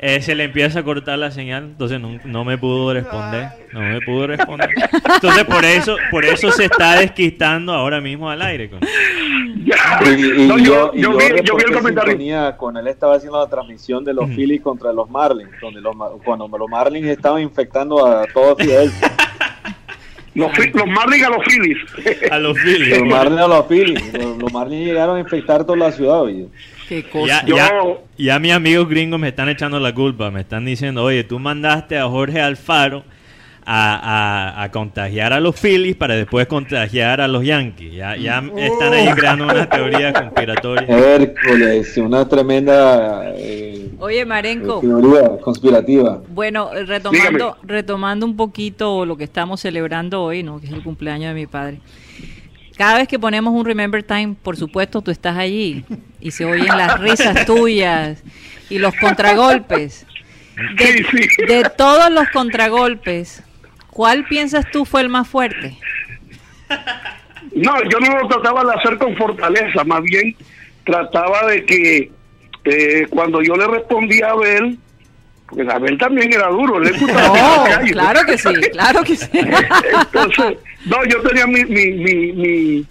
eh, 0.01 0.21
se 0.21 0.33
le 0.33 0.45
empieza 0.45 0.79
a 0.79 0.83
cortar 0.83 1.19
la 1.19 1.29
señal, 1.29 1.65
entonces 1.65 1.99
no, 1.99 2.45
me 2.45 2.57
pudo 2.57 2.93
responder, 2.93 3.49
no 3.73 3.81
me 3.81 3.99
pudo 3.99 4.27
responder. 4.27 4.69
Entonces 5.13 5.43
por 5.43 5.65
eso, 5.65 5.97
por 6.09 6.23
eso 6.23 6.53
se 6.53 6.65
está 6.65 6.97
desquistando 7.01 7.73
ahora 7.73 7.99
mismo 7.99 8.29
al 8.29 8.41
aire. 8.41 8.69
Con... 8.69 8.79
yo, 10.63 10.91
vi, 10.93 11.01
el 11.01 11.73
comentario. 11.73 12.55
Con 12.55 12.77
él 12.77 12.87
estaba 12.87 13.15
haciendo 13.15 13.43
la 13.43 13.49
transmisión 13.49 14.05
de 14.05 14.13
los 14.13 14.29
Phillies 14.29 14.61
contra 14.61 14.93
los 14.93 15.09
Marlins, 15.09 15.49
donde 15.59 15.81
los, 15.81 15.93
cuando 16.23 16.47
los 16.47 16.69
Marlins 16.69 17.07
estaban 17.07 17.41
infectando 17.41 18.05
a 18.05 18.25
todos 18.27 18.57
Filadelfia. 18.57 19.11
Los, 20.35 20.51
los 20.57 20.87
Marlins 20.87 21.23
a 21.25 21.29
los 21.31 21.43
Phillies. 21.43 21.77
A 22.31 22.39
los 22.39 22.57
Phillies. 22.59 22.99
Los 22.99 23.09
Marlins 23.09 23.41
a 23.41 23.47
los 23.47 23.65
Phillies. 23.65 24.13
Los, 24.13 24.37
los 24.37 24.53
Marlins 24.53 24.85
llegaron 24.85 25.17
a 25.17 25.19
infectar 25.19 25.65
toda 25.65 25.77
la 25.77 25.91
ciudad, 25.91 26.21
oye. 26.21 26.47
Qué 26.89 27.05
Ya, 27.27 27.45
ya, 27.45 27.71
ya 28.17 28.39
mis 28.39 28.51
amigos 28.51 28.89
gringos 28.89 29.19
me 29.19 29.27
están 29.29 29.47
echando 29.47 29.79
la 29.79 29.93
culpa, 29.93 30.31
me 30.31 30.41
están 30.41 30.65
diciendo, 30.65 31.03
oye, 31.03 31.23
tú 31.23 31.37
mandaste 31.37 31.97
a 31.99 32.07
Jorge 32.07 32.41
Alfaro 32.41 33.03
a, 33.63 34.55
a- 34.57 34.63
a 34.63 34.71
contagiar 34.71 35.31
a 35.31 35.39
los 35.39 35.55
Phillies 35.59 35.95
para 35.95 36.15
después 36.15 36.47
contagiar 36.47 37.21
a 37.21 37.27
los 37.27 37.45
Yankees. 37.45 37.93
Ya, 37.93 38.15
ya 38.15 38.43
están 38.57 38.93
ahí 38.93 39.07
creando 39.15 39.43
una 39.45 39.69
teoría 39.69 40.11
conspiratoria. 40.11 40.87
Hércules, 40.97 41.95
una 41.97 42.27
tremenda 42.27 43.33
eh, 43.35 43.91
Oye, 43.99 44.25
Marenco. 44.25 44.79
teoría 44.79 45.37
conspirativa. 45.41 46.19
Bueno, 46.29 46.73
eh, 46.73 46.85
retomando, 46.85 47.57
retomando 47.61 48.25
un 48.25 48.35
poquito 48.35 49.05
lo 49.05 49.15
que 49.15 49.25
estamos 49.25 49.61
celebrando 49.61 50.23
hoy, 50.23 50.41
¿no? 50.41 50.59
Que 50.59 50.65
es 50.65 50.73
el 50.73 50.81
cumpleaños 50.81 51.35
de 51.35 51.39
mi 51.39 51.45
padre. 51.45 51.77
Cada 52.79 52.99
vez 52.99 53.09
que 53.09 53.19
ponemos 53.19 53.53
un 53.53 53.65
Remember 53.65 54.01
Time, 54.03 54.37
por 54.41 54.55
supuesto, 54.55 55.01
tú 55.01 55.11
estás 55.11 55.35
allí 55.35 55.83
y 56.21 56.31
se 56.31 56.45
oyen 56.45 56.77
las 56.77 56.97
risas 56.97 57.45
tuyas 57.45 58.23
y 58.69 58.79
los 58.79 58.95
contragolpes. 58.95 60.05
De, 60.77 61.05
de 61.45 61.69
todos 61.75 62.09
los 62.09 62.29
contragolpes, 62.29 63.43
¿cuál 63.89 64.23
piensas 64.23 64.65
tú 64.71 64.85
fue 64.85 65.01
el 65.01 65.09
más 65.09 65.27
fuerte? 65.27 65.77
No, 67.51 67.83
yo 67.83 67.99
no 67.99 68.17
lo 68.17 68.29
trataba 68.29 68.63
de 68.63 68.73
hacer 68.73 68.97
con 68.97 69.13
fortaleza, 69.17 69.83
más 69.83 70.01
bien 70.01 70.33
trataba 70.85 71.47
de 71.47 71.65
que 71.65 72.11
eh, 72.63 73.07
cuando 73.09 73.41
yo 73.41 73.57
le 73.57 73.67
respondía 73.67 74.27
a 74.27 74.31
Abel, 74.31 74.79
porque 75.49 75.71
Abel 75.71 75.97
también 75.97 76.33
era 76.33 76.47
duro, 76.47 76.79
le 76.79 76.91
gustaba 76.91 77.67
No, 77.81 77.91
claro 77.91 78.19
que 78.25 78.37
sí, 78.37 78.53
claro 78.71 79.03
que 79.03 79.15
sí. 79.15 79.29
Entonces, 79.33 80.57
no, 80.85 81.03
yo 81.05 81.21
tenía 81.21 81.47
mi, 81.47 81.65
mi, 81.65 81.91
mi, 81.91 82.31
mi, 82.33 82.85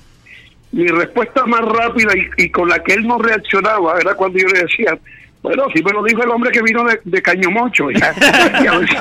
mi 0.73 0.89
respuesta 0.89 1.47
más 1.47 1.63
rápida 1.63 2.13
y, 2.17 2.45
y 2.45 2.51
con 2.51 2.69
la 2.69 2.83
que 2.83 2.95
él 2.95 3.07
no 3.07 3.19
reaccionaba 3.19 3.99
era 4.01 4.15
cuando 4.15 4.39
yo 4.39 4.49
le 4.49 4.63
decía, 4.63 4.99
bueno, 5.43 5.67
sí 5.75 5.83
me 5.83 5.93
lo 5.93 6.03
dijo 6.03 6.23
el 6.23 6.31
hombre 6.31 6.51
que 6.51 6.63
vino 6.63 6.85
de, 6.85 7.01
de 7.05 7.23
Cañomocho, 7.23 7.91
y, 7.91 7.95
a 8.03 8.13
ver, 8.13 8.93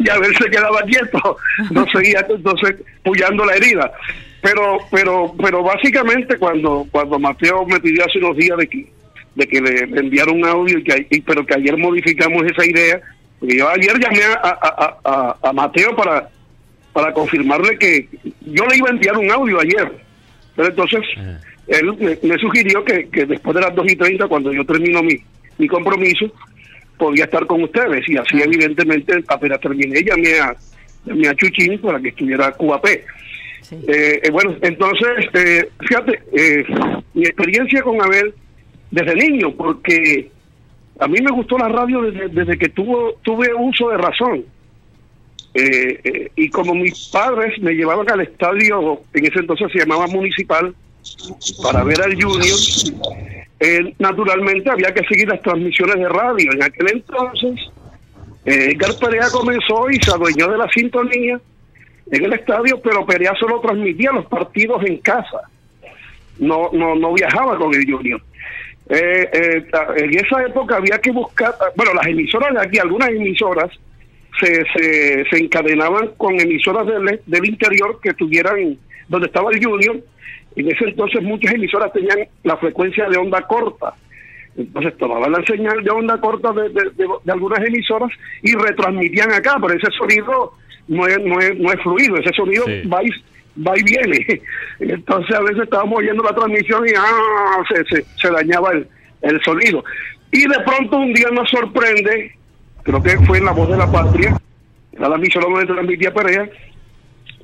y 0.00 0.08
a 0.08 0.50
quedaba 0.50 0.82
quieto, 0.82 1.36
no 1.70 1.86
seguía 1.92 2.24
entonces 2.28 2.76
puyando 3.02 3.44
la 3.44 3.54
herida. 3.54 3.92
Pero, 4.40 4.78
pero, 4.90 5.34
pero 5.42 5.62
básicamente 5.62 6.36
cuando, 6.38 6.86
cuando 6.90 7.18
Mateo 7.18 7.64
me 7.66 7.80
pidió 7.80 8.04
hace 8.04 8.18
unos 8.18 8.36
días 8.36 8.58
de 8.58 8.68
que, 8.68 8.86
de 9.34 9.46
que 9.46 9.60
le 9.60 9.80
enviara 10.00 10.30
un 10.32 10.44
audio, 10.44 10.78
y 10.78 10.84
que, 10.84 11.06
y- 11.10 11.20
pero 11.20 11.44
que 11.44 11.54
ayer 11.54 11.76
modificamos 11.76 12.44
esa 12.44 12.64
idea, 12.66 13.00
porque 13.40 13.56
yo 13.58 13.68
ayer 13.68 13.98
llamé 13.98 14.22
a, 14.42 14.98
a, 15.04 15.36
a, 15.42 15.52
Mateo 15.52 15.94
para, 15.96 16.28
para 16.92 17.12
confirmarle 17.12 17.76
que 17.78 18.08
yo 18.42 18.64
le 18.66 18.76
iba 18.76 18.88
a 18.88 18.92
enviar 18.92 19.16
un 19.18 19.30
audio 19.30 19.60
ayer, 19.60 19.90
pero 20.56 20.68
entonces 20.68 21.00
él 21.66 21.92
me, 21.98 22.18
me 22.28 22.38
sugirió 22.38 22.84
que, 22.84 23.08
que 23.08 23.26
después 23.26 23.54
de 23.54 23.62
las 23.62 23.74
2 23.74 23.86
y 23.90 23.96
30, 23.96 24.28
cuando 24.28 24.52
yo 24.52 24.64
termino 24.64 25.02
mi, 25.02 25.14
mi 25.58 25.66
compromiso, 25.66 26.32
podía 26.96 27.24
estar 27.24 27.44
con 27.46 27.62
ustedes. 27.64 28.08
Y 28.08 28.16
así, 28.16 28.40
evidentemente, 28.40 29.14
apenas 29.26 29.60
terminé, 29.60 30.00
llamé 30.04 30.38
a, 30.38 30.54
llamé 31.06 31.28
a 31.28 31.34
Chuchín 31.34 31.78
para 31.80 31.98
que 32.00 32.10
estuviera 32.10 32.52
QAP. 32.52 32.86
Eh, 32.86 33.00
eh, 34.22 34.30
bueno, 34.30 34.54
entonces, 34.62 35.26
eh, 35.32 35.68
fíjate, 35.88 36.20
eh, 36.36 36.64
mi 37.14 37.24
experiencia 37.24 37.82
con 37.82 38.00
Abel 38.00 38.32
desde 38.90 39.14
niño, 39.14 39.52
porque 39.54 40.30
a 40.98 41.08
mí 41.08 41.18
me 41.20 41.32
gustó 41.32 41.58
la 41.58 41.68
radio 41.68 42.02
desde, 42.02 42.58
que 42.58 42.68
tuvo, 42.68 43.14
tuve 43.22 43.52
uso 43.54 43.90
de 43.90 43.96
razón. 43.98 44.44
Eh, 45.54 46.00
eh, 46.02 46.30
y 46.34 46.48
como 46.50 46.74
mis 46.74 47.08
padres 47.08 47.60
me 47.60 47.72
llevaban 47.72 48.10
al 48.10 48.20
estadio, 48.20 49.00
en 49.12 49.26
ese 49.26 49.40
entonces 49.40 49.70
se 49.72 49.80
llamaba 49.80 50.06
municipal, 50.06 50.74
para 51.62 51.84
ver 51.84 52.00
al 52.00 52.14
Junior, 52.14 52.58
eh, 53.60 53.94
naturalmente 53.98 54.70
había 54.70 54.92
que 54.92 55.04
seguir 55.04 55.28
las 55.28 55.42
transmisiones 55.42 55.96
de 55.96 56.08
radio. 56.08 56.52
En 56.52 56.62
aquel 56.62 56.88
entonces, 56.92 57.60
Edgar 58.44 58.94
Perea 59.00 59.28
comenzó 59.30 59.90
y 59.90 59.96
se 60.02 60.10
adueñó 60.10 60.48
de 60.48 60.58
la 60.58 60.68
sintonía 60.70 61.40
en 62.10 62.24
el 62.24 62.32
estadio, 62.32 62.80
pero 62.82 63.06
Perea 63.06 63.34
solo 63.38 63.60
transmitía 63.60 64.12
los 64.12 64.26
partidos 64.26 64.84
en 64.84 64.98
casa. 64.98 65.40
No, 66.38 66.70
no, 66.72 66.94
no 66.94 67.14
viajaba 67.14 67.56
con 67.56 67.74
el 67.74 67.90
Junior. 67.90 68.20
Eh, 68.88 69.28
eh, 69.32 69.64
en 69.96 70.10
esa 70.18 70.42
época 70.42 70.76
había 70.76 70.98
que 70.98 71.10
buscar, 71.10 71.54
bueno, 71.76 71.94
las 71.94 72.06
emisoras 72.06 72.52
de 72.54 72.60
aquí, 72.60 72.78
algunas 72.78 73.08
emisoras, 73.08 73.70
se, 74.40 74.64
se, 74.76 75.24
se 75.30 75.38
encadenaban 75.38 76.08
con 76.16 76.38
emisoras 76.38 76.86
del, 76.86 77.20
del 77.24 77.44
interior 77.48 77.98
que 78.02 78.12
tuvieran 78.14 78.76
donde 79.08 79.26
estaba 79.28 79.50
el 79.52 79.64
Junior. 79.64 79.96
En 80.56 80.70
ese 80.70 80.84
entonces 80.84 81.22
muchas 81.22 81.54
emisoras 81.54 81.92
tenían 81.92 82.18
la 82.42 82.56
frecuencia 82.58 83.08
de 83.08 83.16
onda 83.16 83.42
corta. 83.42 83.94
Entonces 84.56 84.96
tomaban 84.98 85.32
la 85.32 85.42
señal 85.44 85.82
de 85.82 85.90
onda 85.90 86.20
corta 86.20 86.52
de, 86.52 86.68
de- 86.68 86.90
de- 86.94 87.08
de 87.24 87.32
algunas 87.32 87.60
emisoras 87.66 88.10
y 88.42 88.52
retransmitían 88.54 89.32
acá, 89.32 89.56
pero 89.60 89.74
ese 89.74 89.90
sonido 89.98 90.52
no 90.88 91.06
es, 91.06 91.18
no 91.24 91.40
es, 91.40 91.58
no 91.58 91.72
es 91.72 91.80
fluido, 91.82 92.16
ese 92.16 92.30
sonido 92.36 92.64
va, 92.92 93.02
y, 93.02 93.08
va 93.56 93.78
y 93.78 93.82
viene. 93.82 94.42
Entonces 94.80 95.34
a 95.36 95.40
veces 95.40 95.62
estábamos 95.64 95.98
oyendo 95.98 96.22
la 96.22 96.34
transmisión 96.34 96.86
y 96.88 96.92
ah, 96.96 97.62
se, 97.68 97.84
se, 97.84 98.04
se 98.20 98.30
dañaba 98.30 98.72
el, 98.72 98.86
el 99.22 99.42
sonido. 99.42 99.84
Y 100.30 100.48
de 100.48 100.60
pronto 100.64 100.98
un 100.98 101.12
día 101.12 101.28
nos 101.32 101.48
sorprende, 101.50 102.36
creo 102.82 103.02
que 103.02 103.16
fue 103.18 103.38
en 103.38 103.44
La 103.44 103.52
Voz 103.52 103.68
de 103.68 103.76
la 103.76 103.90
Patria, 103.90 104.36
era 104.92 105.08
la 105.08 105.16
emisora 105.16 105.46
donde 105.48 105.66
transmitía 105.66 106.12
Perea, 106.12 106.48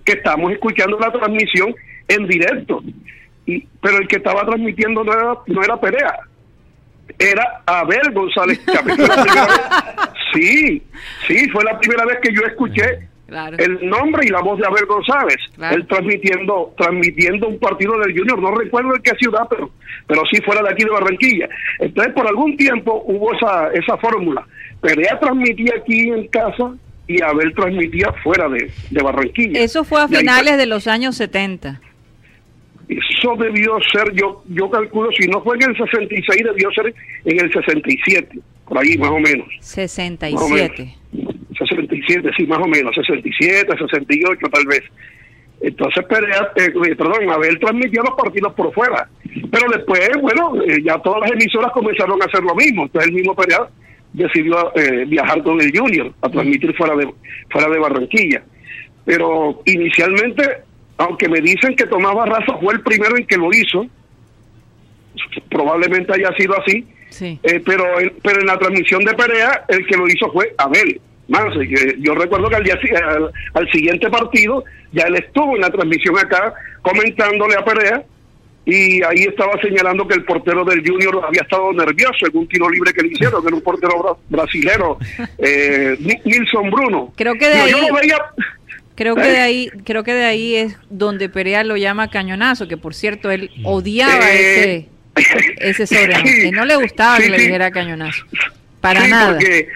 que 0.04 0.12
estamos 0.12 0.52
escuchando 0.52 0.98
la 0.98 1.12
transmisión 1.12 1.74
en 2.08 2.26
directo. 2.26 2.82
Y, 3.46 3.66
pero 3.80 3.98
el 3.98 4.08
que 4.08 4.16
estaba 4.16 4.44
transmitiendo 4.44 5.04
no 5.04 5.12
era, 5.12 5.34
no 5.46 5.62
era 5.62 5.80
Perea, 5.80 6.18
era 7.18 7.62
Abel 7.66 8.12
González 8.12 8.60
Chávez. 8.66 8.96
Sí, 10.32 10.80
sí, 11.26 11.48
fue 11.48 11.64
la 11.64 11.76
primera 11.80 12.04
vez 12.04 12.18
que 12.22 12.32
yo 12.32 12.42
escuché 12.42 13.09
el 13.58 13.88
nombre 13.88 14.26
y 14.26 14.30
la 14.30 14.40
voz 14.40 14.58
de 14.58 14.66
Abel 14.66 14.86
González, 14.86 15.36
él 15.72 15.86
transmitiendo 15.86 16.74
transmitiendo 16.76 17.48
un 17.48 17.58
partido 17.58 17.98
del 17.98 18.16
Junior, 18.16 18.40
no 18.40 18.50
recuerdo 18.52 18.94
en 18.96 19.02
qué 19.02 19.12
ciudad, 19.18 19.46
pero 19.48 19.70
pero 20.06 20.22
sí 20.30 20.40
fuera 20.42 20.62
de 20.62 20.70
aquí 20.70 20.84
de 20.84 20.90
Barranquilla. 20.90 21.48
Entonces, 21.78 22.12
por 22.14 22.26
algún 22.26 22.56
tiempo 22.56 23.02
hubo 23.06 23.32
esa 23.34 23.68
esa 23.72 23.96
fórmula. 23.98 24.46
Perea 24.80 25.18
transmitía 25.20 25.74
aquí 25.80 26.08
en 26.08 26.26
casa 26.28 26.74
y 27.06 27.22
Abel 27.22 27.52
transmitía 27.54 28.12
fuera 28.22 28.48
de, 28.48 28.70
de 28.90 29.02
Barranquilla. 29.02 29.60
Eso 29.60 29.84
fue 29.84 30.00
a 30.00 30.04
ahí 30.04 30.16
finales 30.16 30.56
de 30.56 30.66
los 30.66 30.86
años 30.86 31.16
70. 31.16 31.80
eso 32.88 33.36
debió 33.38 33.78
ser, 33.92 34.12
yo 34.14 34.42
yo 34.48 34.70
calculo, 34.70 35.10
si 35.18 35.28
no 35.28 35.42
fue 35.42 35.56
en 35.56 35.70
el 35.70 35.76
66, 35.76 36.42
debió 36.44 36.70
ser 36.72 36.94
en 37.24 37.44
el 37.44 37.52
67, 37.52 38.38
por 38.66 38.78
ahí 38.78 38.96
más 38.98 39.10
o 39.10 39.18
menos. 39.20 39.46
67. 39.60 40.96
67, 41.70 42.30
sí, 42.36 42.46
más 42.46 42.58
o 42.58 42.66
menos, 42.68 42.94
67, 42.94 43.66
68 43.78 44.46
tal 44.52 44.66
vez. 44.66 44.82
Entonces 45.62 46.04
Perea, 46.06 46.52
eh, 46.56 46.72
eh, 46.86 46.96
perdón, 46.96 47.30
Abel 47.30 47.58
transmitía 47.58 48.02
los 48.02 48.14
partidos 48.14 48.52
por 48.54 48.72
fuera. 48.72 49.08
Pero 49.50 49.70
después, 49.70 50.08
bueno, 50.20 50.54
eh, 50.66 50.78
ya 50.82 50.98
todas 50.98 51.20
las 51.22 51.32
emisoras 51.32 51.70
comenzaron 51.72 52.20
a 52.22 52.24
hacer 52.24 52.42
lo 52.42 52.54
mismo. 52.54 52.84
Entonces 52.84 53.08
el 53.10 53.14
mismo 53.14 53.34
Perea 53.34 53.68
decidió 54.12 54.72
eh, 54.74 55.04
viajar 55.06 55.42
con 55.42 55.60
el 55.60 55.70
Junior 55.76 56.12
a 56.22 56.28
transmitir 56.30 56.74
fuera 56.76 56.96
de, 56.96 57.08
fuera 57.50 57.68
de 57.68 57.78
Barranquilla. 57.78 58.42
Pero 59.04 59.62
inicialmente, 59.66 60.42
aunque 60.96 61.28
me 61.28 61.40
dicen 61.40 61.76
que 61.76 61.86
Tomás 61.86 62.14
Barraza 62.14 62.56
fue 62.58 62.74
el 62.74 62.80
primero 62.80 63.16
en 63.18 63.26
que 63.26 63.36
lo 63.36 63.50
hizo, 63.52 63.86
probablemente 65.50 66.12
haya 66.14 66.34
sido 66.36 66.54
así, 66.60 66.86
Sí. 67.10 67.38
eh, 67.42 67.60
pero 67.66 67.98
el- 67.98 68.12
pero 68.22 68.40
en 68.40 68.46
la 68.46 68.58
transmisión 68.58 69.04
de 69.04 69.12
Perea 69.14 69.64
el 69.68 69.86
que 69.86 69.96
lo 69.96 70.06
hizo 70.06 70.30
fue 70.32 70.54
Abel 70.58 71.00
Que 71.30 71.96
yo 72.00 72.14
recuerdo 72.14 72.48
que 72.48 72.56
al, 72.56 72.64
día, 72.64 72.78
al, 73.08 73.30
al 73.54 73.70
siguiente 73.70 74.10
partido 74.10 74.64
ya 74.92 75.04
él 75.04 75.14
estuvo 75.16 75.54
en 75.54 75.62
la 75.62 75.70
transmisión 75.70 76.18
acá 76.18 76.52
comentándole 76.82 77.54
a 77.54 77.64
Perea 77.64 78.02
y 78.66 79.02
ahí 79.02 79.22
estaba 79.28 79.52
señalando 79.62 80.06
que 80.06 80.14
el 80.14 80.24
portero 80.24 80.64
del 80.64 80.86
Junior 80.86 81.22
había 81.26 81.42
estado 81.42 81.72
nervioso 81.72 82.26
en 82.30 82.36
un 82.36 82.48
tiro 82.48 82.68
libre 82.68 82.92
que 82.92 83.02
le 83.02 83.08
hicieron, 83.08 83.40
que 83.42 83.48
era 83.48 83.56
un 83.56 83.62
portero 83.62 83.92
bra- 84.02 84.16
brasilero, 84.28 84.98
eh, 85.38 85.96
Ni- 86.00 86.20
Nilson 86.24 86.70
Bruno. 86.70 87.12
Creo 87.16 87.34
que 87.34 87.48
de 87.48 87.54
ahí 87.54 87.70
yo 87.70 87.78
lo 87.88 87.94
veía 87.94 88.18
Creo 88.96 89.14
que 89.14 89.22
de 89.22 89.38
ahí, 89.38 89.70
creo 89.86 90.04
que 90.04 90.12
de 90.12 90.24
ahí 90.26 90.56
es 90.56 90.76
donde 90.90 91.30
Perea 91.30 91.64
lo 91.64 91.76
llama 91.78 92.10
cañonazo, 92.10 92.68
que 92.68 92.76
por 92.76 92.92
cierto 92.94 93.30
él 93.30 93.50
odiaba 93.64 94.30
Eh, 94.30 94.88
ese 95.16 95.54
ese 95.84 95.86
sobrenombre. 95.86 96.50
No 96.52 96.64
le 96.66 96.76
gustaba 96.76 97.16
sí, 97.16 97.22
que 97.22 97.30
le 97.30 97.38
dijera 97.38 97.70
cañonazo. 97.70 98.24
Para 98.82 99.04
Sí, 99.04 99.10
nada. 99.10 99.32
Porque 99.38 99.68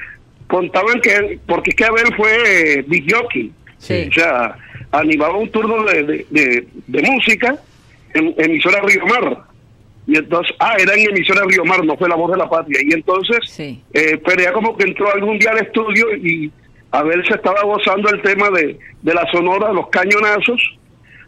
contaban 0.48 1.00
que 1.00 1.38
porque 1.46 1.70
es 1.70 1.76
que 1.76 1.84
Abel 1.84 2.14
fue 2.16 2.30
eh, 2.78 2.84
big 2.86 3.12
jockey. 3.12 3.52
Sí. 3.78 4.08
O 4.10 4.12
sea, 4.14 4.56
animaba 4.92 5.36
un 5.36 5.48
turno 5.50 5.82
de, 5.84 6.02
de, 6.04 6.26
de- 6.30 6.66
de 6.86 7.02
música 7.02 7.56
en 8.14 8.34
emisora 8.38 8.80
Río 8.82 9.04
Mar. 9.06 9.38
Y 10.06 10.18
entonces, 10.18 10.54
ah, 10.60 10.76
era 10.78 10.94
en 10.94 11.08
emisora 11.10 11.42
Río 11.46 11.64
Mar, 11.64 11.84
no 11.84 11.96
fue 11.96 12.08
la 12.08 12.14
voz 12.14 12.30
de 12.30 12.36
la 12.36 12.48
patria. 12.48 12.78
Y 12.82 12.92
entonces, 12.92 13.38
eh, 13.92 14.16
Perea 14.18 14.52
como 14.52 14.76
que 14.76 14.84
entró 14.84 15.12
algún 15.12 15.38
día 15.38 15.50
al 15.50 15.58
estudio 15.58 16.14
y 16.16 16.50
Abel 16.92 17.24
se 17.26 17.34
estaba 17.34 17.62
gozando 17.62 18.08
el 18.10 18.22
tema 18.22 18.50
de, 18.50 18.78
de 19.02 19.14
la 19.14 19.26
sonora, 19.32 19.72
los 19.72 19.88
cañonazos. 19.88 20.60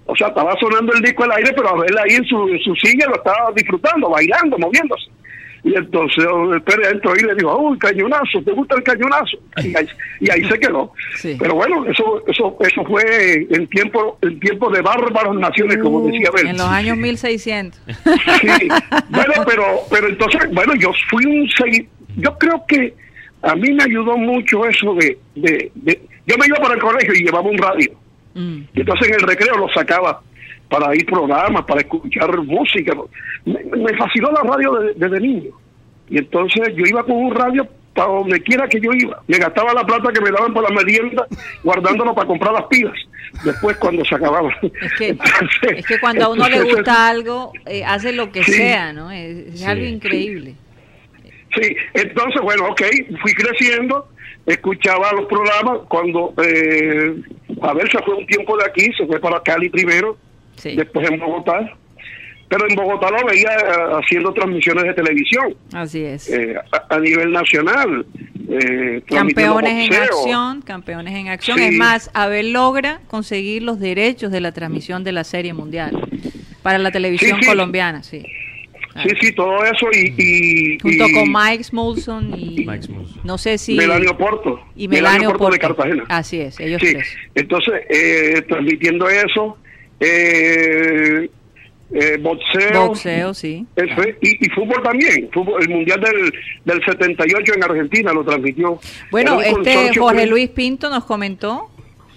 O 0.04 0.14
sea, 0.14 0.28
estaba 0.28 0.54
sonando 0.60 0.92
el 0.92 1.02
disco 1.02 1.24
al 1.24 1.32
aire, 1.32 1.52
pero 1.56 1.70
Abel 1.70 1.98
ahí 1.98 2.14
en 2.16 2.24
su, 2.26 2.48
en 2.48 2.60
su 2.60 2.74
silla 2.76 3.06
lo 3.08 3.16
estaba 3.16 3.50
disfrutando, 3.56 4.08
bailando, 4.10 4.56
moviéndose. 4.58 5.06
Y 5.68 5.74
entonces 5.74 6.24
Pérez 6.64 6.92
entró 6.92 7.16
y 7.16 7.22
le 7.24 7.34
dijo, 7.34 7.58
uy, 7.58 7.76
cañonazo, 7.78 8.40
¿te 8.44 8.52
gusta 8.52 8.76
el 8.76 8.84
cañonazo? 8.84 9.36
Y 9.64 9.76
ahí, 9.76 9.86
y 10.20 10.30
ahí 10.30 10.44
se 10.48 10.60
quedó. 10.60 10.92
Pero 11.40 11.54
bueno, 11.56 11.84
eso 11.90 12.22
eso 12.28 12.56
eso 12.60 12.84
fue 12.84 13.46
en 13.50 13.66
tiempo 13.66 14.16
en 14.22 14.38
tiempo 14.38 14.70
de 14.70 14.80
bárbaras 14.80 15.34
naciones, 15.34 15.78
como 15.78 16.06
decía 16.06 16.28
Abel. 16.28 16.46
En 16.46 16.56
los 16.56 16.68
años 16.68 16.96
1600. 16.96 17.80
Sí, 18.40 18.68
bueno, 19.10 19.32
pero, 19.44 19.64
pero 19.90 20.08
entonces, 20.08 20.40
bueno, 20.52 20.74
yo 20.76 20.92
fui 21.10 21.24
un 21.26 21.48
segui- 21.48 21.88
yo 22.16 22.38
creo 22.38 22.62
que 22.68 22.94
a 23.42 23.56
mí 23.56 23.72
me 23.72 23.82
ayudó 23.82 24.16
mucho 24.16 24.64
eso 24.66 24.94
de, 24.94 25.18
de, 25.34 25.70
de- 25.74 26.00
yo 26.28 26.36
me 26.38 26.46
iba 26.46 26.58
para 26.58 26.74
el 26.74 26.80
colegio 26.80 27.12
y 27.14 27.24
llevaba 27.24 27.48
un 27.50 27.58
radio. 27.58 27.90
Mm. 28.34 28.58
Y 28.72 28.80
entonces 28.80 29.08
en 29.08 29.14
el 29.14 29.20
recreo 29.22 29.56
lo 29.56 29.68
sacaba 29.70 30.20
para 30.68 30.94
ir 30.94 31.06
programas, 31.06 31.64
para 31.64 31.80
escuchar 31.80 32.36
música. 32.42 32.92
Me, 33.44 33.62
me 33.76 33.96
fascinó 33.96 34.30
la 34.32 34.42
radio 34.42 34.72
de- 34.74 34.94
desde 34.94 35.20
niño. 35.20 35.50
Y 36.08 36.18
entonces 36.18 36.74
yo 36.76 36.84
iba 36.86 37.02
con 37.04 37.16
un 37.16 37.34
radio 37.34 37.66
para 37.94 38.08
donde 38.08 38.40
quiera 38.42 38.68
que 38.68 38.80
yo 38.80 38.90
iba. 38.92 39.22
Me 39.26 39.38
gastaba 39.38 39.72
la 39.72 39.84
plata 39.84 40.12
que 40.12 40.20
me 40.20 40.30
daban 40.30 40.52
por 40.52 40.62
la 40.62 40.74
merienda 40.76 41.26
guardándolo 41.64 42.14
para 42.14 42.26
comprar 42.26 42.52
las 42.52 42.64
pilas. 42.64 42.94
Después 43.44 43.76
cuando 43.78 44.04
se 44.04 44.14
acababa. 44.14 44.50
Es 44.62 44.92
que, 44.98 45.08
Entonces, 45.08 45.48
es 45.76 45.86
que 45.86 45.98
cuando 45.98 46.26
a 46.26 46.28
uno 46.28 46.48
le 46.48 46.62
gusta 46.62 47.08
algo, 47.08 47.52
eh, 47.64 47.84
hace 47.84 48.12
lo 48.12 48.30
que 48.30 48.42
Sí. 48.44 48.52
sea, 48.52 48.92
¿no? 48.92 49.10
Es, 49.10 49.36
es 49.48 49.60
Sí. 49.60 49.64
algo 49.66 49.84
increíble. 49.84 50.54
Sí, 51.54 51.74
entonces, 51.94 52.42
bueno, 52.42 52.66
ok, 52.68 52.82
fui 53.22 53.32
creciendo, 53.32 54.08
escuchaba 54.44 55.12
los 55.12 55.24
programas 55.26 55.78
cuando 55.88 56.34
eh, 56.42 57.14
Abel 57.62 57.90
se 57.90 57.98
fue 58.02 58.14
un 58.14 58.26
tiempo 58.26 58.56
de 58.58 58.64
aquí, 58.66 58.90
se 58.96 59.06
fue 59.06 59.18
para 59.20 59.40
Cali 59.42 59.70
primero, 59.70 60.18
después 60.62 61.10
en 61.10 61.18
Bogotá, 61.20 61.72
pero 62.48 62.68
en 62.68 62.76
Bogotá 62.76 63.10
lo 63.10 63.26
veía 63.26 63.48
eh, 63.56 64.00
haciendo 64.02 64.32
transmisiones 64.32 64.84
de 64.84 64.94
televisión 64.94 65.54
Así 65.72 66.04
es. 66.04 66.28
eh, 66.30 66.54
a, 66.72 66.94
a 66.94 67.00
nivel 67.00 67.32
nacional. 67.32 68.06
eh, 68.48 69.02
Campeones 69.08 69.88
en 69.88 69.94
acción, 69.94 70.62
campeones 70.62 71.14
en 71.14 71.28
acción. 71.28 71.58
Sí. 71.58 71.64
Es 71.64 71.72
más, 71.74 72.10
Abel 72.14 72.52
logra 72.52 73.00
conseguir 73.08 73.62
los 73.62 73.80
derechos 73.80 74.30
de 74.30 74.40
la 74.40 74.52
transmisión 74.52 75.02
de 75.04 75.12
la 75.12 75.24
Serie 75.24 75.52
Mundial 75.54 75.90
para 76.62 76.78
la 76.78 76.90
televisión 76.92 77.38
Sí, 77.38 77.42
sí. 77.44 77.48
colombiana, 77.48 78.02
sí. 78.02 78.22
Sí, 79.02 79.10
sí, 79.20 79.32
todo 79.34 79.62
eso 79.62 79.86
y... 79.92 80.14
y 80.16 80.78
Junto 80.80 81.06
y 81.06 81.12
con 81.12 81.30
Mike 81.30 81.64
Smolson 81.64 82.32
y 82.34 82.66
no 83.24 83.36
sé 83.36 83.58
si 83.58 83.74
Melanio 83.76 84.16
Porto. 84.16 84.58
y 84.74 84.88
Melanio 84.88 85.32
Porto 85.34 85.50
de. 85.52 85.58
Cartagena. 85.58 86.04
Así 86.08 86.40
es, 86.40 86.58
ellos 86.60 86.80
Sí, 86.80 86.94
tres. 86.94 87.14
entonces, 87.34 87.74
eh, 87.90 88.40
transmitiendo 88.48 89.06
eso, 89.10 89.58
eh, 90.00 91.30
eh, 91.92 92.16
boxeo, 92.20 92.88
Boxeo, 92.88 93.32
sí. 93.34 93.64
eso 93.76 94.02
es, 94.02 94.16
y, 94.20 94.44
y 94.46 94.48
fútbol 94.50 94.82
también, 94.82 95.28
fútbol, 95.32 95.62
el 95.62 95.68
Mundial 95.68 96.00
del, 96.00 96.32
del 96.64 96.84
78 96.84 97.54
en 97.54 97.64
Argentina 97.64 98.12
lo 98.12 98.24
transmitió. 98.24 98.78
Bueno, 99.10 99.40
este 99.40 99.94
Jorge 99.96 100.20
que- 100.22 100.26
Luis 100.26 100.48
Pinto 100.50 100.90
nos 100.90 101.04
comentó 101.04 101.70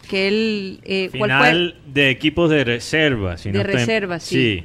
que 0.10 0.28
él 0.28 0.80
eh, 0.84 1.10
¿cuál 1.18 1.30
fue? 1.30 1.38
Final 1.40 1.76
de 1.86 2.10
equipos 2.10 2.50
de 2.50 2.64
reserva. 2.64 3.38
Si 3.38 3.52
De 3.52 3.60
no 3.60 3.64
reserva, 3.64 4.20
sí. 4.20 4.64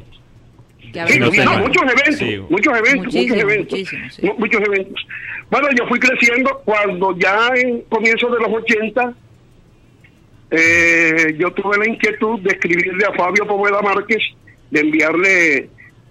Que 0.93 1.07
Sí, 1.09 1.19
no, 1.19 1.27
muchos 1.59 1.83
eventos, 1.83 2.17
Sí. 2.19 2.39
muchos 2.49 2.79
eventos, 2.79 3.05
Muchísimo, 3.07 3.35
muchos 3.35 3.43
eventos, 3.43 3.79
muchísimo, 3.79 4.11
sí. 4.11 4.27
mu- 4.27 4.35
muchos 4.39 4.61
eventos. 4.63 5.07
Bueno, 5.51 5.69
yo 5.77 5.87
fui 5.89 5.99
creciendo 5.99 6.63
cuando 6.65 7.19
ya 7.19 7.49
en 7.57 7.81
comienzos 7.91 8.31
de 8.33 8.39
los 8.39 8.63
80 8.63 9.13
eh, 10.57 11.35
yo 11.37 11.51
tuve 11.53 11.79
la 11.79 11.89
inquietud 11.89 12.41
de 12.41 12.51
escribirle 12.51 13.05
a 13.07 13.13
Fabio 13.13 13.47
Poveda 13.47 13.83
Márquez, 13.83 14.23
de 14.71 14.81
enviarle 14.81 15.69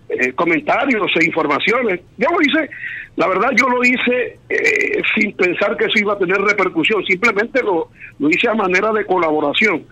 eh, 0.10 0.34
comentarios 0.36 1.10
e 1.20 1.26
informaciones. 1.26 2.02
Yo 2.18 2.28
lo 2.30 2.42
hice, 2.42 2.70
la 3.16 3.28
verdad 3.28 3.52
yo 3.56 3.70
lo 3.70 3.84
hice 3.84 4.40
eh, 4.50 5.02
sin 5.16 5.34
pensar 5.36 5.78
que 5.78 5.86
eso 5.86 5.98
iba 6.00 6.14
a 6.14 6.18
tener 6.18 6.42
repercusión, 6.42 7.06
simplemente 7.06 7.62
lo, 7.64 7.90
lo 8.20 8.30
hice 8.30 8.50
a 8.50 8.54
manera 8.54 8.92
de 8.92 9.06
colaboración. 9.06 9.86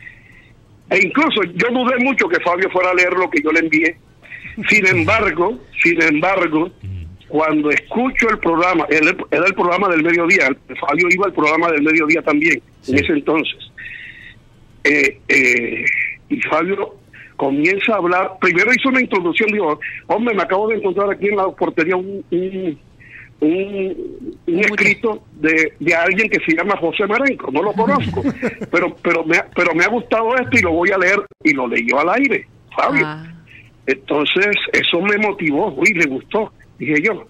E 0.90 1.00
incluso 1.00 1.44
yo 1.44 1.70
dudé 1.70 2.04
mucho 2.04 2.28
que 2.28 2.40
Fabio 2.42 2.70
fuera 2.72 2.92
a 2.92 2.94
leer 2.94 3.14
lo 3.14 3.30
que 3.30 3.42
yo 3.42 3.52
le 3.52 3.62
envié. 3.62 3.96
Sin 4.68 4.86
embargo, 4.86 5.58
sin 5.82 6.02
embargo, 6.02 6.70
cuando 7.30 7.70
escucho 7.70 8.30
el 8.30 8.40
programa, 8.40 8.86
era 8.90 9.12
el, 9.12 9.18
era 9.32 9.46
el 9.46 9.54
programa 9.54 9.88
del 9.88 10.04
mediodía, 10.04 10.50
Fabio 10.82 11.08
iba 11.10 11.28
al 11.28 11.34
programa 11.34 11.72
del 11.72 11.84
mediodía 11.84 12.22
también, 12.22 12.62
en 12.90 12.96
ese 12.96 13.14
entonces. 13.14 13.71
Eh, 14.84 15.20
eh, 15.28 15.86
y 16.30 16.42
Fabio 16.42 16.96
comienza 17.36 17.94
a 17.94 17.98
hablar, 17.98 18.32
primero 18.40 18.72
hizo 18.72 18.90
una 18.90 19.02
introducción, 19.02 19.50
dijo, 19.52 19.80
hombre, 20.08 20.36
me 20.36 20.44
acabo 20.44 20.68
de 20.68 20.76
encontrar 20.78 21.10
aquí 21.12 21.28
en 21.28 21.38
la 21.38 21.48
portería 21.50 21.96
un, 21.96 22.24
un, 22.32 22.80
un, 23.42 24.36
un 24.48 24.60
escrito 24.60 25.24
de, 25.34 25.74
de 25.80 25.96
alguien 25.96 26.30
que 26.30 26.40
se 26.46 26.56
llama 26.56 26.78
José 26.78 27.08
Marenco, 27.08 27.52
no 27.52 27.64
lo 27.64 27.74
conozco, 27.74 28.22
pero 28.72 28.96
pero 29.02 29.24
me, 29.26 29.38
ha- 29.38 29.48
pero 29.56 29.74
me 29.74 29.84
ha 29.84 29.88
gustado 29.90 30.36
esto 30.36 30.58
y 30.58 30.62
lo 30.62 30.72
voy 30.74 30.92
a 30.92 30.98
leer, 31.00 31.20
y 31.44 31.54
lo 31.54 31.68
leyó 31.68 32.00
al 32.00 32.10
aire, 32.10 32.46
Fabio. 32.76 33.06
Entonces, 33.88 34.56
eso 34.74 35.02
me 35.02 35.18
motivó, 35.18 35.74
uy, 35.76 35.94
le 35.94 36.06
gustó, 36.06 36.54
dije 36.78 36.96
yo. 37.04 37.26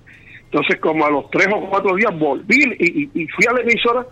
Entonces, 0.46 0.80
como 0.82 1.06
a 1.06 1.10
los 1.10 1.30
tres 1.32 1.48
o 1.54 1.62
cuatro 1.70 1.96
días 1.96 2.18
volví 2.20 2.62
y, 2.80 3.02
y- 3.04 3.10
y 3.24 3.28
fui 3.28 3.46
a 3.50 3.54
la 3.54 3.62
emisora 3.62 4.06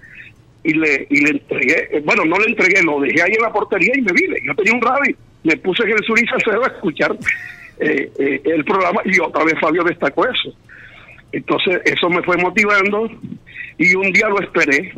y 0.63 0.73
le, 0.73 1.07
y 1.09 1.23
le 1.23 1.31
entregué, 1.31 1.87
eh, 1.91 2.01
bueno, 2.03 2.25
no 2.25 2.37
le 2.37 2.47
entregué, 2.47 2.83
lo 2.83 2.99
dejé 2.99 3.21
ahí 3.21 3.31
en 3.33 3.41
la 3.41 3.53
portería 3.53 3.93
y 3.95 4.01
me 4.01 4.11
vine. 4.11 4.35
Yo 4.45 4.53
tenía 4.55 4.73
un 4.73 4.81
radio, 4.81 5.15
me 5.43 5.57
puse 5.57 5.83
en 5.83 5.91
el 5.91 6.03
Suriza 6.03 6.35
a 6.35 6.67
escuchar 6.67 7.15
eh, 7.79 8.11
eh, 8.19 8.41
el 8.43 8.65
programa 8.65 9.01
y 9.05 9.19
otra 9.19 9.43
vez 9.45 9.55
Fabio 9.59 9.83
destacó 9.83 10.27
eso. 10.27 10.53
Entonces, 11.31 11.81
eso 11.85 12.09
me 12.09 12.21
fue 12.23 12.37
motivando 12.37 13.09
y 13.77 13.95
un 13.95 14.11
día 14.11 14.27
lo 14.27 14.41
esperé 14.41 14.91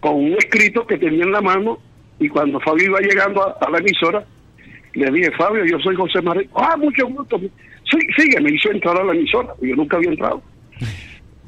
con 0.00 0.16
un 0.16 0.32
escrito 0.32 0.86
que 0.86 0.98
tenía 0.98 1.24
en 1.24 1.32
la 1.32 1.40
mano 1.40 1.78
y 2.18 2.28
cuando 2.28 2.60
Fabio 2.60 2.86
iba 2.86 3.00
llegando 3.00 3.42
a, 3.42 3.70
la 3.70 3.78
emisora, 3.78 4.24
le 4.94 5.10
dije, 5.10 5.30
Fabio, 5.32 5.64
yo 5.64 5.78
soy 5.78 5.96
José 5.96 6.20
María. 6.20 6.48
Ah, 6.54 6.76
mucho 6.76 7.06
gusto. 7.06 7.38
Sí, 7.38 7.98
sigue, 8.16 8.40
me 8.40 8.50
hizo 8.50 8.70
entrar 8.70 8.96
a 9.00 9.04
la 9.04 9.12
emisora, 9.12 9.54
yo 9.60 9.74
nunca 9.74 9.96
había 9.96 10.10
entrado. 10.10 10.42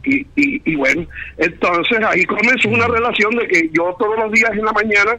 Y, 0.04 0.26
y, 0.36 0.62
y 0.64 0.74
bueno, 0.76 1.06
entonces 1.38 1.98
ahí 2.06 2.24
comenzó 2.24 2.68
una 2.68 2.86
relación 2.86 3.34
de 3.36 3.46
que 3.48 3.70
yo 3.72 3.94
todos 3.98 4.16
los 4.18 4.32
días 4.32 4.50
en 4.52 4.64
la 4.64 4.72
mañana 4.72 5.16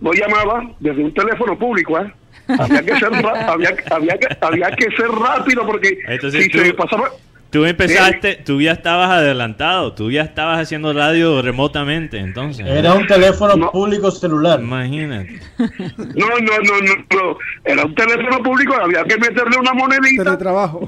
lo 0.00 0.12
llamaba 0.12 0.70
desde 0.80 1.02
un 1.02 1.12
teléfono 1.14 1.58
público, 1.58 1.98
¿eh? 1.98 2.12
Había 2.58 2.82
que 2.82 2.96
ser, 2.98 3.10
había, 3.48 3.74
había, 3.90 4.18
que, 4.18 4.26
había 4.40 4.70
que 4.72 4.90
ser 4.96 5.08
rápido 5.10 5.66
porque 5.66 5.98
Entonces 6.06 6.44
si 6.44 6.50
tú- 6.50 6.58
se 6.60 6.74
pasaba... 6.74 7.10
Tú 7.50 7.64
empezaste, 7.64 8.36
tú 8.44 8.60
ya 8.60 8.72
estabas 8.72 9.08
adelantado, 9.10 9.94
tú 9.94 10.10
ya 10.10 10.20
estabas 10.22 10.60
haciendo 10.60 10.92
radio 10.92 11.40
remotamente, 11.40 12.18
entonces. 12.18 12.66
Era 12.66 12.92
un 12.92 13.06
teléfono 13.06 13.70
público 13.70 14.10
celular. 14.10 14.60
Imagínate. 14.60 15.40
No, 15.58 16.26
no, 16.28 16.58
no, 16.58 16.80
no, 16.82 17.06
no. 17.16 17.38
Era 17.64 17.84
un 17.86 17.94
teléfono 17.94 18.42
público, 18.42 18.74
había 18.74 19.02
que 19.04 19.16
meterle 19.16 19.56
una 19.58 19.72
monedita 19.72 20.36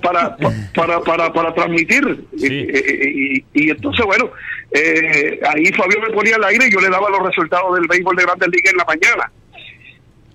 para, 0.03 0.37
para, 0.75 1.01
para, 1.01 1.33
para 1.33 1.55
transmitir. 1.55 2.25
Y, 2.37 2.47
y- 2.47 3.37
y- 3.39 3.45
y 3.55 3.71
entonces, 3.71 4.05
bueno, 4.05 4.31
eh, 4.73 5.41
ahí 5.55 5.65
Fabio 5.73 5.99
me 6.07 6.11
ponía 6.13 6.37
al 6.37 6.45
aire 6.45 6.67
y 6.69 6.73
yo 6.73 6.81
le 6.81 6.91
daba 6.91 7.09
los 7.09 7.23
resultados 7.27 7.75
del 7.75 7.87
béisbol 7.89 8.17
de 8.17 8.23
Grandes 8.25 8.49
Ligas 8.51 8.73
en 8.73 8.77
la 8.77 8.85
mañana. 8.85 9.33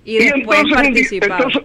Y 0.03 0.17
después 0.17 0.63
día- 0.63 0.75
participaba. 0.75 1.37
entonces, 1.37 1.61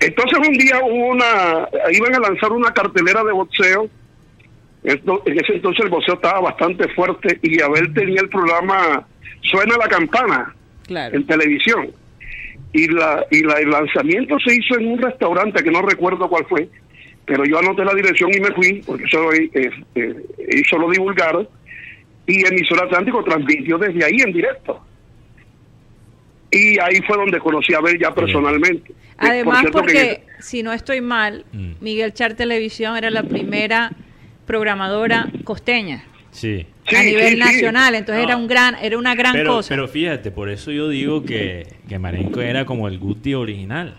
entonces 0.00 0.38
un 0.38 0.54
día 0.54 0.78
hubo 0.84 1.06
una, 1.08 1.68
iban 1.92 2.14
a 2.14 2.20
lanzar 2.20 2.52
una 2.52 2.72
cartelera 2.72 3.22
de 3.24 3.32
boxeo. 3.32 3.88
Esto- 4.84 5.22
en 5.26 5.38
ese 5.40 5.54
entonces 5.54 5.84
el 5.84 5.90
boxeo 5.90 6.14
estaba 6.14 6.40
bastante 6.40 6.88
fuerte 6.94 7.38
y 7.42 7.60
Abel 7.60 7.92
tenía 7.94 8.20
el 8.20 8.28
programa 8.28 9.06
Suena 9.42 9.76
la 9.76 9.88
campana 9.88 10.54
en 11.14 11.26
televisión. 11.26 11.90
Y, 12.72 12.86
la, 12.88 13.24
y 13.30 13.42
la, 13.42 13.54
el 13.60 13.70
lanzamiento 13.70 14.36
se 14.40 14.54
hizo 14.54 14.78
en 14.78 14.88
un 14.88 14.98
restaurante 14.98 15.62
que 15.64 15.70
no 15.70 15.80
recuerdo 15.82 16.28
cuál 16.28 16.44
fue, 16.46 16.68
pero 17.24 17.44
yo 17.44 17.58
anoté 17.58 17.84
la 17.84 17.94
dirección 17.94 18.30
y 18.34 18.40
me 18.40 18.50
fui, 18.52 18.82
porque 18.86 19.04
eso 19.04 19.32
eh, 19.32 19.70
eh, 19.94 20.14
hizo 20.50 20.76
lo 20.78 20.90
divulgaron. 20.90 21.48
Y 22.26 22.46
emisora 22.46 22.84
Atlántico 22.84 23.24
transmitió 23.24 23.78
desde 23.78 24.04
ahí 24.04 24.16
en 24.20 24.32
directo. 24.32 24.84
Y 26.50 26.78
ahí 26.80 27.00
fue 27.06 27.16
donde 27.16 27.38
conocí 27.40 27.74
a 27.74 27.78
Abel 27.78 27.98
ya 28.00 28.14
personalmente. 28.14 28.92
Por 29.18 29.28
Además, 29.30 29.64
que- 29.64 29.70
porque 29.70 30.22
si 30.40 30.62
no 30.62 30.72
estoy 30.72 31.00
mal, 31.00 31.44
Mm. 31.52 31.72
Miguel 31.80 32.12
Char 32.14 32.34
Televisión 32.34 32.96
era 32.96 33.10
la 33.10 33.22
primera 33.24 33.92
programadora 34.46 35.28
costeña 35.44 36.04
Sí. 36.30 36.66
a 36.96 37.02
nivel 37.02 37.38
nacional, 37.38 37.94
entonces 37.94 38.24
era 38.24 38.36
un 38.36 38.46
gran, 38.46 38.76
era 38.80 38.96
una 38.96 39.14
gran 39.14 39.32
pero, 39.34 39.54
cosa. 39.56 39.68
pero 39.70 39.88
fíjate, 39.88 40.30
por 40.30 40.48
eso 40.48 40.70
yo 40.70 40.88
digo 40.88 41.22
que, 41.24 41.66
que 41.88 41.98
Marenco 41.98 42.40
era 42.40 42.64
como 42.64 42.88
el 42.88 42.98
Guti 42.98 43.34
original. 43.34 43.94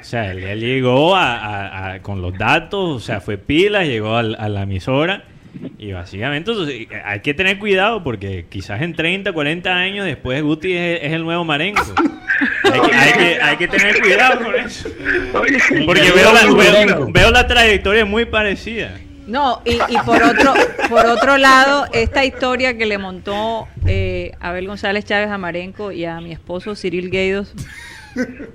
O 0.00 0.04
sea, 0.04 0.30
él, 0.32 0.42
él 0.44 0.60
llegó 0.60 1.14
a, 1.14 1.36
a- 1.36 1.92
a- 1.94 2.02
con 2.02 2.20
los 2.22 2.36
datos, 2.36 2.96
o 2.96 3.00
sea, 3.00 3.20
fue 3.20 3.38
pila, 3.38 3.84
llegó 3.84 4.16
al- 4.16 4.36
a, 4.38 4.48
la 4.48 4.62
emisora 4.62 5.24
Y 5.78 5.92
básicamente 5.92 6.50
entonces, 6.50 6.86
hay 7.04 7.20
que 7.20 7.34
tener 7.34 7.58
cuidado 7.58 8.02
porque 8.02 8.46
quizás 8.48 8.82
en 8.82 8.94
30, 8.94 9.32
40 9.32 9.74
años 9.74 10.04
después 10.06 10.42
Guti 10.42 10.72
es, 10.72 11.00
es 11.02 11.12
el 11.12 11.24
nuevo 11.24 11.44
Marenco. 11.44 11.82
hay, 12.64 12.80
que, 12.80 12.96
hay, 12.96 13.12
que, 13.12 13.42
hay 13.42 13.56
que 13.56 13.68
tener 13.68 14.00
cuidado 14.00 14.44
con 14.44 14.54
eso. 14.54 14.88
Porque 15.86 16.10
veo 16.12 16.32
la, 16.32 16.46
veo, 16.46 17.08
veo 17.10 17.30
la 17.30 17.46
trayectoria 17.46 18.04
muy 18.04 18.24
parecida. 18.24 18.98
No, 19.26 19.62
y, 19.64 19.74
y, 19.74 19.98
por 20.04 20.20
otro 20.22 20.54
por 20.90 21.06
otro 21.06 21.38
lado, 21.38 21.86
esta 21.92 22.24
historia 22.24 22.76
que 22.76 22.84
le 22.84 22.98
montó 22.98 23.68
eh, 23.86 24.32
Abel 24.40 24.66
González 24.66 25.04
Chávez 25.04 25.30
a 25.30 25.38
Marenco 25.38 25.92
y 25.92 26.04
a 26.04 26.20
mi 26.20 26.32
esposo 26.32 26.74
Cyril 26.74 27.10
Gueidos, 27.10 27.54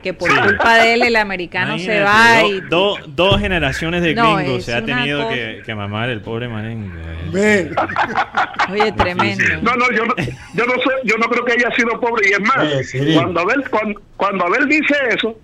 que 0.04 0.14
por 0.14 0.30
sí. 0.32 0.38
culpa 0.38 0.76
de 0.76 0.94
él 0.96 1.04
el 1.04 1.16
americano 1.16 1.76
Imagínate, 1.76 1.98
se 2.00 2.04
va 2.04 2.40
do, 2.42 2.48
y... 2.48 2.62
do, 2.62 2.96
dos 3.08 3.40
generaciones 3.40 4.02
de 4.04 4.14
No, 4.16 4.36
gringos 4.36 4.66
se 4.66 4.74
ha 4.74 4.84
tenido 4.84 5.24
cosa- 5.24 5.34
que, 5.34 5.62
que 5.66 5.76
mamar 5.76 6.10
el 6.10 6.22
pobre 6.22 6.48
Marenco. 6.48 6.96
Oye, 8.72 8.92
tremendo. 8.94 9.44
No, 9.62 9.76
no, 9.76 9.92
yo 9.92 10.06
no, 10.06 10.16
yo 10.18 10.66
no 10.66 10.74
sé, 10.74 10.90
yo 11.04 11.18
no 11.18 11.28
creo 11.30 11.46
que 11.46 11.54
haya 11.54 11.72
sido 11.76 12.00
pobre 12.00 12.30
y 12.30 12.34
es 12.34 12.40
más, 12.42 12.64
Eh, 12.72 12.84
sí. 12.84 13.14
cuando 13.14 13.42
Abel 13.42 13.64
cuando, 13.70 14.02
cuando 14.18 14.46
Abel 14.46 14.68
dice 14.68 14.96
eso, 15.12 15.40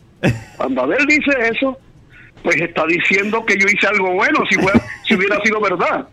cuando 0.57 0.83
Abel 0.83 1.05
dice 1.07 1.31
eso, 1.51 1.77
pues 2.43 2.57
está 2.61 2.85
diciendo 2.87 3.45
que 3.45 3.57
yo 3.57 3.65
hice 3.67 3.87
algo 3.87 4.13
bueno 4.13 4.39
si 4.49 4.55
fuera, 4.55 4.79
si 5.07 5.15
hubiera 5.15 5.39
sido 5.41 5.61
verdad. 5.61 6.07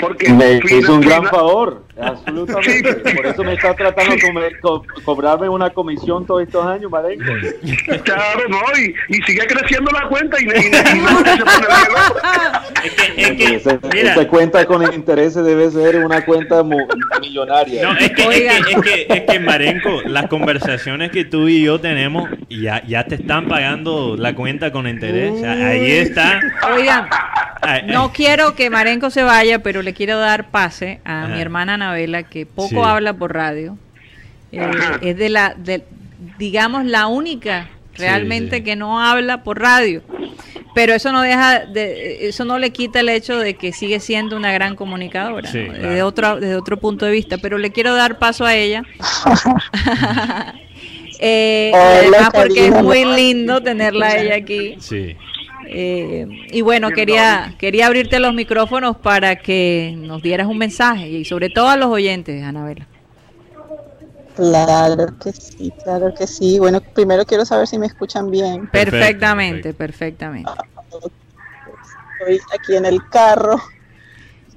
Porque 0.00 0.32
Me 0.32 0.60
hizo 0.78 0.94
un 0.94 1.00
gran 1.00 1.24
favor, 1.26 1.84
absolutamente. 2.00 2.94
Por 3.14 3.26
eso 3.26 3.44
me 3.44 3.52
está 3.54 3.74
tratando 3.74 4.14
de 4.14 4.58
co- 4.60 4.84
cobrarme 5.04 5.48
una 5.48 5.70
comisión 5.70 6.26
todos 6.26 6.42
estos 6.42 6.64
años, 6.66 6.90
Marenco. 6.90 7.24
Claro, 8.04 8.40
no, 8.48 8.58
y, 8.78 8.94
y 9.16 9.22
sigue 9.22 9.46
creciendo 9.46 9.90
la 9.92 10.08
cuenta 10.08 10.36
y, 10.40 10.44
y, 10.44 10.48
y 10.48 11.00
no 11.00 11.18
se 11.18 11.24
pone 11.36 13.54
Ese- 13.54 13.78
esa 14.00 14.26
cuenta 14.28 14.64
con 14.66 14.82
intereses 14.92 15.44
debe 15.44 15.70
ser 15.70 16.04
una 16.04 16.24
cuenta 16.24 16.62
millonaria. 17.20 17.82
No, 17.82 17.92
es 17.98 18.10
que, 18.12 18.22
es, 18.22 18.28
que, 18.28 18.46
es, 18.72 18.80
que, 18.82 19.06
es 19.08 19.20
que, 19.22 19.40
Marenco, 19.40 20.02
las 20.06 20.26
conversaciones 20.28 21.10
que 21.10 21.24
tú 21.24 21.48
y 21.48 21.62
yo 21.64 21.80
tenemos 21.80 22.28
ya, 22.48 22.82
ya 22.86 23.04
te 23.04 23.16
están 23.16 23.48
pagando 23.48 24.16
la 24.16 24.34
cuenta 24.34 24.72
con 24.72 24.86
interés. 24.88 25.32
O 25.32 25.38
sea, 25.38 25.52
ahí 25.52 25.90
está. 25.92 26.40
Oigan, 26.74 27.08
Ay, 27.62 27.82
ay. 27.86 27.92
no 27.92 28.12
quiero 28.12 28.54
que 28.54 28.70
Marenco 28.70 29.10
se 29.10 29.22
vaya, 29.22 29.59
pero 29.60 29.82
le 29.82 29.94
quiero 29.94 30.18
dar 30.18 30.50
pase 30.50 31.00
a 31.04 31.24
Ajá. 31.24 31.34
mi 31.34 31.40
hermana 31.40 31.74
Anabela, 31.74 32.22
que 32.24 32.46
poco 32.46 32.68
Sí. 32.68 32.80
habla 32.84 33.12
por 33.14 33.34
radio. 33.34 33.76
Eh, 34.52 34.68
es 35.02 35.16
de 35.16 35.28
la, 35.28 35.54
de, 35.56 35.84
digamos, 36.38 36.84
la 36.84 37.06
única 37.06 37.68
realmente 37.96 38.56
sí. 38.58 38.62
que 38.64 38.76
no 38.76 39.00
habla 39.00 39.42
por 39.44 39.60
radio. 39.60 40.02
Pero 40.74 40.94
eso 40.94 41.10
no 41.12 41.20
deja, 41.22 41.66
de, 41.66 42.28
eso 42.28 42.44
no 42.44 42.58
le 42.58 42.70
quita 42.70 43.00
el 43.00 43.08
hecho 43.08 43.38
de 43.38 43.54
que 43.54 43.72
sigue 43.72 43.98
siendo 43.98 44.36
una 44.36 44.52
gran 44.52 44.76
comunicadora, 44.76 45.50
Sí, 45.50 45.58
¿no? 45.58 45.72
claro. 45.72 45.82
desde 45.88 46.02
otro, 46.02 46.40
desde 46.40 46.54
otro 46.56 46.76
punto 46.78 47.06
de 47.06 47.12
vista. 47.12 47.38
Pero 47.38 47.58
le 47.58 47.72
quiero 47.72 47.94
dar 47.94 48.18
paso 48.18 48.44
a 48.44 48.54
ella. 48.54 48.82
Eh, 51.22 51.70
Hola, 51.74 51.98
además 51.98 52.30
porque 52.32 52.68
es 52.68 52.82
muy 52.82 53.04
lindo 53.04 53.60
tenerla 53.62 54.06
a 54.06 54.16
ella 54.16 54.36
aquí. 54.36 54.76
Sí. 54.80 55.16
Eh, 55.72 56.26
y 56.50 56.62
bueno, 56.62 56.90
quería, 56.90 57.54
quería 57.56 57.86
abrirte 57.86 58.18
los 58.18 58.34
micrófonos 58.34 58.96
para 58.96 59.36
que 59.36 59.94
nos 59.96 60.20
dieras 60.20 60.48
un 60.48 60.58
mensaje 60.58 61.08
y 61.08 61.24
sobre 61.24 61.48
todo 61.48 61.68
a 61.68 61.76
los 61.76 61.88
oyentes, 61.88 62.42
Anabela. 62.42 62.88
Claro 64.34 65.16
que 65.22 65.32
sí, 65.32 65.72
claro 65.84 66.12
que 66.12 66.26
sí. 66.26 66.58
Bueno, 66.58 66.80
primero 66.80 67.24
quiero 67.24 67.44
saber 67.44 67.68
si 67.68 67.78
me 67.78 67.86
escuchan 67.86 68.32
bien. 68.32 68.66
Perfectamente, 68.66 69.72
perfectamente. 69.72 70.50
Estoy 72.18 72.40
aquí 72.58 72.74
en 72.74 72.86
el 72.86 73.08
carro. 73.08 73.60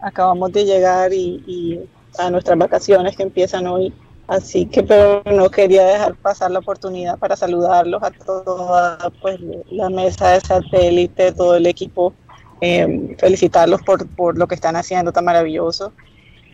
Acabamos 0.02 0.52
de 0.52 0.66
llegar 0.66 1.14
y, 1.14 1.44
y 1.46 1.80
a 2.18 2.32
nuestras 2.32 2.58
vacaciones 2.58 3.16
que 3.16 3.22
empiezan 3.22 3.68
hoy. 3.68 3.94
Así 4.28 4.66
que, 4.68 4.84
pero 4.84 5.22
no 5.26 5.50
quería 5.50 5.86
dejar 5.86 6.16
pasar 6.16 6.50
la 6.52 6.60
oportunidad 6.60 7.18
para 7.20 7.36
saludarlos 7.36 8.02
a 8.04 8.12
toda 8.12 8.98
pues, 9.22 9.38
la 9.70 9.90
mesa 9.90 10.30
de 10.32 10.40
satélite, 10.42 11.34
todo 11.34 11.56
el 11.56 11.68
equipo, 11.68 12.14
eh, 12.62 13.16
felicitarlos 13.20 13.82
por, 13.82 14.08
por 14.16 14.38
lo 14.38 14.48
que 14.48 14.56
están 14.56 14.76
haciendo 14.78 15.12
tan 15.12 15.26
maravilloso. 15.26 15.94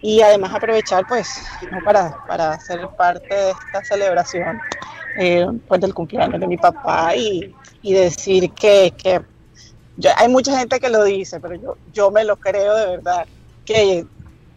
Y 0.01 0.21
además 0.21 0.53
aprovechar 0.53 1.05
pues 1.07 1.41
para, 1.85 2.17
para 2.27 2.59
ser 2.59 2.87
parte 2.97 3.35
de 3.35 3.51
esta 3.51 3.83
celebración 3.83 4.59
eh, 5.19 5.45
pues 5.67 5.81
del 5.81 5.93
cumpleaños 5.93 6.39
de 6.39 6.47
mi 6.47 6.57
papá 6.57 7.15
y, 7.15 7.53
y 7.81 7.93
decir 7.93 8.51
que, 8.53 8.93
que 8.97 9.21
yo- 9.97 10.11
hay 10.17 10.29
mucha 10.29 10.57
gente 10.57 10.79
que 10.79 10.89
lo 10.89 11.03
dice, 11.03 11.39
pero 11.39 11.55
yo, 11.55 11.77
yo 11.93 12.11
me 12.11 12.23
lo 12.23 12.37
creo 12.37 12.75
de 12.75 12.85
verdad, 12.87 13.27
que 13.65 14.05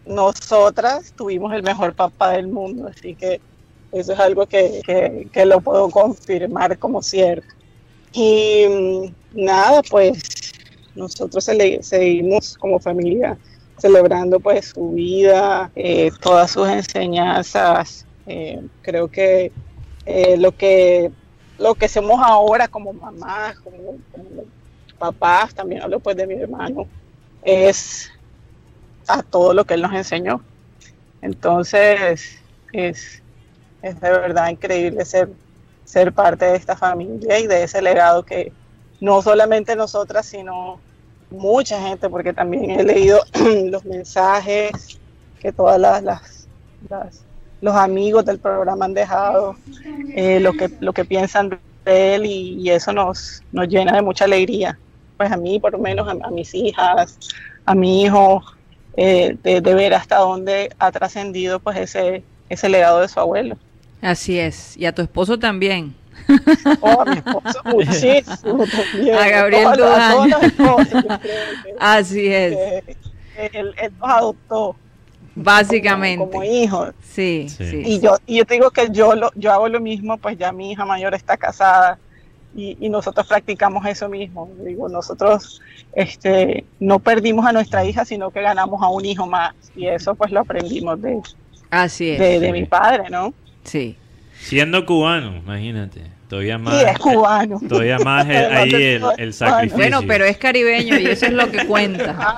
nosotras 0.05 1.13
tuvimos 1.15 1.53
el 1.53 1.63
mejor 1.63 1.95
papá 1.95 2.31
del 2.33 2.47
mundo, 2.47 2.87
así 2.87 3.15
que 3.15 3.41
eso 3.91 4.13
es 4.13 4.19
algo 4.19 4.47
que, 4.47 4.81
que- 5.31 5.45
lo 5.45 5.61
puedo 5.61 5.89
confirmar 5.89 6.77
como 6.79 7.01
cierto. 7.01 7.47
Y 8.13 8.65
mm, 8.69 9.15
nada, 9.45 9.81
pues 9.89 10.21
nosotros 10.95 11.43
seguimos 11.81 12.55
como 12.57 12.79
familia 12.79 13.39
celebrando 13.77 14.39
pues 14.39 14.69
su 14.69 14.91
vida, 14.91 15.71
eh, 15.75 16.11
todas 16.21 16.51
sus 16.51 16.67
enseñanzas. 16.69 18.07
eh, 18.25 18.61
creo 18.81 19.09
que 19.09 19.53
eh, 20.05 20.37
lo 20.37 20.55
que 20.55 21.11
lo 21.57 21.75
que 21.75 21.87
somos 21.87 22.19
ahora 22.23 22.67
como 22.67 22.93
mamás, 22.93 23.59
como, 23.59 23.99
como 24.11 24.45
papás, 24.97 25.53
también 25.53 25.81
hablo 25.83 25.99
pues 26.01 26.15
de 26.17 26.27
mi 26.27 26.35
hermano, 26.35 26.89
es 27.41 28.09
a 29.07 29.23
todo 29.23 29.53
lo 29.53 29.65
que 29.65 29.75
él 29.75 29.81
nos 29.81 29.93
enseñó. 29.93 30.41
Entonces, 31.21 32.37
es, 32.71 33.21
es 33.81 34.01
de 34.01 34.09
verdad 34.09 34.49
increíble 34.49 35.05
ser, 35.05 35.29
ser 35.85 36.11
parte 36.13 36.45
de 36.45 36.55
esta 36.55 36.75
familia 36.75 37.39
y 37.39 37.47
de 37.47 37.63
ese 37.63 37.81
legado 37.81 38.23
que 38.23 38.51
no 38.99 39.21
solamente 39.21 39.75
nosotras, 39.75 40.25
sino 40.25 40.79
mucha 41.29 41.81
gente, 41.81 42.09
porque 42.09 42.33
también 42.33 42.71
he 42.71 42.83
leído 42.83 43.21
los 43.65 43.85
mensajes 43.85 44.99
que 45.39 45.51
todas 45.51 45.79
las, 45.79 46.47
los 47.61 47.75
amigos 47.75 48.25
del 48.25 48.39
programa 48.39 48.85
han 48.85 48.93
dejado, 48.93 49.55
eh, 50.15 50.39
lo, 50.39 50.53
que, 50.53 50.69
lo 50.79 50.93
que 50.93 51.05
piensan 51.05 51.59
de 51.85 52.15
él 52.15 52.25
y, 52.25 52.61
y 52.61 52.69
eso 52.69 52.93
nos, 52.93 53.41
nos 53.51 53.67
llena 53.67 53.93
de 53.93 54.01
mucha 54.01 54.25
alegría. 54.25 54.79
Pues 55.17 55.31
a 55.31 55.37
mí, 55.37 55.59
por 55.59 55.73
lo 55.73 55.79
menos, 55.79 56.07
a, 56.07 56.11
a 56.25 56.31
mis 56.31 56.53
hijas, 56.53 57.17
a 57.65 57.75
mi 57.75 58.03
hijo, 58.03 58.41
eh, 58.97 59.35
de, 59.43 59.61
de 59.61 59.73
ver 59.73 59.93
hasta 59.93 60.17
dónde 60.17 60.69
ha 60.79 60.91
trascendido 60.91 61.59
pues 61.59 61.77
ese, 61.77 62.23
ese 62.49 62.69
legado 62.69 63.01
de 63.01 63.07
su 63.07 63.19
abuelo. 63.19 63.57
Así 64.01 64.37
es. 64.39 64.75
Y 64.77 64.85
a 64.85 64.93
tu 64.93 65.01
esposo 65.01 65.39
también. 65.39 65.95
Oh, 66.81 67.01
a 67.01 67.05
mi 67.05 67.17
esposo 67.17 67.59
muchísimo 67.65 68.65
también. 68.67 69.15
A 69.15 69.29
Gabriel 69.29 69.67
a 69.67 70.25
que- 70.39 71.19
Así 71.79 72.27
es. 72.27 72.55
que 72.55 72.83
él, 73.53 73.73
él 73.81 73.91
nos 73.99 74.09
adoptó 74.09 74.75
Básicamente. 75.35 76.23
como 76.29 76.43
hijos. 76.43 76.93
Sí, 77.01 77.47
sí. 77.49 77.81
Y 77.85 77.99
yo, 77.99 78.17
y 78.27 78.37
yo 78.37 78.45
te 78.45 78.53
digo 78.55 78.69
que 78.71 78.89
yo, 78.91 79.15
lo, 79.15 79.31
yo 79.35 79.51
hago 79.51 79.67
lo 79.67 79.79
mismo, 79.79 80.17
pues 80.17 80.37
ya 80.37 80.51
mi 80.51 80.71
hija 80.71 80.85
mayor 80.85 81.13
está 81.15 81.37
casada 81.37 81.97
y, 82.55 82.77
y 82.79 82.89
nosotros 82.89 83.27
practicamos 83.27 83.85
eso 83.85 84.09
mismo. 84.09 84.49
Digo, 84.65 84.89
nosotros 84.89 85.61
este, 85.93 86.65
no 86.79 86.99
perdimos 86.99 87.45
a 87.45 87.51
nuestra 87.51 87.85
hija, 87.85 88.05
sino 88.05 88.31
que 88.31 88.41
ganamos 88.41 88.81
a 88.81 88.87
un 88.89 89.05
hijo 89.05 89.27
más. 89.27 89.53
Y 89.75 89.87
eso 89.87 90.15
pues 90.15 90.31
lo 90.31 90.41
aprendimos 90.41 91.01
de, 91.01 91.21
Así 91.69 92.11
es. 92.11 92.19
de, 92.19 92.39
de 92.39 92.51
mi 92.51 92.65
padre, 92.65 93.09
¿no? 93.09 93.33
Sí. 93.63 93.95
Siendo 94.39 94.85
cubano, 94.85 95.37
imagínate. 95.37 96.01
Todavía 96.33 96.57
más. 96.57 96.81
Y 96.81 96.85
es 96.85 96.97
cubano. 96.97 97.59
Todavía 97.69 97.99
más 97.99 98.25
el- 98.29 98.51
ahí 98.53 98.73
el, 98.73 99.03
el 99.19 99.33
sacrificio. 99.35 99.77
Bueno, 99.77 100.01
pero 100.07 100.25
es 100.25 100.37
caribeño 100.37 100.97
y 100.99 101.05
eso 101.05 101.27
es 101.27 101.33
lo 101.33 101.51
que 101.51 101.63
cuenta. 101.67 102.37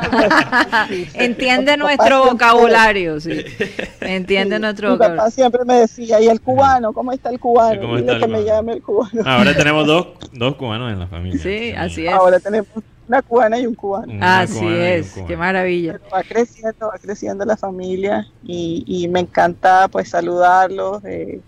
Entiende 1.13 1.77
Mi 1.77 1.83
nuestro 1.83 2.25
vocabulario, 2.25 3.19
sí. 3.21 3.43
Entiende 4.01 4.59
nuestro 4.59 4.91
Mi 4.93 4.97
papá 4.97 5.31
siempre 5.31 5.61
me 5.65 5.75
decía, 5.75 6.19
¿y 6.19 6.27
el 6.27 6.41
cubano? 6.41 6.91
¿Cómo 6.91 7.13
está 7.13 7.29
el 7.29 7.39
cubano? 7.39 7.79
¿Cómo 7.81 7.95
Dile 7.97 8.11
está 8.11 8.13
el 8.15 8.21
que 8.21 8.27
me 8.27 8.39
cubano? 8.39 8.55
llame 8.57 8.73
el 8.73 8.81
cubano. 8.81 9.21
Ahora 9.25 9.55
tenemos 9.55 9.87
dos, 9.87 10.07
dos 10.33 10.55
cubanos 10.55 10.91
en 10.91 10.99
la 10.99 11.07
familia. 11.07 11.39
Sí, 11.41 11.71
así 11.77 12.05
es. 12.05 12.13
Ahora 12.13 12.39
tenemos 12.39 12.67
una 13.07 13.21
cubana 13.21 13.57
y 13.59 13.65
un 13.65 13.75
cubano. 13.75 14.11
Una 14.11 14.41
Así 14.41 14.59
cubana 14.59 14.89
es. 14.89 15.07
cubano. 15.11 15.27
Qué 15.27 15.37
maravilla. 15.37 15.99
va 16.13 16.23
creciendo, 16.23 16.87
va 16.87 16.97
creciendo 17.01 17.45
la 17.45 17.55
familia 17.55 18.27
y, 18.43 18.83
y 18.87 19.07
me 19.07 19.21
encanta 19.21 19.87
pues 19.87 20.09
saludarlos, 20.09 21.03
eh, 21.05 21.39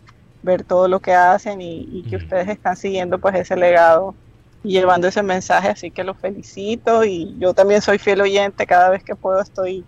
ver 0.48 0.64
todo 0.64 0.88
lo 0.88 1.00
que 1.00 1.14
hacen 1.14 1.62
y, 1.62 1.88
y 1.92 2.04
que 2.10 2.16
ustedes 2.16 2.48
están 2.48 2.76
siguiendo 2.76 3.20
pues 3.20 3.36
ese 3.36 3.56
legado 3.56 4.16
y 4.64 4.72
llevando 4.72 5.08
ese 5.08 5.22
mensaje, 5.22 5.70
así 5.70 5.92
que 5.92 6.04
los 6.04 6.18
felicito 6.18 7.04
y 7.04 7.36
yo 7.38 7.54
también 7.54 7.82
soy 7.82 8.00
fiel 8.00 8.22
oyente, 8.22 8.66
cada 8.66 8.90
vez 8.90 9.04
que 9.04 9.16
puedo 9.16 9.42
estoy, 9.42 9.84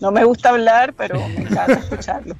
no 0.00 0.12
me 0.12 0.24
gusta 0.24 0.50
hablar, 0.50 0.94
pero 0.94 1.16
me 1.28 1.42
encanta 1.42 1.72
escucharlo. 1.80 2.36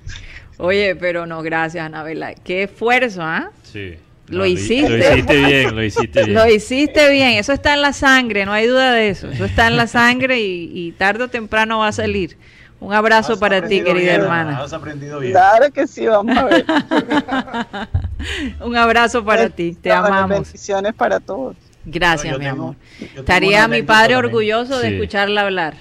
Oye, 0.59 0.95
pero 0.95 1.27
no, 1.27 1.43
gracias, 1.43 1.85
Anabela. 1.85 2.35
Qué 2.35 2.65
esfuerzo, 2.65 3.23
¿ah? 3.23 3.51
Sí. 3.63 3.97
Lo 4.29 4.47
hiciste. 4.47 4.89
Lo 4.89 5.15
hiciste 5.17 5.37
bien, 5.37 5.77
lo 5.77 5.83
hiciste 5.83 6.21
bien. 6.25 6.35
Lo 6.35 6.49
hiciste 6.49 7.11
bien, 7.11 7.31
eso 7.39 7.53
está 7.53 7.75
en 7.75 7.83
la 7.83 7.93
sangre, 7.93 8.47
no 8.47 8.53
hay 8.53 8.67
duda 8.67 8.93
de 8.93 9.09
eso. 9.09 9.29
Eso 9.29 9.45
está 9.45 9.67
en 9.67 9.77
la 9.77 9.87
sangre 9.87 10.41
y, 10.41 10.71
y 10.73 10.93
tarde 10.93 11.25
o 11.25 11.29
temprano 11.29 11.81
va 11.81 11.89
a 11.89 11.93
salir. 11.93 12.37
Un 12.83 12.93
abrazo 12.93 13.39
para 13.39 13.63
ti, 13.63 13.77
querida 13.83 14.13
bien, 14.13 14.21
hermana. 14.23 14.59
Has 14.61 14.73
aprendido 14.73 15.21
bien. 15.21 15.33
Claro 15.33 15.71
que 15.73 15.87
sí, 15.87 16.05
vamos 16.07 16.37
a 16.37 16.45
ver. 16.45 16.65
Un 18.61 18.77
abrazo 18.77 19.25
para 19.25 19.49
ti, 19.51 19.77
te 19.81 19.93
amamos. 19.93 20.29
Bendiciones 20.47 20.93
para 20.95 21.21
todos. 21.21 21.57
Gracias, 21.85 22.33
No, 22.33 22.39
mi 22.41 22.45
tengo- 22.45 22.63
amor. 22.63 22.77
Estaría 23.17 23.69
mi 23.69 23.83
padre 23.83 24.15
también. 24.15 24.19
orgulloso 24.27 24.79
de 24.81 24.95
escucharla 24.97 25.43
hablar. 25.43 25.75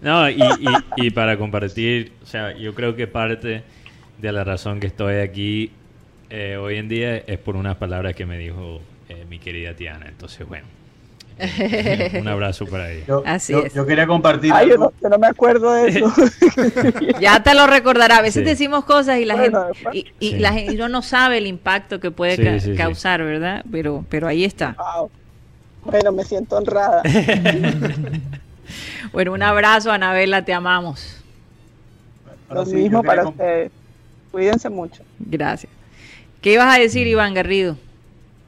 No, 0.00 0.28
y, 0.28 0.34
y, 0.42 0.66
y 1.06 1.10
para 1.10 1.36
compartir, 1.36 2.12
o 2.22 2.26
sea, 2.26 2.56
yo 2.56 2.74
creo 2.74 2.96
que 2.96 3.06
parte 3.06 3.62
de 4.18 4.32
la 4.32 4.42
razón 4.42 4.80
que 4.80 4.86
estoy 4.88 5.16
aquí 5.16 5.70
eh, 6.30 6.56
hoy 6.56 6.76
en 6.78 6.88
día 6.88 7.16
es 7.18 7.38
por 7.38 7.56
unas 7.56 7.76
palabras 7.76 8.14
que 8.14 8.24
me 8.26 8.38
dijo 8.38 8.80
eh, 9.08 9.24
mi 9.28 9.38
querida 9.38 9.74
Tiana. 9.74 10.06
Entonces, 10.08 10.46
bueno, 10.48 10.66
un 12.20 12.28
abrazo 12.28 12.66
para 12.66 12.90
ella. 12.90 13.04
Yo, 13.06 13.22
Así 13.26 13.52
yo- 13.52 13.64
es. 13.64 13.74
yo 13.74 13.86
quería 13.86 14.06
compartir 14.06 14.52
Ay, 14.52 14.68
yo 14.70 14.76
no, 14.78 14.92
yo 15.02 15.08
no 15.08 15.18
me 15.18 15.26
acuerdo 15.26 15.72
de 15.72 15.88
eso. 15.88 16.12
Ya 17.20 17.42
te 17.42 17.54
lo 17.54 17.66
recordará. 17.66 18.18
A 18.18 18.22
veces 18.22 18.42
Sí. 18.44 18.48
decimos 18.50 18.84
cosas 18.84 19.18
y 19.18 19.24
la 19.24 19.34
Bueno, 19.36 19.66
gente 19.74 19.98
y, 20.18 20.26
y 20.26 20.30
Sí. 20.32 20.38
la 20.38 20.52
gente 20.52 20.74
uno 20.74 20.88
no 20.88 21.02
sabe 21.02 21.38
el 21.38 21.46
impacto 21.46 22.00
que 22.00 22.10
puede 22.10 22.36
Sí, 22.36 22.44
ca- 22.44 22.60
sí, 22.60 22.70
sí. 22.72 22.76
causar, 22.76 23.22
¿verdad? 23.22 23.64
Pero 23.70 24.04
pero 24.08 24.26
ahí 24.28 24.44
está. 24.44 24.76
Wow. 24.78 25.10
Bueno, 25.84 26.12
me 26.12 26.24
siento 26.24 26.56
honrada. 26.56 27.02
Bueno, 29.12 29.32
un 29.32 29.42
abrazo, 29.42 29.90
Anabela, 29.92 30.44
te 30.44 30.54
amamos. 30.54 31.18
Lo 32.50 32.64
mismo 32.64 33.02
para 33.02 33.26
ustedes. 33.28 33.70
Cuídense 34.30 34.70
mucho. 34.70 35.02
Gracias. 35.18 35.70
¿Qué 36.40 36.54
ibas 36.54 36.74
a 36.74 36.78
decir, 36.78 37.06
Iván 37.06 37.34
Garrido? 37.34 37.76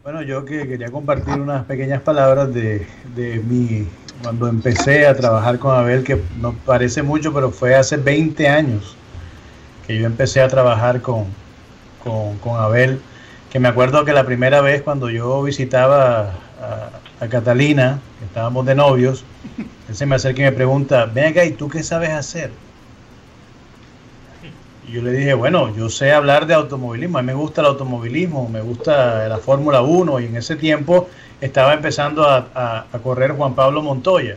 Bueno, 0.04 0.20
yo 0.20 0.44
que 0.44 0.68
quería 0.68 0.90
compartir 0.90 1.32
unas 1.40 1.64
pequeñas 1.64 2.02
palabras 2.02 2.52
de, 2.52 2.86
de 3.16 3.38
mi 3.38 3.88
cuando 4.20 4.48
empecé 4.48 5.06
a 5.06 5.16
trabajar 5.16 5.58
con 5.58 5.74
Abel, 5.74 6.04
que 6.04 6.20
no 6.42 6.52
parece 6.52 7.02
mucho, 7.02 7.32
pero 7.32 7.50
fue 7.50 7.74
hace 7.74 7.96
20 7.96 8.46
años 8.46 8.96
que 9.86 9.98
yo 9.98 10.04
empecé 10.04 10.42
a 10.42 10.48
trabajar 10.48 11.00
con, 11.00 11.24
con, 12.02 12.36
con 12.40 12.60
Abel, 12.60 13.00
que 13.50 13.58
me 13.58 13.68
acuerdo 13.68 14.04
que 14.04 14.12
la 14.12 14.26
primera 14.26 14.60
vez 14.60 14.82
cuando 14.82 15.08
yo 15.08 15.42
visitaba 15.42 16.34
a, 16.60 17.26
Catalina, 17.30 17.98
estábamos 18.22 18.66
de 18.66 18.74
novios, 18.74 19.24
él 19.88 19.94
se 19.94 20.04
me 20.04 20.16
acerca 20.16 20.42
y 20.42 20.44
me 20.44 20.52
pregunta, 20.52 21.06
ven 21.06 21.28
acá, 21.28 21.46
¿y 21.46 21.52
tú 21.52 21.70
qué 21.70 21.82
sabes 21.82 22.10
hacer? 22.10 22.50
Y 24.86 24.92
yo 24.92 25.02
le 25.02 25.12
dije, 25.12 25.34
bueno, 25.34 25.74
yo 25.74 25.88
sé 25.88 26.12
hablar 26.12 26.46
de 26.46 26.54
automovilismo, 26.54 27.18
a 27.18 27.22
mí 27.22 27.26
me 27.26 27.34
gusta 27.34 27.62
el 27.62 27.68
automovilismo, 27.68 28.48
me 28.48 28.60
gusta 28.60 29.26
la 29.28 29.38
Fórmula 29.38 29.80
1 29.82 30.20
y 30.20 30.26
en 30.26 30.36
ese 30.36 30.56
tiempo 30.56 31.08
estaba 31.40 31.72
empezando 31.74 32.24
a, 32.28 32.50
a- 32.54 32.86
a 32.92 32.98
correr 32.98 33.32
Juan 33.32 33.54
Pablo 33.54 33.82
Montoya. 33.82 34.36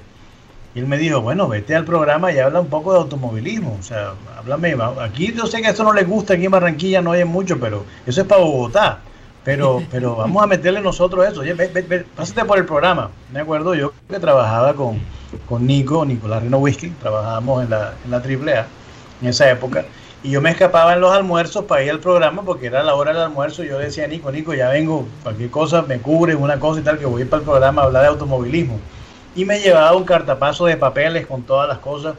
Y 0.76 0.80
él 0.80 0.88
me 0.88 0.98
dijo, 0.98 1.22
bueno, 1.22 1.48
vete 1.48 1.76
al 1.76 1.86
programa 1.86 2.32
y 2.32 2.40
habla 2.40 2.62
un 2.62 2.70
poco 2.70 2.94
de 2.94 3.00
automovilismo, 3.00 3.78
o 3.80 3.84
sea, 3.84 4.14
háblame, 4.38 4.76
aquí 5.02 5.34
yo 5.34 5.48
sé 5.48 5.62
que 5.62 5.70
esto 5.70 5.84
no 5.84 5.94
le 5.94 6.04
gusta, 6.04 6.36
aquí 6.36 6.46
en 6.46 6.52
Barranquilla 6.52 7.02
no 7.02 7.12
hay 7.14 7.26
mucho, 7.26 7.60
pero 7.60 7.86
eso 8.06 8.22
es 8.22 8.28
para 8.28 8.42
Bogotá. 8.42 9.04
Pero, 9.44 9.88
pero 9.92 10.16
vamos 10.18 10.44
a 10.44 10.48
meterle 10.48 10.82
nosotros 10.82 11.26
eso. 11.28 11.42
Oye, 11.42 11.54
ve, 11.54 11.70
ve, 11.70 11.82
ve, 11.84 12.00
pásate 12.16 12.46
por 12.46 12.58
el 12.58 12.66
programa. 12.66 13.12
Me 13.30 13.40
acuerdo 13.42 13.76
yo 13.76 13.94
que 14.10 14.20
trabajaba 14.20 14.76
con, 14.76 15.08
con 15.46 15.66
Nico, 15.66 16.06
Nicolás 16.06 16.44
Reno 16.44 16.58
Whisky, 16.60 16.92
trabajábamos 16.92 17.64
en 17.64 17.70
la, 17.72 18.00
en 18.04 18.12
la 18.12 18.22
AAA 18.22 18.74
en 19.22 19.28
esa 19.30 19.50
época. 19.50 19.90
Y 20.28 20.32
yo 20.32 20.42
me 20.42 20.50
escapaba 20.50 20.94
en 20.94 21.00
los 21.00 21.14
almuerzos 21.14 21.64
para 21.64 21.84
ir 21.84 21.90
al 21.90 22.02
programa 22.02 22.42
porque 22.44 22.66
era 22.66 22.84
la 22.84 22.96
hora 22.96 23.14
del 23.14 23.22
almuerzo. 23.22 23.64
Y 23.64 23.70
yo 23.70 23.80
decía 23.80 24.06
Nico, 24.08 24.30
Nico, 24.30 24.54
ya 24.54 24.68
vengo, 24.68 25.08
cualquier 25.24 25.50
cosa 25.50 25.84
me 25.84 26.00
cubre, 26.00 26.36
una 26.36 26.60
cosa 26.60 26.82
y 26.82 26.84
tal, 26.84 27.00
que 27.00 27.06
voy 27.06 27.24
para 27.24 27.40
el 27.40 27.46
programa 27.46 27.82
a 27.82 27.86
hablar 27.86 28.02
de 28.02 28.10
automovilismo. 28.10 28.78
Y 29.38 29.46
me 29.46 29.62
llevaba 29.62 29.96
un 29.96 30.04
cartapazo 30.04 30.66
de 30.66 30.76
papeles 30.76 31.26
con 31.28 31.44
todas 31.44 31.70
las 31.70 31.78
cosas, 31.78 32.16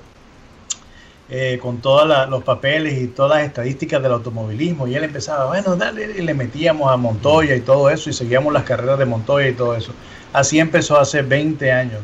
eh, 1.29 1.59
con 1.61 1.83
todos 1.83 2.31
los 2.31 2.43
papeles 2.45 2.99
y 2.99 3.09
todas 3.09 3.41
las 3.41 3.47
estadísticas 3.47 4.03
del 4.03 4.13
automovilismo. 4.13 4.89
Y 4.89 4.95
él 4.95 5.05
empezaba, 5.05 5.45
bueno, 5.45 5.77
dale, 5.77 6.11
y 6.17 6.23
le 6.23 6.33
metíamos 6.33 6.91
a 6.91 6.97
Montoya 6.97 7.55
y 7.57 7.61
todo 7.61 7.91
eso, 7.91 8.09
y 8.09 8.15
seguíamos 8.15 8.55
las 8.55 8.63
carreras 8.63 8.99
de 8.99 9.05
Montoya 9.05 9.49
y 9.49 9.53
todo 9.53 9.77
eso. 9.77 9.93
Así 10.33 10.59
empezó 10.59 10.99
hace 10.99 11.21
20 11.21 11.71
años 11.73 12.01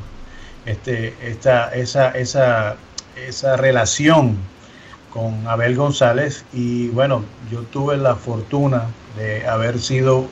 este, 0.66 1.14
esta, 1.22 1.74
esa, 1.74 2.10
esa, 2.10 2.76
esa 3.26 3.56
relación 3.56 4.36
con 5.14 5.46
Abel 5.48 5.76
González 5.76 6.44
y 6.52 6.88
bueno, 6.88 7.24
yo 7.50 7.60
tuve 7.62 7.96
la 7.96 8.16
fortuna 8.16 8.88
de 9.16 9.46
haber 9.46 9.80
sido 9.80 10.26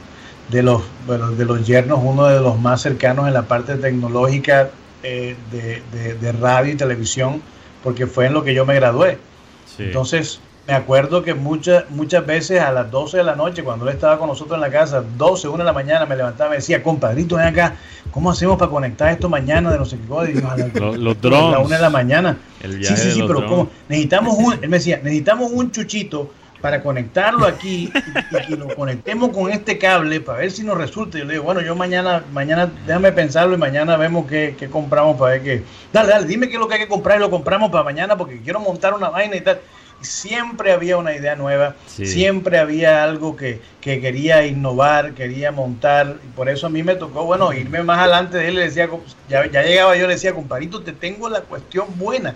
de 0.51 0.63
los, 0.65 0.83
bueno, 1.07 1.31
de 1.31 1.45
los 1.45 1.65
yernos 1.67 2.01
uno 2.03 2.27
de 2.27 2.41
los 2.41 2.59
más 2.61 2.83
cercanos 2.83 3.29
en 3.29 3.35
la 3.35 3.43
parte 3.43 3.77
tecnológica 3.77 4.71
eh, 5.05 5.37
de, 5.53 5.83
de- 5.97 6.15
de 6.15 6.33
radio 6.33 6.73
y 6.73 6.77
televisión, 6.77 7.41
porque 7.83 8.07
fue 8.09 8.27
en 8.27 8.35
lo 8.35 8.43
que 8.45 8.55
yo 8.55 8.67
me 8.67 8.75
gradué. 8.75 9.19
Sí. 9.67 9.85
Entonces, 9.85 10.41
me 10.67 10.75
acuerdo 10.75 11.23
que 11.25 11.35
muchas 11.35 11.91
muchas 11.91 12.25
veces 12.25 12.61
a 12.61 12.71
las 12.71 12.91
12 12.91 13.17
de 13.19 13.25
la 13.25 13.35
noche, 13.35 13.65
cuando 13.65 13.89
él 13.89 13.95
estaba 13.95 14.19
con 14.19 14.29
nosotros 14.29 14.55
en 14.57 14.61
la 14.61 14.71
casa, 14.71 15.03
12, 15.17 15.49
1 15.49 15.59
de 15.59 15.65
la 15.65 15.73
mañana, 15.73 16.07
me 16.07 16.15
levantaba 16.17 16.49
y 16.49 16.51
me 16.51 16.57
decía, 16.57 16.83
compadrito, 16.83 17.37
ven 17.37 17.47
acá, 17.47 17.75
¿cómo 18.13 18.31
hacemos 18.31 18.57
para 18.59 18.71
conectar 18.71 19.11
esto 19.13 19.29
mañana 19.29 19.73
de 19.73 19.79
no 19.79 19.85
sé 19.85 19.99
qué 19.99 20.07
cosa? 20.07 20.31
Y 20.31 20.41
yo, 20.41 20.49
a 20.49 20.57
la- 20.57 20.67
Los- 20.69 20.97
los 20.99 21.17
a 21.17 21.19
la 21.19 21.21
drones. 21.21 21.59
1 21.67 21.69
de 21.77 21.83
la 21.83 21.91
mañana. 21.91 22.37
El 22.63 22.73
Sí, 22.73 22.79
viaje 22.79 22.97
sí, 22.97 23.07
de 23.09 23.13
sí, 23.15 23.19
los 23.19 23.27
pero 23.29 23.41
drones. 23.41 23.59
¿cómo? 23.59 23.71
Necesitamos 23.89 24.37
un, 24.39 24.53
él 24.55 24.69
me 24.69 24.77
decía, 24.77 25.01
necesitamos 25.03 25.51
un 25.53 25.71
chuchito 25.73 26.31
para 26.61 26.81
conectarlo 26.81 27.45
aquí 27.45 27.91
y, 27.93 28.37
y 28.37 28.47
que 28.47 28.57
lo 28.57 28.69
conectemos 28.77 29.31
con 29.31 29.51
este 29.51 29.79
cable 29.79 30.21
para 30.21 30.39
ver 30.39 30.53
si 30.53 30.63
nos 30.63 30.79
resulta. 30.79 31.19
Yo 31.19 31.25
le 31.25 31.33
digo, 31.33 31.43
bueno, 31.45 31.61
yo 31.61 31.75
mañana, 31.75 32.23
mañana, 32.33 32.71
déjame 32.87 33.11
pensarlo 33.11 33.57
y 33.57 33.59
mañana 33.59 33.97
vemos 33.97 34.27
qué, 34.29 34.55
qué 34.57 34.69
compramos 34.69 35.17
para 35.17 35.33
ver 35.33 35.43
qué. 35.43 35.65
Dale, 35.93 36.11
dale, 36.11 36.27
dime 36.29 36.47
qué 36.47 36.55
es 36.55 36.61
lo 36.61 36.69
que 36.69 36.75
hay 36.75 36.81
que 36.83 36.87
comprar 36.89 37.19
y 37.19 37.21
lo 37.21 37.31
compramos 37.31 37.69
para 37.73 37.83
mañana 37.83 38.17
porque 38.17 38.41
quiero 38.41 38.61
montar 38.61 38.95
una 38.95 39.09
vaina 39.09 39.35
y 39.35 39.41
tal. 39.41 39.59
Siempre 40.03 40.73
había 40.73 40.97
una 40.97 41.15
idea 41.15 41.37
nueva, 41.37 41.77
Sí. 41.87 42.07
siempre 42.07 42.59
había 42.59 43.03
algo 43.05 43.37
que, 43.37 43.61
que 43.81 44.01
quería 44.01 44.47
innovar, 44.47 45.13
quería 45.13 45.53
montar. 45.53 46.17
Y 46.25 46.29
por 46.37 46.49
eso 46.49 46.67
a 46.67 46.71
mé 46.71 46.83
me 46.83 46.95
tocó, 46.97 47.25
bueno, 47.25 47.53
irme 47.53 47.83
más 47.83 47.99
adelante 48.01 48.39
de 48.39 48.49
él. 48.49 48.55
Le 48.57 48.63
decía, 48.65 48.89
ya, 49.29 49.47
ya 49.51 49.63
llegaba 49.63 49.97
yo, 49.97 50.07
le 50.07 50.15
decía, 50.15 50.33
comparito, 50.35 50.83
te 50.83 50.93
tengo 50.93 51.29
la 51.29 51.41
cuestión 51.43 51.87
buena. 51.97 52.35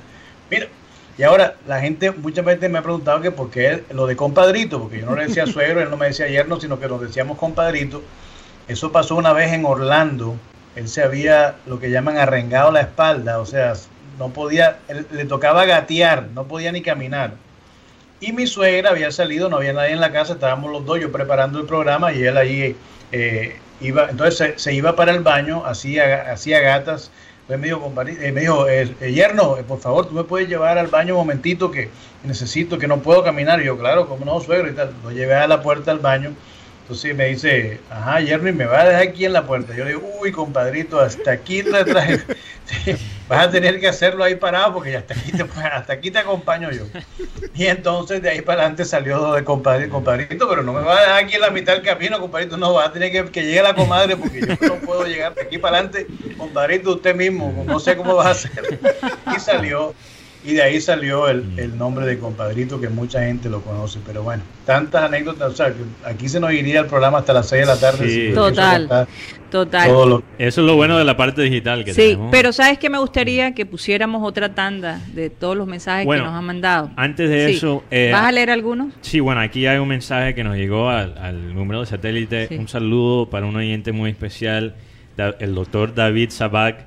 Mira, 0.51 0.67
y 1.19 1.23
ahora 1.23 1.55
la 1.67 1.81
gente 1.81 2.11
muchas 2.13 2.45
veces 2.45 2.71
me 2.71 2.79
ha 2.79 2.83
preguntado 2.83 3.21
que 3.21 3.31
por 3.31 3.51
qué 3.51 3.85
lo 3.91 4.07
de 4.07 4.17
compadrito, 4.17 4.81
porque 4.81 5.01
yo 5.01 5.07
no 5.07 5.17
le 5.17 5.27
decía 5.27 5.47
suegro, 5.47 5.81
él 5.81 5.91
no 5.91 5.97
me 5.97 6.07
decía 6.07 6.29
yerno, 6.29 6.61
sino 6.61 6.79
que 6.79 6.89
nos 6.89 7.01
decíamos 7.01 7.39
compadrito. 7.39 8.03
Eso 8.69 8.93
pasó 8.93 9.17
una 9.17 9.33
vez 9.33 9.53
en 9.53 9.65
Orlando. 9.65 10.37
Él 10.77 10.89
se 10.89 11.03
había 11.03 11.55
lo 11.67 11.81
que 11.81 11.91
llaman 11.91 12.19
arrengado 12.19 12.71
la 12.71 12.83
espalda, 12.83 13.39
o 13.39 13.47
sea, 13.47 13.73
no 14.19 14.29
podía, 14.29 14.79
él- 14.89 15.07
le 15.11 15.25
tocaba 15.25 15.65
gatear, 15.65 16.29
no 16.35 16.45
podía 16.45 16.71
ni 16.73 16.83
caminar. 16.83 17.33
Y 18.21 18.33
mi 18.33 18.47
suegra 18.47 18.91
había 18.91 19.11
salido, 19.11 19.49
no 19.49 19.57
había 19.57 19.75
nadie 19.75 19.93
en 19.93 20.01
la 20.01 20.11
casa, 20.11 20.35
estábamos 20.35 20.73
los 20.73 20.85
dos, 20.87 20.99
yo 21.01 21.13
preparando 21.13 21.59
el 21.59 21.67
programa 21.67 22.13
y 22.13 22.23
él 22.23 22.37
ahí 22.37 22.77
eh, 23.13 23.57
iba, 23.81 24.09
entonces 24.09 24.55
se, 24.57 24.75
iba 24.75 24.97
para 24.97 25.13
el 25.13 25.21
baño, 25.21 25.65
hacía, 25.67 26.33
hacía 26.33 26.61
gatas. 26.61 27.11
Entonces 27.43 27.61
me 27.61 27.67
dijo, 27.69 28.03
eh, 28.03 28.33
me 28.33 28.41
dijo 28.41 28.69
eh, 28.69 28.95
eh, 29.01 29.13
yerno, 29.13 29.57
eh, 29.57 29.63
por 29.63 29.79
favor, 29.79 30.09
tú 30.09 30.15
me 30.15 30.25
puedes 30.25 30.49
llevar 30.49 30.79
al 30.79 30.89
baño 30.89 31.15
un 31.15 31.21
momentito 31.21 31.71
que 31.71 31.91
necesito, 32.25 32.79
que 32.79 32.89
no 32.89 32.99
puedo 32.99 33.23
caminar. 33.23 33.61
Y 33.61 33.67
yo, 33.67 33.79
claro, 33.79 34.09
como 34.09 34.25
no, 34.25 34.41
suegro 34.41 34.69
y 34.69 34.75
tal. 34.75 34.93
Lo 35.05 35.13
llevé 35.13 35.35
a 35.35 35.47
la 35.47 35.63
puerta 35.63 35.93
del 35.93 36.01
baño. 36.01 36.33
Entonces 36.87 37.17
me 37.17 37.27
dice, 37.27 37.81
ajá, 37.91 38.21
yerno, 38.21 38.49
y 38.49 38.53
me 38.53 38.65
va 38.65 38.83
a 38.83 38.85
dejar 38.85 39.03
aquí 39.03 39.25
en 39.25 39.33
la 39.33 39.45
puerta. 39.45 39.75
Yo 39.75 39.85
le 39.85 39.95
digo, 39.95 40.09
uy, 40.21 40.31
compadrito, 40.31 41.01
hasta 41.01 41.33
aquí 41.33 41.65
te 41.65 41.85
traje. 41.85 42.21
Vas 43.29 43.49
a 43.49 43.51
tener 43.51 43.81
que 43.81 43.89
hacerlo 43.89 44.23
ahí 44.23 44.37
parado 44.37 44.75
porque 44.75 44.97
hasta 44.97 45.15
aquí 45.15 45.33
te, 45.33 45.43
hasta 45.43 45.93
aquí 45.93 46.13
te 46.13 46.21
acompaño 46.21 46.71
yo. 46.71 46.85
Y 47.57 47.67
entonces 47.67 48.23
de 48.23 48.31
ahí 48.31 48.41
para 48.41 48.61
adelante 48.61 48.85
salió 48.85 49.33
de 49.33 49.43
compadre, 49.43 49.89
compadrito, 49.89 50.49
pero 50.49 50.63
no 50.63 50.73
me 50.73 50.81
va 50.83 50.97
a 50.97 51.01
dejar 51.01 51.25
aquí 51.25 51.35
en 51.35 51.41
la 51.41 51.51
mitad 51.51 51.73
del 51.73 51.83
camino, 51.83 52.21
compadrito, 52.21 52.57
no, 52.57 52.75
va 52.75 52.85
a 52.85 52.93
tener 52.93 53.11
que 53.11 53.33
que 53.33 53.43
llegue 53.43 53.63
la 53.63 53.75
comadre 53.75 54.17
porque 54.17 54.43
yo 54.43 54.69
no 54.69 54.77
puedo 54.77 55.07
llegar 55.07 55.35
de 55.35 55.43
aquí 55.43 55.59
para 55.59 55.79
adelante, 55.79 56.07
compadrito, 56.39 56.93
usted 56.93 57.17
mismo, 57.17 57.65
no 57.67 57.81
sé 57.81 57.97
cómo 57.97 58.15
va 58.15 58.29
a 58.29 58.31
hacer. 58.31 58.79
Y 59.37 59.41
salió, 59.41 59.93
y 60.47 60.55
de 60.55 60.63
ahí 60.63 60.81
salió 60.81 61.29
el, 61.29 61.45
el 61.57 61.77
nombre 61.77 62.07
de 62.07 62.19
compadrito 62.19 62.81
que 62.81 62.89
mucha 62.89 63.23
gente 63.25 63.49
lo 63.51 63.61
conoce, 63.63 63.99
pero 64.07 64.23
bueno, 64.23 64.43
tantas 64.65 65.03
anécdotas, 65.05 65.53
o 65.53 65.57
sea, 65.57 65.69
que 65.69 65.83
aquí 66.05 66.29
se 66.29 66.39
nos 66.41 66.53
iría 66.53 66.81
el 66.81 66.87
programa 66.87 67.19
hasta 67.19 67.33
las 67.33 67.49
6 67.49 67.63
de 67.63 67.67
la 67.67 67.79
tarde. 67.81 68.09
Sí. 68.09 68.31
Total, 68.35 69.07
total. 69.51 69.89
todo 69.89 70.07
lo- 70.07 70.23
Eso 70.39 70.61
es 70.61 70.67
lo 70.67 70.77
bueno 70.77 70.99
de 70.99 71.05
la 71.05 71.17
parte 71.17 71.43
digital 71.43 71.85
que 71.85 71.93
Sí, 71.95 72.01
tenemos. 72.11 72.29
pero 72.31 72.53
¿sabes 72.53 72.79
qué 72.79 72.89
me 72.91 72.99
gustaría? 72.99 73.55
Que 73.55 73.67
pusiéramos 73.67 74.23
otra 74.27 74.55
tanda 74.55 75.01
de 75.15 75.31
todos 75.31 75.57
los 75.57 75.67
mensajes 75.67 76.05
Bueno, 76.07 76.25
que 76.25 76.31
nos 76.31 76.39
han 76.39 76.45
mandado. 76.45 76.91
Antes 76.97 77.29
de 77.29 77.49
Sí. 77.49 77.57
eso, 77.57 77.83
eh, 77.91 78.11
¿Vas 78.13 78.23
a 78.27 78.33
leer 78.33 78.51
algunos? 78.51 78.93
Sí, 79.01 79.21
bueno, 79.21 79.41
aquí 79.41 79.67
hay 79.67 79.79
un 79.79 79.89
mensaje 79.89 80.35
que 80.35 80.45
nos 80.45 80.57
llegó 80.57 80.89
al, 80.91 81.17
al 81.19 81.55
número 81.55 81.81
de 81.81 81.87
satélite. 81.87 82.49
Sí. 82.49 82.57
Un 82.57 82.69
saludo 82.69 83.29
para 83.31 83.47
un 83.47 83.57
oyente 83.57 83.93
muy 83.93 84.11
especial, 84.11 84.75
el 85.39 85.55
doctor 85.55 85.95
David 85.95 86.31
Sabac. 86.31 86.85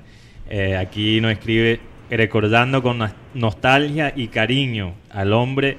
Eh, 0.48 0.76
aquí 0.76 1.20
nos 1.20 1.30
escribe 1.32 1.80
recordando 2.16 2.82
con 2.82 2.98
nos- 2.98 3.12
nostalgia 3.34 4.12
y 4.16 4.28
cariño 4.28 4.94
al 5.10 5.32
hombre 5.32 5.76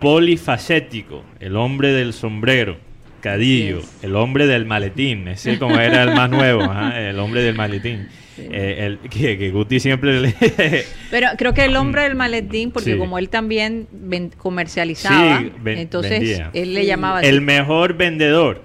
polifacético, 0.00 1.24
el 1.40 1.56
hombre 1.56 1.92
del 1.92 2.12
sombrero. 2.12 2.76
Cadillo, 3.20 3.80
el 4.02 4.14
hombre 4.14 4.46
del 4.46 4.64
maletín, 4.64 5.26
ese 5.26 5.58
como 5.58 5.76
era 5.80 6.04
el 6.04 6.14
más 6.14 6.30
nuevo, 6.30 6.62
el 6.94 7.18
hombre 7.18 7.42
del 7.42 7.56
maletín. 7.56 8.06
Eh, 8.38 8.86
el, 8.86 8.98
que, 9.10 9.36
que 9.36 9.50
Guti 9.50 9.80
siempre 9.80 10.20
le... 10.20 10.32
Pero 11.10 11.26
creo 11.36 11.52
que 11.52 11.64
el 11.64 11.74
hombre 11.74 12.02
del 12.02 12.14
maletín, 12.14 12.70
porque 12.70 12.92
Sí. 12.92 12.96
como 12.98 13.18
él 13.18 13.28
también 13.28 13.88
ven- 13.90 14.30
comercializaba, 14.38 15.40
Sí, 15.40 15.52
ven- 15.60 15.78
entonces 15.78 16.20
vendía. 16.20 16.50
él 16.54 16.74
le 16.74 16.86
llamaba 16.86 17.20
El 17.22 17.40
mejor 17.40 17.94
vendedor. 17.96 18.62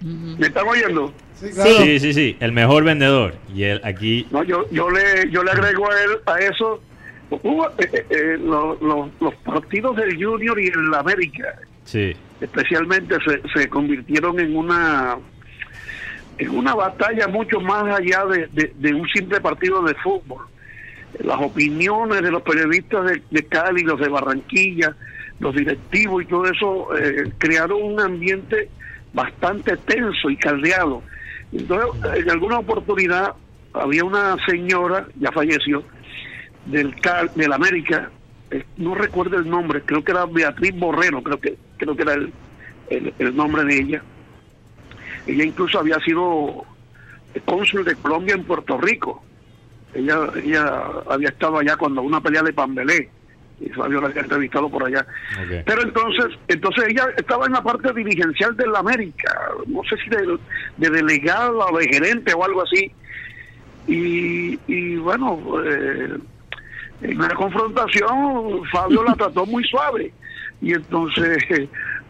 ¿Me 0.00 0.48
están 0.48 0.66
oyendo? 0.66 1.14
Sí, 1.50 1.98
sí, 1.98 2.12
sí, 2.12 2.36
el 2.40 2.52
mejor 2.52 2.84
vendedor. 2.84 3.34
Y 3.54 3.64
él 3.64 3.80
aquí... 3.84 4.26
No, 4.30 4.42
yo, 4.44 4.68
yo 4.70 4.90
le 4.90 5.28
yo 5.30 5.42
le 5.42 5.50
agrego 5.50 5.90
a 5.90 6.02
él 6.02 6.10
a 6.26 6.38
eso 6.38 6.82
hubo, 7.30 7.66
eh, 7.70 7.72
eh, 7.92 8.06
eh, 8.10 8.38
lo- 8.38 8.78
lo- 8.80 9.10
los 9.20 9.34
partidos 9.36 9.96
del 9.96 10.22
Junior 10.22 10.60
y 10.60 10.66
el 10.66 10.94
América 10.94 11.54
Sí. 11.84 12.14
especialmente 12.40 13.16
se, 13.26 13.40
se 13.58 13.68
convirtieron 13.68 14.38
en 14.38 14.54
una 14.56 15.16
en 16.38 16.50
una 16.50 16.74
batalla 16.74 17.28
mucho 17.28 17.60
más 17.60 17.84
allá 17.98 18.24
de, 18.26 18.48
de- 18.52 18.72
de 18.76 18.94
un 18.94 19.06
simple 19.08 19.40
partido 19.40 19.82
de 19.82 19.94
fútbol. 19.96 20.42
Las 21.20 21.38
opiniones 21.40 22.22
de 22.22 22.30
los 22.30 22.42
periodistas 22.42 23.04
de, 23.06 23.22
de 23.30 23.46
Cali, 23.46 23.82
los 23.82 24.00
de 24.00 24.08
Barranquilla, 24.08 24.94
los 25.40 25.54
directivos 25.54 26.22
y 26.22 26.26
todo 26.26 26.46
eso 26.46 26.96
eh, 26.96 27.30
crearon 27.38 27.82
un 27.82 28.00
ambiente 28.00 28.68
bastante 29.12 29.76
tenso 29.76 30.30
y 30.30 30.36
caldeado. 30.36 31.02
Entonces, 31.52 32.22
en 32.22 32.30
alguna 32.30 32.58
oportunidad 32.58 33.34
había 33.74 34.04
una 34.04 34.36
señora, 34.46 35.06
ya 35.18 35.30
falleció, 35.32 35.82
del 36.66 36.94
Cal, 37.00 37.30
del 37.34 37.52
América, 37.52 38.10
eh, 38.50 38.64
no 38.76 38.94
recuerdo 38.94 39.38
el 39.38 39.48
nombre, 39.48 39.82
creo 39.82 40.04
que 40.04 40.12
era 40.12 40.26
Beatriz 40.26 40.74
Borrero, 40.78 41.22
creo 41.22 41.40
que 41.40 41.56
creo 41.76 41.96
que 41.96 42.02
era 42.02 42.14
el, 42.14 42.32
el, 43.18 43.36
nombre 43.36 43.64
de 43.64 43.78
ella. 43.78 44.02
Ella 45.26 45.44
incluso 45.44 45.78
había 45.78 45.98
sido 46.00 46.64
cónsul 47.44 47.84
de 47.84 47.96
Colombia 47.96 48.34
en 48.34 48.44
Puerto 48.44 48.78
Rico. 48.78 49.24
Ella 49.94 50.18
ella 50.36 50.82
había 51.08 51.28
estado 51.28 51.58
allá 51.58 51.76
cuando 51.76 52.02
una 52.02 52.20
pelea 52.20 52.42
de 52.42 52.52
Pambelé 52.52 53.10
y 53.64 53.68
Fabio 53.70 54.00
la 54.00 54.08
había 54.08 54.22
entrevistado 54.22 54.68
por 54.68 54.84
allá. 54.84 55.06
Pero 55.64 55.82
entonces, 55.82 56.38
entonces 56.48 56.84
ella 56.88 57.06
estaba 57.16 57.46
en 57.46 57.52
la 57.52 57.62
parte 57.62 57.92
dirigencial 57.92 58.56
de 58.56 58.66
la 58.66 58.80
América, 58.80 59.50
no 59.66 59.82
sé 59.84 59.96
si 60.02 60.10
de, 60.10 60.38
de 60.78 60.90
delegada 60.90 61.50
o 61.52 61.78
de 61.78 61.86
gerente 61.88 62.34
o 62.34 62.44
algo 62.44 62.62
así. 62.62 62.90
Y, 63.86 64.58
y 64.66 64.96
bueno, 64.96 65.40
eh, 65.64 66.16
en 67.02 67.16
una 67.18 67.34
confrontación 67.34 68.64
Fabio 68.70 69.02
la 69.04 69.14
trató 69.16 69.46
muy 69.46 69.64
suave. 69.64 70.12
Y 70.60 70.74
entonces 70.74 71.44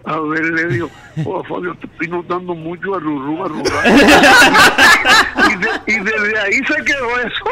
a 0.04 0.18
ver 0.20 0.44
le 0.44 0.64
dijo, 0.66 0.90
oh 1.26 1.42
Fabio, 1.44 1.74
te 1.76 1.86
estoy 1.86 2.08
notando 2.08 2.54
mucho 2.54 2.94
a 2.94 2.98
Rurú, 2.98 3.44
a 3.44 3.48
Rurú. 3.48 3.62
y, 5.50 5.56
de- 5.56 5.92
y 6.00 6.04
desde 6.04 6.38
ahí 6.40 6.54
se 6.66 6.84
quedó 6.84 7.18
eso. 7.20 7.44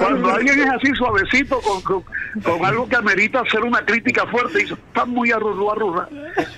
Cuando 0.00 0.30
alguien 0.30 0.60
es 0.60 0.70
así 0.70 0.92
suavecito, 0.94 1.60
con, 1.60 1.80
con, 1.82 2.04
con 2.42 2.64
algo 2.64 2.88
que 2.88 2.96
amerita 2.96 3.40
hacer 3.40 3.60
una 3.62 3.84
crítica 3.84 4.26
fuerte, 4.26 4.58
dice, 4.58 4.74
está 4.74 5.04
muy 5.04 5.30
arrurú, 5.30 5.70
arrurú. 5.70 6.02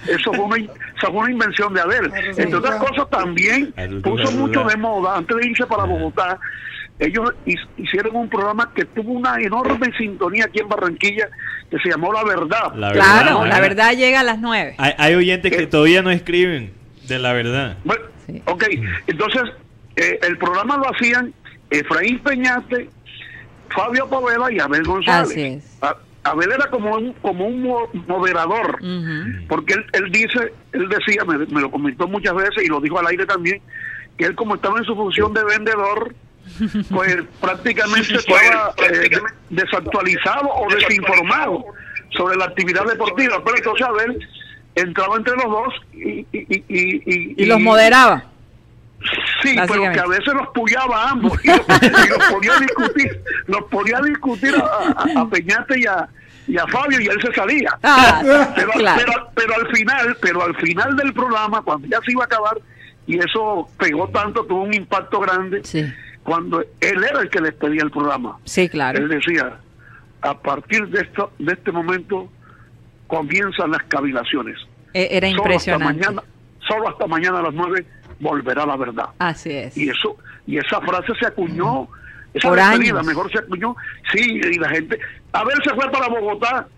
Eso 0.06 0.32
fue 0.32 0.44
una, 0.44 0.56
esa 0.56 1.08
fue 1.08 1.16
una 1.18 1.30
invención 1.30 1.74
de 1.74 1.80
Adel. 1.80 2.12
Entre 2.36 2.56
otras 2.56 2.76
cosas, 2.76 3.08
también 3.10 3.72
puso 4.02 4.30
mucho 4.32 4.64
de 4.64 4.76
moda, 4.76 5.16
antes 5.16 5.36
de 5.36 5.46
irse 5.48 5.66
para 5.66 5.84
Bogotá, 5.84 6.38
ellos 6.98 7.30
hi- 7.44 7.56
hicieron 7.76 8.14
un 8.16 8.28
programa 8.28 8.70
que 8.74 8.84
tuvo 8.84 9.12
una 9.12 9.36
enorme 9.40 9.90
sintonía 9.98 10.44
aquí 10.46 10.60
en 10.60 10.68
Barranquilla, 10.68 11.28
que 11.70 11.78
se 11.78 11.90
llamó 11.90 12.12
La 12.12 12.24
Verdad. 12.24 12.72
La 12.74 12.92
Claro, 12.92 13.40
verdad, 13.40 13.46
la 13.50 13.58
¿eh? 13.58 13.60
verdad 13.60 13.92
llega 13.92 14.20
a 14.20 14.24
las 14.24 14.38
nueve. 14.38 14.74
Hay, 14.78 14.92
hay 14.98 15.14
oyentes 15.14 15.54
que 15.54 15.66
todavía 15.66 16.02
no 16.02 16.10
escriben 16.10 16.72
de 17.08 17.18
la 17.18 17.32
verdad. 17.32 17.76
Bueno, 17.84 18.02
ok, 18.46 18.64
entonces 19.06 19.42
eh, 19.96 20.18
el 20.22 20.38
programa 20.38 20.76
lo 20.76 20.84
hacían 20.94 21.32
Efraín 21.70 22.18
Peñate, 22.20 22.88
Fabio 23.74 24.08
Poveda 24.08 24.52
y 24.52 24.60
Abel 24.60 24.84
González. 24.84 25.30
Así 25.30 25.40
es. 25.42 25.78
A- 25.82 25.96
Abel 26.24 26.52
era 26.52 26.70
como 26.70 26.94
un, 26.94 27.12
como 27.14 27.46
un 27.46 27.62
mo- 27.62 27.88
moderador, 28.06 28.78
porque 29.48 29.74
él, 29.74 29.84
él 29.92 30.10
dice, 30.10 30.52
él 30.72 30.88
decía, 30.88 31.22
me, 31.26 31.36
me 31.38 31.60
lo 31.60 31.70
comentó 31.70 32.08
muchas 32.08 32.34
veces 32.34 32.64
y 32.64 32.68
lo 32.68 32.80
dijo 32.80 32.98
al 32.98 33.06
aire 33.08 33.26
también, 33.26 33.60
que 34.16 34.24
él 34.24 34.34
como 34.34 34.54
estaba 34.54 34.78
en 34.78 34.84
su 34.84 34.94
función 34.94 35.34
de 35.34 35.44
vendedor, 35.44 36.14
pues 36.90 37.16
prácticamente 37.40 38.14
estaba 38.14 38.74
eh, 38.90 39.10
desactualizado 39.50 40.48
o 40.48 40.68
desinformado 40.74 41.64
sobre 42.16 42.36
la 42.36 42.46
actividad 42.46 42.84
deportiva. 42.86 43.42
Pero 43.44 43.56
entonces 43.56 43.86
Abel 43.86 44.28
entraba 44.74 45.16
entre 45.16 45.34
los 45.36 45.44
dos 45.44 45.74
y, 45.92 46.20
y, 46.20 46.26
y, 46.32 46.64
y, 46.68 47.42
Y 47.42 47.46
los 47.46 47.60
moderaba. 47.60 48.24
Sí, 49.42 49.54
pero 49.68 49.92
que 49.92 50.00
a 50.00 50.06
veces 50.06 50.32
los 50.32 50.48
puyaba 50.54 51.04
a 51.04 51.10
ambos 51.10 51.38
y 51.44 51.48
los, 51.48 51.58
y 51.82 52.08
los 52.08 52.24
ponía 52.30 52.56
a 52.56 52.60
discutir, 52.60 53.20
los 53.46 53.64
ponía 53.64 53.98
a 53.98 54.02
discutir 54.02 54.54
a, 54.56 54.62
a- 55.18 55.20
a 55.20 55.28
Peñate 55.28 55.78
y 55.78 55.84
a, 55.86 56.08
y 56.46 56.56
a 56.56 56.66
Fabio 56.68 56.98
y 57.00 57.06
él 57.08 57.18
se 57.20 57.32
salía. 57.34 57.76
Ah, 57.82 58.22
pero, 58.56 58.70
claro. 58.72 59.02
pero, 59.04 59.30
pero 59.34 59.54
al 59.56 59.68
final, 59.76 60.16
pero 60.22 60.42
al 60.42 60.56
final 60.56 60.96
del 60.96 61.12
programa, 61.12 61.60
cuando 61.60 61.86
ya 61.86 62.00
se 62.00 62.12
iba 62.12 62.22
a 62.22 62.26
acabar, 62.26 62.56
y 63.06 63.18
eso 63.18 63.68
pegó 63.78 64.08
tanto, 64.08 64.44
tuvo 64.46 64.62
un 64.62 64.72
impacto 64.72 65.20
grande, 65.20 65.62
cuando 66.24 66.60
él 66.62 67.04
era 67.08 67.20
el 67.20 67.30
que 67.30 67.40
les 67.40 67.54
pedía 67.54 67.82
el 67.82 67.90
programa. 67.90 68.38
Sí, 68.44 68.68
claro. 68.68 68.98
Él 68.98 69.08
decía, 69.08 69.58
a 70.22 70.38
partir 70.40 70.88
de 70.88 71.02
esto, 71.02 71.30
de 71.38 71.52
este 71.52 71.70
momento 71.70 72.28
comienzan 73.06 73.70
las 73.70 73.82
cavilaciones. 73.84 74.56
E- 74.94 75.08
Era 75.16 75.28
Solo 75.28 75.42
impresionante. 75.42 76.00
Hasta 76.00 76.12
mañana, 76.12 76.28
solo 76.66 76.88
hasta 76.88 77.06
mañana 77.06 77.38
a 77.40 77.42
las 77.42 77.54
nueve 77.54 77.86
volverá 78.20 78.64
la 78.66 78.76
verdad. 78.76 79.06
Así 79.18 79.50
es. 79.52 79.76
Y 79.76 79.88
eso 79.88 80.16
y 80.46 80.58
esa 80.58 80.80
frase 80.80 81.12
se 81.18 81.26
acuñó, 81.26 81.88
esa 82.32 82.48
Por 82.48 82.58
despedida 82.58 82.94
años. 82.94 83.06
mejor 83.06 83.30
se 83.30 83.38
acuñó. 83.38 83.76
Sí, 84.12 84.20
y 84.22 84.58
la 84.58 84.68
gente. 84.70 84.98
A 85.32 85.44
ver, 85.44 85.56
se 85.64 85.74
fue 85.74 85.90
para 85.90 86.08
Bogotá 86.08 86.68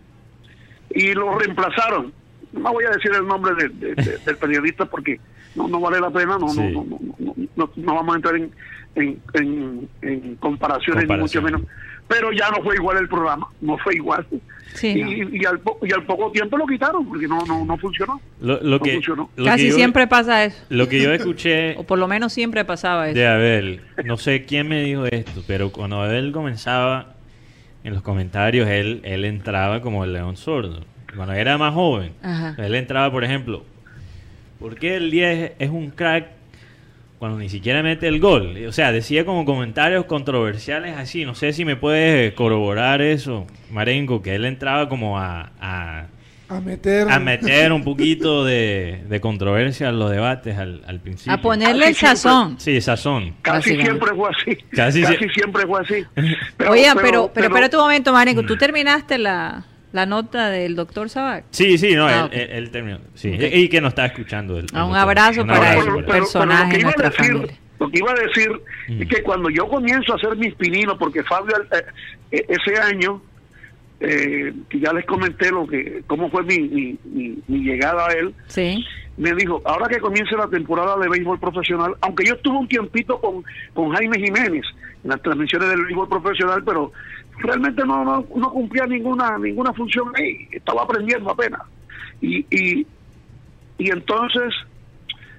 y 0.90 1.12
lo 1.14 1.38
reemplazaron. 1.38 2.12
No 2.52 2.72
voy 2.72 2.84
a 2.84 2.90
decir 2.90 3.12
el 3.14 3.26
nombre 3.26 3.54
de- 3.54 3.68
de- 3.68 3.94
de- 3.94 4.18
del 4.18 4.36
periodista 4.38 4.86
porque 4.86 5.20
no, 5.54 5.68
no 5.68 5.80
vale 5.80 6.00
la 6.00 6.10
pena, 6.10 6.38
no, 6.38 6.48
Sí. 6.48 6.60
no, 6.72 6.84
no, 6.84 6.98
no, 7.00 7.14
no, 7.18 7.34
no- 7.54 7.70
no 7.76 7.94
vamos 7.94 8.14
a 8.14 8.16
entrar 8.16 8.36
en, 8.36 8.50
en, 8.96 9.18
en, 9.34 9.88
en 10.02 10.34
comparaciones, 10.36 11.08
ni 11.08 11.16
mucho 11.16 11.40
menos. 11.42 11.62
Pero 12.08 12.30
ya 12.32 12.50
no 12.50 12.62
fue 12.62 12.76
igual 12.76 12.98
el 12.98 13.08
programa, 13.08 13.48
no 13.60 13.76
fue 13.78 13.96
igual. 13.96 14.24
Sí, 14.74 14.88
y, 14.88 15.38
y 15.40 15.44
al, 15.44 15.58
po- 15.58 15.78
y 15.82 15.92
al 15.92 16.04
poco 16.04 16.30
tiempo 16.30 16.56
lo 16.56 16.66
quitaron 16.66 17.06
porque 17.08 17.26
no, 17.26 17.44
no, 17.46 17.64
no 17.64 17.76
funcionó. 17.78 18.20
Lo, 18.40 18.60
lo 18.62 18.78
No 18.78 18.80
que, 18.80 18.92
funcionó. 18.94 19.30
lo 19.36 19.44
que 19.44 19.50
Casi 19.50 19.68
yo- 19.68 19.74
siempre 19.74 20.06
pasa 20.06 20.44
eso. 20.44 20.62
Lo 20.68 20.88
que 20.88 21.00
yo 21.02 21.12
escuché 21.12 21.74
O 21.78 21.84
por 21.84 21.98
lo 21.98 22.06
menos 22.08 22.32
siempre 22.32 22.64
pasaba 22.64 23.08
eso. 23.08 23.18
de 23.18 23.26
Abel, 23.26 23.80
no 24.04 24.16
sé 24.18 24.44
quién 24.44 24.68
me 24.68 24.82
dijo 24.84 25.06
esto, 25.06 25.42
pero 25.46 25.70
cuando 25.72 26.00
Abel 26.02 26.30
comenzaba 26.32 27.14
en 27.84 27.94
los 27.94 28.02
comentarios, 28.02 28.68
él, 28.68 29.00
él 29.04 29.24
entraba 29.24 29.80
como 29.80 30.04
el 30.04 30.12
león 30.12 30.36
sordo. 30.36 30.84
Cuando 31.14 31.32
era 31.34 31.56
más 31.58 31.72
joven, 31.74 32.12
Ajá. 32.22 32.54
él 32.58 32.74
entraba, 32.74 33.10
por 33.10 33.24
ejemplo, 33.24 33.64
¿por 34.60 34.76
qué 34.76 34.96
el 34.96 35.10
10 35.10 35.52
es 35.58 35.70
un 35.70 35.90
crack 35.90 36.28
cuando 37.18 37.38
ni 37.38 37.48
siquiera 37.48 37.82
mete 37.82 38.08
el 38.08 38.20
gol? 38.20 38.56
O 38.68 38.72
sea, 38.72 38.92
decía 38.92 39.24
como 39.24 39.44
comentarios 39.44 40.04
controversiales 40.06 40.96
así. 40.96 41.24
No 41.24 41.34
sé 41.34 41.52
si 41.52 41.64
me 41.64 41.76
puedes 41.76 42.32
corroborar 42.34 43.00
eso, 43.02 43.46
Marengo, 43.70 44.22
que 44.22 44.34
él 44.34 44.44
entraba 44.44 44.88
como 44.88 45.18
a, 45.18 45.50
a, 45.60 46.06
A 46.48 46.60
meter. 46.60 47.10
a 47.10 47.18
meter 47.18 47.72
un 47.72 47.82
poquito 47.84 48.44
de, 48.44 49.02
de 49.08 49.20
controversia 49.20 49.88
en 49.88 49.98
los 49.98 50.10
debates 50.10 50.56
al, 50.58 50.82
al 50.86 51.00
principio. 51.00 51.32
A 51.32 51.38
ponerle 51.38 51.88
el 51.88 51.94
sazón. 51.94 52.60
Sí, 52.60 52.80
sazón. 52.80 53.34
Casi 53.42 53.76
siempre 53.80 54.14
fue 54.14 54.28
así. 54.30 54.56
Casi 54.72 55.02
Casi, 55.02 55.16
sie- 55.16 55.32
siempre 55.34 55.66
fue 55.66 55.80
así. 55.80 56.04
Oye, 56.68 56.86
pero, 57.00 57.30
pero, 57.34 57.46
espérate 57.48 57.76
un 57.76 57.82
momento, 57.82 58.12
Marengo. 58.12 58.42
¿Tú 58.42 58.56
terminaste 58.56 59.18
la, 59.18 59.64
la 59.92 60.04
nota 60.06 60.50
del 60.50 60.76
doctor 60.76 61.08
Sabac? 61.08 61.44
Sí, 61.50 61.78
sí, 61.78 61.94
no, 61.94 62.06
Ah, 62.06 62.12
él, 62.18 62.22
ok. 62.24 62.32
él- 62.32 62.48
él 62.50 62.70
terminó. 62.70 62.98
Sí, 63.14 63.30
y 63.30 63.68
que 63.68 63.80
nos 63.80 63.90
está 63.90 64.06
escuchando. 64.06 64.58
el- 64.58 64.66
Ah, 64.72 64.84
el 64.84 64.90
un 64.90 64.96
abrazo 64.96 65.40
Un 65.42 65.46
para 65.48 65.70
abrazo 65.72 65.86
para 65.86 65.98
él. 65.98 66.04
personaje 66.04 66.64
lo 66.64 66.68
que 66.70 66.74
en 66.74 66.80
iba 66.80 66.90
a 66.90 66.92
nuestra 66.96 67.10
decir, 67.10 67.32
familia. 67.36 67.56
Lo 67.78 67.90
que 67.90 67.98
iba 67.98 68.10
a 68.10 68.14
decir 68.14 68.50
es 69.00 69.08
que 69.08 69.22
cuando 69.22 69.50
yo 69.50 69.68
comienzo 69.68 70.12
a 70.12 70.16
hacer 70.16 70.36
mis 70.36 70.54
pininos, 70.54 70.96
porque 70.98 71.22
Fabio 71.24 71.54
eh, 71.72 71.84
eh, 72.32 72.46
ese 72.48 72.80
año, 72.80 73.20
eh, 74.00 74.52
que 74.68 74.80
ya 74.80 74.92
les 74.92 75.04
comenté 75.06 75.50
lo 75.50 75.66
que 75.66 76.02
cómo 76.06 76.30
fue 76.30 76.42
mi, 76.42 76.58
mi, 76.60 76.98
mi- 77.04 77.38
mi 77.48 77.58
llegada 77.60 78.06
a 78.06 78.12
él, 78.12 78.34
Sí. 78.48 78.84
me 79.16 79.32
dijo, 79.34 79.62
ahora 79.64 79.88
que 79.88 79.98
comience 80.00 80.34
la 80.36 80.48
temporada 80.48 80.96
de 80.98 81.08
béisbol 81.08 81.38
profesional, 81.40 81.94
aunque 82.02 82.24
yo 82.26 82.34
estuve 82.34 82.56
un 82.58 82.68
tiempito 82.68 83.18
con, 83.20 83.42
con 83.74 83.90
Jaime 83.94 84.18
Jiménez 84.18 84.64
las 85.08 85.22
transmisiones 85.22 85.68
del 85.70 85.84
béisbol 85.84 86.08
profesional, 86.08 86.62
pero 86.64 86.92
realmente 87.38 87.84
no, 87.84 88.04
no, 88.04 88.24
no 88.34 88.50
cumplía 88.50 88.86
ninguna 88.86 89.38
ninguna 89.38 89.72
función 89.72 90.08
ahí, 90.16 90.48
estaba 90.50 90.82
aprendiendo 90.82 91.30
apenas. 91.30 91.60
Y, 92.20 92.38
y, 92.50 92.86
y 93.78 93.90
entonces 93.90 94.52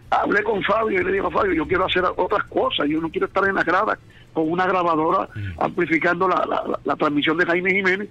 hablé 0.10 0.44
con 0.44 0.62
Fabio 0.64 1.02
y 1.02 1.04
le 1.04 1.12
digo, 1.12 1.30
Fabio, 1.32 1.54
yo 1.54 1.68
quiero 1.68 1.86
hacer 1.86 2.04
otras 2.16 2.44
cosas, 2.46 2.88
yo 2.88 3.02
no 3.02 3.10
quiero 3.10 3.28
estar 3.28 3.48
en 3.48 3.56
la 3.56 3.64
grada 3.64 3.98
con 4.34 4.50
una 4.52 4.66
grabadora 4.68 5.28
amplificando 5.60 6.28
la, 6.28 6.46
la, 6.46 6.64
la- 6.68 6.80
la 6.84 6.96
transmisión 6.96 7.38
de 7.38 7.46
Jaime 7.46 7.72
Jiménez. 7.72 8.10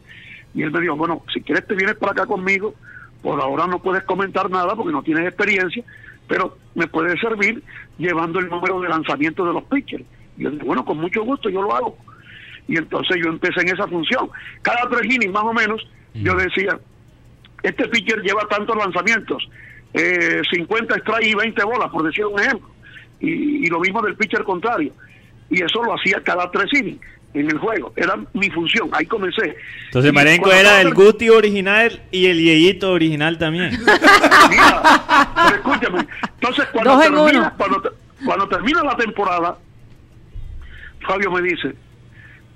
Y 0.54 0.62
él 0.62 0.70
me 0.70 0.80
dijo, 0.80 0.96
bueno, 0.96 1.22
si 1.32 1.40
quieres 1.42 1.66
te 1.66 1.74
vienes 1.74 1.96
para 1.96 2.12
acá 2.12 2.26
conmigo, 2.26 2.74
por 3.22 3.40
ahora 3.40 3.66
no 3.66 3.78
puedes 3.80 4.02
comentar 4.04 4.50
nada 4.50 4.74
porque 4.74 4.92
no 4.92 5.02
tienes 5.02 5.26
experiencia, 5.26 5.84
pero 6.26 6.56
me 6.74 6.86
puede 6.86 7.18
servir 7.20 7.62
llevando 7.98 8.38
el 8.40 8.48
número 8.48 8.80
de 8.80 8.88
lanzamiento 8.88 9.44
de 9.46 9.52
los 9.52 9.64
pitchers. 9.64 10.04
Y 10.36 10.44
yo 10.44 10.50
dije, 10.50 10.64
bueno, 10.64 10.84
con 10.84 10.98
mucho 10.98 11.22
gusto 11.24 11.48
yo 11.48 11.62
lo 11.62 11.74
hago. 11.74 11.98
Y 12.68 12.76
entonces 12.76 13.16
yo 13.22 13.30
empecé 13.30 13.60
en 13.60 13.68
esa 13.68 13.86
función. 13.86 14.28
Cada 14.62 14.88
tres 14.88 15.04
innings 15.04 15.32
más 15.32 15.44
o 15.44 15.52
menos, 15.52 15.86
yo 16.14 16.34
decía, 16.34 16.78
este 17.62 17.88
pitcher 17.88 18.20
lleva 18.22 18.46
tantos 18.48 18.76
lanzamientos, 18.76 19.48
eh, 19.92 20.42
50 20.50 20.98
strikes 20.98 21.28
y 21.28 21.34
20 21.34 21.64
bolas, 21.64 21.90
por 21.90 22.04
decir 22.04 22.24
un 22.26 22.40
ejemplo. 22.40 22.68
Y, 23.20 23.66
y 23.66 23.66
lo 23.68 23.80
mismo 23.80 24.02
del 24.02 24.16
pitcher 24.16 24.42
contrario. 24.44 24.92
Y 25.48 25.62
eso 25.62 25.82
lo 25.82 25.94
hacía 25.94 26.20
cada 26.22 26.50
tres 26.50 26.72
innings 26.72 27.00
en 27.34 27.50
el 27.50 27.58
juego. 27.58 27.92
Era 27.96 28.18
mi 28.32 28.50
función. 28.50 28.88
Ahí 28.92 29.06
comencé. 29.06 29.56
Entonces 29.86 30.10
Y 30.10 30.14
Marenco 30.14 30.50
era 30.50 30.80
el 30.80 30.94
Guti 30.94 31.28
original 31.28 32.02
y 32.10 32.26
el 32.26 32.38
Yeyito 32.38 32.92
original 32.92 33.38
también. 33.38 33.70
Mira, 34.50 34.82
pero 35.34 35.56
escúchame. 35.56 36.06
Entonces, 36.34 36.66
cuando 36.72 37.02
en 37.02 37.14
termina, 37.14 37.54
cuando, 37.56 37.92
cuando 38.24 38.48
termina 38.48 38.82
la 38.82 38.96
temporada, 38.96 39.58
Fabio 41.00 41.30
me 41.30 41.42
dice, 41.42 41.74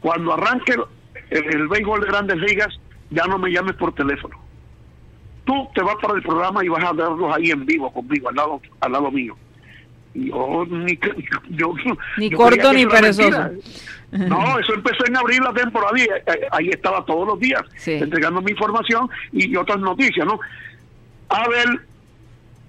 cuando 0.00 0.34
arranque 0.34 0.74
el, 1.30 1.44
el 1.44 1.68
béisbol 1.68 2.00
de 2.00 2.06
grandes 2.06 2.36
ligas, 2.38 2.80
ya 3.10 3.24
no 3.26 3.38
me 3.38 3.50
llames 3.50 3.74
por 3.76 3.94
teléfono. 3.94 4.36
Tú 5.44 5.68
te 5.74 5.82
vas 5.82 5.96
para 6.00 6.14
el 6.14 6.22
programa 6.22 6.64
y 6.64 6.68
vas 6.68 6.84
a 6.84 6.92
verlos 6.92 7.34
ahí 7.34 7.50
en 7.50 7.66
vivo 7.66 7.92
conmigo, 7.92 8.28
al 8.28 8.36
lado, 8.36 8.60
al 8.80 8.92
lado 8.92 9.10
mío. 9.10 9.36
Y 10.14 10.28
yo 10.30 10.66
ni, 10.68 10.98
yo, 11.50 11.74
Ni 12.16 12.30
yo 12.30 12.36
corto 12.36 12.72
ni 12.72 12.86
perezoso. 12.86 13.50
No, 14.10 14.58
eso 14.58 14.74
empezó 14.74 15.06
en 15.06 15.16
abril 15.16 15.40
la 15.42 15.52
temporada 15.52 15.96
y 15.96 16.02
eh, 16.02 16.48
ahí 16.50 16.68
estaba 16.68 17.04
todos 17.04 17.28
los 17.28 17.38
días 17.38 17.62
entregando 17.86 18.42
mi 18.42 18.50
información 18.50 19.08
y 19.32 19.54
otras 19.54 19.78
noticias, 19.78 20.26
¿no? 20.26 20.40
Abel 21.28 21.80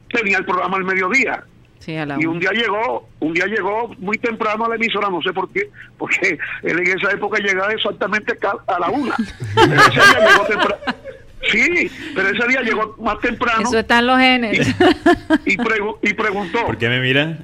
tenía 0.10 0.38
el 0.38 0.46
programa 0.46 0.78
al 0.78 0.84
mediodía 0.84 1.44
Sí, 1.82 1.96
a 1.98 2.06
la 2.06 2.16
y 2.20 2.26
un 2.26 2.40
día 2.40 2.52
llegó, 2.52 3.10
un 3.20 3.34
día 3.34 3.46
llegó 3.48 3.94
muy 4.00 4.18
temprano 4.20 4.66
a 4.66 4.70
la 4.70 4.76
emisora, 4.76 5.10
no 5.10 5.22
sé 5.22 5.34
por 5.34 5.52
qué, 5.52 5.70
porque 5.98 6.38
él 6.64 6.80
en 6.80 6.98
esa 7.00 7.12
época 7.12 7.40
llegaba 7.40 7.74
exactamente 7.74 8.38
a 8.68 8.80
la 8.80 8.88
una. 8.90 9.16
Pero 9.56 9.74
ese 9.82 9.92
día 9.92 10.30
llegó 10.30 10.46
temprano. 10.46 10.76
Sí, 11.52 11.92
pero 12.14 12.30
ese 12.30 12.48
día 12.50 12.62
llegó 12.62 12.96
más 13.02 13.20
temprano 13.20 13.64
Eso 13.68 13.80
está 13.80 13.98
en 13.98 14.06
los 14.08 14.20
genes. 14.20 14.60
y, 15.44 15.58
pregu- 15.58 15.98
y 16.04 16.14
preguntó. 16.14 16.64
¿Por 16.68 16.78
qué 16.78 16.88
me 16.88 17.00
mira? 17.00 17.36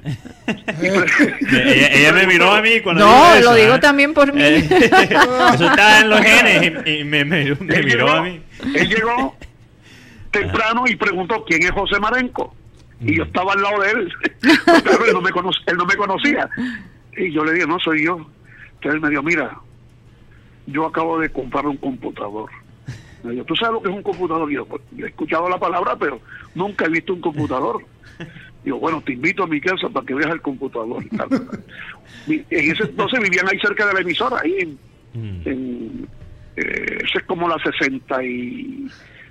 ella, 0.46 1.88
ella 1.92 2.12
me 2.12 2.26
miró 2.28 2.52
a 2.52 2.62
mí 2.62 2.80
cuando 2.80 3.04
No, 3.04 3.34
eso, 3.34 3.50
lo 3.50 3.56
digo 3.56 3.74
¿eh? 3.74 3.78
también 3.80 4.14
por 4.14 4.32
mí. 4.32 4.40
Eh, 4.40 4.58
eso 5.54 5.68
está 5.68 6.00
en 6.02 6.10
los 6.10 6.20
genes 6.20 6.72
y, 6.86 6.90
y 7.00 7.04
me, 7.04 7.24
me- 7.24 7.44
me 7.56 7.74
Él 7.74 7.84
miró 7.86 8.06
llegó- 8.06 8.10
a 8.10 8.22
mí. 8.22 8.40
Él 8.76 8.88
llegó 8.88 9.36
temprano 10.30 10.84
y 10.86 10.94
preguntó 10.94 11.44
quién 11.44 11.64
es 11.64 11.70
José 11.72 11.98
Marenco. 11.98 12.54
Y 13.00 13.16
yo 13.16 13.24
estaba 13.24 13.52
al 13.52 13.62
lado 13.62 13.80
de 13.82 13.90
él. 13.90 14.12
Él 14.42 15.12
no 15.12 15.20
me, 15.20 15.30
él 15.66 15.76
no 15.76 15.86
me 15.86 15.96
conocía. 15.96 16.48
Y 17.16 17.32
yo 17.32 17.44
le 17.44 17.52
dije, 17.52 17.66
no 17.66 17.78
soy 17.78 18.04
yo. 18.04 18.26
Entonces 18.74 18.94
él 18.94 19.00
me 19.00 19.10
dijo, 19.10 19.22
mira, 19.22 19.58
yo 20.66 20.86
acabo 20.86 21.18
de 21.18 21.30
comprar 21.30 21.66
un 21.66 21.76
computador. 21.76 22.50
Me 23.22 23.32
dijo, 23.32 23.44
¿tú 23.44 23.56
sabes 23.56 23.74
lo 23.74 23.82
que 23.82 23.88
es 23.88 23.94
un 23.96 24.02
computador? 24.02 24.50
Y 24.50 24.54
yo, 24.54 24.66
"Pues, 24.66 24.82
yo 24.92 25.06
he 25.06 25.08
escuchado 25.08 25.48
la 25.48 25.58
palabra, 25.58 25.96
pero 25.96 26.20
nunca 26.54 26.86
he 26.86 26.88
visto 26.88 27.14
un 27.14 27.20
computador. 27.20 27.84
Digo, 28.64 28.78
bueno, 28.78 29.00
te 29.04 29.12
invito 29.12 29.44
a 29.44 29.46
mi 29.46 29.60
casa 29.60 29.88
para 29.88 30.04
que 30.04 30.14
veas 30.14 30.30
el 30.30 30.42
computador. 30.42 31.02
en 32.28 32.44
ese 32.50 32.82
entonces 32.82 33.20
vivían 33.20 33.48
ahí 33.48 33.58
cerca 33.60 33.86
de 33.86 33.94
la 33.94 34.00
emisora, 34.00 34.40
ahí 34.42 34.56
en, 34.58 34.78
en, 35.44 36.08
eh, 36.56 36.98
eso 37.04 37.18
es 37.18 37.24
como 37.24 37.48
la 37.48 37.56
60 37.62 38.24
y 38.24 38.88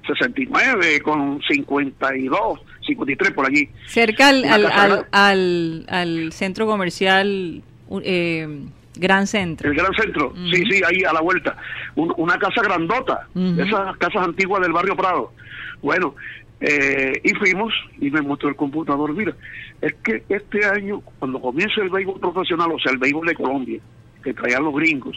69 0.07 1.01
con 1.01 1.41
52, 1.47 2.59
53 2.87 3.31
por 3.33 3.45
allí. 3.47 3.69
Cerca 3.85 4.29
al, 4.29 4.43
al, 4.45 4.65
al, 4.65 4.71
grande. 4.89 5.05
al- 5.11 5.85
al 5.89 6.31
centro 6.33 6.65
comercial 6.65 7.61
eh, 8.03 8.65
Gran 8.95 9.27
Centro. 9.27 9.69
El 9.69 9.77
Gran 9.77 9.93
Centro, 9.93 10.33
sí, 10.51 10.63
sí, 10.69 10.81
ahí 10.87 11.03
a 11.03 11.13
la 11.13 11.21
vuelta. 11.21 11.55
Un- 11.95 12.13
una 12.17 12.39
casa 12.39 12.61
grandota, 12.63 13.27
esas 13.59 13.95
casas 13.97 14.23
antiguas 14.23 14.61
del 14.61 14.71
barrio 14.73 14.95
Prado. 14.95 15.31
Bueno, 15.81 16.15
eh, 16.59 17.21
y 17.23 17.29
fuimos 17.35 17.71
y 18.01 18.09
me 18.09 18.21
mostró 18.23 18.49
el 18.49 18.55
computador. 18.55 19.13
Mira, 19.13 19.35
es 19.81 19.93
que 20.03 20.23
este 20.29 20.65
año, 20.65 21.01
cuando 21.19 21.39
comience 21.39 21.79
el 21.81 21.89
béisbol 21.89 22.19
profesional, 22.19 22.71
o 22.71 22.79
sea, 22.79 22.91
el 22.91 22.97
béisbol 22.97 23.27
de 23.27 23.35
Colombia, 23.35 23.79
que 24.23 24.33
traían 24.33 24.63
los 24.63 24.73
gringos, 24.75 25.15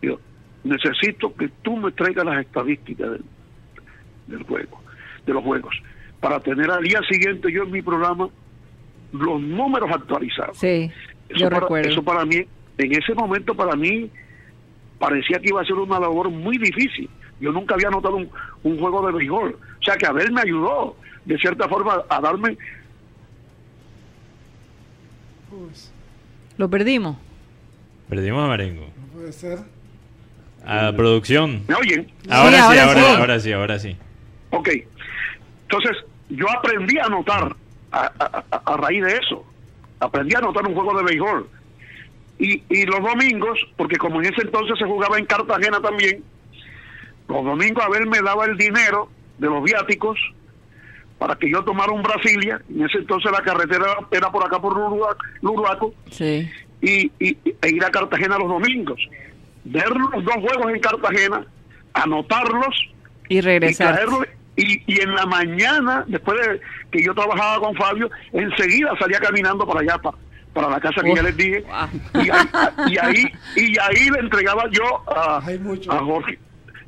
yo 0.00 0.18
necesito 0.64 1.34
que 1.36 1.48
tú 1.62 1.76
me 1.76 1.92
traigas 1.92 2.24
las 2.24 2.40
estadísticas 2.40 3.10
del, 3.12 3.24
del 4.28 4.42
juego, 4.44 4.80
de 5.26 5.32
los 5.34 5.44
juegos, 5.44 5.76
para 6.20 6.40
tener 6.40 6.70
al 6.70 6.82
día 6.82 7.00
siguiente 7.10 7.50
yo 7.52 7.62
en 7.64 7.70
mi 7.70 7.82
programa 7.82 8.28
los 9.12 9.40
números 9.40 9.90
actualizados. 9.92 10.58
Sí, 10.58 10.90
Eso 11.28 11.38
yo 11.38 11.48
para, 11.48 11.60
recuerdo. 11.60 11.88
eso 11.90 12.02
para 12.02 12.24
mí, 12.24 12.44
en 12.78 12.92
ese 12.92 13.14
momento 13.14 13.54
para 13.54 13.76
mí 13.76 14.10
parecía 14.98 15.38
que 15.38 15.48
iba 15.48 15.60
a 15.60 15.64
ser 15.64 15.74
una 15.74 16.00
labor 16.00 16.30
muy 16.30 16.58
difícil. 16.58 17.08
Yo 17.40 17.52
nunca 17.52 17.74
había 17.74 17.90
notado 17.90 18.16
un, 18.16 18.30
un 18.62 18.78
juego 18.78 19.06
de 19.06 19.12
béisbol. 19.12 19.58
O 19.80 19.82
sea 19.84 19.96
que 19.96 20.06
Abel 20.06 20.32
me 20.32 20.40
ayudó, 20.40 20.96
de 21.26 21.36
cierta 21.38 21.68
forma, 21.68 22.02
a 22.08 22.20
darme... 22.20 22.56
Lo 26.56 26.68
perdimos. 26.70 27.16
Perdimos 28.08 28.44
a 28.44 28.48
Marengo. 28.48 28.88
Puede 29.14 29.32
ser. 29.32 29.58
A 30.64 30.92
producción. 30.96 31.62
¿Me 31.68 31.74
oyen? 31.74 32.10
Ahora 32.28 32.50
Sí, 32.50 32.56
sí, 32.56 32.78
ahora 32.78 32.82
ahora, 32.82 33.00
sí. 33.00 33.20
ahora 33.20 33.40
sí, 33.40 33.52
ahora 33.52 33.78
sí. 33.78 33.96
Ok. 34.50 34.68
Entonces, 35.68 35.96
yo 36.28 36.46
aprendí 36.50 36.98
a 36.98 37.04
anotar 37.06 37.54
a, 37.92 38.10
a- 38.18 38.44
a- 38.64 38.76
raíz 38.76 39.02
de 39.04 39.16
eso. 39.16 39.44
Aprendí 40.00 40.34
a 40.34 40.38
anotar 40.38 40.66
un 40.66 40.74
juego 40.74 40.96
de 40.98 41.04
béisbol. 41.04 41.48
Y, 42.38 42.62
y 42.68 42.84
los 42.84 43.00
domingos, 43.02 43.58
porque 43.76 43.96
como 43.96 44.20
en 44.20 44.26
ese 44.32 44.42
entonces 44.42 44.78
se 44.78 44.84
jugaba 44.84 45.18
en 45.18 45.24
Cartagena 45.26 45.80
también, 45.80 46.22
los 47.28 47.44
domingos 47.44 47.82
Abel 47.84 48.06
me 48.06 48.20
daba 48.20 48.44
el 48.44 48.56
dinero 48.56 49.08
de 49.38 49.46
los 49.48 49.62
viáticos 49.64 50.18
para 51.18 51.34
que 51.36 51.50
yo 51.50 51.64
tomara 51.64 51.92
un 51.92 52.02
Brasilia. 52.02 52.60
En 52.68 52.84
ese 52.84 52.98
entonces 52.98 53.32
la 53.32 53.40
carretera 53.42 53.86
era 54.10 54.30
por 54.30 54.44
acá 54.44 54.60
por 54.60 54.76
Luruaco 55.42 55.94
Sí. 56.10 56.48
y, 56.82 57.10
y- 57.18 57.38
e 57.62 57.68
ir 57.70 57.84
a 57.84 57.90
Cartagena 57.90 58.38
los 58.38 58.48
domingos. 58.48 59.00
Ver 59.64 59.88
los 59.96 60.22
dos 60.24 60.34
juegos 60.34 60.72
en 60.74 60.80
Cartagena, 60.80 61.44
anotarlos 61.94 62.76
Y 63.28 63.38
y 63.38 63.40
regresar. 63.40 63.94
traerlo 63.94 64.22
y, 64.56 64.82
y 64.86 65.00
en 65.00 65.14
la 65.14 65.26
mañana 65.26 66.04
después 66.06 66.38
de 66.40 66.60
que 66.90 67.04
yo 67.04 67.14
trabajaba 67.14 67.60
con 67.60 67.74
Fabio 67.76 68.10
enseguida 68.32 68.90
salía 68.98 69.18
caminando 69.20 69.66
para 69.66 69.80
allá 69.80 69.98
para, 69.98 70.16
para 70.54 70.70
la 70.70 70.80
casa 70.80 71.02
que 71.02 71.10
Uf, 71.10 71.16
ya 71.16 71.22
les 71.22 71.36
dije 71.36 71.64
y, 72.14 72.30
ahí, 72.30 72.46
y 72.88 72.98
ahí 72.98 73.24
y 73.56 73.78
ahí 73.78 74.10
le 74.10 74.18
entregaba 74.20 74.64
yo 74.70 75.02
a, 75.10 75.36
a 75.38 75.98
Jorge 76.04 76.38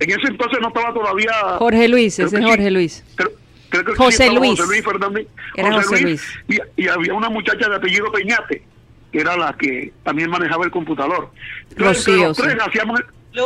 en 0.01 0.11
ese 0.11 0.29
entonces 0.29 0.59
no 0.63 0.69
estaba 0.69 0.95
todavía 0.95 1.33
Jorge 1.59 1.89
Luis, 1.89 2.19
ese 2.19 2.37
es 2.37 2.43
sí, 2.43 2.49
Jorge 2.49 2.71
Luis. 2.71 3.05
creo- 3.17 3.33
creo 3.71 3.85
que 3.85 3.95
José 3.97 4.33
Luis. 4.33 4.59
José 4.59 4.67
Luis 4.73 4.85
Fernández 4.85 5.27
Era 5.55 5.73
José 5.75 6.01
Luis. 6.01 6.23
Y, 6.49 6.59
y 6.83 6.89
había 6.89 7.13
una 7.13 7.29
muchacha 7.29 7.69
de 7.69 7.77
apellido 7.77 8.11
Peñate 8.11 8.63
que 9.13 9.21
era 9.21 9.37
la 9.37 9.53
que 9.55 9.93
también 10.05 10.31
manejaba 10.31 10.65
el 10.65 10.71
computador 10.71 11.31
Entonces, 11.71 12.09
entre 12.09 12.25
Rocío, 12.25 12.29
los 12.29 12.37
tres 12.39 12.53
sí. 12.55 12.59
hacíamos 12.67 13.01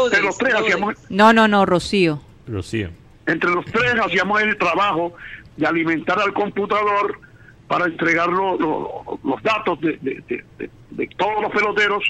entre 0.04 0.22
los 0.22 0.38
tres 0.38 0.54
hacíamos 0.54 0.94
No, 1.10 1.32
no, 1.32 1.48
no, 1.48 1.66
Rocío. 1.66 2.20
Rocío. 2.46 2.90
Entre 3.26 3.50
los 3.50 3.64
tres 3.66 3.94
hacíamos 4.04 4.40
el 4.42 4.56
trabajo 4.56 5.14
de 5.56 5.66
alimentar 5.66 6.18
al 6.20 6.32
computador 6.32 7.18
para 7.68 7.86
entregar 7.86 8.28
lo- 8.28 8.58
lo- 8.58 9.18
los 9.24 9.42
datos 9.42 9.80
de, 9.80 9.98
de- 10.02 10.22
de- 10.28 10.44
de- 10.58 10.70
de 10.90 11.06
todos 11.16 11.40
los 11.42 11.50
peloteros, 11.52 12.02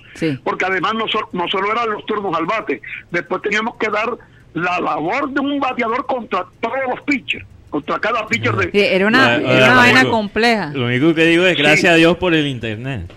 porque 0.43 0.65
además 0.65 0.95
no, 0.95 1.07
so- 1.09 1.29
no 1.33 1.47
solo 1.49 1.71
eran 1.71 1.91
los 1.91 2.05
turnos 2.07 2.35
al 2.37 2.47
bate, 2.47 2.81
después 3.13 3.41
teníamos 3.43 3.77
que 3.77 3.89
dar 3.89 4.11
la 4.55 4.81
labor 4.81 5.31
de 5.31 5.41
un 5.41 5.61
bateador 5.61 6.05
contra 6.07 6.45
todos 6.61 6.77
los 6.91 7.01
pitchers, 7.03 7.45
contra 7.71 7.99
cada 8.01 8.27
pitcher 8.27 8.55
de... 8.57 8.71
Sí, 8.73 8.81
era 8.81 9.07
una, 9.07 9.39
La- 9.39 9.53
era 9.53 9.61
la- 9.61 9.73
una 9.73 9.77
vaina 9.77 10.03
lo- 10.03 10.11
compleja. 10.11 10.71
Lo 10.75 10.87
único 10.87 11.15
que 11.15 11.25
digo 11.27 11.45
es 11.45 11.57
gracias 11.57 11.81
Sí. 11.81 11.87
a 11.87 11.95
Dios 11.95 12.17
por 12.17 12.35
el 12.35 12.47
internet. 12.49 13.13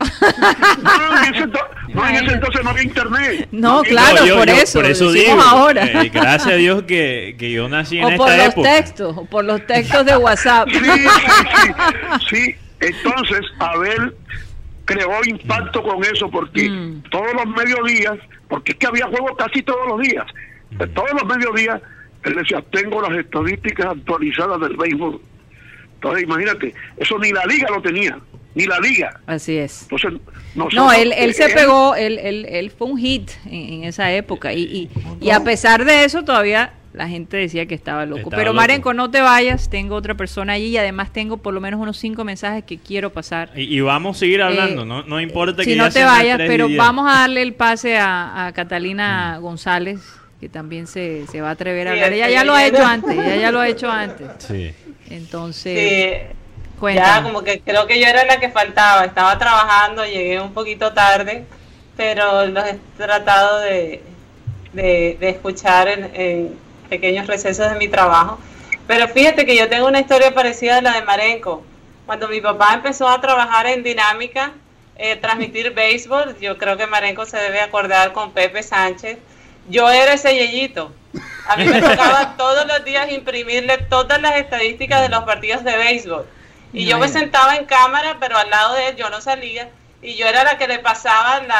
No, 0.00 1.22
en 1.26 1.34
ese, 1.34 1.44
ento- 1.44 1.67
no, 1.94 2.08
en 2.08 2.14
ese 2.16 2.34
entonces 2.34 2.64
no 2.64 2.70
había 2.70 2.82
internet. 2.84 3.48
No, 3.52 3.82
claro, 3.82 4.24
yo- 4.26 4.36
por 4.38 4.48
yo 4.48 4.54
eso. 4.54 4.78
por 4.80 4.90
eso 4.90 5.12
digo, 5.12 5.40
ahora. 5.40 5.84
eh, 6.02 6.10
gracias 6.12 6.46
a 6.46 6.54
Dios 6.56 6.82
que, 6.84 7.34
que 7.38 7.50
yo 7.52 7.68
nací 7.68 7.98
en 7.98 8.04
o 8.04 8.08
esta 8.10 8.16
por 8.24 8.30
los 8.36 8.46
época. 8.46 8.68
textos, 8.76 9.16
o 9.16 9.24
por 9.24 9.44
los 9.44 9.66
textos 9.66 10.04
de 10.06 10.16
WhatsApp. 10.16 10.68
Sí, 10.72 10.78
sí, 10.80 11.02
sí. 12.28 12.36
Sí, 12.36 12.56
entonces 12.80 13.40
Abel 13.58 14.14
creó 14.84 15.10
impacto 15.26 15.82
con 15.82 16.02
eso 16.04 16.30
porque 16.30 16.68
Mm. 16.68 17.02
todos 17.10 17.32
los 17.34 17.46
mediodías, 17.46 18.14
porque 18.48 18.72
es 18.72 18.78
que 18.78 18.86
había 18.86 19.06
juegos 19.06 19.32
casi 19.36 19.62
todos 19.62 19.86
los 19.88 20.00
días, 20.00 20.24
de 20.70 20.86
todos 20.88 21.10
los 21.12 21.24
mediodías, 21.26 21.80
él 22.24 22.34
decía, 22.34 22.62
tengo 22.72 23.00
las 23.02 23.16
estadísticas 23.18 23.86
actualizadas 23.86 24.60
del 24.60 24.76
béisbol. 24.76 25.20
Entonces, 25.94 26.22
imagínate, 26.24 26.74
eso 26.96 27.18
ni 27.18 27.32
la 27.32 27.44
liga 27.46 27.68
lo 27.70 27.80
tenía, 27.82 28.18
ni 28.58 28.66
la 28.66 28.78
liga. 28.80 29.20
Así 29.26 29.56
es. 29.56 29.82
Entonces, 29.82 30.20
No, 30.54 30.92
él, 30.92 31.12
él 31.16 31.32
se 31.34 31.48
pegó, 31.50 31.94
él, 31.94 32.18
él, 32.18 32.46
él 32.48 32.70
fue 32.70 32.88
un 32.88 32.98
hit 32.98 33.30
en, 33.46 33.72
en 33.74 33.84
esa 33.84 34.12
época 34.12 34.52
y, 34.52 34.62
y, 34.62 34.90
y 35.20 35.30
a 35.30 35.40
pesar 35.44 35.84
de 35.84 36.04
eso 36.04 36.24
todavía 36.24 36.72
la 36.92 37.06
gente 37.06 37.36
decía 37.36 37.66
que 37.66 37.74
estaba 37.76 38.06
loco. 38.06 38.18
Estaba 38.22 38.36
Pero 38.36 38.50
loco. 38.52 38.56
Marenco, 38.56 38.92
no 38.94 39.10
te 39.10 39.20
vayas, 39.20 39.70
tengo 39.70 39.94
otra 39.94 40.14
persona 40.16 40.54
allí 40.54 40.66
y 40.68 40.76
además 40.78 41.12
tengo 41.12 41.36
por 41.36 41.54
lo 41.54 41.60
menos 41.60 41.80
unos 41.80 41.96
cinco 41.96 42.24
mensajes 42.24 42.64
que 42.64 42.78
quiero 42.78 43.10
pasar. 43.12 43.50
Y, 43.54 43.76
y 43.76 43.80
vamos 43.80 44.16
a 44.16 44.20
seguir 44.20 44.42
hablando, 44.42 44.82
Eh, 44.82 44.86
no, 44.86 45.02
no 45.04 45.20
importa 45.20 45.62
que 45.62 45.70
Si 45.70 45.76
ya 45.76 45.84
no 45.84 45.90
te 45.92 46.02
vayas, 46.02 46.38
3 46.38 46.48
y 46.48 46.50
pero 46.52 46.66
10. 46.66 46.78
vamos 46.78 47.06
a 47.08 47.20
darle 47.20 47.42
el 47.42 47.52
pase 47.54 47.96
a, 47.98 48.46
a 48.46 48.52
Catalina 48.52 49.38
González, 49.38 50.00
que 50.40 50.48
también 50.48 50.86
se, 50.88 51.26
se 51.30 51.40
va 51.40 51.50
a 51.50 51.52
atrever 51.52 51.86
a 51.88 51.90
hablar. 51.92 52.12
Ella 52.12 52.30
ya 52.30 52.42
lo 52.42 52.54
ha 52.54 52.66
hecho 52.66 52.84
antes, 52.84 53.12
ella 53.12 53.36
ya 53.36 53.52
lo 53.52 53.60
ha 53.60 53.68
hecho 53.68 53.90
antes. 53.90 54.26
Sí. 54.38 54.72
Entonces, 55.10 55.78
Sí, 55.78 56.36
cuéntame. 56.78 57.18
ya 57.18 57.22
como 57.22 57.42
que 57.42 57.60
creo 57.62 57.86
que 57.86 58.00
yo 58.00 58.06
era 58.06 58.24
la 58.24 58.40
que 58.40 58.50
faltaba. 58.50 59.04
Estaba 59.04 59.38
trabajando, 59.38 60.04
llegué 60.04 60.40
un 60.40 60.52
poquito 60.54 60.92
tarde, 60.92 61.46
pero 61.96 62.46
los 62.46 62.64
he 62.66 62.78
tratado 62.96 63.60
de, 63.60 64.02
de, 64.72 65.16
de 65.20 65.28
escuchar 65.30 65.88
en, 65.88 66.10
en 66.14 66.60
pequeños 66.88 67.26
recesos 67.26 67.70
de 67.70 67.76
mi 67.78 67.88
trabajo. 67.88 68.38
Pero 68.86 69.08
fíjate 69.08 69.44
que 69.46 69.56
yo 69.56 69.68
tengo 69.68 69.86
una 69.88 70.00
historia 70.00 70.34
parecida 70.34 70.78
a 70.78 70.82
la 70.82 70.92
de 70.94 71.02
Marenco. 71.02 71.64
Cuando 72.06 72.28
mi 72.28 72.40
papá 72.40 72.74
empezó 72.74 73.08
a 73.08 73.20
trabajar 73.20 73.66
en 73.66 73.82
Dinámica, 73.82 74.54
eh, 74.96 75.16
transmitir 75.16 75.72
béisbol, 75.74 76.38
yo 76.40 76.58
creo 76.58 76.76
que 76.76 76.86
Marenco 76.86 77.26
se 77.26 77.36
debe 77.38 77.60
acordar 77.60 78.12
con 78.12 78.32
Pepe 78.32 78.62
Sánchez. 78.62 79.18
Yo 79.66 79.90
era 79.90 80.14
ese 80.14 80.34
yeyito. 80.34 80.96
A 81.44 81.56
mí 81.56 81.68
me 81.68 81.82
tocaba 81.82 82.34
todos 82.38 82.66
los 82.66 82.84
días 82.84 83.10
imprimirle 83.12 83.78
todas 83.78 84.20
las 84.20 84.36
estadísticas 84.36 85.02
de 85.02 85.08
los 85.08 85.24
partidos 85.24 85.64
de 85.64 85.76
béisbol. 85.76 86.26
Y 86.72 86.84
yo 86.86 86.98
me 86.98 87.08
sentaba 87.08 87.56
en 87.56 87.64
cámara, 87.66 88.16
pero 88.20 88.36
al 88.36 88.50
lado 88.50 88.74
de 88.74 88.88
él 88.88 88.96
yo 88.96 89.08
no 89.10 89.20
salía. 89.20 89.70
Y 90.02 90.14
yo 90.14 90.26
era 90.28 90.44
la 90.44 90.58
que 90.58 90.68
le 90.68 90.78
pasaba 90.78 91.40
la- 91.40 91.58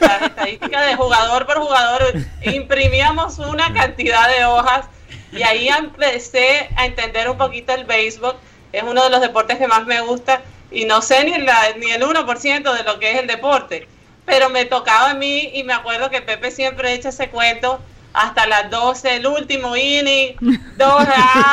las 0.00 0.22
estadísticas 0.30 0.86
de 0.86 0.96
jugador 0.96 1.46
por 1.46 1.58
jugador. 1.58 2.02
Imprimíamos 2.42 3.38
una 3.38 3.72
cantidad 3.72 4.28
de 4.28 4.44
hojas 4.44 4.86
y 5.32 5.42
ahí 5.42 5.68
empecé 5.68 6.68
a 6.76 6.86
entender 6.86 7.28
un 7.28 7.36
poquito 7.38 7.72
el 7.74 7.84
béisbol. 7.84 8.34
Es 8.72 8.82
uno 8.82 9.04
de 9.04 9.10
los 9.10 9.20
deportes 9.20 9.58
que 9.58 9.68
más 9.68 9.84
me 9.86 10.00
gusta 10.00 10.40
y 10.70 10.84
no 10.84 11.00
sé 11.02 11.24
ni, 11.24 11.38
la, 11.38 11.72
ni 11.78 11.90
el 11.92 12.02
1% 12.02 12.72
de 12.72 12.82
lo 12.82 12.98
que 12.98 13.12
es 13.12 13.18
el 13.18 13.26
deporte. 13.26 13.86
Pero 14.24 14.48
me 14.48 14.64
tocaba 14.64 15.10
a 15.10 15.14
mí 15.14 15.50
y 15.54 15.62
me 15.62 15.72
acuerdo 15.72 16.10
que 16.10 16.22
Pepe 16.22 16.50
siempre 16.50 16.92
echa 16.94 17.10
ese 17.10 17.28
cuento 17.28 17.80
hasta 18.16 18.46
las 18.46 18.70
12, 18.70 19.16
el 19.16 19.26
último 19.26 19.76
inning, 19.76 20.36
dos 20.76 21.06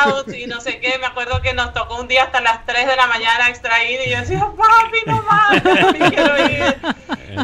outs 0.04 0.34
y 0.34 0.46
no 0.46 0.62
sé 0.62 0.80
qué. 0.80 0.98
Me 0.98 1.06
acuerdo 1.06 1.42
que 1.42 1.52
nos 1.52 1.74
tocó 1.74 2.00
un 2.00 2.08
día 2.08 2.24
hasta 2.24 2.40
las 2.40 2.64
3 2.64 2.86
de 2.86 2.96
la 2.96 3.06
mañana 3.06 3.50
extra 3.50 3.84
inning 3.84 4.06
y 4.06 4.10
yo 4.10 4.20
decía, 4.20 4.40
papi, 4.40 4.98
no 5.06 5.92
me 5.92 6.10
quiero 6.10 6.50
ir. 6.50 6.76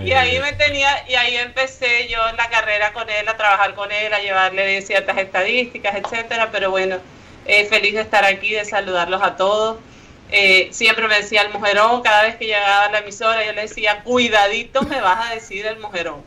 Y 0.02 0.12
ahí 0.12 0.38
me 0.38 0.52
tenía, 0.52 1.04
y 1.08 1.16
ahí 1.16 1.36
empecé 1.36 2.06
yo 2.08 2.20
la 2.36 2.48
carrera 2.48 2.92
con 2.92 3.10
él, 3.10 3.28
a 3.28 3.36
trabajar 3.36 3.74
con 3.74 3.90
él, 3.90 4.14
a 4.14 4.20
llevarle 4.20 4.80
ciertas 4.82 5.18
estadísticas, 5.18 5.96
etcétera. 5.96 6.50
Pero 6.52 6.70
bueno, 6.70 6.98
eh, 7.44 7.66
feliz 7.66 7.94
de 7.94 8.00
estar 8.00 8.24
aquí, 8.24 8.52
de 8.52 8.64
saludarlos 8.64 9.20
a 9.20 9.34
todos. 9.36 9.78
Eh, 10.30 10.68
siempre 10.70 11.08
me 11.08 11.16
decía 11.16 11.42
el 11.42 11.52
mujerón, 11.52 12.02
cada 12.02 12.22
vez 12.22 12.36
que 12.36 12.46
llegaba 12.46 12.84
a 12.84 12.90
la 12.90 12.98
emisora 13.00 13.44
yo 13.44 13.52
le 13.52 13.62
decía, 13.62 14.02
cuidadito 14.04 14.82
me 14.82 15.00
vas 15.00 15.28
a 15.28 15.34
decir 15.34 15.66
el 15.66 15.80
mujerón. 15.80 16.22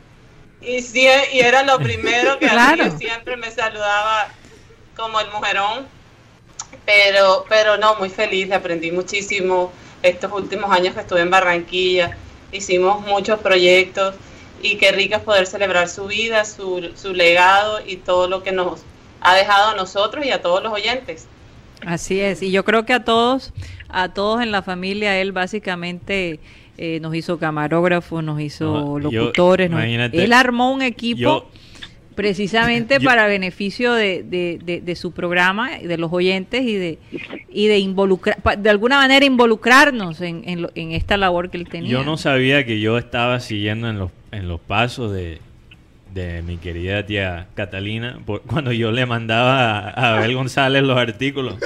Y, 0.66 0.80
sí, 0.82 1.06
y 1.32 1.40
era 1.40 1.62
lo 1.62 1.78
primero 1.78 2.38
que 2.38 2.48
Claro. 2.48 2.96
siempre 2.98 3.36
me 3.36 3.50
saludaba 3.50 4.28
como 4.96 5.20
el 5.20 5.30
mujerón. 5.30 5.86
Pero, 6.86 7.44
pero 7.48 7.76
no, 7.76 7.94
muy 7.96 8.10
feliz, 8.10 8.50
aprendí 8.52 8.90
muchísimo 8.90 9.72
estos 10.02 10.30
últimos 10.32 10.70
años 10.70 10.94
que 10.94 11.00
estuve 11.00 11.20
en 11.20 11.30
Barranquilla. 11.30 12.16
Hicimos 12.52 13.00
muchos 13.06 13.40
proyectos 13.40 14.14
y 14.62 14.76
qué 14.76 14.92
rico 14.92 15.16
es 15.16 15.22
poder 15.22 15.46
celebrar 15.46 15.88
su 15.88 16.06
vida, 16.06 16.44
su, 16.44 16.90
su 16.94 17.12
legado 17.14 17.80
y 17.86 17.96
todo 17.96 18.28
lo 18.28 18.42
que 18.42 18.52
nos 18.52 18.80
ha 19.20 19.34
dejado 19.34 19.70
a 19.70 19.74
nosotros 19.74 20.24
y 20.26 20.30
a 20.30 20.42
todos 20.42 20.62
los 20.62 20.72
oyentes. 20.72 21.26
Así 21.86 22.20
es, 22.20 22.42
y 22.42 22.50
yo 22.50 22.64
creo 22.64 22.86
que 22.86 22.94
a 22.94 23.04
todos, 23.04 23.52
a 23.88 24.12
todos 24.14 24.40
en 24.42 24.52
la 24.52 24.62
familia, 24.62 25.20
él 25.20 25.32
básicamente 25.32 26.40
eh, 26.78 26.98
nos 27.00 27.14
hizo 27.14 27.38
camarógrafos, 27.38 28.22
nos 28.24 28.40
hizo 28.40 28.64
No, 28.64 28.98
yo- 29.10 29.20
locutores, 29.22 29.70
nos- 29.70 29.82
él 29.84 30.32
armó 30.32 30.72
un 30.72 30.82
equipo 30.82 31.18
yo- 31.20 31.48
precisamente 32.14 32.98
yo- 33.00 33.04
para 33.08 33.26
beneficio 33.26 33.92
de, 33.92 34.22
de- 34.22 34.58
de- 34.64 34.80
de 34.80 34.96
su 34.96 35.12
programa, 35.12 35.70
de 35.78 35.98
los 35.98 36.12
oyentes 36.12 36.62
y 36.62 36.74
de 36.76 36.98
y 37.56 37.68
de 37.68 37.78
involucrar, 37.78 38.38
de 38.58 38.68
alguna 38.70 38.96
manera 38.98 39.24
involucrarnos 39.24 40.20
en, 40.20 40.42
en, 40.46 40.62
lo- 40.62 40.70
en 40.74 40.90
esta 40.92 41.16
labor 41.16 41.50
que 41.50 41.58
él 41.58 41.68
tenía. 41.68 41.90
Yo 41.90 42.04
no 42.04 42.16
sabía 42.16 42.64
que 42.66 42.80
yo 42.80 42.98
estaba 42.98 43.38
siguiendo 43.40 43.88
en 43.88 43.98
los, 43.98 44.10
en 44.32 44.48
los 44.48 44.60
pasos 44.60 45.12
de, 45.12 45.38
de 46.12 46.42
mi 46.42 46.56
querida 46.56 47.06
tía 47.06 47.46
Catalina 47.54 48.18
por- 48.26 48.42
cuando 48.42 48.72
yo 48.72 48.90
le 48.90 49.06
mandaba 49.06 49.78
a, 49.78 49.90
a 49.90 50.16
Abel 50.18 50.34
González 50.34 50.82
los 50.82 50.98
artículos. 50.98 51.56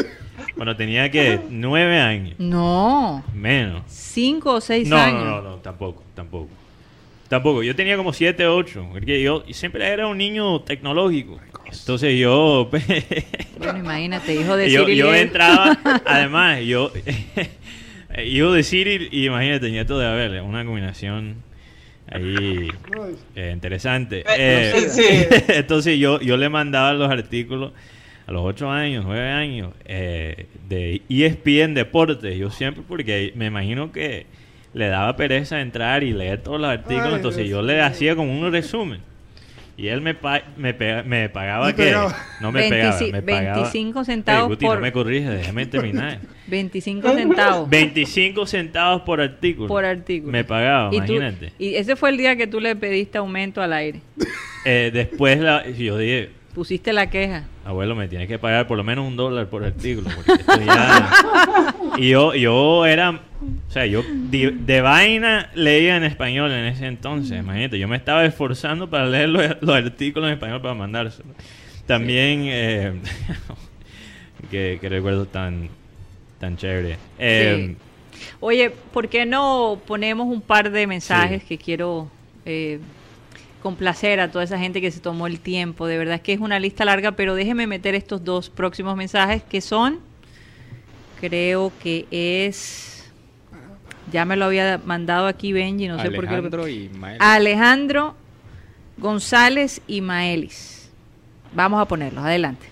Cuando 0.55 0.77
tenía 0.77 1.10
que 1.10 1.40
nueve 1.51 1.98
años, 2.01 2.35
No, 2.39 3.24
menos. 3.35 3.82
cinco 3.89 4.55
o 4.55 4.60
seis 4.60 4.89
No, 4.89 4.97
años. 4.97 5.24
no, 5.24 5.43
no, 5.43 5.43
no, 5.51 5.56
tampoco, 5.56 6.02
tampoco. 6.15 6.48
Tampoco, 7.28 7.62
yo 7.62 7.77
tenía 7.77 7.97
como 7.98 8.15
7, 8.15 8.47
8, 8.47 8.89
porque 8.90 9.20
yo 9.23 9.44
siempre 9.51 9.86
era 9.86 10.06
un 10.06 10.16
niño 10.16 10.60
tecnológico. 10.62 11.39
Entonces 11.70 12.19
yo, 12.19 12.70
Bueno, 13.59 13.78
imagínate, 13.81 14.35
hijo 14.35 14.56
de 14.56 14.70
yo, 14.70 14.85
Cyril 14.86 14.97
yo 14.97 15.15
entraba, 15.15 15.78
además, 16.06 16.60
yo, 16.62 16.90
hijo 18.24 18.52
de 18.52 18.62
Cyril 18.65 19.09
y 19.12 19.27
imagínate, 19.27 19.70
nieto 19.70 19.98
de 19.98 20.06
Abel, 20.06 20.40
una 20.40 20.65
combinación 20.65 21.36
ahí 22.10 22.69
eh, 23.36 23.51
interesante. 23.52 24.24
Eh, 24.36 24.73
Eh, 24.98 25.44
entonces 25.48 25.98
yo, 25.98 26.20
yo 26.23 26.39
le 26.39 26.48
mandaba 26.48 26.94
los 26.94 27.10
artículos 27.10 27.73
a 28.29 28.33
los 28.33 28.43
8 28.45 28.71
años, 28.71 29.05
9 29.07 29.31
años, 29.31 29.73
eh, 29.87 30.47
de 30.69 31.01
ESPN 31.09 31.73
Deportes, 31.73 32.37
yo 32.37 32.51
siempre, 32.51 32.83
porque 32.87 33.33
me 33.35 33.47
imagino 33.47 33.91
que 33.91 34.27
le 34.75 34.89
daba 34.89 35.17
pereza 35.17 35.63
entrar 35.63 36.05
y 36.05 36.13
leer 36.13 36.43
todos 36.43 36.61
los 36.61 36.69
artículos, 36.69 37.07
Ay, 37.09 37.15
entonces 37.15 37.45
Dios 37.47 37.61
yo 37.61 37.63
le 37.63 37.81
hacía 37.81 38.15
como 38.15 38.39
un 38.39 38.53
resumen. 38.53 39.01
Y 39.79 39.87
él 39.89 40.01
me, 40.03 40.13
pa- 40.13 40.43
me, 40.59 40.75
pega- 40.77 41.05
me 41.05 41.29
pagaba 41.31 41.69
Me 41.69 41.75
que 41.75 41.85
pegaba. 41.85 42.15
no 42.41 42.53
me 42.53 42.69
pegaba, 42.69 42.99
25 42.99 43.13
me 43.13 43.23
pagaba. 43.23 43.57
25 43.63 44.05
centavos 44.05 44.43
Ey, 44.43 44.49
Guti, 44.57 44.67
por- 44.67 44.75
no 44.75 44.81
me 44.83 44.93
corrige, 44.93 45.31
déjame 45.31 45.65
terminar. 45.67 46.19
25 46.49 47.09
centavos 47.15 47.71
25 47.71 48.47
centavos 48.47 49.03
por 49.03 49.21
artículo. 49.23 49.69
por 49.69 49.85
artículo. 49.87 50.33
Me 50.33 50.45
pagaba, 50.45 50.95
Y 50.95 51.01
tú- 51.01 51.15
imagínate. 51.15 51.53
y 51.59 51.77
ese 51.77 51.97
fue 51.97 52.11
el 52.11 52.19
día 52.19 52.37
que 52.37 52.47
tú 52.47 52.61
le 52.61 52.77
pediste 52.77 53.17
aumento 53.19 53.63
al 53.63 53.73
aire. 53.73 54.01
Eh, 54.67 54.91
después 54.93 55.39
la, 55.39 55.67
yo 55.71 55.97
dije, 55.97 56.31
Pusiste 56.59 56.93
la 56.93 57.09
queja. 57.09 57.44
abuelo, 57.64 57.94
me 57.94 58.09
tienes 58.09 58.26
que 58.26 58.36
pagar 58.36 58.66
por 58.66 58.76
lo 58.76 58.82
menos 58.82 59.06
un 59.06 59.14
dólar 59.16 59.47
por 59.47 59.62
artículo. 59.64 60.10
porque 60.16 60.32
esto 60.32 60.60
ya- 60.66 61.74
y 61.97 62.09
yo, 62.09 62.35
yo 62.35 62.85
era, 62.85 63.10
o 63.10 63.70
sea, 63.70 63.86
yo 63.86 64.02
de, 64.02 64.51
de 64.51 64.80
vaina 64.80 65.51
leía 65.55 65.97
en 65.97 66.02
español 66.02 66.51
en 66.51 66.64
ese 66.64 66.86
entonces, 66.89 67.39
imagínate. 67.39 67.78
Yo 67.78 67.86
me 67.86 67.97
estaba 67.97 68.24
esforzando 68.24 68.90
para 68.90 69.06
leer 69.06 69.28
los, 69.28 69.44
los 69.60 69.76
artículos 69.76 70.26
en 70.26 70.35
español 70.35 70.60
para 70.60 70.74
mandárselo. 70.74 71.28
También, 71.86 72.43
eh, 72.47 72.93
que, 74.51 74.78
que 74.80 74.89
recuerdo 74.89 75.26
tan, 75.26 75.68
tan 76.40 76.56
chévere. 76.56 76.97
Eh, 77.20 77.76
Oye, 78.40 78.70
¿por 78.93 79.09
qué 79.09 79.26
no 79.26 79.80
ponemos 79.86 80.26
un 80.26 80.40
par 80.40 80.72
de 80.72 80.89
mensajes 80.89 81.44
que 81.44 81.56
quiero 81.56 82.10
eh, 82.44 82.80
complacer 83.62 84.20
a 84.20 84.30
toda 84.30 84.44
esa 84.44 84.59
gente 84.59 84.80
que 84.80 84.90
se 84.90 85.01
tomó 85.01 85.26
el 85.26 85.40
tiempo? 85.40 85.86
De 85.86 85.98
verdad 85.98 86.16
es 86.16 86.20
que 86.20 86.32
es 86.32 86.40
una 86.40 86.59
lista 86.59 86.85
larga, 86.85 87.12
pero 87.12 87.35
déjeme 87.35 87.66
meter 87.66 87.94
estos 87.94 88.24
dos 88.24 88.51
próximos 88.51 88.97
mensajes 88.97 89.43
que 89.43 89.60
son, 89.60 89.98
creo 91.20 91.72
que 91.82 92.06
es, 92.10 93.10
ya 94.12 94.24
me 94.24 94.36
lo 94.36 94.44
había 94.47 94.80
mandado 94.85 95.26
aquí 95.26 95.52
Benji, 95.52 95.89
no 95.89 96.01
sé 96.01 96.10
por 96.10 96.26
qué. 96.26 96.32
lo- 96.32 96.36
Alejandro 96.39 96.68
y. 96.68 96.90
Alejandro 97.18 98.14
González 98.97 99.80
y 99.86 100.01
Maelis. 100.01 100.90
Vamos 101.55 101.80
a 101.80 101.86
ponerlos, 101.86 102.24
adelante. 102.24 102.66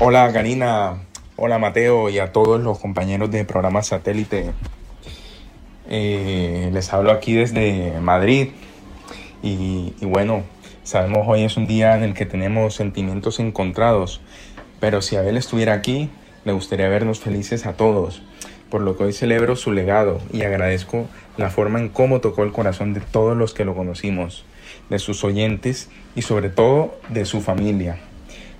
Hola 0.00 0.30
Karina, 0.32 1.02
hola 1.36 1.58
Mateo 1.58 2.08
y 2.10 2.18
a 2.18 2.32
todos 2.32 2.60
los 2.60 2.78
compañeros 2.78 3.30
de 3.30 3.44
programa 3.44 3.82
satélite. 3.82 4.52
Eh, 5.88 6.70
les 6.72 6.92
hablo 6.92 7.12
aquí 7.12 7.34
desde 7.34 8.00
Madrid 8.00 8.48
y, 9.46 10.04
bueno, 10.04 10.42
sabemos 10.82 11.26
hoy 11.28 11.44
es 11.44 11.56
un 11.56 11.66
día 11.66 11.96
en 11.96 12.02
el 12.02 12.14
que 12.14 12.26
tenemos 12.26 12.74
sentimientos 12.74 13.38
encontrados, 13.38 14.20
pero 14.80 15.00
si 15.02 15.16
Abel 15.16 15.36
estuviera 15.36 15.72
aquí, 15.72 16.10
me 16.44 16.52
gustaría 16.52 16.88
vernos 16.88 17.20
felices 17.20 17.64
a 17.66 17.74
todos, 17.74 18.22
por 18.70 18.80
lo 18.80 18.96
que 18.96 19.04
hoy 19.04 19.12
celebro 19.12 19.54
su 19.54 19.72
legado 19.72 20.20
y 20.32 20.42
agradezco 20.42 21.06
la 21.36 21.50
forma 21.50 21.78
en 21.78 21.88
cómo 21.88 22.20
tocó 22.20 22.42
el 22.42 22.50
corazón 22.50 22.92
de 22.92 23.00
todos 23.00 23.36
los 23.36 23.54
que 23.54 23.64
lo 23.64 23.76
conocimos, 23.76 24.44
de 24.90 24.98
sus 24.98 25.22
oyentes 25.22 25.90
y 26.16 26.22
sobre 26.22 26.50
todo 26.50 26.98
de 27.08 27.24
su 27.24 27.40
familia. 27.40 27.98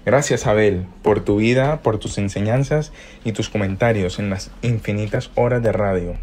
Gracias 0.04 0.46
Abel 0.46 0.86
por 1.02 1.24
tu 1.24 1.38
vida, 1.38 1.82
por 1.82 1.98
tus 1.98 2.16
enseñanzas 2.18 2.92
y 3.24 3.32
tus 3.32 3.48
comentarios 3.48 4.20
en 4.20 4.30
las 4.30 4.52
infinitas 4.62 5.32
horas 5.34 5.64
de 5.64 5.72
radio, 5.72 6.14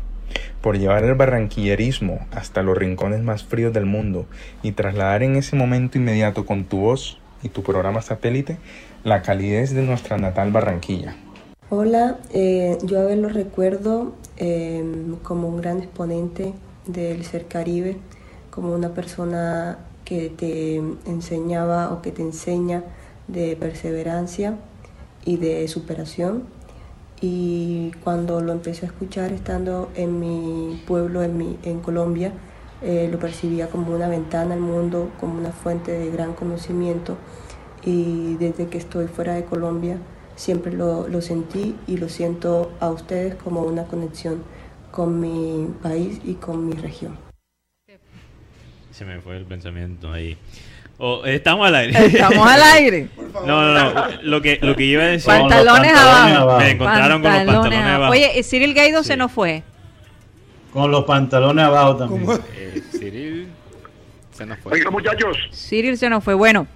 por 0.62 0.78
llevar 0.78 1.04
el 1.04 1.16
barranquillerismo 1.16 2.26
hasta 2.32 2.64
los 2.64 2.78
rincones 2.78 3.22
más 3.22 3.44
fríos 3.44 3.74
del 3.74 3.86
mundo 3.86 4.26
y 4.62 4.72
trasladar 4.72 5.24
en 5.24 5.36
ese 5.36 5.56
momento 5.56 5.98
inmediato 5.98 6.46
con 6.46 6.64
tu 6.64 6.80
voz 6.80 7.20
y 7.44 7.50
tu 7.50 7.64
programa 7.64 8.02
satélite 8.02 8.58
la 9.04 9.22
calidez 9.22 9.74
de 9.74 9.82
nuestra 9.82 10.18
natal 10.18 10.52
Barranquilla. 10.52 11.16
Hola, 11.70 12.18
eh, 12.34 12.78
yo 12.84 13.00
a 13.00 13.04
ver 13.04 13.18
lo 13.18 13.30
recuerdo 13.30 14.14
eh, 14.38 14.84
como 15.24 15.50
un 15.50 15.58
gran 15.58 15.80
exponente 15.80 16.54
del 16.86 17.26
ser 17.26 17.48
caribe, 17.48 17.98
como 18.50 18.74
una 18.74 18.90
persona 18.90 19.80
que 20.06 20.30
te 20.30 20.76
enseñaba 21.06 21.92
o 21.92 22.02
que 22.02 22.12
te 22.12 22.22
enseña 22.22 22.84
de 23.28 23.56
perseverancia 23.56 24.56
y 25.26 25.38
de 25.38 25.68
superación. 25.68 26.44
Y 27.26 27.92
cuando 28.04 28.42
lo 28.42 28.52
empecé 28.52 28.86
a 28.86 28.90
escuchar 28.90 29.32
estando 29.32 29.90
en 29.96 30.20
mi 30.20 30.84
pueblo, 30.86 31.24
en, 31.24 31.38
mi, 31.38 31.58
en 31.64 31.80
Colombia, 31.80 32.34
eh, 32.82 33.08
lo 33.10 33.18
percibía 33.18 33.70
como 33.70 33.96
una 33.96 34.10
ventana 34.10 34.56
al 34.56 34.60
mundo, 34.60 35.10
como 35.22 35.40
una 35.40 35.54
fuente 35.54 35.94
de 35.94 36.12
gran 36.12 36.34
conocimiento. 36.34 37.18
Y 37.86 38.36
desde 38.36 38.68
que 38.68 38.78
estoy 38.78 39.08
fuera 39.08 39.36
de 39.36 39.46
Colombia, 39.46 40.00
siempre 40.36 40.74
lo, 40.74 41.08
lo 41.08 41.22
sentí 41.22 41.78
y 41.88 41.96
lo 41.96 42.10
siento 42.10 42.74
a 42.82 42.90
ustedes 42.90 43.36
como 43.36 43.62
una 43.62 43.86
conexión 43.86 44.44
con 44.92 45.22
mi 45.22 45.74
país 45.82 46.20
y 46.26 46.34
con 46.34 46.68
mi 46.68 46.74
región. 46.74 47.18
Se 48.92 49.06
me 49.06 49.22
fue 49.22 49.38
el 49.38 49.46
pensamiento 49.46 50.12
ahí. 50.12 50.38
Oh, 51.06 51.26
estamos 51.26 51.68
al 51.68 51.76
aire. 51.76 52.06
Estamos 52.06 52.48
al 52.50 52.62
aire. 52.62 53.10
No, 53.46 53.74
no, 53.74 53.74
no. 53.94 54.06
Lo 54.22 54.42
que, 54.44 54.60
lo 54.62 54.76
que 54.76 54.84
iba 54.84 55.02
a 55.04 55.08
decir. 55.08 55.26
Pantalones 55.26 55.92
abajo. 55.98 56.60
Me 56.60 56.70
encontraron 56.70 57.22
con 57.22 57.32
los 57.34 57.44
pantalones 57.44 57.80
abajo. 57.84 58.12
Oye, 58.12 58.44
Cyril 58.44 58.74
Gaido 58.76 59.04
se 59.04 59.18
nos 59.18 59.32
fue. 59.32 59.64
Con 60.72 60.92
los 60.92 61.04
pantalones 61.04 61.66
abajo 61.66 61.98
también. 61.98 62.30
Eh, 62.56 62.82
Cyril 62.92 63.48
se 64.32 64.46
nos 64.46 64.60
fue. 64.60 64.74
Oiga, 64.74 64.92
muchachos. 64.92 65.36
Cyril 65.52 65.98
se 65.98 66.10
nos 66.10 66.24
fue. 66.24 66.36
Bueno. 66.36 66.68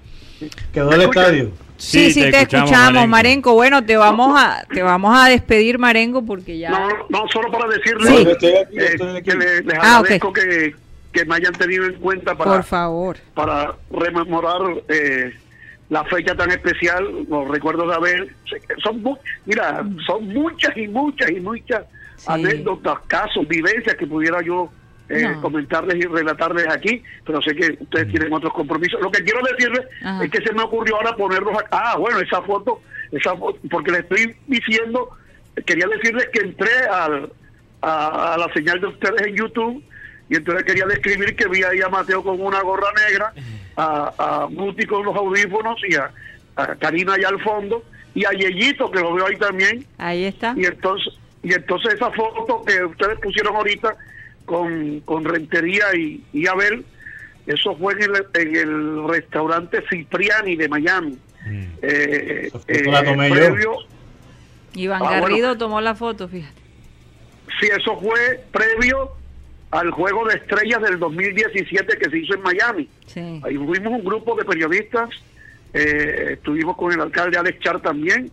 ¿Quedó 0.74 0.92
el 0.94 1.02
estadio? 1.04 1.52
Sí, 1.78 2.12
sí, 2.12 2.22
te, 2.22 2.42
escuchamos, 2.42 3.08
Marenco. 3.08 3.54
Bueno, 3.54 3.86
te 3.86 3.96
vamos 3.96 4.34
a 4.38 4.66
te 4.74 4.82
vamos 4.82 5.16
a 5.16 5.30
despedir, 5.30 5.78
Marenco, 5.78 6.26
porque 6.26 6.58
ya... 6.58 6.72
No, 6.72 6.88
no 7.10 7.24
solo 7.32 7.52
para 7.52 7.70
decirles 7.70 8.10
Sí. 8.40 8.48
eh, 8.48 9.22
que 9.24 9.36
le- 9.36 9.62
les 9.62 9.78
Ah, 9.80 9.98
agradezco 10.00 10.34
que, 10.34 10.76
que 11.18 11.26
me 11.26 11.36
hayan 11.36 11.54
tenido 11.54 11.86
en 11.86 11.94
cuenta 11.96 12.36
para, 12.36 12.52
Por 12.52 12.64
favor. 12.64 13.18
para 13.34 13.74
rememorar 13.90 14.62
eh, 14.88 15.34
la 15.90 16.04
fecha 16.06 16.36
tan 16.36 16.52
especial, 16.52 17.26
los 17.28 17.48
recuerdos 17.48 17.88
de 17.90 17.96
haber... 17.96 18.36
Son, 18.84 19.04
mira, 19.46 19.84
son 20.06 20.28
muchas 20.28 20.78
y 20.78 20.88
muchas 20.88 21.32
y 21.32 21.40
muchas 21.40 21.86
anécdotas, 22.28 23.00
casos, 23.08 23.48
vivencias 23.48 23.96
que 23.96 24.06
pudiera 24.06 24.42
yo 24.44 24.70
eh, 25.10 25.24
No. 25.24 25.42
comentarles 25.42 25.96
y 25.96 26.02
relatarles 26.08 26.68
aquí, 26.68 27.02
pero 27.26 27.42
sé 27.42 27.56
que 27.56 27.78
ustedes 27.80 28.10
tienen 28.10 28.32
otros 28.34 28.54
compromisos. 28.54 29.00
Lo 29.02 29.10
que 29.10 29.24
quiero 29.24 29.40
decirles 29.52 29.86
Ajá. 30.04 30.24
es 30.24 30.30
que 30.30 30.42
se 30.42 30.54
me 30.54 30.62
ocurrió 30.64 30.98
ahora 30.98 31.16
ponerlos 31.16 31.58
acá. 31.58 31.68
Ah, 31.72 31.98
bueno, 31.98 32.20
esa 32.20 32.42
foto, 32.44 32.82
esa 33.12 33.36
foto, 33.36 33.58
porque 33.72 33.92
les 33.92 34.02
estoy 34.02 34.36
diciendo, 34.48 35.10
quería 35.66 35.88
decirles 35.88 36.28
que 36.34 36.42
entré 36.42 36.72
al, 36.92 37.32
a, 37.82 38.34
a 38.34 38.38
la 38.38 38.54
señal 38.54 38.80
de 38.82 38.88
ustedes 38.88 39.22
en 39.28 39.36
YouTube 39.36 39.84
y 40.30 40.36
entonces 40.36 40.64
quería 40.66 40.86
describir 40.86 41.36
que 41.36 41.48
vi 41.48 41.64
ahí 41.64 41.82
a 41.82 41.90
Mateo 41.90 42.24
con 42.24 42.40
una 42.42 42.62
gorra 42.62 42.88
negra, 43.08 43.34
a, 43.76 44.14
a 44.18 44.46
Guti 44.52 44.86
con 44.86 45.06
los 45.06 45.16
audífonos 45.16 45.80
y 45.88 45.96
a, 45.96 46.12
a 46.56 46.76
Karina 46.76 47.14
allá 47.14 47.30
al 47.30 47.42
fondo 47.42 47.84
y 48.14 48.26
a 48.26 48.32
Yeyito 48.32 48.90
que 48.92 49.00
lo 49.00 49.14
veo 49.14 49.28
ahí 49.28 49.38
también. 49.38 49.86
Ahí 49.98 50.26
está. 50.26 50.54
Y 50.58 50.66
entonces, 50.66 51.14
y 51.44 51.54
entonces 51.54 51.94
esa 51.94 52.12
foto 52.12 52.64
que 52.66 52.84
ustedes 52.84 53.20
pusieron 53.20 53.56
ahorita 53.56 53.96
con, 54.46 55.00
con 55.02 55.24
Rentería 55.24 55.86
y, 55.96 56.24
y 56.34 56.48
Abel, 56.48 56.84
eso 57.46 57.76
fue 57.78 57.94
en 57.94 58.02
el, 58.04 58.26
en 58.34 58.56
el 58.56 59.08
restaurante 59.08 59.82
Cipriani 59.90 60.56
de 60.56 60.68
Miami. 60.68 61.18
Eh, 61.82 62.50
foto 62.52 62.92
la 62.92 63.04
tomé 63.04 63.30
yo. 63.30 63.36
previo, 63.36 63.72
Iván 64.76 65.02
Ah, 65.06 65.12
Garrido 65.22 65.48
bueno. 65.50 65.58
tomó 65.58 65.80
la 65.82 65.96
foto, 65.96 66.28
fíjate. 66.28 66.60
sí, 67.60 67.68
eso 67.68 67.98
fue 68.02 68.44
previo 68.52 69.12
al 69.72 69.92
Juego 69.92 70.26
de 70.28 70.36
Estrellas 70.36 70.82
del 70.82 70.98
2017 71.00 71.98
que 71.98 72.10
se 72.10 72.18
hizo 72.20 72.36
en 72.36 72.42
Miami. 72.42 72.90
Sí. 73.08 73.42
Ahí 73.44 73.58
fuimos 73.58 73.94
un 73.94 74.04
grupo 74.04 74.36
de 74.36 74.46
periodistas, 74.46 75.10
eh, 75.74 76.30
estuvimos 76.34 76.78
con 76.78 76.94
el 76.94 77.02
alcalde 77.02 77.38
Alex 77.38 77.60
Char 77.60 77.82
también, 77.82 78.32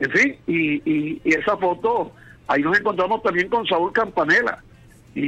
en 0.00 0.10
fin, 0.10 0.36
y, 0.46 0.74
y- 0.90 1.20
y 1.24 1.34
esa 1.34 1.56
foto, 1.56 2.12
ahí 2.48 2.62
nos 2.62 2.78
encontramos 2.78 3.22
también 3.22 3.48
con 3.48 3.64
Saúl 3.66 3.92
Campanella, 3.92 4.58
y, 5.14 5.20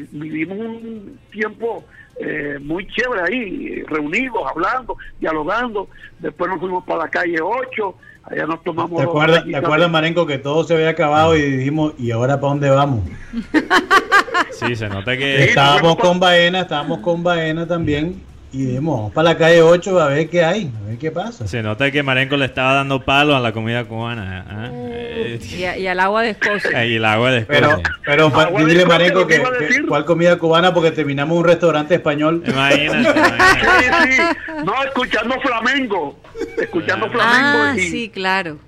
y 0.00 0.08
vivimos 0.12 0.58
un 0.58 1.18
tiempo 1.32 1.84
eh, 2.20 2.58
muy 2.60 2.86
chévere 2.88 3.22
ahí, 3.26 3.82
reunidos, 3.84 4.42
hablando, 4.48 4.96
dialogando, 5.18 5.88
después 6.20 6.50
nos 6.50 6.60
fuimos 6.60 6.84
para 6.84 7.04
la 7.04 7.08
calle 7.08 7.38
8, 7.40 7.94
allá 8.24 8.46
nos 8.46 8.62
tomamos... 8.62 8.98
¿Te 9.00 9.08
acuerdas, 9.08 9.44
¿Te 9.46 9.56
acuerdas, 9.56 9.90
Marenco, 9.90 10.26
que 10.26 10.36
todo 10.38 10.62
se 10.64 10.74
había 10.74 10.90
acabado 10.90 11.34
y 11.36 11.40
dijimos, 11.42 11.94
¿y 11.98 12.10
ahora 12.10 12.38
para 12.38 12.50
dónde 12.52 12.68
vamos? 12.70 13.00
Sí, 14.52 14.76
se 14.76 14.88
nota 14.88 15.16
que. 15.16 15.44
Estábamos 15.44 15.96
con 15.96 16.18
Baena, 16.20 16.60
estábamos 16.62 17.00
con 17.00 17.22
Baena 17.22 17.66
también 17.66 18.22
y 18.52 18.66
dijimos, 18.66 18.96
vamos 18.98 19.12
para 19.12 19.30
la 19.30 19.36
calle 19.38 19.62
8 19.62 20.00
a 20.00 20.06
ver 20.08 20.28
qué 20.30 20.44
hay, 20.44 20.70
a 20.84 20.88
ver 20.88 20.98
qué 20.98 21.10
pasa. 21.10 21.46
Se 21.48 21.60
nota 21.62 21.90
que 21.90 22.02
Marenco 22.04 22.36
le 22.36 22.44
estaba 22.44 22.74
dando 22.74 23.00
palo 23.04 23.34
a 23.34 23.40
la 23.40 23.50
comida 23.52 23.84
cubana. 23.84 24.44
¿ah? 24.48 24.68
Eh, 24.72 25.40
Y, 25.58 25.64
a- 25.64 25.76
y 25.76 25.86
al 25.88 25.98
agua 25.98 26.22
de 26.22 26.30
Escocia. 26.30 26.84
y 26.86 26.94
el 26.94 27.04
agua 27.04 27.32
de 27.32 27.40
Pero, 27.42 27.70
Escocia. 27.70 27.94
pero 28.04 28.30
pa- 28.30 28.42
Agua 28.44 28.60
de 28.62 28.66
dile, 28.66 28.86
Marenco, 28.86 29.26
que 29.26 29.42
que. 29.68 29.82
¿cuál 29.88 30.04
comida 30.04 30.38
cubana? 30.38 30.72
Porque 30.72 30.92
terminamos 30.92 31.36
un 31.36 31.44
restaurante 31.44 31.94
español. 31.96 32.42
Imagínate. 32.46 33.20
Sí, 33.64 34.16
sí, 34.16 34.22
no, 34.64 34.82
escuchando 34.84 35.34
flamenco, 35.40 36.16
escuchando 36.56 37.10
flamenco. 37.10 37.58
Ah, 37.62 37.74
y, 37.76 37.80
sí, 37.80 38.08
claro. 38.08 38.58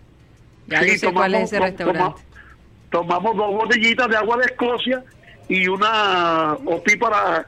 Ya 0.67 0.83
Sí, 0.83 0.93
yo 0.93 0.99
sé 0.99 1.13
cuál 1.13 1.35
es 1.37 1.45
ese 1.45 1.61
restaurante. 1.61 2.01
toma- 2.01 2.17
tomamos 2.91 3.37
dos 3.37 3.53
botellitas 3.55 4.09
de 4.09 4.17
agua 4.17 4.37
de 4.39 4.45
Escocia 4.47 5.03
y 5.49 5.69
una 5.69 6.55
opípara 6.65 7.47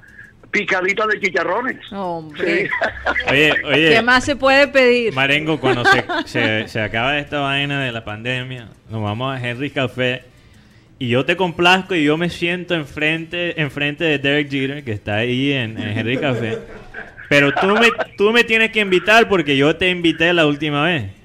picadita 0.51 1.07
de 1.07 1.21
chicharrones. 1.21 1.93
Hombre. 1.93 2.67
Sí. 2.67 2.71
Oye, 3.31 3.53
oye. 3.65 3.91
¿Qué 3.91 4.03
más 4.03 4.25
se 4.25 4.37
puede 4.37 4.69
pedir? 4.69 5.13
Marengo, 5.13 5.61
cuando 5.61 5.85
se, 5.85 6.05
se, 6.27 6.69
se 6.69 6.81
acaba 6.81 7.19
esta 7.19 7.41
vaina 7.41 7.83
de 7.83 7.93
la 7.93 8.05
pandemia, 8.05 8.69
nos 8.91 9.03
vamos 9.03 9.35
a 9.35 9.47
Henry 9.47 9.71
Café 9.71 10.23
y 10.99 11.09
yo 11.09 11.25
te 11.25 11.37
complazco 11.37 11.95
y 11.95 12.05
yo 12.05 12.17
me 12.17 12.29
siento 12.31 12.75
enfrente, 12.75 13.61
enfrente 13.61 14.05
de 14.05 14.19
Derek 14.19 14.51
Jeter, 14.51 14.85
que 14.85 14.93
está 14.93 15.17
ahí 15.17 15.53
en, 15.53 15.79
en 15.79 15.97
Henry 15.97 16.17
Café. 16.19 16.59
Pero 17.29 17.53
tú 17.53 17.69
me, 17.69 17.89
tú 18.17 18.33
me 18.33 18.43
tienes 18.43 18.71
que 18.71 18.81
invitar 18.81 19.29
porque 19.29 19.57
yo 19.57 19.77
te 19.77 19.91
invité 19.91 20.33
la 20.33 20.47
última 20.47 20.85
vez. 20.85 21.18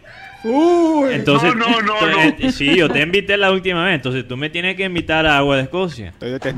Entonces, 0.43 1.55
no, 1.55 1.67
no, 1.69 1.81
no, 1.81 2.07
entonces, 2.21 2.45
no. 2.45 2.51
Sí, 2.51 2.75
yo 2.75 2.89
te 2.89 3.01
invité 3.01 3.37
la 3.37 3.51
última 3.51 3.85
vez. 3.85 3.95
Entonces 3.95 4.27
tú 4.27 4.35
me 4.35 4.49
tienes 4.49 4.75
que 4.75 4.83
invitar 4.83 5.25
a 5.25 5.37
Agua 5.37 5.55
de 5.57 5.63
Escocia. 5.63 6.13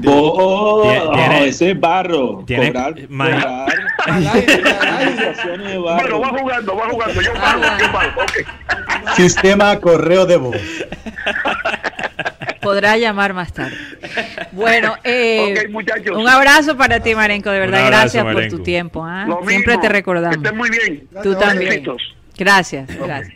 Oh, 0.08 0.84
Tie- 0.86 1.14
tiene- 1.16 1.48
ese 1.48 1.72
es 1.72 1.80
barro. 1.80 2.44
tiene- 2.48 2.68
cobrar, 2.74 2.96
ma- 3.10 3.66
cobrar 4.06 5.04
sensaciones 5.06 5.68
de 5.72 5.78
barro. 5.78 6.20
Bueno, 6.20 6.22
va 6.22 6.40
jugando, 6.40 6.76
va 6.76 6.90
jugando. 6.90 7.22
Yo 7.22 7.34
pago, 7.34 7.62
yo 7.80 7.92
pago. 7.92 8.22
ok. 8.22 9.12
Sistema 9.16 9.80
correo 9.80 10.26
de 10.26 10.38
voz. 10.38 10.58
Podrá 12.62 12.98
llamar 12.98 13.34
más 13.36 13.54
tarde. 13.54 13.76
Bueno, 14.52 14.96
eh, 15.04 15.54
Ok, 15.66 15.72
muchachos. 15.72 16.18
un 16.18 16.28
abrazo 16.28 16.76
para 16.76 17.00
ti, 17.00 17.14
Marenco. 17.14 17.52
De 17.52 17.60
verdad, 17.60 17.86
abrazo, 17.86 18.02
gracias 18.24 18.34
por 18.34 18.48
tu 18.48 18.64
tiempo. 18.64 19.06
¿ah? 19.06 19.26
Siempre 19.48 19.74
mismo. 19.74 19.82
te 19.82 19.90
recordamos. 19.90 20.38
Que 20.38 20.44
estén 20.44 20.58
muy 20.58 20.70
bien. 20.72 21.08
Tú 21.22 21.36
también. 21.36 21.72
Éxitos. 21.74 22.02
Gracias, 22.38 22.88
gracias. 22.98 23.34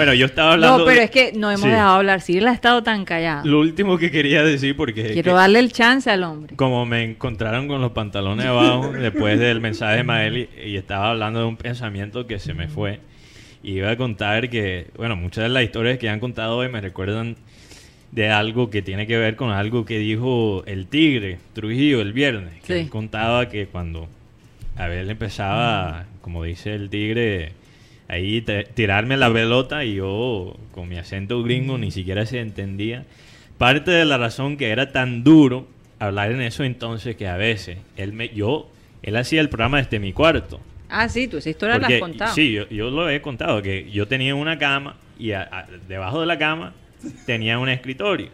Bueno, 0.00 0.14
yo 0.14 0.26
estaba 0.26 0.52
hablando. 0.54 0.78
No, 0.78 0.84
pero 0.86 0.98
de- 0.98 1.04
es 1.04 1.10
que 1.10 1.32
no 1.34 1.50
hemos 1.50 1.60
Sí. 1.62 1.68
dejado 1.68 1.96
hablar. 1.96 2.20
Si 2.22 2.38
él 2.38 2.46
ha 2.48 2.52
estado 2.52 2.82
tan 2.82 3.04
callado. 3.04 3.44
Lo 3.46 3.60
último 3.60 3.98
que 3.98 4.10
quería 4.10 4.42
decir, 4.42 4.74
porque 4.76 5.12
Quiero 5.12 5.34
darle 5.34 5.58
el 5.58 5.72
chance 5.72 6.10
al 6.10 6.24
hombre. 6.24 6.56
como 6.56 6.86
me 6.86 7.04
encontraron 7.04 7.68
con 7.68 7.80
los 7.82 7.92
pantalones 7.92 8.46
abajo 8.46 8.92
después 8.92 9.38
del 9.38 9.60
mensaje 9.60 9.98
de 9.98 10.02
Maeli 10.04 10.48
y 10.64 10.76
estaba 10.76 11.10
hablando 11.10 11.40
de 11.40 11.44
un 11.46 11.56
pensamiento 11.58 12.26
que 12.26 12.38
se 12.38 12.54
me 12.54 12.68
fue. 12.68 13.00
Y 13.62 13.72
iba 13.72 13.90
a 13.90 13.96
contar 13.98 14.48
que, 14.48 14.86
bueno, 14.96 15.16
muchas 15.16 15.44
de 15.44 15.50
las 15.50 15.62
historias 15.64 15.98
que 15.98 16.08
han 16.08 16.18
contado 16.18 16.56
hoy 16.56 16.68
me 16.70 16.80
recuerdan 16.80 17.36
de 18.10 18.30
algo 18.30 18.70
que 18.70 18.80
tiene 18.82 19.06
que 19.06 19.18
ver 19.18 19.36
con 19.36 19.50
algo 19.50 19.84
que 19.84 19.98
dijo 19.98 20.64
el 20.66 20.86
tigre 20.86 21.38
Trujillo 21.52 22.00
el 22.00 22.12
viernes. 22.14 22.54
Que 22.64 22.72
Sí. 22.74 22.80
él 22.80 22.88
contaba 22.88 23.50
que 23.50 23.66
cuando 23.66 24.08
Abel 24.76 25.10
empezaba, 25.10 26.06
como 26.22 26.42
dice 26.44 26.74
el 26.74 26.88
tigre, 26.88 27.52
ahí 28.10 28.40
te- 28.42 28.64
tirarme 28.64 29.16
la 29.16 29.32
pelota 29.32 29.84
y 29.84 29.94
yo 29.96 30.56
con 30.72 30.88
mi 30.88 30.96
acento 30.98 31.42
gringo 31.42 31.78
ni 31.78 31.90
siquiera 31.90 32.26
se 32.26 32.40
entendía. 32.40 33.04
Parte 33.58 33.90
de 33.90 34.04
la 34.04 34.18
razón 34.18 34.56
que 34.56 34.70
era 34.70 34.90
tan 34.92 35.22
duro 35.22 35.66
hablar 35.98 36.32
en 36.32 36.40
eso 36.40 36.64
entonces 36.64 37.14
que 37.16 37.28
a 37.28 37.36
veces 37.36 37.78
él 37.96 38.12
me 38.12 38.28
yo 38.30 38.70
él 39.02 39.16
hacía 39.16 39.40
el 39.40 39.48
programa 39.48 39.78
desde 39.78 39.98
mi 39.98 40.12
cuarto. 40.12 40.60
Ah, 40.88 41.08
sí, 41.08 41.28
tú 41.28 41.36
esa 41.38 41.50
historia 41.50 41.74
la 41.76 41.80
Porque, 41.82 41.94
has 41.94 42.00
contado. 42.00 42.34
Sí, 42.34 42.52
yo, 42.52 42.68
yo 42.68 42.90
lo 42.90 43.08
he 43.08 43.22
contado, 43.22 43.62
que 43.62 43.88
yo 43.90 44.08
tenía 44.08 44.34
una 44.34 44.58
cama 44.58 44.96
y 45.18 45.32
a- 45.32 45.42
a- 45.50 45.66
debajo 45.88 46.20
de 46.20 46.26
la 46.26 46.36
cama 46.38 46.74
tenía 47.26 47.58
un 47.58 47.68
escritorio. 47.68 48.28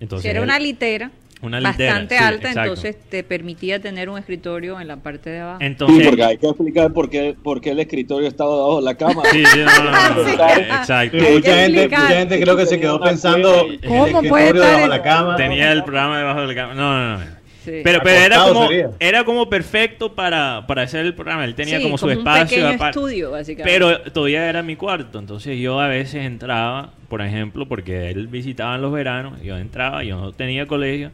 Entonces 0.00 0.30
era 0.30 0.38
él- 0.40 0.44
una 0.44 0.58
litera. 0.58 1.10
Una 1.42 1.60
litera, 1.60 1.92
bastante 1.92 2.16
sí, 2.16 2.24
alta, 2.24 2.48
exacto. 2.48 2.60
entonces 2.70 2.96
te 3.10 3.22
permitía 3.22 3.78
tener 3.78 4.08
un 4.08 4.18
escritorio 4.18 4.80
en 4.80 4.88
la 4.88 4.96
parte 4.96 5.30
de 5.30 5.40
abajo. 5.40 5.58
Entonces, 5.60 5.98
Sí, 5.98 6.04
porque 6.08 6.24
hay 6.24 6.38
que 6.38 6.46
explicar 6.46 6.92
por 6.92 7.10
qué, 7.10 7.36
por 7.40 7.60
qué 7.60 7.70
el 7.70 7.80
escritorio 7.80 8.26
estaba 8.26 8.52
debajo 8.52 8.76
de 8.78 8.82
la 8.82 8.94
cama. 8.94 9.22
Sí, 9.30 9.44
sí, 9.44 9.58
no, 9.58 9.84
no, 9.84 9.90
no, 9.90 10.22
no. 10.22 10.28
Exacto. 10.76 11.18
Sí, 11.18 11.26
mucha, 11.32 11.54
gente, 11.54 11.88
mucha 11.88 12.08
gente 12.08 12.40
creo 12.40 12.56
que 12.56 12.66
se 12.66 12.80
quedó 12.80 13.00
pensando 13.00 13.66
en 13.82 13.94
el 13.94 14.06
escritorio 14.06 14.52
debajo 14.54 14.80
de 14.80 14.88
la 14.88 15.02
cama. 15.02 15.36
Tenía 15.36 15.72
el 15.72 15.84
programa 15.84 16.18
debajo 16.18 16.40
de 16.40 16.46
la 16.46 16.54
cama. 16.54 16.74
No, 16.74 16.98
no, 16.98 17.18
no. 17.18 17.35
Sí. 17.66 17.80
Pero, 17.84 18.00
pero 18.02 18.20
era 18.24 18.38
como 18.44 18.68
sería. 18.68 18.90
era 19.00 19.24
como 19.24 19.50
perfecto 19.50 20.14
para, 20.14 20.64
para 20.66 20.82
hacer 20.82 21.04
el 21.04 21.14
programa. 21.14 21.44
Él 21.44 21.54
tenía 21.54 21.78
Sí, 21.78 21.82
como 21.82 21.98
su 21.98 22.06
un 22.06 22.12
espacio 22.12 22.56
pequeño 22.58 22.68
aparte. 22.76 22.98
estudio, 22.98 23.30
básicamente. 23.32 23.70
Pero 23.78 24.00
todavía 24.12 24.48
era 24.48 24.62
mi 24.62 24.76
cuarto. 24.76 25.18
Entonces 25.18 25.58
yo 25.58 25.80
a 25.80 25.88
veces 25.88 26.24
entraba, 26.24 26.92
por 27.08 27.20
ejemplo, 27.22 27.66
porque 27.66 28.08
él 28.10 28.28
visitaba 28.28 28.76
en 28.76 28.82
los 28.82 28.92
veranos. 28.92 29.42
Yo 29.42 29.58
entraba, 29.58 30.04
yo 30.04 30.16
no 30.20 30.32
tenía 30.32 30.66
colegio. 30.66 31.10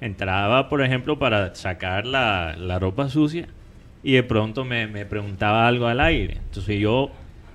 Entraba, 0.00 0.68
por 0.68 0.82
ejemplo, 0.82 1.18
para 1.18 1.54
sacar 1.54 2.04
la, 2.06 2.56
la 2.58 2.78
ropa 2.78 3.08
sucia. 3.08 3.46
Y 4.02 4.12
de 4.14 4.22
pronto 4.22 4.64
me, 4.64 4.86
me 4.86 5.06
preguntaba 5.06 5.66
algo 5.66 5.86
al 5.86 6.00
aire. 6.00 6.38
Entonces 6.48 6.78
yo, 6.78 7.10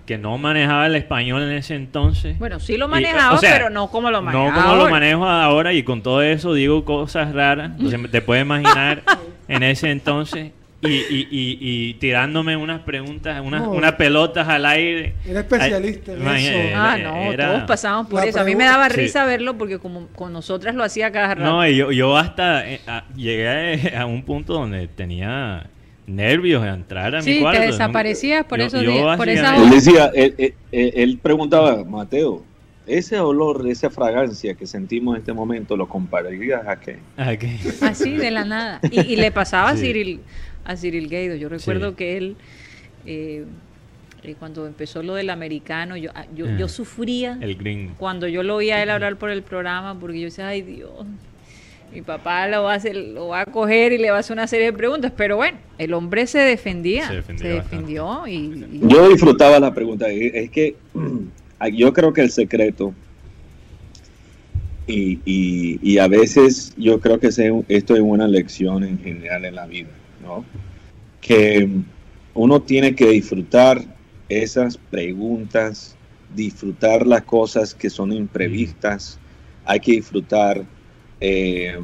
que 0.10 0.18
no 0.18 0.40
manejaba 0.40 0.88
el 0.88 0.96
español 0.96 1.44
en 1.44 1.52
ese 1.52 1.76
entonces. 1.76 2.40
Bueno, 2.40 2.60
sí 2.60 2.78
lo 2.78 2.88
Y, 2.88 2.90
manejaba, 2.90 3.36
o 3.36 3.38
sea, 3.38 3.54
pero 3.54 3.70
no 3.70 3.92
como 3.92 4.10
lo 4.10 4.24
maneja 4.24 4.44
No 4.44 4.52
como 4.56 4.74
lo 4.76 4.82
ahora. 4.82 4.92
manejo 4.92 5.24
ahora 5.28 5.72
y 5.72 5.84
con 5.84 6.02
todo 6.02 6.24
eso 6.24 6.56
digo 6.56 6.84
cosas 6.84 7.32
raras. 7.32 7.74
Entonces 7.78 8.10
te 8.10 8.20
puedes 8.24 8.42
imaginar 8.44 9.04
en 9.48 9.62
ese 9.62 9.92
entonces 9.92 10.52
y, 10.82 10.88
y, 10.88 11.28
y, 11.30 11.58
y 11.62 11.94
tirándome 11.96 12.56
unas 12.58 12.80
preguntas, 12.82 13.40
unas, 13.46 13.62
No. 13.62 13.70
unas 13.70 13.92
pelotas 13.94 14.48
al 14.48 14.66
aire. 14.66 15.14
Era 15.28 15.42
especialista 15.42 16.12
Ay, 16.12 16.18
en 16.18 16.24
imagínate, 16.24 16.70
eso. 16.72 16.80
Ah, 16.82 16.98
no, 16.98 17.32
era- 17.32 17.48
todos 17.50 17.64
pasamos 17.66 18.08
por 18.08 18.22
La 18.22 18.26
eso. 18.30 18.40
A 18.40 18.44
mí 18.46 18.56
me 18.56 18.64
daba 18.66 18.90
Sí. 18.90 18.96
risa 19.02 19.26
verlo 19.26 19.60
porque 19.60 19.78
como 19.78 20.08
con 20.08 20.34
nosotras 20.34 20.74
lo 20.74 20.84
hacía 20.84 21.12
cada 21.12 21.36
rato. 21.36 21.52
No, 21.52 21.68
y 21.68 21.76
yo, 21.76 21.92
yo 21.92 22.18
hasta 22.18 22.68
eh, 22.68 22.82
a- 22.88 23.04
llegué 23.16 23.96
a 23.96 24.06
un 24.08 24.24
punto 24.24 24.54
donde 24.54 24.88
tenía 24.88 25.68
nervios 26.10 26.64
de 26.64 26.70
entrar 26.70 27.16
a 27.16 27.22
Sí, 27.22 27.30
mi 27.32 27.36
te 27.38 27.42
cuarto. 27.44 27.62
desaparecías 27.62 28.46
por 28.46 28.60
Yo- 28.60 28.66
esos 28.66 28.82
yo 28.84 28.92
días, 28.92 29.18
por 29.18 29.28
básicamente- 29.28 29.64
Él 29.66 29.70
decía, 29.72 30.12
él, 30.16 30.36
él- 30.38 30.54
él- 30.72 30.92
él 30.96 31.20
preguntaba, 31.22 31.84
Mateo, 31.84 32.44
ese 32.88 33.20
olor, 33.20 33.68
esa 33.70 33.90
fragancia 33.90 34.56
que 34.56 34.66
sentimos 34.66 35.16
en 35.16 35.20
este 35.22 35.34
momento, 35.34 35.78
¿lo 35.78 35.88
compararías 35.88 36.68
a 36.68 36.80
qué? 36.80 36.98
¿A 37.18 37.38
qué? 37.38 37.58
Así, 37.82 38.12
de 38.18 38.32
la 38.32 38.46
nada. 38.46 38.80
Y, 38.92 39.02
y 39.02 39.16
le 39.16 39.32
pasaba 39.32 39.70
a 39.70 39.76
Sí. 39.78 39.84
Cyril, 39.86 40.22
a 40.66 40.76
Cyril 40.76 41.08
Gaido. 41.08 41.36
Yo 41.36 41.50
recuerdo 41.50 41.90
Sí. 41.92 41.96
que 41.96 42.18
él, 42.18 42.36
eh, 43.06 43.46
eh, 44.24 44.36
cuando 44.40 44.66
empezó 44.68 45.02
lo 45.04 45.14
del 45.16 45.30
americano, 45.30 45.96
yo, 45.98 46.10
ah, 46.16 46.26
yo, 46.36 46.46
Ah. 46.48 46.56
yo 46.58 46.68
sufría 46.68 47.38
El 47.40 47.56
gringo. 47.56 47.94
cuando 47.98 48.28
yo 48.28 48.44
lo 48.44 48.56
oía 48.56 48.78
a 48.78 48.84
él 48.84 48.90
hablar 48.90 49.16
por 49.18 49.30
el 49.30 49.44
programa, 49.44 49.98
porque 50.00 50.20
yo 50.20 50.26
decía, 50.26 50.48
ay 50.48 50.62
Dios, 50.64 50.92
mi 51.92 52.02
papá 52.02 52.48
lo 52.48 52.64
va 52.64 52.74
a 52.74 52.76
hacer, 52.76 52.96
lo 52.96 53.30
va 53.30 53.42
a 53.42 53.46
coger 53.46 53.94
y 53.94 53.98
le 53.98 54.12
va 54.12 54.18
a 54.18 54.20
hacer 54.20 54.34
una 54.34 54.48
serie 54.48 54.68
de 54.68 54.74
preguntas. 54.74 55.12
Pero 55.16 55.38
bueno, 55.38 55.58
el 55.78 55.94
hombre 55.94 56.28
se 56.28 56.40
defendía, 56.40 57.04
Se 57.04 57.08
se, 57.10 57.16
defendió 57.16 57.56
bastante. 57.56 57.76
defendió 57.76 58.28
y, 58.28 58.34
y- 58.34 58.88
Yo 58.88 59.10
disfrutaba 59.10 59.60
la 59.60 59.74
pregunta. 59.74 60.08
Es 60.10 60.34
es 60.34 60.50
que 60.52 60.76
yo 61.74 61.94
creo 61.94 62.14
que 62.14 62.22
el 62.22 62.32
secreto, 62.32 62.94
y, 64.88 65.20
y- 65.26 65.80
y 65.82 65.98
a 66.00 66.08
veces 66.08 66.74
yo 66.78 67.00
creo 67.00 67.20
que 67.20 67.32
se- 67.32 67.64
esto 67.68 67.96
es 67.96 68.02
una 68.02 68.28
lección 68.28 68.84
en 68.84 69.00
general 69.00 69.46
en 69.46 69.56
la 69.56 69.66
vida, 69.68 69.90
¿no? 70.24 70.44
Que 71.22 71.68
uno 72.34 72.62
tiene 72.62 72.96
que 72.96 73.08
disfrutar 73.10 73.84
esas 74.30 74.78
preguntas, 74.78 75.96
disfrutar 76.36 77.06
las 77.06 77.24
cosas 77.24 77.74
que 77.74 77.90
son 77.90 78.14
imprevistas, 78.14 79.20
hay 79.66 79.80
que 79.80 79.94
disfrutar 79.94 80.64
eh, 81.20 81.78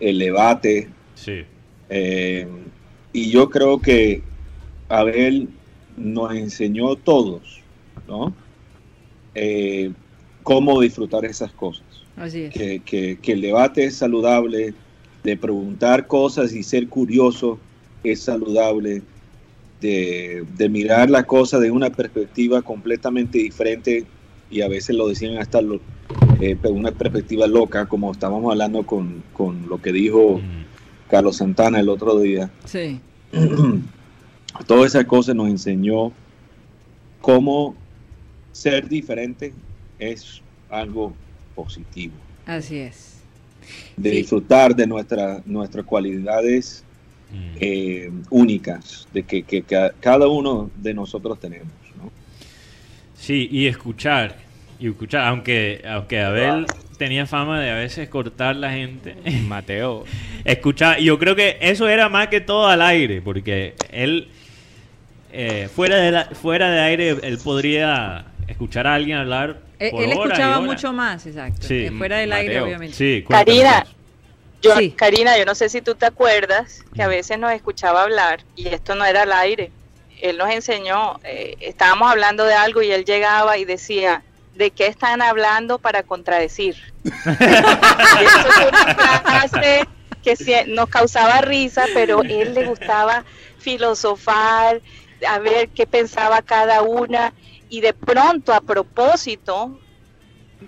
el 0.00 0.18
debate, 0.18 0.88
Sí. 1.14 1.44
eh, 1.88 2.46
y 3.12 3.30
yo 3.30 3.48
creo 3.48 3.80
que 3.80 4.22
Abel 4.88 5.48
nos 5.96 6.34
enseñó 6.34 6.92
a 6.92 6.96
todos, 6.96 7.62
¿no? 8.06 8.34
Eh, 9.34 9.92
cómo 10.42 10.80
disfrutar 10.80 11.24
esas 11.24 11.52
cosas. 11.52 11.86
así 12.16 12.42
es. 12.44 12.54
Que, 12.54 12.80
que- 12.82 13.18
que 13.20 13.32
el 13.32 13.40
debate 13.42 13.84
es 13.84 13.96
saludable, 13.96 14.74
de 15.22 15.36
preguntar 15.36 16.06
cosas 16.06 16.54
y 16.54 16.62
ser 16.62 16.88
curioso 16.88 17.58
es 18.02 18.22
saludable, 18.22 19.02
de, 19.80 20.44
de 20.56 20.68
mirar 20.68 21.10
la 21.10 21.24
cosa 21.24 21.58
de 21.58 21.70
una 21.70 21.90
perspectiva 21.90 22.62
completamente 22.62 23.38
diferente 23.38 24.06
y 24.48 24.62
a 24.62 24.68
veces 24.68 24.96
lo 24.96 25.08
decían 25.08 25.36
hasta 25.36 25.60
lo, 25.60 25.80
eh, 26.40 26.56
pero 26.60 26.74
una 26.74 26.90
perspectiva 26.92 27.46
loca, 27.46 27.86
como 27.86 28.12
estábamos 28.12 28.50
hablando 28.52 28.84
con, 28.84 29.22
con 29.32 29.68
lo 29.68 29.80
que 29.80 29.92
dijo 29.92 30.40
Carlos 31.10 31.36
Santana 31.36 31.80
el 31.80 31.88
otro 31.88 32.18
día. 32.20 32.50
Sí. 32.64 33.00
Todas 34.66 34.86
esas 34.94 35.04
cosas 35.04 35.34
nos 35.34 35.48
enseñó 35.48 36.12
cómo 37.20 37.76
ser 38.52 38.88
diferente 38.88 39.52
es 39.98 40.40
algo 40.70 41.14
positivo. 41.54 42.14
Así 42.46 42.76
es. 42.78 43.16
De 43.96 44.10
Sí. 44.10 44.16
disfrutar 44.18 44.74
de 44.74 44.86
nuestra, 44.86 45.42
nuestras 45.46 45.84
cualidades 45.84 46.82
Mm. 47.32 47.56
eh, 47.60 48.10
únicas, 48.30 49.08
de 49.12 49.24
que, 49.24 49.42
que 49.42 49.60
ca- 49.62 49.92
cada 49.98 50.28
uno 50.28 50.70
de 50.76 50.94
nosotros 50.94 51.40
tenemos. 51.40 51.66
¿no? 51.96 52.08
Sí, 53.18 53.48
y 53.50 53.66
escuchar. 53.66 54.45
Y 54.78 54.88
escuchar, 54.88 55.26
aunque, 55.28 55.82
aunque 55.88 56.20
Abel 56.20 56.66
tenía 56.98 57.26
fama 57.26 57.60
de 57.60 57.70
a 57.70 57.74
veces 57.74 58.08
cortar 58.08 58.56
la 58.56 58.70
gente. 58.72 59.16
Mateo. 59.46 60.04
escuchar. 60.44 61.00
Y 61.00 61.04
yo 61.04 61.18
creo 61.18 61.34
que 61.36 61.56
eso 61.60 61.88
era 61.88 62.08
más 62.08 62.28
que 62.28 62.40
todo 62.40 62.66
al 62.68 62.82
aire, 62.82 63.20
porque 63.22 63.74
él, 63.90 64.28
eh, 65.32 65.68
fuera, 65.74 65.96
de 65.96 66.10
la- 66.12 66.24
fuera 66.26 66.70
de 66.70 66.80
aire, 66.80 67.16
él 67.22 67.38
podría 67.42 68.26
escuchar 68.48 68.86
a 68.86 68.94
alguien 68.94 69.18
hablar. 69.18 69.60
Él, 69.78 69.90
por 69.90 70.02
él 70.02 70.10
horas 70.12 70.18
y 70.18 70.22
escuchaba 70.28 70.58
horas. 70.58 70.66
mucho 70.66 70.92
más, 70.92 71.26
exacto. 71.26 71.66
Sí. 71.66 71.86
eh, 71.86 71.90
fuera 71.96 72.18
del 72.18 72.32
aire, 72.32 72.60
obviamente. 72.60 72.96
Sí, 72.96 73.24
Karina, 73.28 73.86
yo, 74.62 74.72
Karina, 74.96 75.36
yo 75.38 75.44
no 75.44 75.54
sé 75.54 75.68
si 75.68 75.80
tú 75.82 75.94
te 75.94 76.06
acuerdas 76.06 76.82
que 76.94 77.02
a 77.02 77.08
veces 77.08 77.38
nos 77.38 77.52
escuchaba 77.52 78.02
hablar 78.02 78.40
y 78.56 78.68
esto 78.68 78.94
no 78.94 79.04
era 79.04 79.22
al 79.22 79.32
aire. 79.32 79.70
Él 80.22 80.38
nos 80.38 80.50
enseñó, 80.50 81.20
eh, 81.24 81.56
estábamos 81.60 82.10
hablando 82.10 82.44
de 82.46 82.54
algo 82.54 82.80
y 82.82 82.90
él 82.90 83.04
llegaba 83.04 83.58
y 83.58 83.66
decía, 83.66 84.22
¿de 84.56 84.70
qué 84.70 84.86
están 84.86 85.22
hablando 85.22 85.78
para 85.78 86.02
contradecir? 86.02 86.76
y 87.04 87.08
eso 87.08 88.50
fue 88.52 88.68
una 88.68 89.20
frase 89.20 89.86
que 90.22 90.64
nos 90.66 90.88
causaba 90.88 91.40
risa, 91.40 91.84
pero 91.94 92.22
él 92.22 92.54
le 92.54 92.66
gustaba 92.66 93.24
filosofar, 93.58 94.80
a 95.26 95.38
ver 95.38 95.68
qué 95.68 95.86
pensaba 95.86 96.42
cada 96.42 96.82
una 96.82 97.32
y 97.68 97.80
de 97.80 97.94
pronto 97.94 98.52
a 98.52 98.60
propósito 98.60 99.78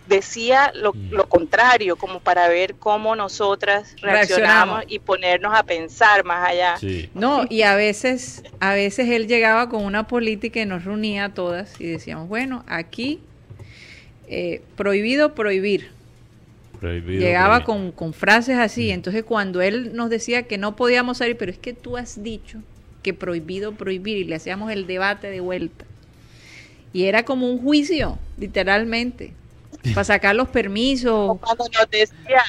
decía 0.06 0.72
lo, 0.74 0.92
lo 1.10 1.28
contrario, 1.28 1.96
como 1.96 2.20
para 2.20 2.48
ver 2.48 2.76
cómo 2.76 3.16
nosotras 3.16 3.94
reaccionamos 4.00 4.36
Reaccionamos. 4.36 4.84
y 4.88 4.98
ponernos 4.98 5.54
a 5.54 5.62
pensar 5.62 6.24
más 6.24 6.48
allá. 6.48 6.74
No, 7.14 7.44
y 7.48 7.62
a 7.62 7.74
veces, 7.74 8.42
a 8.60 8.74
veces 8.74 9.08
él 9.08 9.26
llegaba 9.26 9.68
con 9.68 9.84
una 9.84 10.06
política 10.06 10.60
y 10.60 10.66
nos 10.66 10.84
reunía 10.84 11.26
a 11.26 11.34
todas 11.34 11.80
y 11.80 11.86
decíamos, 11.86 12.28
bueno, 12.28 12.64
aquí 12.68 13.20
eh, 14.28 14.62
prohibido 14.76 15.34
prohibir. 15.34 15.90
Prohibido, 16.80 17.20
Llegaba 17.20 17.64
con, 17.64 17.90
con 17.92 18.12
frases 18.12 18.58
así. 18.58 18.90
Entonces 18.90 19.24
cuando 19.24 19.60
él 19.60 19.94
nos 19.94 20.10
decía 20.10 20.44
que 20.44 20.58
no 20.58 20.76
podíamos 20.76 21.18
salir, 21.18 21.36
pero 21.36 21.50
es 21.50 21.58
que 21.58 21.72
tú 21.72 21.96
has 21.96 22.22
dicho 22.22 22.58
que 23.02 23.14
prohibido 23.14 23.72
prohibir 23.72 24.18
y 24.18 24.24
le 24.24 24.36
hacíamos 24.36 24.70
el 24.70 24.86
debate 24.86 25.30
de 25.30 25.40
vuelta. 25.40 25.84
Y 26.92 27.04
era 27.04 27.24
como 27.24 27.50
un 27.50 27.60
juicio, 27.62 28.18
literalmente, 28.38 29.32
para 29.94 30.04
sacar 30.04 30.34
los 30.34 30.48
permisos. 30.48 31.38
Cuando 31.40 31.64
nos 31.72 31.90
decía 31.90 32.42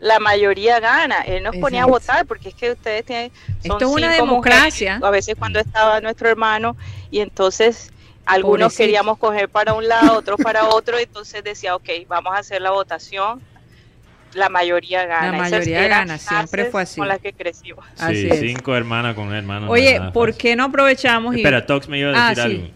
la 0.00 0.20
mayoría 0.20 0.78
gana, 0.78 1.22
él 1.22 1.42
nos 1.42 1.56
ponía 1.56 1.82
a 1.82 1.86
votar 1.86 2.24
porque 2.26 2.50
es 2.50 2.54
que 2.54 2.72
ustedes 2.72 3.04
tienen 3.04 3.32
son 3.62 3.72
Esto 3.72 3.78
es 3.78 3.90
una 3.90 4.12
democracia. 4.12 4.94
mujeres, 4.94 5.08
a 5.08 5.10
veces 5.10 5.34
cuando 5.36 5.58
estaba 5.58 6.00
nuestro 6.00 6.28
hermano 6.28 6.76
y 7.10 7.18
entonces 7.18 7.90
algunos 8.28 8.58
Pobrecito. 8.72 8.82
queríamos 8.84 9.18
coger 9.18 9.48
para 9.48 9.74
un 9.74 9.88
lado, 9.88 10.18
otros 10.18 10.38
para 10.42 10.68
otro, 10.68 10.98
entonces 10.98 11.42
decía, 11.42 11.74
ok, 11.74 11.88
vamos 12.08 12.34
a 12.34 12.38
hacer 12.38 12.60
la 12.62 12.70
votación, 12.70 13.40
la 14.34 14.48
mayoría 14.48 15.06
gana. 15.06 15.32
La 15.32 15.38
mayoría 15.38 15.88
gana, 15.88 16.18
siempre 16.18 16.66
fue 16.66 16.82
así. 16.82 16.98
Con 17.00 17.08
las 17.08 17.18
que 17.20 17.32
crecimos. 17.32 17.84
Sí, 18.08 18.28
cinco 18.38 18.76
hermanas 18.76 19.14
con 19.14 19.28
un 19.28 19.34
hermano. 19.34 19.68
Oye, 19.70 20.00
¿por 20.12 20.34
qué 20.34 20.54
no 20.54 20.64
aprovechamos 20.64 21.34
y... 21.34 21.38
Espera, 21.38 21.64
Tox 21.66 21.88
me 21.88 21.98
iba 21.98 22.10
a 22.12 22.28
Ah, 22.28 22.34
decir 22.34 22.50
sí. 22.66 22.74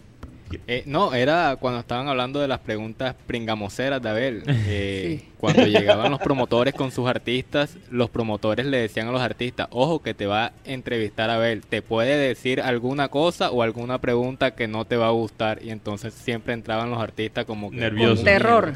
Eh, 0.67 0.83
no, 0.85 1.13
era 1.13 1.57
cuando 1.59 1.79
estaban 1.79 2.07
hablando 2.07 2.39
de 2.39 2.47
las 2.47 2.59
preguntas 2.59 3.15
pringamoseras 3.27 4.01
de 4.01 4.09
Abel. 4.09 4.43
Eh, 4.65 5.25
Cuando 5.37 5.65
llegaban 5.65 6.09
los 6.09 6.21
promotores 6.21 6.73
con 6.73 6.89
sus 6.91 7.07
artistas, 7.07 7.77
los 7.91 8.09
promotores 8.09 8.65
le 8.65 8.77
decían 8.77 9.09
a 9.09 9.11
los 9.11 9.21
artistas, 9.21 9.67
ojo 9.71 10.01
que 10.01 10.13
te 10.13 10.25
va 10.25 10.45
a 10.45 10.51
entrevistar 10.63 11.29
Abel, 11.29 11.61
te 11.61 11.81
puede 11.81 12.15
decir 12.17 12.61
alguna 12.61 13.09
cosa 13.09 13.51
o 13.51 13.61
alguna 13.61 13.99
pregunta 13.99 14.55
que 14.55 14.67
no 14.67 14.85
te 14.85 14.95
va 14.95 15.07
a 15.07 15.11
gustar. 15.11 15.59
Y 15.61 15.71
entonces 15.71 16.13
siempre 16.13 16.53
entraban 16.53 16.89
los 16.89 17.01
artistas 17.01 17.45
como 17.45 17.71
que... 17.71 17.77
Nerviosos. 17.77 18.19
Con 18.19 18.25
terror. 18.25 18.73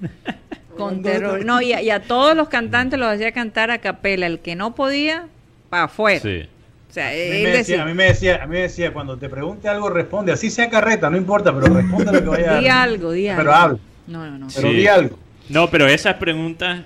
Con 0.76 1.02
terror. 1.02 1.44
No, 1.44 1.60
y 1.62 1.72
a, 1.72 1.82
y 1.82 1.90
a 1.90 2.02
todos 2.02 2.36
los 2.36 2.48
cantantes 2.48 2.98
los 2.98 3.08
hacía 3.08 3.32
cantar 3.32 3.70
a 3.70 3.78
capela. 3.78 4.26
El 4.26 4.40
que 4.40 4.56
no 4.56 4.74
podía, 4.74 5.28
para 5.70 5.84
afuera. 5.84 6.20
Sí. 6.20 6.48
Sea, 6.96 7.08
A 7.08 7.12
mí, 7.12 7.18
él 7.18 7.42
me 7.42 7.48
decía, 7.50 7.52
decía, 7.58 7.82
a 7.82 7.86
mí 7.86 7.94
me 7.94 8.04
decía, 8.04 8.36
a 8.42 8.46
mí 8.46 8.52
me 8.54 8.60
decía, 8.62 8.92
cuando 8.92 9.18
te 9.18 9.28
pregunte 9.28 9.68
algo, 9.68 9.90
responde. 9.90 10.32
Así 10.32 10.50
sea 10.50 10.70
carreta, 10.70 11.10
no 11.10 11.16
importa, 11.18 11.52
pero 11.54 11.74
responde 11.74 12.10
lo 12.12 12.20
que 12.20 12.28
vaya 12.28 12.58
di 12.58 12.68
algo, 12.68 13.12
di 13.12 13.28
algo. 13.28 13.40
Pero 13.42 13.54
habla. 13.54 13.78
No, 14.06 14.24
no, 14.30 14.38
no. 14.38 14.46
Pero 14.54 14.70
Sí. 14.70 14.74
di 14.76 14.86
algo. 14.86 15.18
No, 15.50 15.68
pero 15.70 15.86
esas 15.86 16.14
preguntas 16.14 16.84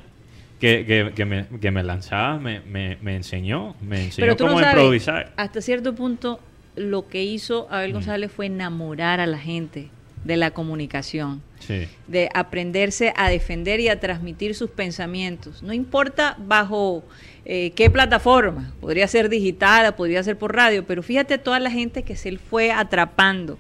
que, 0.59 0.85
que, 0.85 1.13
que 1.15 1.25
me, 1.25 1.47
que 1.61 1.71
me 1.71 1.83
lanzaba 1.85 2.39
me, 2.39 2.61
me, 2.61 2.99
me 3.01 3.15
enseñó. 3.17 3.77
Me 3.81 4.05
enseñó 4.07 4.25
Pero 4.27 4.37
tú 4.37 4.45
no 4.45 4.51
cómo 4.51 4.61
sabes, 4.61 4.75
improvisar. 4.77 5.33
hasta 5.37 5.61
cierto 5.63 5.95
punto, 5.95 6.41
lo 6.77 7.07
que 7.09 7.23
hizo 7.23 7.69
Abel 7.71 7.93
González 7.93 8.33
fue 8.33 8.47
enamorar 8.47 9.21
a 9.21 9.27
la 9.27 9.39
gente 9.39 9.91
de 10.25 10.37
la 10.37 10.51
comunicación. 10.51 11.43
Sí. 11.61 11.87
de 12.09 12.31
aprenderse 12.35 13.13
a 13.17 13.29
defender 13.29 13.81
y 13.81 13.89
a 13.89 14.01
transmitir 14.01 14.55
sus 14.55 14.71
pensamientos. 14.71 15.63
No 15.63 15.75
importa 15.75 16.35
bajo 16.39 17.05
eh, 17.45 17.71
qué 17.73 17.91
plataforma, 17.91 18.73
podría 18.81 19.09
ser 19.09 19.29
digital, 19.29 19.95
podría 19.95 20.23
ser 20.23 20.37
por 20.37 20.55
radio, 20.55 20.85
pero 20.87 21.03
fíjate 21.03 21.39
toda 21.39 21.59
la 21.59 21.71
gente 21.71 22.03
que 22.03 22.17
se 22.17 22.29
él 22.29 22.39
fue 22.39 22.71
atrapando, 22.71 23.59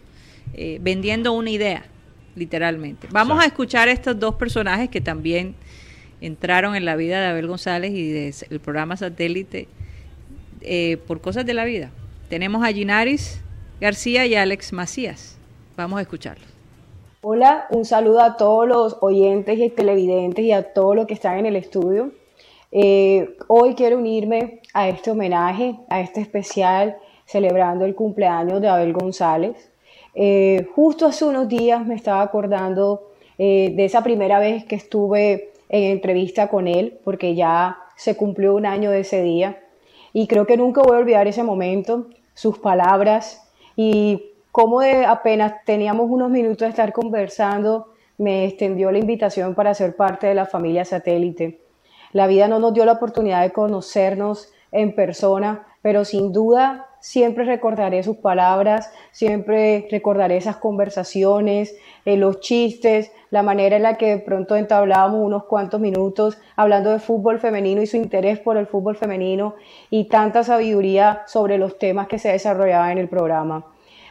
eh, 0.55 0.79
vendiendo 0.81 1.33
una 1.33 1.51
idea, 1.51 1.85
literalmente. 2.37 3.09
Vamos 3.11 3.43
a 3.43 3.47
escuchar 3.47 3.89
estos 3.89 4.19
dos 4.19 4.35
personajes 4.35 4.91
que 4.91 5.01
también 5.01 5.55
entraron 6.21 6.77
en 6.77 6.85
la 6.85 6.97
vida 6.97 7.21
de 7.21 7.27
Abel 7.29 7.47
González 7.47 7.93
y 7.93 8.11
del 8.11 8.61
programa 8.61 8.97
satélite 8.97 9.69
eh, 10.61 10.99
por 11.07 11.21
cosas 11.21 11.47
de 11.47 11.55
la 11.55 11.65
vida. 11.65 11.91
Tenemos 12.29 12.63
a 12.65 12.73
Ginaris 12.73 13.41
García 13.81 14.27
y 14.27 14.35
a 14.35 14.43
Alex 14.43 14.73
Macías. 14.75 15.39
Vamos 15.77 15.99
a 15.99 16.03
escucharlos. 16.03 16.47
Hola, 17.23 17.67
un 17.71 17.85
saludo 17.85 18.21
a 18.21 18.37
todos 18.37 18.69
los 18.69 18.97
oyentes 19.01 19.59
y 19.59 19.71
televidentes 19.71 20.45
y 20.45 20.53
a 20.53 20.73
todos 20.73 20.97
los 20.97 21.07
que 21.07 21.15
están 21.15 21.39
en 21.39 21.47
el 21.47 21.57
estudio. 21.57 22.13
Eh, 22.73 23.37
hoy 23.49 23.75
quiero 23.75 23.99
unirme 23.99 24.61
a 24.75 24.89
este 24.89 25.11
homenaje, 25.11 25.77
a 25.89 26.01
este 26.01 26.21
especial 26.21 26.97
celebrando 27.27 27.85
el 27.85 27.95
cumpleaños 27.95 28.61
de 28.61 28.69
Abel 28.69 28.93
González. 28.93 29.71
Eh, 30.15 30.69
justo 30.75 31.07
hace 31.07 31.25
unos 31.25 31.49
días 31.49 31.85
me 31.85 31.95
estaba 31.95 32.23
acordando 32.23 33.09
eh, 33.39 33.73
de 33.75 33.85
esa 33.85 34.03
primera 34.03 34.39
vez 34.39 34.65
que 34.65 34.77
estuve 34.77 35.51
en 35.69 35.85
entrevista 35.85 36.49
con 36.49 36.69
él, 36.69 36.99
porque 37.05 37.35
ya 37.35 37.79
se 37.97 38.17
cumplió 38.17 38.55
un 38.55 38.67
año 38.67 38.91
de 38.91 39.01
ese 39.01 39.23
día. 39.23 39.61
Y 40.13 40.27
creo 40.27 40.47
que 40.47 40.57
nunca 40.57 40.83
voy 40.83 40.97
a 40.97 41.01
olvidar 41.01 41.29
ese 41.29 41.43
momento, 41.43 42.07
sus 42.35 42.59
palabras 42.59 43.49
y 43.77 44.33
cómo 44.51 44.81
apenas 44.81 45.65
teníamos 45.65 46.11
unos 46.11 46.31
minutos 46.31 46.67
de 46.67 46.71
estar 46.71 46.93
conversando, 46.93 47.93
me 48.19 48.45
extendió 48.45 48.91
la 48.91 48.99
invitación 48.99 49.55
para 49.55 49.75
ser 49.75 49.95
parte 49.95 50.27
de 50.27 50.35
la 50.35 50.47
familia 50.47 50.85
satélite. 50.85 51.70
La 52.13 52.27
vida 52.27 52.49
no 52.49 52.59
nos 52.59 52.75
dio 52.75 52.85
la 52.85 52.93
oportunidad 52.93 53.43
de 53.43 53.53
conocernos 53.53 54.53
en 54.73 54.95
persona, 54.95 55.67
pero 55.83 56.05
sin 56.05 56.33
duda 56.33 56.89
siempre 57.01 57.45
recordaré 57.45 58.03
sus 58.03 58.19
palabras, 58.19 58.93
siempre 59.11 59.89
recordaré 59.91 60.37
esas 60.37 60.57
conversaciones, 60.57 61.75
eh, 62.05 62.17
los 62.17 62.41
chistes, 62.41 63.11
la 63.31 63.43
manera 63.43 63.77
en 63.77 63.85
la 63.85 63.97
que 63.97 64.17
de 64.17 64.19
pronto 64.19 64.57
entablábamos 64.57 65.21
unos 65.25 65.45
cuantos 65.45 65.81
minutos 65.81 66.39
hablando 66.57 66.91
de 66.91 66.99
fútbol 66.99 67.39
femenino 67.39 67.81
y 67.81 67.87
su 67.87 67.97
interés 67.97 68.39
por 68.39 68.57
el 68.57 68.67
fútbol 68.67 68.97
femenino 68.97 69.55
y 69.89 70.09
tanta 70.09 70.45
sabiduría 70.45 71.23
sobre 71.27 71.59
los 71.59 71.79
temas 71.79 72.09
que 72.09 72.19
se 72.19 72.33
desarrollaban 72.33 72.93
en 72.93 72.99
el 72.99 73.09
programa. 73.09 73.67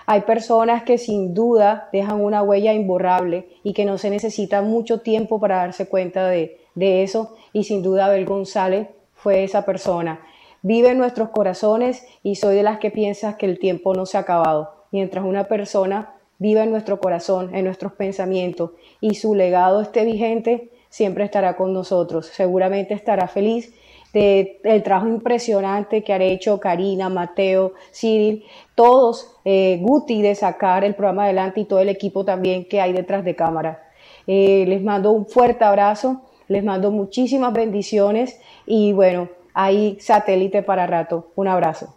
Hay 0.06 0.22
personas 0.22 0.82
que 0.84 0.98
sin 0.98 1.36
duda 1.36 1.90
dejan 1.94 2.20
una 2.22 2.42
huella 2.42 2.74
imborrable 2.74 3.48
y 3.62 3.74
que 3.74 3.86
no 3.86 4.00
se 4.00 4.10
necesita 4.10 4.64
mucho 4.64 5.02
tiempo 5.02 5.40
para 5.40 5.58
darse 5.58 5.88
cuenta 5.88 6.28
de, 6.28 6.58
de 6.80 7.04
eso 7.04 7.36
y 7.54 7.66
sin 7.66 7.84
duda 7.84 8.06
Abel 8.06 8.26
González 8.26 8.88
fue 9.14 9.44
esa 9.44 9.66
persona. 9.66 10.22
Vive 10.62 10.90
en 10.90 10.98
nuestros 10.98 11.30
corazones 11.30 12.06
y 12.24 12.36
soy 12.36 12.56
de 12.56 12.64
las 12.64 12.80
que 12.80 12.92
piensas 12.92 13.36
que 13.36 13.46
el 13.46 13.60
tiempo 13.60 13.94
no 13.94 14.06
se 14.06 14.18
ha 14.18 14.22
acabado. 14.22 14.74
Mientras 14.92 15.24
una 15.24 15.46
persona 15.48 16.16
viva 16.38 16.64
en 16.64 16.72
nuestro 16.72 17.00
corazón, 17.00 17.54
en 17.54 17.66
nuestros 17.66 17.94
pensamientos 17.94 18.72
y 19.00 19.16
su 19.16 19.36
legado 19.36 19.82
esté 19.82 20.06
vigente, 20.06 20.72
siempre 20.90 21.26
estará 21.26 21.56
con 21.56 21.74
nosotros. 21.74 22.26
Seguramente 22.28 22.94
estará 22.94 23.28
feliz 23.28 23.74
de 24.14 24.60
el 24.64 24.82
trabajo 24.82 25.08
impresionante 25.08 26.04
que 26.04 26.14
han 26.14 26.22
hecho 26.22 26.60
Karina, 26.60 27.10
Mateo, 27.10 27.74
Cyril, 27.94 28.44
todos, 28.74 29.36
eh, 29.46 29.80
Guti 29.82 30.22
de 30.22 30.34
sacar 30.34 30.84
el 30.84 30.96
programa 30.96 31.26
adelante 31.26 31.60
y 31.60 31.66
todo 31.66 31.80
el 31.80 31.90
equipo 31.90 32.26
también 32.26 32.66
que 32.66 32.82
hay 32.82 32.94
detrás 32.94 33.24
de 33.24 33.36
cámara. 33.36 33.84
Eh, 34.26 34.66
les 34.68 34.82
mando 34.82 35.12
un 35.12 35.26
fuerte 35.26 35.64
abrazo, 35.64 36.22
les 36.50 36.64
mando 36.64 36.92
muchísimas 36.92 37.54
bendiciones 37.54 38.40
y 38.66 38.92
bueno, 38.92 39.30
hay 39.54 39.98
satélite 40.00 40.62
para 40.64 40.86
rato. 40.86 41.32
Un 41.36 41.48
abrazo. 41.48 41.96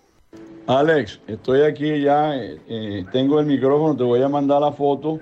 Alex, 0.66 1.20
estoy 1.26 1.62
aquí 1.62 2.02
ya, 2.02 2.36
eh, 2.36 3.04
tengo 3.10 3.40
el 3.40 3.46
micrófono, 3.46 3.96
te 3.96 4.04
voy 4.04 4.22
a 4.22 4.28
mandar 4.28 4.60
la 4.60 4.70
foto. 4.70 5.18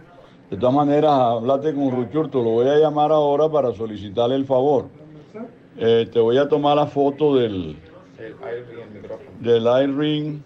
De 0.50 0.56
todas 0.56 0.74
maneras, 0.74 1.12
háblate 1.12 1.72
con 1.72 1.90
Ruchurto, 1.90 2.42
lo 2.42 2.50
voy 2.50 2.68
a 2.68 2.76
llamar 2.76 3.12
ahora 3.12 3.48
para 3.48 3.72
solicitarle 3.72 4.34
el 4.34 4.44
favor. 4.44 4.86
Eh, 5.78 6.08
te 6.12 6.20
voy 6.20 6.36
a 6.36 6.48
tomar 6.48 6.76
la 6.76 6.86
foto 6.86 7.36
del, 7.36 7.76
del 9.40 9.62
iRing 9.62 10.42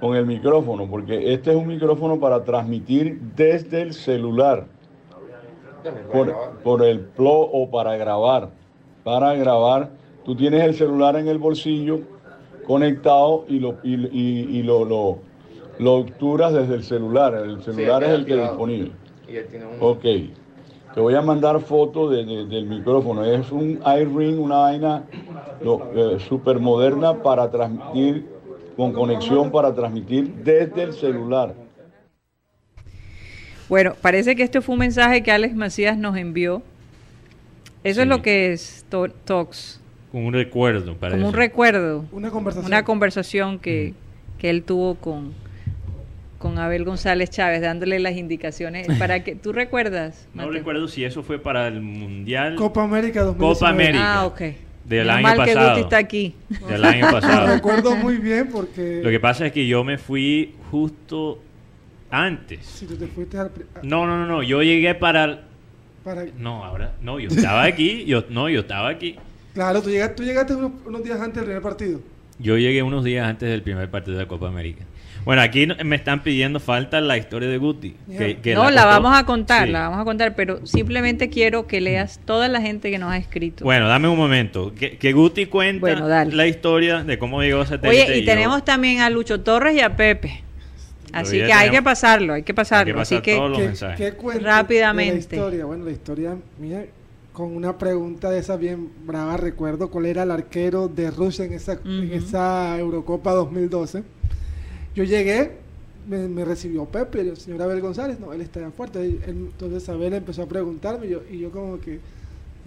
con 0.00 0.16
el 0.16 0.26
micrófono, 0.26 0.88
porque 0.88 1.32
este 1.32 1.50
es 1.50 1.56
un 1.56 1.68
micrófono 1.68 2.18
para 2.18 2.42
transmitir 2.42 3.20
desde 3.36 3.82
el 3.82 3.92
celular, 3.92 4.66
por, 6.12 6.34
por 6.62 6.82
el 6.84 7.00
plo 7.00 7.32
o 7.40 7.70
para 7.70 7.96
grabar. 7.96 8.50
Para 9.04 9.34
grabar, 9.34 9.90
tú 10.24 10.34
tienes 10.34 10.62
el 10.64 10.74
celular 10.74 11.16
en 11.16 11.28
el 11.28 11.38
bolsillo 11.38 12.00
conectado 12.66 13.44
y 13.48 13.58
lo, 13.58 13.76
y, 13.82 13.94
y- 13.94 14.58
y 14.58 14.62
lo, 14.62 14.84
lo, 14.84 15.18
lo 15.78 15.94
obturas 15.94 16.52
desde 16.52 16.74
el 16.74 16.82
celular. 16.84 17.34
El 17.34 17.62
celular 17.62 18.02
es 18.04 18.10
el 18.10 18.24
que 18.26 18.34
es 18.34 18.40
disponible. 18.50 18.92
Y 19.28 19.36
él 19.36 19.46
tiene 19.50 19.66
un... 19.66 19.76
Ok. 19.80 20.04
Te 20.94 21.00
voy 21.00 21.14
a 21.14 21.22
mandar 21.22 21.60
fotos 21.60 22.10
de- 22.10 22.24
de- 22.24 22.46
del 22.46 22.66
micrófono. 22.66 23.24
Es 23.24 23.50
un 23.52 23.80
iRing, 23.84 24.38
una 24.38 24.58
vaina 24.58 25.04
lo- 25.62 25.80
eh, 25.94 26.18
súper 26.20 26.58
moderna 26.58 27.14
para 27.14 27.50
transmitir, 27.50 28.26
con 28.76 28.92
conexión 28.92 29.50
para 29.50 29.74
transmitir 29.74 30.32
desde 30.44 30.82
el 30.82 30.92
celular. 30.92 31.54
Bueno, 33.70 33.94
parece 34.02 34.36
que 34.36 34.42
este 34.42 34.60
fue 34.60 34.74
un 34.74 34.80
mensaje 34.80 35.22
que 35.22 35.30
Alex 35.32 35.54
Macías 35.54 35.96
nos 35.96 36.16
envió. 36.18 36.62
Eso 37.84 38.02
es 38.02 38.08
lo 38.08 38.20
que 38.20 38.52
es 38.52 38.84
to- 38.90 39.08
Talks, 39.24 39.80
Como 40.12 40.26
un 40.26 40.34
recuerdo, 40.34 40.96
parece. 40.96 41.16
como 41.18 41.28
un 41.28 41.34
recuerdo. 41.34 42.04
Una 42.12 42.30
conversación. 42.30 42.66
Una 42.66 42.84
conversación 42.84 43.58
que, 43.58 43.94
que 44.38 44.50
él 44.50 44.64
tuvo 44.64 44.96
con, 44.96 45.32
con 46.38 46.58
Abel 46.58 46.84
González 46.84 47.30
Chávez, 47.30 47.62
dándole 47.62 47.98
las 48.00 48.16
indicaciones 48.16 48.86
para 48.98 49.24
que 49.24 49.34
tú 49.34 49.52
recuerdas. 49.52 50.26
No 50.34 50.50
recuerdo 50.50 50.88
si 50.88 51.04
eso 51.04 51.22
fue 51.22 51.38
para 51.38 51.68
el 51.68 51.80
Mundial. 51.80 52.56
Copa 52.56 52.82
América 52.82 53.22
2019. 53.22 53.54
Copa 53.54 53.68
América. 53.70 54.14
Ah, 54.20 54.26
ok. 54.26 54.40
Del 54.84 55.08
año 55.08 55.22
mal 55.22 55.32
que 55.44 55.52
pasado. 55.54 55.68
Guti 55.70 55.80
está 55.82 55.96
aquí. 55.98 56.34
Del 56.68 56.84
año 56.84 57.06
Lo 57.12 57.12
pasado. 57.12 57.54
recuerdo 57.54 57.94
muy 57.96 58.16
bien 58.16 58.48
porque... 58.50 59.00
Lo 59.02 59.08
que 59.10 59.20
pasa 59.20 59.46
es 59.46 59.52
que 59.52 59.66
yo 59.66 59.84
me 59.84 59.96
fui 59.96 60.54
justo 60.72 61.40
antes. 62.10 62.64
Si 62.66 62.86
tú 62.86 62.96
te 62.96 63.06
fuiste 63.06 63.38
al... 63.38 63.50
No, 63.82 64.06
no, 64.06 64.16
no, 64.18 64.26
no. 64.26 64.42
Yo 64.42 64.62
llegué 64.62 64.94
para. 64.94 65.42
para- 66.04 66.24
No, 66.38 66.64
ahora. 66.64 66.92
No, 67.02 67.18
yo 67.20 67.28
estaba 67.28 67.62
aquí. 67.64 68.04
Yo, 68.06 68.24
no, 68.30 68.48
yo 68.48 68.60
estaba 68.60 68.88
aquí. 68.88 69.16
Claro, 69.54 69.82
tú 69.82 69.90
llegaste, 69.90 70.14
tú 70.16 70.22
llegaste 70.24 70.54
unos, 70.54 70.72
unos 70.86 71.02
días 71.04 71.20
antes 71.20 71.36
del 71.36 71.44
primer 71.44 71.62
partido. 71.62 72.00
Yo 72.38 72.56
llegué 72.56 72.82
unos 72.82 73.04
días 73.04 73.26
antes 73.28 73.48
del 73.50 73.62
primer 73.62 73.90
partido 73.90 74.16
de 74.16 74.22
la 74.24 74.28
Copa 74.28 74.48
América. 74.48 74.84
Bueno, 75.24 75.42
aquí 75.42 75.66
me 75.84 75.96
están 75.96 76.22
pidiendo 76.22 76.60
falta 76.60 76.98
la 77.02 77.18
historia 77.18 77.46
de 77.50 77.58
Guti. 77.58 77.94
que- 78.16 78.38
que 78.38 78.54
no, 78.54 78.70
la, 78.70 78.86
vamos 78.86 79.14
a 79.14 79.26
contar, 79.26 79.66
Sí. 79.66 79.72
la 79.72 79.80
vamos 79.80 79.98
a 80.00 80.04
contar, 80.04 80.34
pero 80.34 80.66
simplemente 80.66 81.28
quiero 81.28 81.66
que 81.66 81.82
leas 81.82 82.20
toda 82.24 82.48
la 82.48 82.62
gente 82.62 82.90
que 82.90 82.98
nos 82.98 83.12
ha 83.12 83.18
escrito. 83.18 83.62
Bueno, 83.64 83.86
dame 83.86 84.08
un 84.08 84.16
momento. 84.16 84.72
Que, 84.74 84.96
que 84.96 85.12
Guti 85.12 85.44
cuenta 85.44 85.80
Bueno, 85.80 86.08
dale. 86.08 86.34
la 86.34 86.46
historia 86.46 87.04
de 87.04 87.18
cómo 87.18 87.42
llegó 87.42 87.60
a 87.60 87.66
satélite. 87.66 88.04
Oye, 88.04 88.18
y 88.20 88.24
tenemos 88.24 88.64
también 88.64 89.00
a 89.00 89.10
Lucho 89.10 89.40
Torres 89.42 89.74
y 89.76 89.80
a 89.80 89.94
Pepe. 89.94 90.42
Así 91.12 91.38
que 91.38 91.52
hay 91.52 91.70
que 91.70 91.82
pasarlo, 91.82 92.32
hay 92.34 92.42
que 92.42 92.54
pasarlo. 92.54 92.90
Hay 92.90 92.94
que 92.94 92.98
pasar 92.98 93.18
Así 93.18 93.22
que 93.22 93.36
todos 93.36 93.50
los 93.50 93.58
¿Qué, 93.58 93.66
mensajes. 93.66 93.96
qué 94.12 94.16
cuento 94.16 94.44
Rápidamente. 94.44 95.10
de 95.12 95.16
la 95.16 95.20
historia? 95.20 95.64
Bueno, 95.64 95.84
la 95.84 95.90
historia 95.90 96.36
mía, 96.58 96.86
con 97.32 97.54
una 97.56 97.78
pregunta 97.78 98.30
de 98.30 98.38
esa 98.40 98.56
bien 98.56 98.88
brava, 99.06 99.36
recuerdo 99.36 99.90
cuál 99.90 100.06
era 100.06 100.22
el 100.24 100.30
arquero 100.30 100.88
de 100.88 101.10
Rusia 101.10 101.44
en 101.44 101.52
esa, 101.54 101.78
en 101.84 102.12
esa 102.12 102.78
Eurocopa 102.78 103.32
2012. 103.32 104.02
Yo 104.94 105.04
llegué, 105.04 105.52
me, 106.08 106.28
me 106.28 106.44
recibió 106.44 106.84
Pepe, 106.86 107.20
el 107.20 107.36
señor 107.36 107.62
Abel 107.62 107.80
González, 107.80 108.18
no, 108.18 108.32
él 108.32 108.40
estaba 108.40 108.70
fuerte. 108.70 109.00
Él- 109.00 109.20
entonces 109.26 109.88
Abel 109.88 110.12
empezó 110.14 110.42
a 110.42 110.46
preguntarme 110.46 111.06
y 111.06 111.10
yo, 111.10 111.22
y 111.30 111.38
yo 111.38 111.50
como 111.50 111.80
que, 111.80 112.00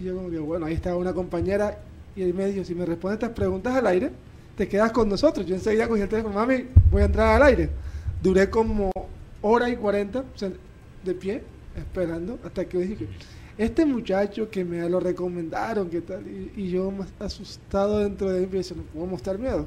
y 0.00 0.04
yo 0.04 0.16
como 0.16 0.30
que, 0.30 0.38
bueno, 0.38 0.66
ahí 0.66 0.74
estaba 0.74 0.96
una 0.96 1.12
compañera 1.12 1.78
y 2.16 2.22
él 2.22 2.32
me 2.34 2.46
dijo, 2.46 2.64
si 2.64 2.74
me 2.74 2.86
respondes 2.86 3.16
estas 3.18 3.30
preguntas 3.36 3.74
al 3.74 3.86
aire, 3.86 4.10
te 4.56 4.68
quedas 4.68 4.92
con 4.92 5.08
nosotros. 5.08 5.44
Yo 5.46 5.54
enseguida 5.54 5.86
cogí 5.88 6.00
el 6.00 6.08
teléfono, 6.08 6.34
mami, 6.34 6.64
voy 6.90 7.02
a 7.02 7.06
entrar 7.06 7.36
al 7.36 7.42
aire. 7.48 7.68
Duré 8.24 8.48
como 8.48 8.90
hora 9.42 9.68
y 9.68 9.76
cuarenta 9.76 10.24
de 11.04 11.14
pie, 11.14 11.42
esperando, 11.76 12.38
hasta 12.42 12.64
que 12.64 12.78
dije 12.78 13.06
este 13.58 13.84
muchacho 13.84 14.50
que 14.50 14.64
me 14.64 14.88
lo 14.88 14.98
recomendaron, 14.98 15.88
que 15.88 16.00
tal, 16.00 16.26
y, 16.26 16.52
y 16.56 16.70
yo 16.70 16.90
más 16.90 17.08
asustado 17.20 17.98
dentro 18.00 18.30
de 18.30 18.40
mí, 18.40 18.46
pienso, 18.46 18.74
no 18.74 18.82
puedo 18.82 19.06
mostrar 19.06 19.38
miedo. 19.38 19.66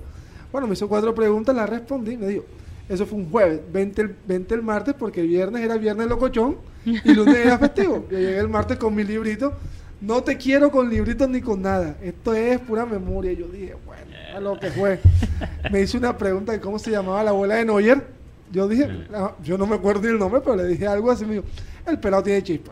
Bueno, 0.52 0.68
me 0.68 0.74
hizo 0.74 0.90
cuatro 0.90 1.14
preguntas, 1.14 1.56
las 1.56 1.70
respondí, 1.70 2.18
me 2.18 2.28
dijo, 2.28 2.46
eso 2.90 3.06
fue 3.06 3.20
un 3.20 3.30
jueves, 3.30 3.62
vente 3.72 4.02
el, 4.02 4.16
vente 4.28 4.56
el 4.56 4.62
martes 4.64 4.96
porque 4.98 5.22
el 5.22 5.28
viernes 5.28 5.62
era 5.62 5.78
viernes 5.78 6.08
locochón 6.08 6.58
y 6.84 7.14
lunes 7.14 7.36
era 7.36 7.60
festivo. 7.60 8.08
Yo 8.12 8.18
llegué 8.18 8.40
el 8.40 8.50
martes 8.50 8.78
con 8.78 8.96
mi 8.96 9.04
librito, 9.04 9.54
no 10.02 10.24
te 10.24 10.36
quiero 10.36 10.72
con 10.72 10.90
libritos 10.90 11.30
ni 11.30 11.42
con 11.42 11.62
nada, 11.62 11.96
esto 12.02 12.34
es 12.34 12.60
pura 12.60 12.86
memoria. 12.86 13.34
Yo 13.34 13.48
dije, 13.48 13.76
bueno, 13.86 14.12
a 14.36 14.40
lo 14.40 14.60
que 14.60 14.72
fue. 14.72 15.00
Me 15.72 15.82
hizo 15.82 15.98
una 15.98 16.18
pregunta 16.18 16.52
de 16.52 16.60
cómo 16.60 16.80
se 16.80 16.92
llamaba 16.92 17.24
la 17.24 17.30
abuela 17.30 17.56
de 17.56 17.66
Neuer. 17.66 18.17
Yo 18.52 18.68
dije, 18.68 18.88
ah, 19.14 19.34
yo 19.44 19.58
no 19.58 19.68
me 19.68 19.76
acuerdo 19.76 20.08
el 20.08 20.18
nombre, 20.18 20.42
pero 20.42 20.56
le 20.56 20.66
dije 20.68 20.88
algo 20.88 21.12
así, 21.12 21.26
me 21.26 21.36
dijo, 21.36 21.46
el 21.86 22.00
pelado 22.00 22.24
tiene 22.24 22.42
chispa. 22.44 22.72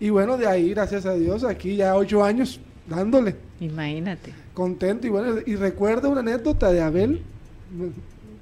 Y 0.00 0.10
bueno, 0.10 0.36
de 0.36 0.46
ahí, 0.46 0.70
gracias 0.70 1.06
a 1.06 1.14
Dios, 1.14 1.44
aquí 1.44 1.76
ya 1.76 1.94
ocho 1.96 2.24
años 2.24 2.60
dándole. 2.88 3.36
Imagínate. 3.60 4.32
Contento 4.52 5.06
y 5.06 5.10
bueno, 5.10 5.36
y 5.44 5.56
recuerdo 5.56 6.10
una 6.10 6.20
anécdota 6.20 6.70
de 6.72 6.80
Abel. 6.80 7.22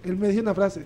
Él 0.04 0.16
me 0.16 0.28
dijo 0.28 0.42
una 0.42 0.54
frase: 0.54 0.84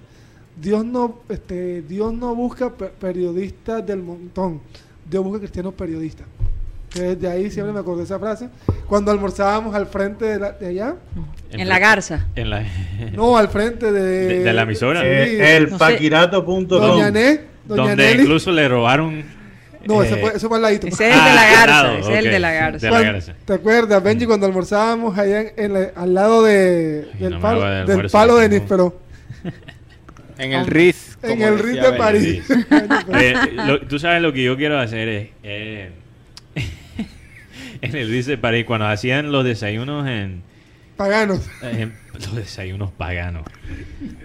Dios 0.61 0.85
no, 0.85 1.21
este, 1.29 1.83
Dios 1.83 2.13
no 2.13 2.35
busca 2.35 2.73
pe- 2.73 2.89
periodistas 2.99 3.87
del 3.87 4.03
montón, 4.03 4.61
Dios 5.09 5.23
busca 5.25 5.41
cristianos 5.41 5.75
periodistas. 5.75 6.27
Que 6.91 7.01
Desde 7.01 7.29
ahí 7.29 7.51
siempre 7.51 7.73
me 7.73 7.81
acordé 7.81 7.99
de 7.99 8.05
esa 8.05 8.19
frase. 8.19 8.49
Cuando 8.89 9.11
almorzábamos 9.11 9.75
al 9.75 9.87
frente 9.87 10.25
de, 10.25 10.39
la- 10.39 10.53
de 10.53 10.67
allá, 10.69 10.95
En 11.51 11.69
la 11.69 11.79
garza. 11.79 12.27
En 12.37 12.51
la, 12.51 12.65
no, 13.13 13.37
al 13.37 13.49
frente 13.49 13.91
de, 13.93 14.01
de, 14.03 14.39
de 14.45 14.53
la 14.53 14.63
emisora. 14.63 15.01
Sí. 15.03 15.07
el 15.09 15.71
No 15.71 15.79
paquirato.com. 15.79 16.67
Doña 16.67 17.11
Né, 17.11 17.41
Doña 17.65 17.83
donde 17.89 17.97
Nelly. 18.07 18.23
incluso 18.23 18.51
le 18.53 18.69
robaron. 18.69 19.25
No, 19.85 20.03
ese 20.03 20.15
eh, 20.15 20.21
fue, 20.21 20.37
eso 20.37 20.49
fue 20.49 20.57
al 20.57 20.63
ladito. 20.63 20.87
Ese 20.89 21.09
es 21.11 21.15
el 21.17 21.25
de 21.25 21.35
la 21.35 21.43
Ah, 21.43 21.67
garza, 21.67 21.99
ese 21.99 22.13
es 22.13 22.19
el 22.25 22.31
de 22.31 22.39
la 22.41 22.53
garza. 22.53 22.79
de 22.79 22.87
la 22.87 22.91
Cuando- 22.91 23.13
garza. 23.13 23.35
¿Te 23.45 23.53
acuerdas, 23.53 24.03
Benji, 24.03 24.27
cuando 24.27 24.47
almorzábamos 24.47 25.17
allá 25.19 25.41
en, 25.43 25.53
en 25.57 25.73
la- 25.75 25.91
al 25.97 26.15
lado 26.15 26.43
de, 26.45 27.09
del, 27.21 27.31
no 27.35 27.41
palo, 27.41 27.61
del 27.61 27.73
almuerzo, 27.91 28.13
palo 28.13 28.37
de 28.37 28.49
Níspero? 28.49 29.01
En 30.39 30.53
el 30.53 30.67
RIS. 30.67 31.17
En 31.23 31.41
el 31.41 31.59
RIS 31.59 31.81
de. 31.83 31.93
París. 31.95 32.45
Eh, 33.19 33.35
lo- 33.55 33.81
tú 33.87 33.99
sabes 33.99 34.21
lo 34.21 34.33
que 34.35 34.43
yo 34.45 34.57
quiero 34.57 34.79
hacer 34.79 35.09
es. 35.09 35.29
eh, 35.43 35.91
en 37.83 37.95
el 37.97 38.11
dice 38.11 38.39
París, 38.39 38.65
cuando 38.67 38.87
hacían 38.87 39.33
los 39.33 39.45
desayunos 39.45 40.07
en. 40.09 40.43
Paganos. 40.97 41.47
en- 41.63 41.93
los 42.15 42.35
desayunos 42.35 42.91
paganos. 42.91 43.43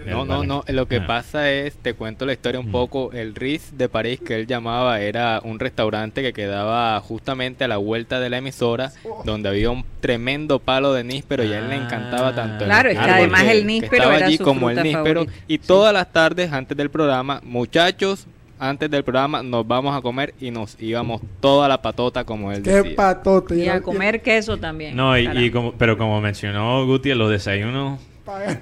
No, 0.06 0.24
no, 0.24 0.42
no. 0.44 0.64
Lo 0.68 0.88
que 0.88 0.96
Ah. 0.96 1.06
pasa 1.06 1.50
es, 1.52 1.74
te 1.76 1.92
cuento 1.92 2.24
la 2.24 2.32
historia 2.32 2.58
un 2.58 2.70
poco. 2.72 3.12
El 3.12 3.34
RIS 3.34 3.76
de 3.76 3.90
París 3.90 4.18
que 4.24 4.36
él 4.36 4.46
llamaba 4.46 4.98
era 5.02 5.40
un 5.44 5.58
restaurante 5.60 6.22
que 6.22 6.32
quedaba 6.32 6.98
justamente 7.00 7.64
a 7.64 7.68
la 7.68 7.76
vuelta 7.76 8.18
de 8.20 8.30
la 8.30 8.38
emisora, 8.38 8.90
donde 9.26 9.50
había 9.50 9.68
un 9.68 9.84
tremendo 10.00 10.60
palo 10.60 10.94
de 10.94 11.04
níspero 11.04 11.44
y 11.44 11.52
a 11.52 11.58
él 11.58 11.68
le 11.68 11.74
encantaba 11.76 12.34
tanto. 12.34 12.64
Claro, 12.64 12.88
es 12.88 12.98
que 12.98 13.04
además 13.04 13.42
el 13.42 13.58
que 13.58 13.64
níspero 13.66 13.96
estaba 13.96 14.16
era 14.16 14.26
allí 14.28 14.38
su 14.38 14.44
como 14.44 14.70
el 14.70 14.82
níspero. 14.82 15.20
favorita. 15.24 15.44
Y 15.48 15.58
todas 15.58 15.92
las 15.92 16.10
tardes 16.10 16.50
antes 16.50 16.74
del 16.74 16.88
programa, 16.88 17.42
muchachos, 17.44 18.26
antes 18.68 18.88
del 18.90 19.02
programa 19.02 19.42
nos 19.42 19.66
vamos 19.66 19.96
a 19.96 20.00
comer 20.00 20.34
y 20.40 20.50
nos 20.50 20.80
íbamos 20.80 21.20
toda 21.40 21.66
la 21.68 21.82
patota 21.82 22.24
como 22.24 22.52
él 22.52 22.62
Qué 22.62 22.70
decía. 22.70 22.96
patote. 22.96 23.56
Y 23.56 23.64
Yo- 23.66 23.72
a 23.72 23.80
comer 23.80 24.22
queso 24.22 24.56
también. 24.58 24.94
No, 24.96 25.18
y, 25.18 25.26
y 25.26 25.50
como, 25.50 25.72
pero 25.72 25.98
como 25.98 26.20
mencionó 26.20 26.86
Guti, 26.86 27.12
los 27.14 27.28
desayunos 27.30 28.00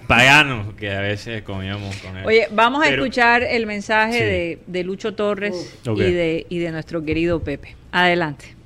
Paganos. 0.08 0.72
que 0.74 0.90
a 0.90 1.00
veces 1.02 1.42
comíamos 1.42 1.94
con 1.96 2.16
él. 2.16 2.24
Oye, 2.26 2.48
vamos 2.50 2.80
a 2.82 2.88
Pero- 2.88 3.02
escuchar 3.04 3.42
el 3.42 3.66
mensaje 3.66 4.12
Sí. 4.18 4.24
de, 4.24 4.58
de 4.66 4.84
Lucho 4.84 5.14
Torres 5.14 5.78
y, 5.84 6.00
de, 6.00 6.46
y 6.48 6.58
de 6.58 6.70
nuestro 6.72 7.04
querido 7.04 7.40
Pepe. 7.40 7.76
Adelante. 7.92 8.56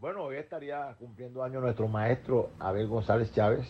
Bueno, 0.00 0.22
hoy 0.24 0.36
estaría 0.36 0.94
cumpliendo 0.98 1.42
año 1.44 1.60
nuestro 1.60 1.86
maestro 1.86 2.50
Abel 2.58 2.86
González 2.86 3.30
Chávez 3.34 3.66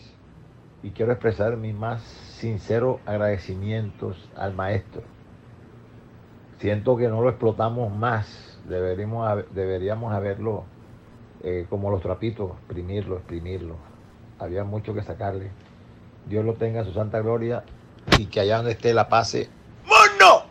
y 0.83 0.91
quiero 0.91 1.11
expresar 1.11 1.57
mis 1.57 1.75
más 1.75 2.01
sinceros 2.01 2.99
agradecimientos 3.05 4.29
al 4.35 4.53
maestro. 4.53 5.03
Siento 6.59 6.97
que 6.97 7.07
no 7.07 7.21
lo 7.21 7.29
explotamos 7.29 7.95
más, 7.95 8.59
deberíamos, 8.67 9.45
deberíamos 9.51 10.13
haberlo 10.13 10.65
eh, 11.43 11.65
como 11.69 11.89
los 11.89 12.01
trapitos, 12.01 12.51
exprimirlo, 12.51 13.17
exprimirlo. 13.17 13.75
Había 14.39 14.63
mucho 14.63 14.93
que 14.93 15.01
sacarle. 15.01 15.49
Dios 16.27 16.45
lo 16.45 16.53
tenga 16.53 16.81
en 16.81 16.85
su 16.85 16.93
santa 16.93 17.19
gloria 17.19 17.63
y 18.19 18.25
que 18.27 18.41
allá 18.41 18.57
donde 18.57 18.73
esté 18.73 18.93
la 18.93 19.09
pase. 19.09 19.49
¡Mundo! 19.83 20.45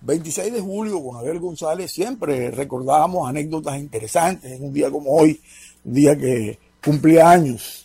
26 0.00 0.52
de 0.52 0.60
julio 0.60 1.02
con 1.02 1.16
Abel 1.16 1.38
González 1.38 1.90
siempre 1.90 2.50
recordábamos 2.50 3.28
anécdotas 3.28 3.78
interesantes 3.78 4.52
en 4.52 4.64
un 4.64 4.72
día 4.72 4.90
como 4.90 5.10
hoy, 5.10 5.40
un 5.84 5.92
día 5.92 6.16
que 6.16 6.58
cumplía 6.84 7.30
años. 7.30 7.77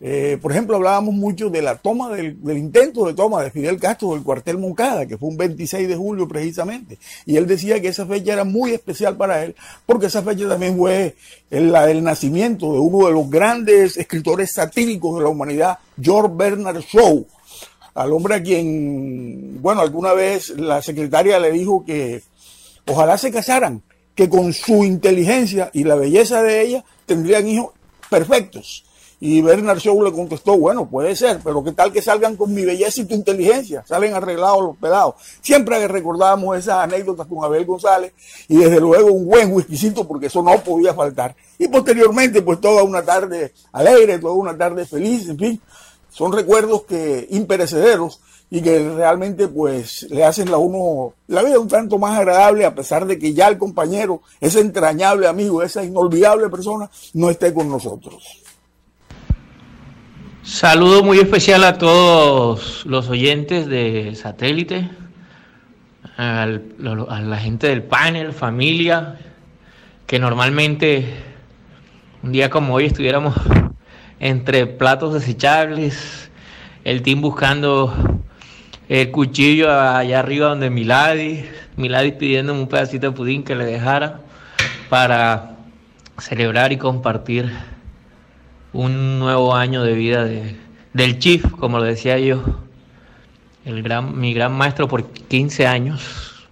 Eh, 0.00 0.38
por 0.40 0.52
ejemplo, 0.52 0.76
hablábamos 0.76 1.12
mucho 1.14 1.50
de 1.50 1.60
la 1.60 1.76
toma 1.76 2.08
del, 2.14 2.40
del 2.42 2.56
intento 2.58 3.04
de 3.06 3.14
toma 3.14 3.42
de 3.42 3.50
Fidel 3.50 3.80
Castro 3.80 4.14
del 4.14 4.22
cuartel 4.22 4.56
Moncada, 4.58 5.06
que 5.06 5.18
fue 5.18 5.28
un 5.28 5.36
26 5.36 5.88
de 5.88 5.96
julio 5.96 6.28
precisamente. 6.28 6.98
Y 7.26 7.36
él 7.36 7.46
decía 7.46 7.80
que 7.80 7.88
esa 7.88 8.06
fecha 8.06 8.32
era 8.32 8.44
muy 8.44 8.72
especial 8.72 9.16
para 9.16 9.44
él, 9.44 9.56
porque 9.86 10.06
esa 10.06 10.22
fecha 10.22 10.48
también 10.48 10.76
fue 10.76 11.16
el- 11.50 11.72
la 11.72 11.86
del 11.86 12.04
nacimiento 12.04 12.72
de 12.72 12.78
uno 12.78 13.06
de 13.06 13.12
los 13.12 13.28
grandes 13.28 13.96
escritores 13.96 14.52
satíricos 14.52 15.16
de 15.18 15.22
la 15.24 15.28
humanidad, 15.30 15.78
George 16.00 16.32
Bernard 16.36 16.80
Shaw 16.80 17.26
al 17.94 18.12
hombre 18.12 18.36
a 18.36 18.42
quien, 18.42 19.60
bueno, 19.60 19.80
alguna 19.80 20.12
vez 20.12 20.50
la 20.50 20.80
secretaria 20.82 21.40
le 21.40 21.50
dijo 21.50 21.84
que 21.84 22.22
ojalá 22.86 23.18
se 23.18 23.32
casaran, 23.32 23.82
que 24.14 24.28
con 24.28 24.52
su 24.52 24.84
inteligencia 24.84 25.70
y 25.74 25.82
la 25.82 25.96
belleza 25.96 26.40
de 26.42 26.62
ella 26.62 26.84
tendrían 27.06 27.48
hijos 27.48 27.72
perfectos. 28.08 28.84
Y 29.20 29.42
Bernard 29.42 29.78
Shaw 29.78 30.00
le 30.04 30.12
contestó, 30.12 30.56
bueno, 30.56 30.88
puede 30.88 31.16
ser, 31.16 31.40
pero 31.42 31.64
¿qué 31.64 31.72
tal 31.72 31.92
que 31.92 32.00
salgan 32.00 32.36
con 32.36 32.54
mi 32.54 32.64
belleza 32.64 33.00
y 33.00 33.04
tu 33.04 33.14
inteligencia? 33.14 33.84
Salen 33.84 34.14
arreglados 34.14 34.62
los 34.62 34.76
pedados. 34.76 35.16
Siempre 35.40 35.88
recordábamos 35.88 36.56
esas 36.56 36.76
anécdotas 36.84 37.26
con 37.26 37.44
Abel 37.44 37.64
González 37.64 38.12
y 38.46 38.58
desde 38.58 38.78
luego 38.78 39.10
un 39.10 39.26
buen 39.26 39.52
whiskycito 39.52 40.06
porque 40.06 40.26
eso 40.26 40.40
no 40.42 40.56
podía 40.62 40.94
faltar. 40.94 41.34
Y 41.58 41.66
posteriormente, 41.66 42.42
pues 42.42 42.60
toda 42.60 42.84
una 42.84 43.02
tarde 43.02 43.52
alegre, 43.72 44.20
toda 44.20 44.34
una 44.34 44.56
tarde 44.56 44.86
feliz, 44.86 45.28
en 45.28 45.38
fin, 45.38 45.60
son 46.10 46.32
recuerdos 46.32 46.82
que 46.84 47.26
imperecederos 47.30 48.20
y 48.50 48.62
que 48.62 48.78
realmente 48.94 49.48
pues 49.48 50.06
le 50.10 50.24
hacen 50.24 50.48
a 50.48 50.58
uno 50.58 51.14
la 51.26 51.42
vida 51.42 51.58
un 51.58 51.68
tanto 51.68 51.98
más 51.98 52.18
agradable 52.18 52.64
a 52.64 52.74
pesar 52.74 53.04
de 53.04 53.18
que 53.18 53.34
ya 53.34 53.48
el 53.48 53.58
compañero, 53.58 54.22
ese 54.40 54.60
entrañable 54.60 55.26
amigo, 55.26 55.62
esa 55.62 55.84
inolvidable 55.84 56.48
persona 56.48 56.88
no 57.14 57.30
esté 57.30 57.52
con 57.52 57.68
nosotros. 57.68 58.42
Saludo 60.48 61.04
muy 61.04 61.18
especial 61.18 61.62
a 61.62 61.76
todos 61.76 62.86
los 62.86 63.10
oyentes 63.10 63.66
de 63.66 64.14
satélite, 64.14 64.88
a 66.16 66.46
la 66.46 67.36
gente 67.36 67.68
del 67.68 67.82
panel, 67.82 68.32
familia, 68.32 69.18
que 70.06 70.18
normalmente 70.18 71.04
un 72.22 72.32
día 72.32 72.48
como 72.48 72.74
hoy 72.74 72.86
estuviéramos 72.86 73.34
entre 74.20 74.66
platos 74.66 75.12
desechables, 75.12 76.30
el 76.82 77.02
team 77.02 77.20
buscando 77.20 77.94
el 78.88 79.10
cuchillo 79.10 79.70
allá 79.70 80.18
arriba 80.18 80.48
donde 80.48 80.70
Milady, 80.70 81.44
Milady 81.76 82.12
pidiéndome 82.12 82.60
un 82.60 82.68
pedacito 82.68 83.10
de 83.10 83.12
pudín 83.12 83.44
que 83.44 83.54
le 83.54 83.66
dejara 83.66 84.22
para 84.88 85.56
celebrar 86.18 86.72
y 86.72 86.78
compartir 86.78 87.52
un 88.72 89.18
nuevo 89.18 89.54
año 89.54 89.82
de 89.82 89.94
vida 89.94 90.24
de, 90.24 90.56
del 90.92 91.18
Chief, 91.18 91.44
como 91.58 91.78
lo 91.78 91.84
decía 91.84 92.18
yo, 92.18 92.42
el 93.64 93.82
gran, 93.82 94.18
mi 94.18 94.32
gran 94.32 94.52
maestro 94.52 94.88
por 94.88 95.06
15 95.10 95.66
años, 95.66 96.46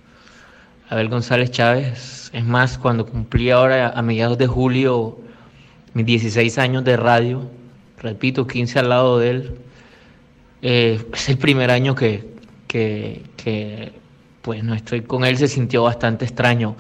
Abel 0.89 1.09
González 1.09 1.51
Chávez. 1.51 2.31
Es 2.33 2.45
más, 2.45 2.79
cuando 2.79 3.07
cumplí 3.07 3.51
ahora 3.51 3.91
a 3.91 4.03
mediados 4.03 4.39
de 4.39 4.47
julio 4.47 5.19
mis 5.95 6.05
16 6.05 6.59
años 6.59 6.85
de 6.85 6.97
radio, 6.97 7.49
repito, 7.99 8.47
15 8.47 8.79
al 8.79 8.89
lado 8.91 9.19
de 9.19 9.31
él, 9.31 9.59
eh, 10.63 11.03
es 11.13 11.29
el 11.29 11.39
primer 11.39 11.71
año 11.71 11.95
que, 11.95 12.35
que, 12.67 13.23
que, 13.37 13.93
pues 14.43 14.63
no 14.63 14.75
estoy 14.75 15.01
con 15.03 15.25
él, 15.25 15.39
se 15.39 15.49
sintió 15.49 15.83
bastante 15.83 16.25
extraño. 16.25 16.77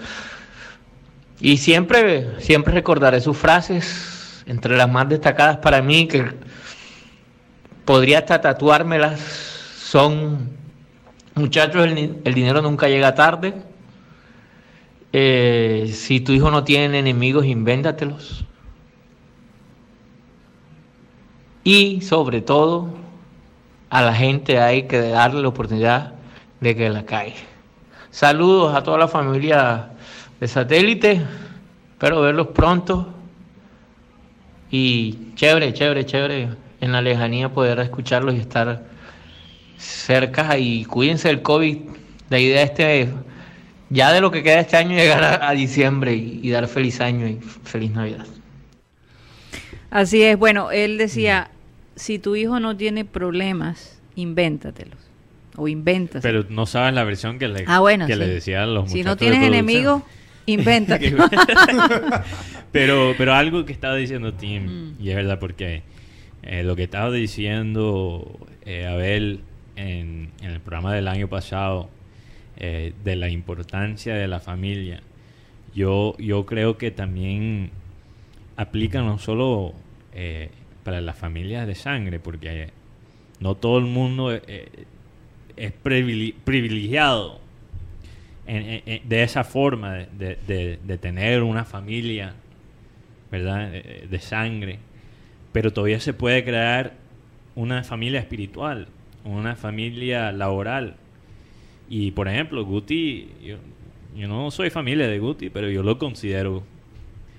Y 1.40 1.56
siempre, 1.56 2.40
siempre 2.40 2.74
recordaré 2.74 3.20
sus 3.20 3.36
frases, 3.36 4.15
entre 4.46 4.76
las 4.76 4.90
más 4.90 5.08
destacadas 5.08 5.58
para 5.58 5.82
mí, 5.82 6.08
que 6.08 6.24
podría 7.84 8.20
hasta 8.20 8.40
tatuármelas, 8.40 9.20
son, 9.20 10.50
muchachos, 11.34 11.84
el, 11.84 12.20
el 12.24 12.34
dinero 12.34 12.62
nunca 12.62 12.88
llega 12.88 13.14
tarde. 13.14 13.54
Eh, 15.12 15.90
si 15.94 16.20
tu 16.20 16.32
hijo 16.32 16.50
no 16.50 16.64
tiene 16.64 16.98
enemigos, 16.98 17.46
invéntatelos. 17.46 18.44
Y 21.64 22.02
sobre 22.02 22.42
todo, 22.42 22.90
a 23.90 24.02
la 24.02 24.14
gente 24.14 24.60
hay 24.60 24.86
que 24.86 25.00
darle 25.00 25.42
la 25.42 25.48
oportunidad 25.48 26.12
de 26.60 26.76
que 26.76 26.90
la 26.90 27.04
cae. 27.04 27.34
Saludos 28.10 28.74
a 28.74 28.82
toda 28.82 28.98
la 28.98 29.08
familia 29.08 29.90
de 30.38 30.48
satélite. 30.48 31.22
Espero 31.92 32.20
verlos 32.20 32.48
pronto. 32.48 33.15
Y 34.70 35.18
chévere, 35.34 35.72
chévere, 35.72 36.04
chévere 36.06 36.48
en 36.80 36.92
la 36.92 37.00
lejanía 37.02 37.48
poder 37.52 37.78
escucharlos 37.80 38.34
y 38.34 38.38
estar 38.38 38.84
cerca. 39.78 40.58
Y 40.58 40.84
cuídense 40.84 41.28
del 41.28 41.42
COVID. 41.42 41.78
La 42.30 42.38
idea 42.38 42.62
este, 42.62 43.08
ya 43.90 44.12
de 44.12 44.20
lo 44.20 44.30
que 44.30 44.42
queda 44.42 44.60
este 44.60 44.76
año, 44.76 44.96
llegar 44.96 45.22
a, 45.22 45.48
a 45.48 45.52
diciembre 45.52 46.14
y, 46.14 46.40
y 46.42 46.50
dar 46.50 46.66
feliz 46.66 47.00
año 47.00 47.28
y 47.28 47.38
feliz 47.64 47.92
Navidad. 47.92 48.26
Así 49.90 50.22
es. 50.22 50.36
Bueno, 50.38 50.70
él 50.72 50.98
decía, 50.98 51.50
si 51.94 52.18
tu 52.18 52.36
hijo 52.36 52.58
no 52.60 52.76
tiene 52.76 53.04
problemas, 53.04 54.00
invéntatelos. 54.16 54.98
O 55.58 55.68
invéntaselos. 55.68 56.22
Pero 56.22 56.54
no 56.54 56.66
sabes 56.66 56.92
la 56.92 57.04
versión 57.04 57.38
que 57.38 57.48
le, 57.48 57.64
Ah, 57.66 57.80
bueno, 57.80 58.06
que 58.06 58.12
sí. 58.12 58.18
le 58.18 58.26
decían 58.26 58.74
los 58.74 58.90
Si 58.90 58.98
muchachos 58.98 59.06
no 59.06 59.10
de 59.12 59.18
tienes 59.18 59.48
enemigos, 59.48 60.02
invéntate. 60.46 61.14
pero, 62.72 63.14
pero 63.18 63.34
algo 63.34 63.64
que 63.64 63.72
estaba 63.72 63.96
diciendo 63.96 64.34
Tim, 64.34 64.64
Mm. 64.66 64.96
y 65.02 65.10
es 65.10 65.16
verdad 65.16 65.38
porque 65.38 65.82
eh, 66.42 66.62
lo 66.62 66.76
que 66.76 66.84
estaba 66.84 67.10
diciendo 67.10 68.38
eh, 68.64 68.86
Abel 68.86 69.40
en, 69.76 70.30
en 70.40 70.50
el 70.50 70.60
programa 70.60 70.94
del 70.94 71.08
año 71.08 71.28
pasado 71.28 71.88
eh, 72.56 72.92
de 73.04 73.16
la 73.16 73.28
importancia 73.28 74.14
de 74.14 74.28
la 74.28 74.40
familia, 74.40 75.02
yo, 75.74 76.16
yo 76.18 76.46
creo 76.46 76.78
que 76.78 76.90
también 76.90 77.70
aplica 78.56 79.02
no 79.02 79.18
solo 79.18 79.74
para 80.82 81.02
las 81.02 81.16
familias 81.18 81.66
de 81.66 81.74
sangre, 81.74 82.18
porque 82.18 82.70
no 83.40 83.54
todo 83.54 83.76
el 83.78 83.84
mundo 83.84 84.32
es 84.32 84.40
privile- 85.84 86.34
privilegiado 86.44 87.38
en- 88.46 89.08
de 89.08 89.22
esa 89.22 89.44
forma 89.44 89.94
de, 89.94 90.06
de- 90.18 90.38
de- 90.46 90.78
de 90.84 90.98
tener 90.98 91.42
una 91.42 91.64
familia, 91.64 92.34
¿verdad? 93.30 93.70
De 93.70 94.18
sangre, 94.20 94.78
pero 95.52 95.72
todavía 95.72 96.00
se 96.00 96.12
puede 96.12 96.44
crear 96.44 96.94
una 97.54 97.82
familia 97.84 98.20
espiritual, 98.20 98.88
una 99.24 99.56
familia 99.56 100.30
laboral. 100.32 100.94
Y 101.88 102.10
por 102.12 102.28
ejemplo, 102.28 102.64
Guti, 102.64 103.28
yo, 103.42 103.56
yo 104.16 104.28
no 104.28 104.50
soy 104.50 104.70
familia 104.70 105.06
de 105.08 105.18
Guti, 105.18 105.50
pero 105.50 105.70
yo 105.70 105.82
lo 105.82 105.98
considero 105.98 106.62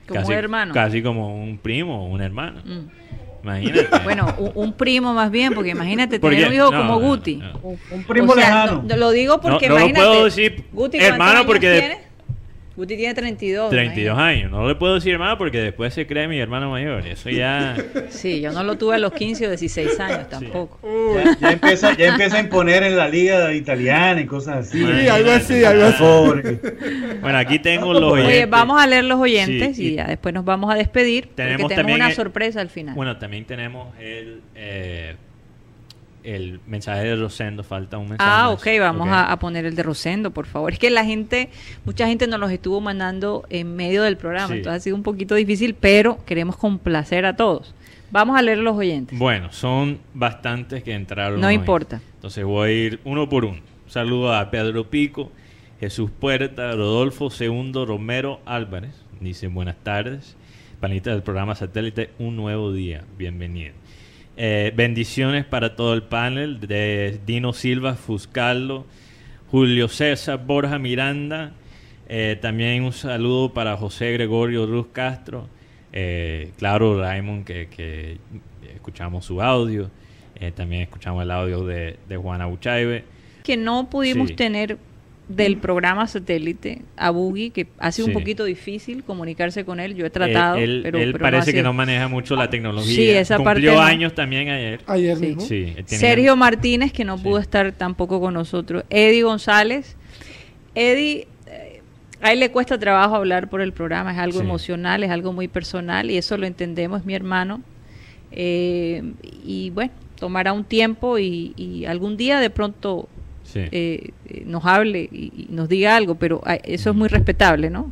Como 0.07 0.21
casi, 0.21 0.33
hermano. 0.33 0.73
casi 0.73 1.01
como 1.01 1.41
un 1.43 1.57
primo 1.57 2.05
o 2.05 2.07
un 2.09 2.21
hermano. 2.21 2.61
Mm. 2.65 2.87
Imagínate. 3.55 3.87
Bueno, 4.03 4.33
un, 4.37 4.51
un 4.55 4.73
primo 4.73 5.13
más 5.13 5.31
bien, 5.31 5.53
porque 5.53 5.71
imagínate 5.71 6.19
Porque- 6.19 6.35
tener 6.37 6.49
un 6.49 6.55
hijo 6.55 6.71
no, 6.71 6.77
como 6.77 6.99
no, 6.99 7.07
Guti. 7.07 7.41
Un 7.63 8.03
primo 8.03 8.35
lejano. 8.35 8.83
lo 8.95 9.11
digo 9.11 9.39
porque 9.41 9.67
no, 9.67 9.75
no 9.75 9.79
imagínate. 9.81 10.07
puedo 10.07 10.25
decir 10.25 10.65
Guti, 10.71 10.97
¿cuántos 10.97 11.13
hermano 11.13 11.45
porque 11.45 11.69
de-? 11.69 12.06
Guti 12.77 12.95
tiene 12.95 13.15
32. 13.15 13.71
32 13.71 14.17
años. 14.19 14.51
No 14.51 14.67
le 14.67 14.75
puedo 14.75 14.93
decir 14.95 15.11
hermano 15.11 15.35
porque 15.37 15.59
después 15.59 15.93
se 15.95 16.05
cree 16.05 16.27
mi 16.27 16.37
hermano 16.39 16.69
mayor. 16.69 17.05
Eso 17.07 17.29
ya... 17.31 17.73
imagínate. 17.75 18.07
Sí, 18.11 18.39
yo 18.39 18.51
no 18.51 18.63
lo 18.63 18.77
tuve 18.77 18.95
a 18.95 18.99
los 18.99 19.11
15 19.13 19.47
o 19.47 19.49
16 19.49 19.99
años 19.99 20.29
tampoco. 20.29 20.79
Ya, 21.15 21.37
ya 21.41 21.51
empieza, 21.53 21.97
ya 21.97 22.09
empieza 22.09 22.37
a 22.37 22.39
imponer 22.41 22.83
en 22.83 22.95
la 22.95 23.09
liga 23.09 23.51
italiana 23.53 24.21
y 24.21 24.25
cosas 24.27 24.67
así. 24.67 24.77
Sí, 24.79 25.07
algo 25.07 25.31
así, 25.31 25.63
algo 25.63 25.83
así. 25.85 25.97
Pobre. 25.97 26.59
Bueno, 27.19 27.37
aquí 27.39 27.57
tengo 27.59 27.93
los 27.99 28.13
oyentes. 28.13 28.35
Oye, 28.35 28.45
vamos 28.45 28.79
a 28.79 28.85
leer 28.87 29.05
los 29.05 29.19
oyentes 29.19 29.75
Sí, 29.75 29.83
y, 29.83 29.87
y 29.89 29.95
ya 29.95 30.05
después 30.05 30.33
nos 30.33 30.45
vamos 30.45 30.71
a 30.71 30.75
despedir 30.77 31.29
Tenemos 31.33 31.61
porque 31.63 31.73
tenemos 31.75 31.75
también 31.75 31.95
una 32.01 32.09
el- 32.09 32.15
sorpresa 32.15 32.61
al 32.61 32.69
final. 32.69 32.93
Bueno, 32.95 33.17
también 33.17 33.45
tenemos 33.45 33.87
el, 33.99 34.41
eh, 34.55 35.15
el 36.35 36.59
mensaje 36.67 37.03
de 37.05 37.15
Rosendo. 37.15 37.63
Falta 37.63 37.97
un 37.97 38.09
mensaje. 38.09 38.29
Ah, 38.31 38.49
más. 38.49 38.59
ok, 38.59 38.67
vamos. 38.79 39.07
A, 39.09 39.31
a 39.31 39.39
poner 39.39 39.65
el 39.65 39.75
de 39.75 39.83
Rosendo, 39.83 40.31
por 40.31 40.45
favor. 40.45 40.73
Es 40.73 40.79
que 40.79 40.89
la 40.89 41.05
gente, 41.05 41.49
mucha 41.85 42.07
gente 42.07 42.27
nos 42.27 42.39
los 42.39 42.51
estuvo 42.51 42.81
mandando 42.81 43.45
en 43.49 43.75
medio 43.75 44.03
del 44.03 44.17
programa, 44.17 44.47
Sí. 44.49 44.53
entonces 44.55 44.81
ha 44.81 44.83
sido 44.83 44.95
un 44.95 45.03
poquito 45.03 45.35
difícil, 45.35 45.73
pero 45.73 46.23
queremos 46.25 46.57
complacer 46.57 47.25
a 47.25 47.35
todos. 47.35 47.73
Vamos 48.11 48.37
a 48.37 48.41
leer 48.41 48.59
los 48.59 48.75
oyentes. 48.77 49.17
Bueno, 49.17 49.51
son 49.51 49.99
bastantes 50.13 50.83
que 50.83 50.93
entraron. 50.93 51.39
No 51.41 51.47
hoy. 51.47 51.55
importa. 51.55 52.01
Entonces 52.15 52.43
voy 52.45 52.69
a 52.69 52.71
ir 52.73 52.99
uno 53.03 53.27
por 53.29 53.45
uno. 53.45 53.59
Un 53.85 53.91
saludo 53.91 54.33
a 54.33 54.49
Pedro 54.51 54.89
Pico, 54.89 55.31
Jesús 55.79 56.09
Puerta, 56.11 56.71
Rodolfo 56.73 57.29
Segundo 57.29 57.85
Romero 57.85 58.39
Álvarez. 58.45 58.91
Dicen 59.19 59.53
buenas 59.53 59.75
tardes. 59.83 60.35
Panita 60.79 61.09
del 61.11 61.23
programa 61.23 61.55
Satélite, 61.55 62.11
un 62.19 62.35
nuevo 62.35 62.71
día. 62.71 63.03
Bienvenido. 63.17 63.73
Eh, 64.39 64.71
bendiciones 64.75 65.45
para 65.45 65.75
todo 65.75 65.93
el 65.95 66.03
panel 66.03 66.59
de 66.59 67.19
Dino 67.25 67.53
Silva, 67.53 67.95
Fuscaldo, 67.95 68.85
Julio 69.49 69.87
César, 69.87 70.45
Borja 70.45 70.77
Miranda. 70.77 71.53
Eh, 72.07 72.37
también 72.41 72.83
un 72.83 72.93
saludo 72.93 73.51
para 73.53 73.75
José 73.77 74.11
Gregorio 74.13 74.65
Ruz 74.67 74.87
Castro. 74.93 75.47
Eh, 75.91 76.51
claro, 76.57 77.01
Raymond, 77.01 77.45
que, 77.45 77.67
que 77.67 78.17
escuchamos 78.75 79.25
su 79.25 79.41
audio. 79.41 79.89
Eh, 80.39 80.51
también 80.51 80.83
escuchamos 80.83 81.23
el 81.23 81.31
audio 81.31 81.65
de, 81.65 81.97
de 82.07 82.17
Juana 82.17 82.45
Buchaibe. 82.45 83.03
Que 83.43 83.57
no 83.57 83.89
pudimos 83.89 84.27
Sí. 84.29 84.35
tener 84.35 84.77
del 85.27 85.57
programa 85.57 86.07
satélite 86.07 86.83
a 86.95 87.09
Boogie, 87.09 87.49
que 87.49 87.67
ha 87.79 87.91
sido 87.91 88.07
un 88.07 88.13
poquito 88.13 88.45
difícil 88.45 89.03
comunicarse 89.03 89.65
con 89.65 89.79
él. 89.81 89.93
Yo 89.93 90.05
he 90.05 90.09
tratado, 90.09 90.55
él 90.55 90.63
él- 90.63 90.79
pero, 90.83 90.99
él 90.99 91.11
pero 91.11 91.21
parece 91.21 91.51
que 91.53 91.61
no 91.63 91.73
maneja 91.73 92.07
mucho 92.07 92.35
la 92.37 92.49
tecnología. 92.49 92.95
Sí, 92.95 93.09
esa 93.09 93.35
Cumplió 93.35 93.71
parte 93.73 93.81
no. 93.81 93.81
años 93.81 94.15
también 94.15 94.47
ayer. 94.49 94.79
Ayer 94.87 95.17
Sí. 95.17 95.35
Sí, 95.39 95.75
Sergio 95.85 96.35
Martínez, 96.37 96.93
que 96.93 97.03
no 97.03 97.17
pudo 97.17 97.39
estar 97.39 97.73
tampoco 97.73 98.21
con 98.21 98.33
nosotros. 98.35 98.83
Eddie 98.89 99.23
González. 99.23 99.97
Eddie, 100.75 101.27
eh, 101.47 101.81
a 102.21 102.31
él 102.31 102.39
le 102.39 102.49
cuesta 102.51 102.77
trabajo 102.79 103.15
hablar 103.15 103.49
por 103.49 103.59
el 103.61 103.73
programa, 103.73 104.13
es 104.13 104.17
algo 104.19 104.39
Sí. 104.39 104.45
emocional, 104.45 105.03
es 105.03 105.09
algo 105.11 105.33
muy 105.33 105.49
personal 105.49 106.09
y 106.09 106.17
eso 106.17 106.37
lo 106.37 106.45
entendemos, 106.47 107.01
es 107.01 107.05
mi 107.05 107.15
hermano. 107.15 107.61
Eh, 108.31 109.03
y 109.45 109.71
bueno, 109.71 109.91
tomará 110.19 110.53
un 110.53 110.63
tiempo 110.63 111.17
y, 111.19 111.53
y 111.57 111.85
algún 111.85 112.17
día 112.17 112.39
de 112.39 112.49
pronto 112.49 113.07
Sí. 113.47 113.59
eh, 113.71 114.11
eh, 114.27 114.43
nos 114.45 114.63
hable 114.65 115.07
y, 115.11 115.31
y 115.35 115.47
nos 115.49 115.67
diga 115.69 115.95
algo, 115.95 116.15
pero 116.15 116.41
ah, 116.45 116.55
eso 116.63 116.89
es 116.91 116.95
muy 116.95 117.07
respetable, 117.07 117.69
¿no? 117.69 117.91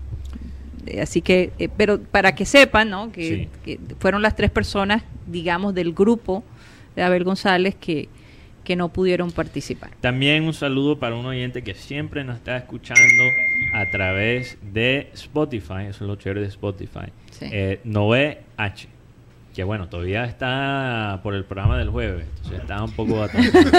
Eh, 0.86 1.02
Así 1.02 1.22
que, 1.22 1.52
eh, 1.60 1.70
pero 1.76 2.00
para 2.02 2.36
que 2.36 2.46
sepan, 2.46 2.90
¿no? 2.90 3.12
Que, 3.12 3.24
Sí. 3.24 3.50
que 3.64 3.80
fueron 4.00 4.22
las 4.22 4.36
tres 4.36 4.52
personas, 4.52 5.04
digamos, 5.28 5.74
del 5.74 5.94
grupo 5.94 6.44
de 6.96 7.04
Abel 7.04 7.24
González 7.24 7.74
que, 7.76 8.08
que 8.64 8.76
no 8.76 8.90
pudieron 8.90 9.32
participar. 9.32 9.92
También 10.02 10.44
un 10.44 10.54
saludo 10.54 11.00
para 11.00 11.16
un 11.16 11.26
oyente 11.26 11.62
que 11.64 11.74
siempre 11.74 12.24
nos 12.24 12.36
está 12.38 12.58
escuchando 12.58 13.02
a 13.74 13.90
través 13.92 14.58
de 14.74 15.10
Spotify. 15.14 15.86
Eso 15.90 16.04
es 16.04 16.08
lo 16.10 16.16
chévere 16.18 16.42
de 16.42 16.48
Spotify. 16.48 17.08
Sí. 17.32 17.46
Eh, 17.52 17.80
Noé 17.84 18.40
H. 18.58 18.88
Que 19.56 19.64
bueno, 19.64 19.88
todavía 19.88 20.26
está 20.26 21.22
por 21.24 21.34
el 21.34 21.46
programa 21.46 21.78
del 21.78 21.90
jueves. 21.90 22.26
Entonces 22.36 22.60
está 22.60 22.84
un 22.84 22.92
poco 22.92 23.24
atrasado. 23.24 23.70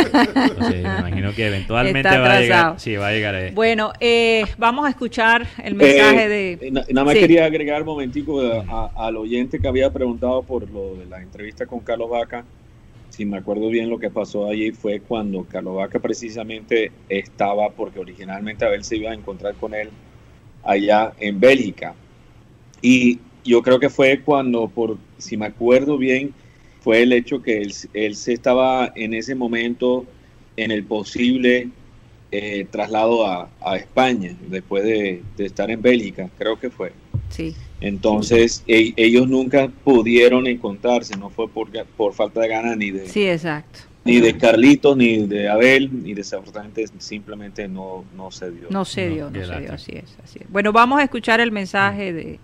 Entonces, 0.49 0.83
me 0.83 0.99
imagino 1.01 1.33
que 1.35 1.47
eventualmente 1.49 2.09
va 2.19 2.33
a 2.33 2.41
llegar. 2.41 2.81
Sí, 2.81 2.97
va 2.97 3.09
a 3.09 3.13
llegar 3.13 3.35
a 3.35 3.43
esto. 3.45 3.55
Bueno, 3.55 3.93
eh, 4.01 4.45
vamos 4.57 4.87
a 4.87 4.89
escuchar 4.89 5.47
el 5.63 5.75
mensaje 5.75 6.25
Eh, 6.25 6.57
de... 6.57 6.71
na- 6.71 6.85
Nada 6.89 7.05
más 7.05 7.13
Sí. 7.15 7.21
quería 7.21 7.45
agregar 7.45 7.83
un 7.83 7.87
momentico 7.89 8.41
a- 8.41 8.91
a- 8.97 9.07
al 9.07 9.17
oyente 9.19 9.59
que 9.61 9.69
había 9.69 9.91
preguntado 9.93 10.43
por 10.43 10.69
lo 10.71 10.95
de 10.97 11.05
la 11.05 11.21
entrevista 11.21 11.67
con 11.67 11.81
Carlos 11.81 12.09
Vaca. 12.09 12.45
Si 13.11 13.27
me 13.27 13.37
acuerdo 13.37 13.69
bien, 13.69 13.91
lo 13.91 13.99
que 13.99 14.09
pasó 14.11 14.49
allí 14.49 14.73
fue 14.73 15.01
cuando 15.01 15.45
Carlos 15.45 15.77
Vaca 15.77 15.99
precisamente 15.99 16.91
estaba, 17.11 17.69
porque 17.69 17.99
originalmente 18.01 18.65
Abel 18.65 18.83
se 18.83 18.97
iba 18.97 19.11
a 19.11 19.15
encontrar 19.15 19.55
con 19.57 19.75
él 19.75 19.91
allá 20.65 21.13
en 21.21 21.39
Bélgica. 21.39 21.95
Y 22.81 23.21
yo 23.47 23.63
creo 23.63 23.79
que 23.81 23.89
fue 23.91 24.21
cuando, 24.21 24.69
por 24.69 24.99
si 25.19 25.37
me 25.37 25.47
acuerdo 25.47 25.97
bien, 25.99 26.33
fue 26.81 27.03
el 27.03 27.13
hecho 27.13 27.43
que 27.43 27.63
él, 27.63 27.73
él 27.95 28.15
se 28.17 28.33
estaba 28.33 28.93
en 28.95 29.15
ese 29.15 29.35
momento 29.35 30.05
en 30.57 30.71
el 30.71 30.85
posible 30.85 31.69
eh, 32.33 32.67
traslado 32.71 33.27
a, 33.27 33.49
a 33.61 33.77
España 33.77 34.35
después 34.49 34.85
de, 34.85 35.23
de 35.37 35.47
estar 35.47 35.71
en 35.71 35.81
Bélgica, 35.83 36.29
creo 36.39 36.59
que 36.59 36.71
fue. 36.71 36.93
Sí. 37.31 37.55
Entonces, 37.81 38.63
e- 38.67 38.95
ellos 38.97 39.29
nunca 39.29 39.69
pudieron 39.85 40.47
encontrarse, 40.47 41.17
no 41.17 41.31
fue 41.31 41.49
por, 41.49 41.71
ga- 41.71 41.85
por 41.97 42.15
falta 42.15 42.41
de 42.41 42.49
ganas 42.49 42.77
ni 42.77 42.91
de, 42.91 43.09
Sí, 43.09 43.27
exacto. 43.27 43.81
ni 44.05 44.21
de 44.21 44.37
Carlitos, 44.37 44.97
ni 44.97 45.27
de 45.27 45.49
Abel, 45.49 45.91
y 46.05 46.15
desafortunadamente 46.15 46.87
simplemente 46.99 47.69
no, 47.69 48.05
no 48.17 48.31
se 48.31 48.51
dio. 48.51 48.69
No 48.71 48.85
se 48.85 49.09
dio, 49.09 49.31
no 49.31 49.45
se 49.45 49.61
dio, 49.61 49.73
así 49.73 49.93
es, 49.93 50.17
así 50.25 50.39
es. 50.41 50.51
Bueno, 50.51 50.73
vamos 50.73 50.99
a 51.01 51.05
escuchar 51.05 51.41
el 51.41 51.53
mensaje 51.53 52.13
de 52.13 52.39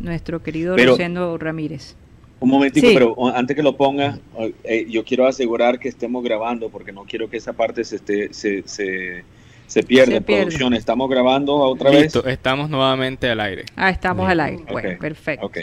nuestro 0.00 0.42
querido 0.42 0.76
Pero- 0.76 0.92
Rosendo 0.92 1.38
Ramírez. 1.38 1.96
Un 2.40 2.50
momentico, 2.50 2.88
Sí. 2.88 2.94
pero 2.94 3.14
antes 3.34 3.56
que 3.56 3.62
lo 3.62 3.76
ponga, 3.76 4.18
eh, 4.64 4.86
yo 4.90 5.02
quiero 5.04 5.26
asegurar 5.26 5.78
que 5.78 5.88
estemos 5.88 6.22
grabando 6.22 6.68
porque 6.68 6.92
no 6.92 7.04
quiero 7.04 7.30
que 7.30 7.38
esa 7.38 7.54
parte 7.54 7.84
se 7.84 7.96
esté, 7.96 8.34
se, 8.34 8.62
se, 8.66 9.24
se 9.66 9.82
pierda. 9.82 10.12
Se 10.16 10.20
pierde. 10.20 10.42
Producción, 10.42 10.74
¿estamos 10.74 11.08
grabando 11.08 11.54
otra 11.54 11.90
Listo, 11.90 12.22
vez? 12.22 12.34
estamos 12.34 12.68
nuevamente 12.68 13.30
al 13.30 13.40
aire. 13.40 13.64
Ah, 13.76 13.88
estamos 13.88 14.28
al 14.28 14.40
aire. 14.40 14.64
Bueno, 14.70 14.98
perfecto. 15.00 15.46
ok. 15.46 15.58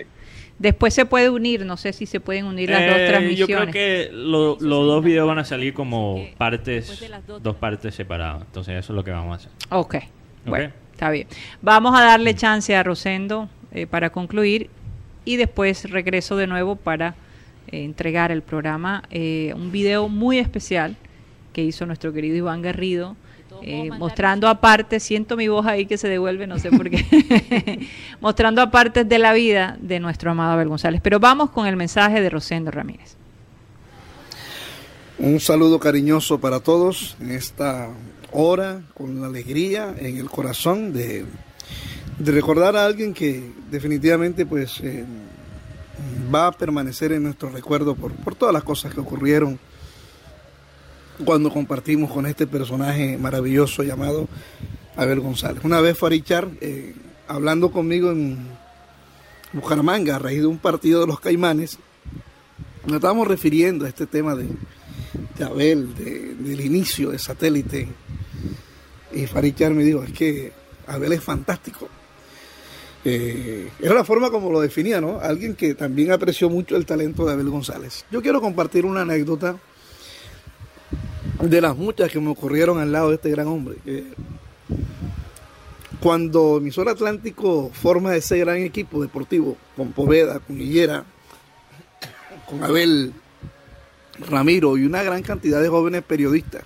Después 0.57 0.93
se 0.93 1.05
puede 1.05 1.29
unir, 1.29 1.65
no 1.65 1.75
sé 1.75 1.91
si 1.91 2.05
se 2.05 2.19
pueden 2.19 2.45
unir 2.45 2.69
las 2.69 2.85
dos 2.87 2.95
Eh, 2.97 3.05
transmisiones. 3.09 3.47
Yo 3.65 3.71
creo 3.71 3.71
que 3.73 4.09
lo- 4.13 4.57
los 4.59 4.87
dos 4.87 5.03
videos 5.03 5.27
van 5.27 5.39
a 5.39 5.45
salir 5.45 5.73
como 5.73 6.23
partes, 6.37 7.03
dos 7.43 7.55
partes 7.57 7.93
separadas. 7.93 8.43
Entonces 8.43 8.75
eso 8.75 8.93
es 8.93 8.95
lo 8.95 9.03
que 9.03 9.11
vamos 9.11 9.33
a 9.33 9.35
hacer. 9.35 9.51
Ok, 9.69 9.95
bueno, 10.45 10.65
Ok. 10.67 10.73
está 10.93 11.09
bien. 11.11 11.27
Vamos 11.61 11.99
a 11.99 12.03
darle 12.03 12.33
chance 12.35 12.75
a 12.75 12.81
Rosendo 12.83 13.49
eh, 13.71 13.87
para 13.87 14.09
concluir 14.09 14.69
y 15.25 15.37
después 15.37 15.89
regreso 15.89 16.35
de 16.35 16.47
nuevo 16.47 16.75
para 16.75 17.15
eh, 17.67 17.83
entregar 17.83 18.31
el 18.31 18.41
programa. 18.41 19.03
eh, 19.11 19.53
un 19.55 19.71
video 19.71 20.09
muy 20.09 20.39
especial 20.39 20.95
que 21.53 21.63
hizo 21.63 21.85
nuestro 21.85 22.13
querido 22.13 22.35
Iván 22.35 22.61
Garrido. 22.61 23.15
eh, 23.63 23.91
mostrando 23.91 24.47
aparte, 24.47 24.99
siento 24.99 25.35
mi 25.35 25.47
voz 25.49 25.65
ahí 25.65 25.85
que 25.85 25.97
se 25.97 26.07
devuelve, 26.07 26.47
no 26.47 26.57
sé 26.57 26.71
por 26.71 26.89
qué, 26.89 27.87
mostrando 28.21 28.61
aparte 28.61 29.03
de 29.03 29.19
la 29.19 29.33
vida 29.33 29.77
de 29.79 29.99
nuestro 29.99 30.31
amado 30.31 30.53
Abel 30.53 30.69
González. 30.69 31.01
Pero 31.03 31.19
vamos 31.19 31.51
con 31.51 31.67
el 31.67 31.75
mensaje 31.75 32.21
de 32.21 32.29
Rosendo 32.29 32.71
Ramírez. 32.71 33.17
Un 35.19 35.39
saludo 35.39 35.79
cariñoso 35.79 36.39
para 36.39 36.61
todos 36.61 37.15
en 37.19 37.31
esta 37.31 37.89
hora, 38.31 38.81
con 38.95 39.21
la 39.21 39.27
alegría 39.27 39.93
en 39.99 40.17
el 40.17 40.29
corazón 40.29 40.93
de, 40.93 41.25
de 42.23 42.31
recordar 42.31 42.75
a 42.75 42.85
alguien 42.85 43.13
que 43.13 43.51
definitivamente 43.69 44.45
pues 44.45 44.79
eh, 44.81 45.05
va 46.33 46.47
a 46.47 46.51
permanecer 46.51 47.11
en 47.11 47.23
nuestro 47.23 47.49
recuerdo 47.49 47.95
por, 47.95 48.11
por 48.13 48.35
todas 48.35 48.53
las 48.53 48.63
cosas 48.63 48.93
que 48.93 48.99
ocurrieron 48.99 49.59
cuando 51.25 51.51
compartimos 51.51 52.11
con 52.11 52.25
este 52.25 52.47
personaje 52.47 53.17
maravilloso 53.17 53.83
llamado 53.83 54.27
Abel 54.95 55.19
González. 55.19 55.63
Una 55.63 55.79
vez 55.81 55.97
Farichar, 55.97 56.47
eh, 56.61 56.95
hablando 57.27 57.71
conmigo 57.71 58.11
en 58.11 58.39
Bucaramanga 59.53 60.15
a 60.15 60.19
raíz 60.19 60.39
de 60.41 60.47
un 60.47 60.57
partido 60.57 61.01
de 61.01 61.07
los 61.07 61.19
Caimanes, 61.19 61.77
nos 62.85 62.95
estábamos 62.95 63.27
refiriendo 63.27 63.85
a 63.85 63.89
este 63.89 64.07
tema 64.07 64.35
de, 64.35 64.47
Abel, 65.45 65.93
de- 65.95 66.33
del 66.35 66.61
inicio 66.61 67.11
de 67.11 67.19
satélite. 67.19 67.87
Y 69.13 69.27
Farichar 69.27 69.73
me 69.73 69.83
dijo, 69.83 70.01
es 70.03 70.11
que 70.13 70.51
Abel 70.87 71.13
es 71.13 71.23
fantástico. 71.23 71.87
Eh, 73.03 73.69
era 73.79 73.95
la 73.95 74.03
forma 74.03 74.29
como 74.29 74.51
lo 74.51 74.61
definía, 74.61 75.01
¿no? 75.01 75.19
Alguien 75.19 75.55
que 75.55 75.73
también 75.73 76.11
apreció 76.11 76.49
mucho 76.49 76.75
el 76.75 76.85
talento 76.85 77.25
de 77.25 77.33
Abel 77.33 77.49
González. 77.49 78.05
Yo 78.11 78.21
quiero 78.21 78.41
compartir 78.41 78.85
una 78.85 79.01
anécdota 79.01 79.57
de 81.41 81.61
las 81.61 81.75
muchas 81.75 82.11
que 82.11 82.19
me 82.19 82.29
ocurrieron 82.29 82.79
al 82.79 82.91
lado 82.91 83.09
de 83.09 83.15
este 83.15 83.31
gran 83.31 83.47
hombre. 83.47 83.77
cuando 85.99 86.57
Emisor 86.57 86.89
Atlántico 86.89 87.71
forma 87.73 88.15
ese 88.15 88.37
gran 88.39 88.57
equipo 88.57 89.01
deportivo, 89.01 89.57
con 89.75 89.91
Poveda, 89.91 90.39
con 90.39 90.59
Higuera, 90.59 91.03
con 92.47 92.63
Abel 92.63 93.13
Ramiro 94.29 94.77
y 94.77 94.85
una 94.85 95.03
gran 95.03 95.21
cantidad 95.23 95.61
de 95.61 95.69
jóvenes 95.69 96.03
periodistas, 96.03 96.63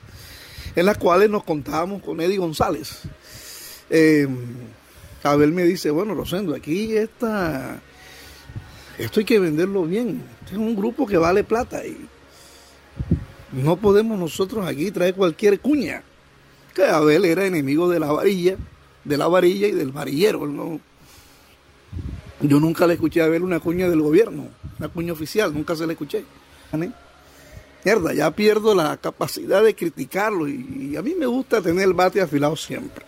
en 0.75 0.85
las 0.85 0.97
cuales 0.97 1.29
nos 1.29 1.43
contábamos 1.43 2.01
con 2.01 2.19
Eddie 2.21 2.37
González. 2.37 3.01
Eh, 3.89 4.27
Abel 5.31 5.51
me 5.51 5.63
dice, 5.63 5.89
bueno, 5.89 6.13
Rosendo, 6.13 6.53
aquí 6.55 6.95
está, 6.95 7.79
esto 8.97 9.19
hay 9.19 9.25
que 9.25 9.39
venderlo 9.39 9.83
bien. 9.83 10.21
Este 10.41 10.53
es 10.53 10.57
un 10.59 10.75
grupo 10.75 11.07
que 11.07 11.17
vale 11.17 11.43
plata 11.43 11.85
y 11.85 11.97
no 13.51 13.75
podemos 13.77 14.19
nosotros 14.19 14.67
aquí 14.67 14.91
traer 14.91 15.15
cualquier 15.15 15.59
cuña. 15.59 16.03
Que 16.73 16.83
Abel 16.83 17.25
era 17.25 17.45
enemigo 17.45 17.89
de 17.89 17.99
la 17.99 18.11
varilla, 18.11 18.55
de 19.03 19.17
la 19.17 19.27
varilla 19.27 19.67
y 19.67 19.71
del 19.71 19.91
varillero. 19.91 20.45
no- 20.45 20.79
Yo 22.41 22.59
nunca 22.59 22.85
le 22.85 22.93
escuché 22.95 23.21
a 23.21 23.25
Abel 23.25 23.43
una 23.43 23.59
cuña 23.59 23.89
del 23.89 24.01
gobierno, 24.01 24.47
una 24.77 24.89
cuña 24.89 25.13
oficial, 25.13 25.53
nunca 25.53 25.75
se 25.75 25.87
le 25.87 25.93
escuché. 25.93 26.23
Mierda, 27.83 28.13
ya 28.13 28.29
pierdo 28.31 28.75
la 28.75 28.97
capacidad 28.97 29.63
de 29.63 29.73
criticarlo 29.75 30.47
y, 30.47 30.89
y 30.91 30.95
a 30.97 31.01
mí 31.01 31.13
me 31.17 31.25
gusta 31.27 31.61
tener 31.61 31.85
el 31.85 31.93
bate 31.93 32.19
afilado 32.21 32.55
siempre. 32.55 33.05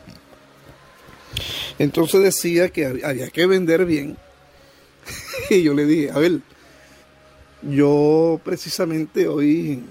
Entonces 1.79 2.21
decía 2.23 2.69
que 2.69 2.87
hab- 2.87 3.03
había 3.03 3.29
que 3.29 3.45
vender 3.45 3.85
bien. 3.85 4.17
y 5.49 5.63
yo 5.63 5.73
le 5.73 5.85
dije, 5.85 6.11
a 6.11 6.19
ver, 6.19 6.39
yo 7.61 8.39
precisamente 8.43 9.27
hoy 9.27 9.83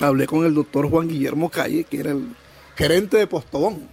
hablé 0.00 0.26
con 0.26 0.44
el 0.44 0.54
doctor 0.54 0.88
Juan 0.88 1.08
Guillermo 1.08 1.50
Calle, 1.50 1.84
que 1.84 2.00
era 2.00 2.12
el 2.12 2.28
gerente 2.76 3.16
de 3.16 3.26
Postobón. 3.26 3.88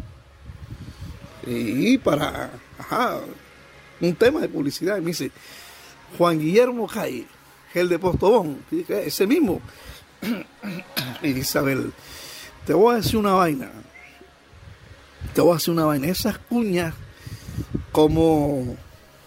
Y 1.47 1.97
para 1.97 2.51
un 4.01 4.15
tema 4.15 4.41
de 4.41 4.49
publicidad, 4.49 4.97
y 4.97 5.01
me 5.01 5.07
dice, 5.07 5.31
Juan 6.17 6.39
Guillermo 6.39 6.87
Calle, 6.87 7.25
el 7.73 7.89
de 7.89 7.99
Postobón, 7.99 8.59
ese 8.87 9.27
mismo. 9.27 9.61
y 11.21 11.33
ver, 11.61 11.79
te 12.65 12.73
voy 12.73 12.93
a 12.93 12.97
decir 12.97 13.17
una 13.17 13.33
vaina. 13.33 13.69
Te 15.35 15.41
voy 15.41 15.51
a 15.51 15.53
decir 15.55 15.73
una 15.73 15.83
vaina. 15.83 16.07
Esas 16.07 16.37
cuñas 16.37 16.93
como 17.91 18.77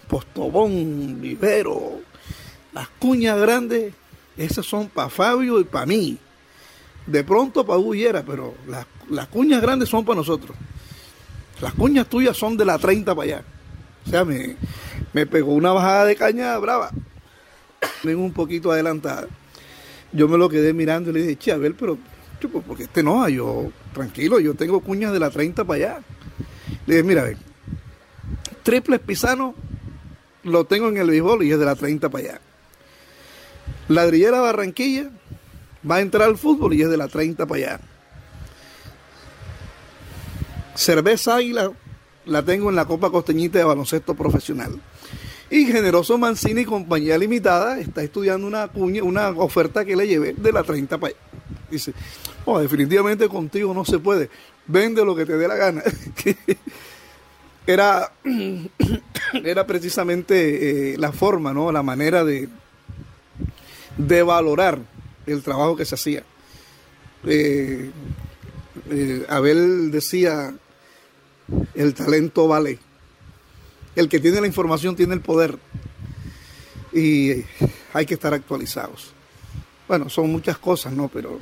Postobón, 0.09 1.21
Vivero, 1.21 2.01
las 2.73 2.89
cuñas 2.99 3.39
grandes, 3.39 3.93
esas 4.35 4.65
son 4.65 4.89
para 4.89 5.11
Fabio 5.11 5.61
y 5.61 5.65
para 5.65 5.85
mí. 5.85 6.17
De 7.07 7.23
pronto 7.25 7.67
para 7.67 7.79
Huyera, 7.79 8.23
pero 8.23 8.55
las, 8.67 8.87
las 9.11 9.29
cuñas 9.29 9.61
grandes 9.61 9.91
son 9.91 10.07
para 10.07 10.17
nosotros. 10.17 10.57
Las 11.61 11.75
cuñas 11.75 12.07
tuyas 12.07 12.35
son 12.39 12.57
de 12.57 12.65
la 12.65 12.79
30 12.79 13.15
para 13.15 13.25
allá. 13.27 13.45
O 14.07 14.09
sea, 14.09 14.25
me, 14.25 14.57
me 15.13 15.27
pegó 15.27 15.53
una 15.53 15.73
bajada 15.73 16.07
de 16.07 16.17
caña 16.17 16.57
brava. 16.57 16.91
Vengo 18.03 18.25
un 18.25 18.33
poquito 18.33 18.73
adelantada. 18.73 19.27
Yo 20.13 20.27
me 20.27 20.39
lo 20.39 20.49
quedé 20.49 20.73
mirando 20.73 21.11
y 21.11 21.13
le 21.13 21.21
dije, 21.21 21.37
che, 21.37 21.55
pero, 21.73 21.99
chupo, 22.39 22.63
porque 22.63 22.85
este 22.85 23.03
no, 23.03 23.29
yo, 23.29 23.71
tranquilo, 23.93 24.41
yo 24.41 24.55
tengo 24.55 24.81
cuñas 24.81 25.13
de 25.13 25.21
la 25.21 25.31
30 25.31 25.65
para 25.65 25.77
allá. 25.77 26.01
Le 26.87 26.97
dije, 26.97 27.07
mira, 27.07 27.23
ven, 27.23 27.39
triple 28.63 28.99
pisano 28.99 29.55
lo 30.45 30.65
tengo 30.65 30.89
en 30.89 30.97
el 30.97 31.11
béisbol 31.11 31.43
y 31.43 31.53
es 31.53 31.59
de 31.59 31.65
la 31.65 31.75
30 31.75 32.09
para 32.09 32.25
allá. 32.25 32.41
Ladrillera 33.89 34.41
Barranquilla 34.41 35.11
va 35.89 35.97
a 35.97 36.01
entrar 36.01 36.29
al 36.29 36.37
fútbol 36.37 36.75
y 36.75 36.83
es 36.83 36.91
de 36.91 36.97
la 36.97 37.09
30 37.09 37.47
para 37.47 37.59
allá. 37.59 37.81
Cerveza 40.75 41.37
Águila 41.37 41.73
la 42.25 42.45
tengo 42.45 42.71
en 42.71 42.77
la 42.77 42.85
Copa 42.85 43.11
Costeñita 43.11 43.59
de 43.59 43.65
Baloncesto 43.65 44.15
Profesional. 44.15 44.81
Y 45.51 45.65
Generoso 45.65 46.19
Mancini 46.19 46.61
y 46.61 46.65
Compañía 46.67 47.17
Limitada 47.17 47.79
está 47.81 48.03
estudiando 48.03 48.47
una 48.47 48.69
cuña, 48.69 49.03
una 49.03 49.31
oferta 49.31 49.85
que 49.85 49.97
le 49.97 50.07
llevé 50.07 50.35
de 50.35 50.53
la 50.53 50.63
30 50.63 50.99
para 50.99 51.15
allá. 51.15 51.28
Dice, 51.71 51.93
oh, 52.45 52.59
definitivamente 52.59 53.29
contigo 53.29 53.75
no 53.75 53.85
se 53.85 53.99
puede. 53.99 54.31
Vende 54.67 55.05
lo 55.05 55.15
que 55.15 55.27
te 55.27 55.37
dé 55.37 55.49
la 55.49 55.57
gana. 55.57 55.83
era, 57.67 58.13
era 59.45 59.67
precisamente 59.67 60.93
eh, 60.93 60.99
la 60.99 61.13
forma, 61.13 61.53
¿no? 61.53 61.71
La 61.71 61.83
manera 61.83 62.25
de, 62.25 62.49
de 63.97 64.23
valorar 64.23 64.79
el 65.27 65.43
trabajo 65.43 65.77
que 65.77 65.85
se 65.85 65.95
hacía. 65.95 66.25
Eh, 67.27 67.91
eh, 68.91 69.27
Abel 69.29 69.91
decía, 69.91 70.55
el 71.75 71.95
talento 71.95 72.49
vale. 72.49 72.79
El 73.95 74.09
que 74.09 74.21
tiene 74.21 74.41
la 74.41 74.47
información 74.47 74.97
tiene 74.97 75.15
el 75.15 75.21
poder. 75.21 75.59
Y 76.93 77.45
hay 77.93 78.07
que 78.07 78.15
estar 78.15 78.33
actualizados. 78.33 79.13
Bueno, 79.87 80.09
son 80.09 80.31
muchas 80.31 80.59
cosas, 80.59 80.93
¿no? 80.93 81.09
Pero 81.09 81.41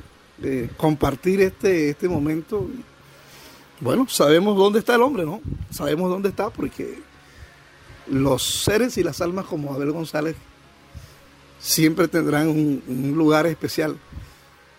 compartir 0.77 1.41
este, 1.41 1.89
este 1.89 2.07
momento, 2.07 2.67
bueno, 3.79 4.07
sabemos 4.09 4.57
dónde 4.57 4.79
está 4.79 4.95
el 4.95 5.01
hombre, 5.01 5.25
¿no? 5.25 5.41
Sabemos 5.71 6.09
dónde 6.09 6.29
está 6.29 6.49
porque 6.49 6.99
los 8.07 8.63
seres 8.63 8.97
y 8.97 9.03
las 9.03 9.21
almas 9.21 9.45
como 9.45 9.73
Abel 9.73 9.91
González 9.91 10.35
siempre 11.59 12.07
tendrán 12.07 12.49
un, 12.49 12.83
un 12.87 13.17
lugar 13.17 13.47
especial 13.47 13.97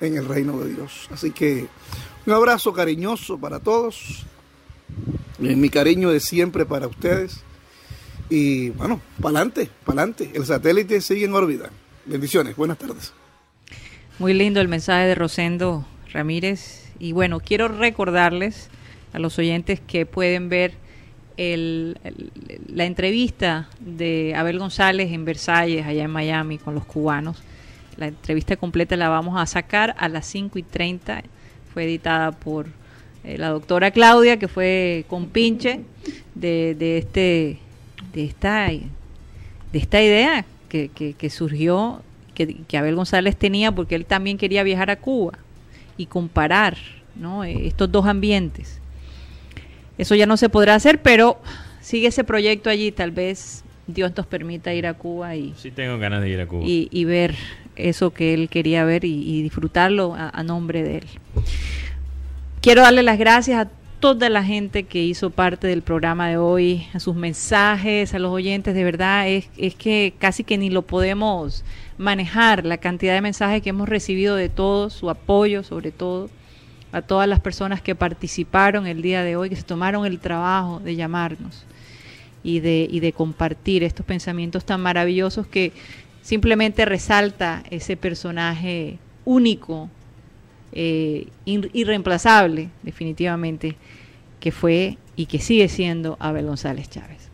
en 0.00 0.16
el 0.16 0.26
reino 0.26 0.58
de 0.60 0.74
Dios. 0.74 1.08
Así 1.10 1.30
que 1.30 1.66
un 2.26 2.32
abrazo 2.32 2.72
cariñoso 2.72 3.38
para 3.38 3.60
todos, 3.60 4.24
eh, 5.40 5.56
mi 5.56 5.70
cariño 5.70 6.10
de 6.10 6.20
siempre 6.20 6.66
para 6.66 6.86
ustedes. 6.86 7.40
Y 8.30 8.70
bueno, 8.70 9.00
para 9.20 9.38
adelante, 9.38 9.70
para 9.84 10.02
adelante. 10.02 10.30
El 10.34 10.44
satélite 10.44 11.00
sigue 11.00 11.24
en 11.24 11.34
órbita. 11.34 11.70
Bendiciones, 12.04 12.56
buenas 12.56 12.78
tardes. 12.78 13.12
Muy 14.18 14.34
lindo 14.34 14.60
el 14.60 14.68
mensaje 14.68 15.06
de 15.06 15.14
Rosendo 15.14 15.86
Ramírez. 16.12 16.90
Y 16.98 17.12
bueno, 17.12 17.40
quiero 17.40 17.68
recordarles 17.68 18.68
a 19.12 19.18
los 19.18 19.38
oyentes 19.38 19.80
que 19.80 20.06
pueden 20.06 20.48
ver 20.48 20.72
el- 21.36 21.96
la 22.68 22.84
entrevista 22.84 23.68
de 23.78 24.34
Abel 24.36 24.58
González 24.58 25.12
en 25.12 25.24
Versalles, 25.24 25.86
allá 25.86 26.02
en 26.04 26.10
Miami, 26.10 26.58
con 26.58 26.74
los 26.74 26.84
cubanos. 26.84 27.42
La 27.96 28.08
entrevista 28.08 28.56
completa 28.56 28.96
la 28.96 29.08
vamos 29.08 29.40
a 29.40 29.46
sacar 29.46 29.94
a 29.98 30.08
las 30.08 30.26
5 30.26 30.58
y 30.58 30.62
30. 30.64 31.22
Fue 31.72 31.84
editada 31.84 32.32
por 32.32 32.66
eh, 33.24 33.36
la 33.38 33.48
doctora 33.50 33.90
Claudia, 33.90 34.38
que 34.38 34.48
fue 34.48 35.04
compinche 35.08 35.80
de, 36.34 36.74
de 36.78 36.98
este 36.98 37.58
de 38.12 38.24
esta 38.24 38.66
de 38.68 39.78
esta 39.78 40.00
idea 40.02 40.44
que, 40.68 41.30
surgió, 41.30 42.00
que, 42.46 42.62
que, 42.68 42.78
Abel 42.78 42.94
González 42.94 43.36
tenía, 43.36 43.72
porque 43.72 43.96
él 43.96 44.06
también 44.06 44.38
quería 44.38 44.62
viajar 44.62 44.90
a 44.90 44.96
Cuba 44.96 45.38
y 45.96 46.06
comparar 46.06 46.78
¿no? 47.16 47.44
estos 47.44 47.90
dos 47.90 48.06
ambientes. 48.06 48.80
Eso 49.98 50.14
ya 50.14 50.26
no 50.26 50.36
se 50.36 50.48
podrá 50.48 50.76
hacer, 50.76 51.02
pero 51.02 51.38
sigue 51.80 52.06
ese 52.06 52.24
proyecto 52.24 52.70
allí, 52.70 52.92
tal 52.92 53.10
vez 53.10 53.64
Dios 53.88 54.12
nos 54.16 54.26
permita 54.26 54.72
ir 54.72 54.86
a 54.86 54.94
Cuba 54.94 55.34
y... 55.34 55.52
Sí, 55.56 55.70
tengo 55.70 55.98
ganas 55.98 56.22
de 56.22 56.30
ir 56.30 56.40
a 56.40 56.46
Cuba. 56.46 56.62
Y, 56.64 57.04
ver 57.04 57.34
eso 57.74 58.12
que 58.12 58.34
él 58.34 58.48
quería 58.48 58.84
ver 58.84 59.04
y, 59.04 59.42
disfrutarlo 59.42 60.14
a, 60.16 60.42
nombre 60.44 60.82
de 60.82 60.98
él. 60.98 61.06
Quiero 62.60 62.82
darle 62.82 63.02
las 63.02 63.18
gracias 63.18 63.66
a 63.66 63.70
toda 63.98 64.28
la 64.28 64.44
gente 64.44 64.84
que 64.84 65.02
hizo 65.02 65.30
parte 65.30 65.66
del 65.66 65.82
programa 65.82 66.28
de 66.28 66.36
hoy, 66.36 66.86
a 66.94 67.00
sus 67.00 67.16
mensajes, 67.16 68.14
a 68.14 68.20
los 68.20 68.30
oyentes, 68.30 68.74
de 68.74 68.84
verdad, 68.84 69.28
es, 69.28 69.48
es 69.56 69.74
que 69.74 70.14
casi 70.18 70.44
que 70.44 70.56
ni 70.56 70.70
lo 70.70 70.82
podemos 70.82 71.64
manejar, 71.98 72.64
la 72.64 72.78
cantidad 72.78 73.14
de 73.14 73.20
mensajes 73.20 73.60
que 73.60 73.70
hemos 73.70 73.88
recibido 73.88 74.36
de 74.36 74.48
todos, 74.48 74.92
su 74.92 75.10
apoyo 75.10 75.62
sobre 75.62 75.90
todo, 75.90 76.30
a 76.92 77.02
todas 77.02 77.28
las 77.28 77.40
personas 77.40 77.82
que 77.82 77.94
participaron 77.94 78.86
el 78.86 79.02
día 79.02 79.22
de 79.22 79.36
hoy, 79.36 79.50
que 79.50 79.56
se 79.56 79.62
tomaron 79.62 80.06
el 80.06 80.20
trabajo 80.20 80.80
de 80.80 80.96
llamarnos 80.96 81.64
y 82.42 82.60
de, 82.60 82.86
y 82.90 83.00
de 83.00 83.12
compartir 83.12 83.82
estos 83.84 84.06
pensamientos 84.06 84.64
tan 84.64 84.80
maravillosos 84.80 85.46
que 85.46 85.72
simplemente 86.22 86.84
resalta 86.84 87.62
ese 87.70 87.96
personaje 87.96 88.98
único, 89.24 89.90
eh, 90.72 91.28
irreemplazable, 91.44 92.70
definitivamente, 92.82 93.76
que 94.40 94.52
fue 94.52 94.98
y 95.16 95.26
que 95.26 95.40
sigue 95.40 95.68
siendo 95.68 96.16
Abel 96.20 96.46
González 96.46 96.88
Chávez. 96.88 97.27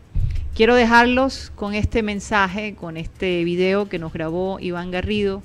Quiero 0.55 0.75
dejarlos 0.75 1.51
con 1.53 1.73
este 1.73 2.01
mensaje, 2.01 2.75
con 2.75 2.95
este 2.95 3.43
video 3.43 3.89
que 3.89 3.99
nos 3.99 4.13
grabó 4.13 4.57
Iván 4.61 4.89
Garrido, 4.89 5.43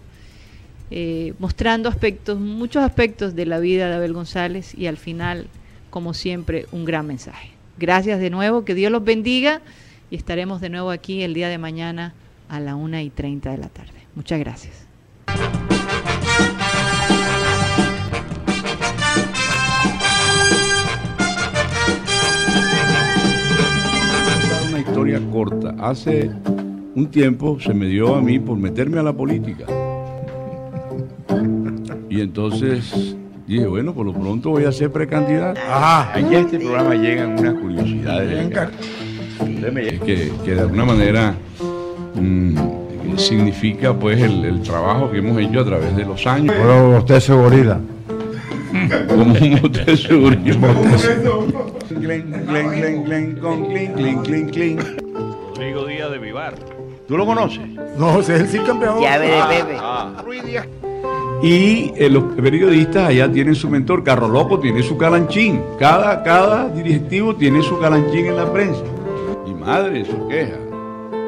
eh, 0.92 1.34
mostrando 1.40 1.88
aspectos, 1.88 2.38
muchos 2.38 2.84
aspectos 2.84 3.34
de 3.34 3.44
la 3.44 3.58
vida 3.58 3.88
de 3.88 3.96
Abel 3.96 4.12
González 4.12 4.72
y 4.72 4.86
al 4.86 4.98
final, 4.98 5.48
como 5.90 6.14
siempre, 6.14 6.66
un 6.70 6.84
gran 6.84 7.08
mensaje. 7.08 7.50
Gracias 7.76 8.20
de 8.20 8.30
nuevo, 8.30 8.64
que 8.64 8.76
Dios 8.76 8.92
los 8.92 9.02
bendiga 9.02 9.62
y 10.12 10.16
estaremos 10.16 10.60
de 10.60 10.68
nuevo 10.68 10.92
aquí 10.92 11.24
el 11.24 11.34
día 11.34 11.48
de 11.48 11.58
mañana 11.58 12.14
a 12.48 12.60
la 12.60 12.76
una 12.76 13.02
y 13.02 13.10
30 13.10 13.50
de 13.50 13.58
la 13.58 13.68
tarde. 13.68 14.06
Muchas 14.14 14.38
gracias. 14.38 14.86
Historia 25.10 25.20
corta. 25.30 25.74
Hace 25.78 26.30
un 26.94 27.06
tiempo 27.10 27.58
se 27.60 27.74
me 27.74 27.86
dio 27.86 28.14
a 28.14 28.20
mí 28.20 28.38
por 28.38 28.56
meterme 28.56 28.98
a 28.98 29.02
la 29.02 29.12
política. 29.12 29.64
Y 32.08 32.20
entonces 32.20 33.16
dije, 33.46 33.66
bueno, 33.66 33.94
por 33.94 34.06
lo 34.06 34.12
pronto 34.12 34.50
voy 34.50 34.64
a 34.64 34.72
ser 34.72 34.90
precandidato. 34.90 35.60
Ajá. 35.60 36.12
Aquí 36.14 36.34
a 36.34 36.40
este 36.40 36.58
programa 36.58 36.94
llegan 36.94 37.38
unas 37.38 37.54
curiosidades. 37.54 38.50
Que, 40.04 40.32
que 40.44 40.54
de 40.54 40.60
alguna 40.60 40.84
manera 40.84 41.34
mm, 42.14 43.16
significa 43.16 43.94
pues 43.94 44.20
el, 44.20 44.60
trabajo 44.62 45.10
que 45.10 45.18
hemos 45.18 45.40
hecho 45.40 45.60
a 45.60 45.64
través 45.64 45.96
de 45.96 46.04
los 46.04 46.26
años. 46.26 46.54
Bueno, 46.56 46.98
usted 46.98 47.20
seguridad. 47.20 47.80
Como 49.08 49.22
un 49.22 49.96
seguridad. 49.96 50.56
Rodrigo 55.54 55.86
Díaz 55.86 56.10
de 56.10 56.18
Vivar. 56.18 56.54
¿Tú 57.06 57.16
lo 57.16 57.26
conoces? 57.26 57.60
No, 57.98 58.20
ese 58.20 58.36
es 58.36 58.40
el 58.42 58.48
sí 58.48 58.58
campeón. 58.60 59.00
Llave 59.00 59.26
de 59.26 59.42
Pepe. 59.48 59.76
Ah, 59.80 60.12
ah. 60.16 60.24
Y 61.42 61.92
eh, 61.96 62.10
los 62.10 62.24
periodistas 62.34 63.08
allá 63.08 63.30
tienen 63.32 63.54
su 63.54 63.68
mentor, 63.68 64.04
Carro 64.04 64.28
Loco 64.28 64.60
tiene 64.60 64.82
su 64.82 64.96
calanchín. 64.98 65.60
Cada, 65.78 66.22
cada 66.22 66.68
directivo 66.68 67.34
tiene 67.34 67.62
su 67.62 67.78
calanchín 67.80 68.26
en 68.26 68.36
la 68.36 68.52
prensa. 68.52 68.82
Y 69.46 69.54
madre, 69.54 70.04
su 70.04 70.28
queja. 70.28 70.56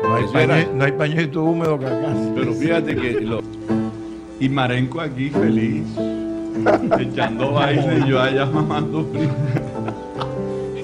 No 0.02 0.14
hay, 0.14 0.68
no 0.74 0.84
hay 0.84 0.92
pañito 0.92 1.42
húmedo 1.42 1.78
que 1.78 1.86
acá. 1.86 2.14
Pero 2.34 2.52
fíjate 2.52 2.94
que 2.94 3.20
lo... 3.22 3.40
Y 4.38 4.48
Marenco 4.48 5.00
aquí 5.00 5.30
feliz, 5.30 5.84
echando 7.00 7.52
baile 7.52 8.02
y 8.04 8.08
yo 8.08 8.20
allá 8.20 8.46
mamando 8.46 9.06
frío. 9.12 9.30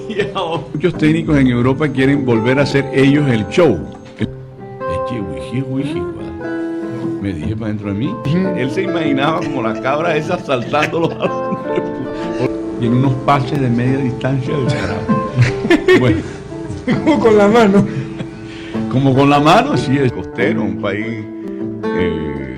Muchos 0.73 0.95
técnicos 0.95 1.37
en 1.37 1.47
Europa 1.47 1.87
quieren 1.87 2.25
volver 2.25 2.59
a 2.59 2.63
hacer 2.63 2.89
ellos 2.93 3.29
el 3.29 3.47
show. 3.49 3.77
Me 7.21 7.33
dije 7.33 7.55
para 7.55 7.67
dentro 7.67 7.93
de 7.93 7.99
mí. 7.99 8.15
Él 8.57 8.71
se 8.71 8.83
imaginaba 8.83 9.39
como 9.39 9.61
las 9.61 9.79
cabras 9.81 10.15
esas 10.15 10.45
saltando 10.45 11.01
los 11.01 11.13
y 12.81 12.85
en 12.85 12.93
unos 12.93 13.13
pases 13.25 13.59
de 13.59 13.67
media 13.67 13.97
distancia 13.97 14.53
de 14.55 15.99
bueno. 15.99 16.21
como 16.85 17.19
con 17.19 17.37
la 17.37 17.47
mano. 17.49 17.85
Como 18.89 19.13
con 19.13 19.29
la 19.29 19.39
mano, 19.41 19.75
sí, 19.75 19.97
es 19.97 20.13
costero, 20.13 20.63
un 20.63 20.81
país 20.81 21.25
eh, 21.83 22.48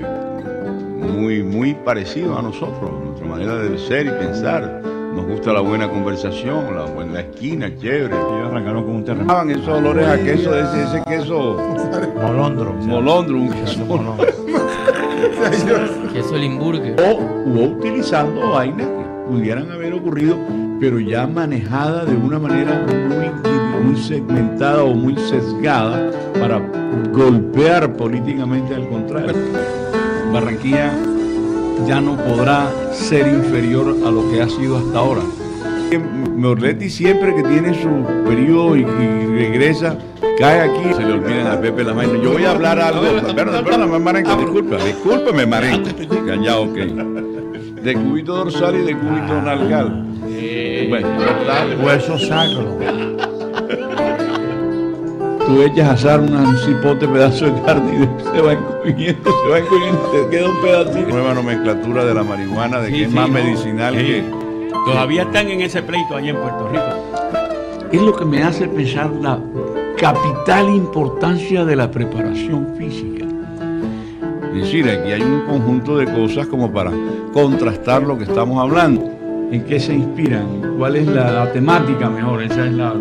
muy, 1.52 1.74
parecido 1.74 2.38
a 2.38 2.42
nosotros, 2.42 2.90
nuestra 3.04 3.26
manera 3.26 3.56
de 3.56 3.78
ser 3.78 4.06
y 4.06 4.10
pensar 4.10 4.82
nos 5.14 5.26
gusta 5.26 5.52
la 5.52 5.60
buena 5.60 5.88
conversación, 5.90 6.74
la 6.74 6.86
buena 6.86 7.20
esquina, 7.20 7.70
chévere. 7.76 8.16
Ellos 8.16 8.50
arrancaron 8.50 8.84
con 8.84 8.94
un 8.96 9.04
terreno. 9.04 9.42
esos 9.50 9.68
olores 9.68 10.06
a 10.06 10.18
queso, 10.18 10.58
ese, 10.58 10.84
ese 10.84 11.02
queso. 11.06 11.58
Molondro. 12.16 12.72
Molondro, 12.72 13.36
un 13.36 13.50
queso. 13.50 13.84
Molondro. 13.84 14.26
queso 16.14 16.36
Limburger. 16.36 16.96
O, 16.98 17.18
o 17.18 17.64
utilizando 17.64 18.52
vainas 18.52 18.86
que 18.86 19.04
pudieran 19.28 19.70
haber 19.70 19.92
ocurrido, 19.92 20.38
pero 20.80 20.98
ya 20.98 21.26
manejada 21.26 22.06
de 22.06 22.16
una 22.16 22.38
manera 22.38 22.86
muy, 22.86 23.84
muy 23.84 23.96
segmentada 24.00 24.82
o 24.82 24.94
muy 24.94 25.14
sesgada 25.16 26.10
para 26.40 26.58
golpear 27.12 27.92
políticamente 27.98 28.74
al 28.74 28.88
contrario. 28.88 29.34
Barranquilla 30.32 30.90
ya 31.86 32.00
no 32.00 32.16
podrá 32.16 32.70
ser 32.92 33.26
inferior 33.26 33.96
a 34.06 34.10
lo 34.10 34.30
que 34.30 34.42
ha 34.42 34.48
sido 34.48 34.78
hasta 34.78 34.98
ahora. 34.98 35.22
Morletti 36.36 36.88
siempre 36.88 37.34
que 37.34 37.42
tiene 37.42 37.74
su 37.74 38.04
periodo 38.24 38.76
y, 38.76 38.84
regresa, 38.84 39.96
cae 40.38 40.60
aquí, 40.60 40.94
se 40.94 41.02
le 41.02 41.12
olvidan 41.12 41.46
a 41.46 41.60
Pepe 41.60 41.84
la 41.84 41.94
mano. 41.94 42.14
Yo 42.16 42.32
voy 42.32 42.44
a 42.44 42.52
hablar 42.52 42.80
algo. 42.80 43.02
Perdón, 43.34 43.64
perdón, 43.64 44.02
Marenco, 44.02 44.36
disculpa, 44.36 44.76
discúlpame, 44.84 45.46
Marenco. 45.46 45.90
Ya, 46.42 46.58
ok. 46.58 46.74
De 47.82 47.94
cubito 47.94 48.36
dorsal 48.36 48.76
y 48.76 48.84
de 48.84 48.96
cubito 48.96 49.42
nalgal. 49.42 50.06
Bueno, 50.88 51.08
hueso 51.84 52.18
sacro 52.18 53.11
tú 55.46 55.62
echas 55.62 55.88
a 55.88 55.92
asar 55.92 56.20
un 56.20 56.56
cipote 56.58 57.06
pedazo 57.08 57.46
de 57.46 57.62
carne 57.62 57.92
y 57.94 58.22
se 58.24 58.40
va 58.40 58.52
encogiendo, 58.52 59.30
se 59.44 59.50
va 59.50 59.58
encogiendo, 59.58 60.00
te 60.12 60.28
queda 60.30 60.48
un 60.48 60.60
pedacito. 60.62 61.08
Nueva 61.08 61.34
nomenclatura 61.34 62.04
de 62.04 62.14
la 62.14 62.22
marihuana, 62.22 62.80
de 62.80 62.90
que 62.90 63.04
es 63.04 63.12
más 63.12 63.28
medicinal 63.28 63.94
que... 63.94 64.24
Todavía 64.86 65.22
están 65.22 65.48
en 65.48 65.60
ese 65.60 65.82
pleito 65.82 66.16
allá 66.16 66.30
en 66.30 66.36
Puerto 66.36 66.68
Rico. 66.68 67.88
Es 67.92 68.02
lo 68.02 68.16
que 68.16 68.24
me 68.24 68.42
hace 68.42 68.66
pensar 68.68 69.10
la 69.10 69.38
capital 69.96 70.68
importancia 70.68 71.64
de 71.64 71.76
la 71.76 71.90
preparación 71.90 72.74
física. 72.76 73.24
Es 74.52 74.62
decir, 74.62 74.88
aquí 74.88 75.12
hay 75.12 75.22
un 75.22 75.42
conjunto 75.46 75.96
de 75.96 76.06
cosas 76.06 76.46
como 76.46 76.72
para 76.72 76.90
contrastar 77.32 78.02
lo 78.02 78.18
que 78.18 78.24
estamos 78.24 78.60
hablando. 78.60 79.08
¿En 79.52 79.64
qué 79.64 79.78
se 79.78 79.94
inspiran? 79.94 80.76
¿Cuál 80.78 80.96
es 80.96 81.06
la, 81.06 81.52
temática 81.52 82.08
mejor? 82.08 82.42
Esa 82.42 82.66
es 82.66 82.72
la 82.72 82.94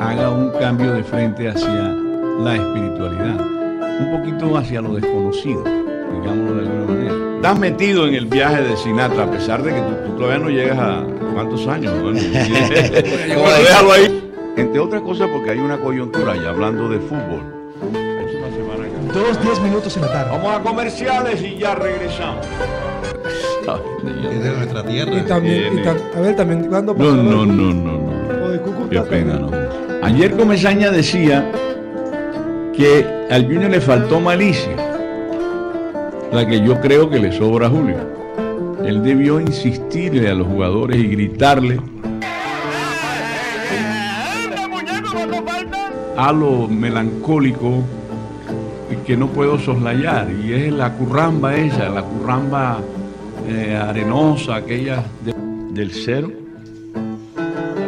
haga 0.00 0.30
un 0.30 0.50
cambio 0.50 0.92
de 0.92 1.02
frente 1.02 1.48
hacia 1.48 1.94
la 2.40 2.54
espiritualidad, 2.54 3.40
un 4.00 4.18
poquito 4.18 4.56
hacia 4.56 4.80
lo 4.80 4.94
desconocido, 4.94 5.62
digámoslo 5.64 6.54
de 6.54 6.68
alguna 6.68 6.86
manera. 6.86 7.14
Estás 7.36 7.58
metido 7.58 8.06
en 8.06 8.14
el 8.14 8.26
viaje 8.26 8.62
de 8.62 8.76
Sinatra, 8.76 9.24
a 9.24 9.30
pesar 9.30 9.62
de 9.62 9.74
que 9.74 9.80
tú, 9.80 10.16
todavía 10.16 10.38
no 10.38 10.50
llegas 10.50 10.78
a 10.78 11.04
cuántos 11.34 11.66
años. 11.66 12.00
Bueno, 12.00 12.20
déjalo 12.32 13.92
ahí. 13.92 14.24
Entre 14.56 14.80
otras 14.80 15.02
cosas 15.02 15.28
porque 15.32 15.50
hay 15.50 15.58
una 15.58 15.78
coyuntura, 15.78 16.36
y 16.36 16.44
hablando 16.44 16.88
de 16.88 16.98
fútbol. 16.98 17.54
Dos, 19.14 19.42
diez 19.42 19.60
minutos 19.60 19.96
en 19.96 20.02
la 20.02 20.12
tarde. 20.12 20.30
Vamos 20.32 20.54
a 20.54 20.60
comerciales 20.60 21.42
y 21.42 21.56
ya 21.58 21.74
regresamos. 21.74 22.46
Es 24.32 24.42
de 24.42 24.50
nuestra 24.50 24.82
tierra. 24.84 25.14
Y 25.14 25.22
también, 25.22 25.88
a 25.88 26.20
ver, 26.20 26.36
también, 26.36 26.64
¿cuándo 26.68 26.94
No, 26.94 27.14
no, 27.14 27.46
no, 27.46 27.72
no, 27.72 27.98
no. 27.98 28.88
Qué 28.90 29.00
pena, 29.02 29.34
¿no? 29.34 29.57
Ayer 30.08 30.34
Comesaña 30.34 30.90
decía 30.90 31.52
que 32.74 33.06
al 33.30 33.44
Junior 33.44 33.70
le 33.70 33.78
faltó 33.78 34.20
malicia, 34.20 34.74
la 36.32 36.46
que 36.46 36.62
yo 36.62 36.80
creo 36.80 37.10
que 37.10 37.18
le 37.18 37.30
sobra 37.30 37.66
a 37.66 37.70
Julio. 37.70 37.98
Él 38.86 39.02
debió 39.02 39.38
insistirle 39.38 40.30
a 40.30 40.34
los 40.34 40.46
jugadores 40.46 40.96
y 40.96 41.08
gritarle 41.08 41.78
a 46.16 46.32
lo 46.32 46.66
melancólico 46.68 47.82
que 49.06 49.14
no 49.14 49.26
puedo 49.26 49.58
soslayar 49.58 50.28
y 50.42 50.54
es 50.54 50.72
la 50.72 50.94
curramba 50.94 51.54
esa, 51.54 51.90
la 51.90 52.02
curramba 52.02 52.78
eh, 53.46 53.76
arenosa, 53.76 54.56
aquella 54.56 55.04
del 55.74 55.92
cero 55.92 56.32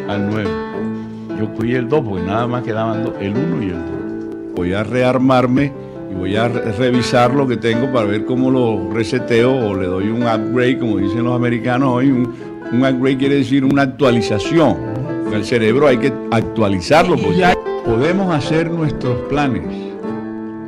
al 0.07 0.31
9. 0.31 0.60
Fui 1.57 1.75
el 1.75 1.89
2 1.89 2.05
porque 2.05 2.23
nada 2.23 2.47
más 2.47 2.63
quedaban 2.63 3.05
dos, 3.05 3.15
el 3.21 3.37
1 3.37 3.63
y 3.63 3.67
el 3.67 3.73
2. 3.73 4.55
Voy 4.57 4.73
a 4.73 4.83
rearmarme 4.83 5.73
y 6.11 6.15
voy 6.15 6.37
a 6.37 6.49
revisar 6.49 7.33
lo 7.35 7.47
que 7.47 7.57
tengo 7.57 7.93
para 7.93 8.07
ver 8.07 8.25
cómo 8.25 8.51
lo 8.51 8.91
reseteo 8.93 9.53
o 9.53 9.75
le 9.75 9.87
doy 9.87 10.09
un 10.09 10.23
upgrade, 10.23 10.79
como 10.79 10.99
dicen 10.99 11.25
los 11.25 11.35
americanos 11.35 11.89
hoy. 11.89 12.11
Un, 12.11 12.35
un 12.73 12.85
upgrade 12.85 13.17
quiere 13.17 13.35
decir 13.37 13.65
una 13.65 13.83
actualización. 13.83 14.77
el 15.33 15.45
cerebro 15.45 15.89
hay 15.89 15.99
que 15.99 16.13
actualizarlo. 16.31 17.17
Pues 17.17 17.39
podemos 17.85 18.35
hacer 18.35 18.71
nuestros 18.71 19.17
planes, 19.29 19.63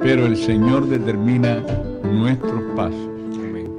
pero 0.01 0.27
el 0.27 0.37
Señor 0.37 0.87
determina 0.87 1.63
nuestros 2.05 2.63
pasos. 2.77 3.09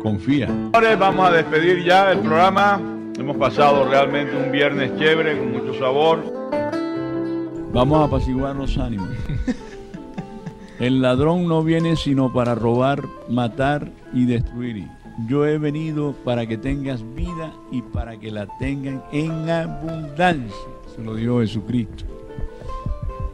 Confía. 0.01 0.49
Ahora 0.73 0.97
vamos 0.97 1.29
a 1.29 1.31
despedir 1.31 1.83
ya 1.85 2.11
el 2.11 2.19
programa. 2.19 2.81
Hemos 3.17 3.37
pasado 3.37 3.87
realmente 3.89 4.35
un 4.35 4.51
viernes 4.51 4.91
chévere, 4.97 5.37
con 5.37 5.53
mucho 5.53 5.73
sabor. 5.79 6.42
Vamos 7.73 8.01
a 8.01 8.03
apaciguar 8.03 8.55
los 8.55 8.77
ánimos. 8.77 9.09
El 10.79 11.01
ladrón 11.01 11.47
no 11.47 11.63
viene 11.63 11.95
sino 11.95 12.31
para 12.31 12.53
robar, 12.53 13.01
matar 13.29 13.91
y 14.13 14.25
destruir. 14.25 14.87
Yo 15.27 15.47
he 15.47 15.57
venido 15.57 16.13
para 16.23 16.45
que 16.45 16.55
tengas 16.55 17.03
vida 17.15 17.51
y 17.71 17.81
para 17.81 18.17
que 18.17 18.29
la 18.29 18.45
tengan 18.59 19.03
en 19.11 19.49
abundancia. 19.49 20.55
Se 20.95 21.03
lo 21.03 21.15
dijo 21.15 21.39
Jesucristo. 21.39 22.05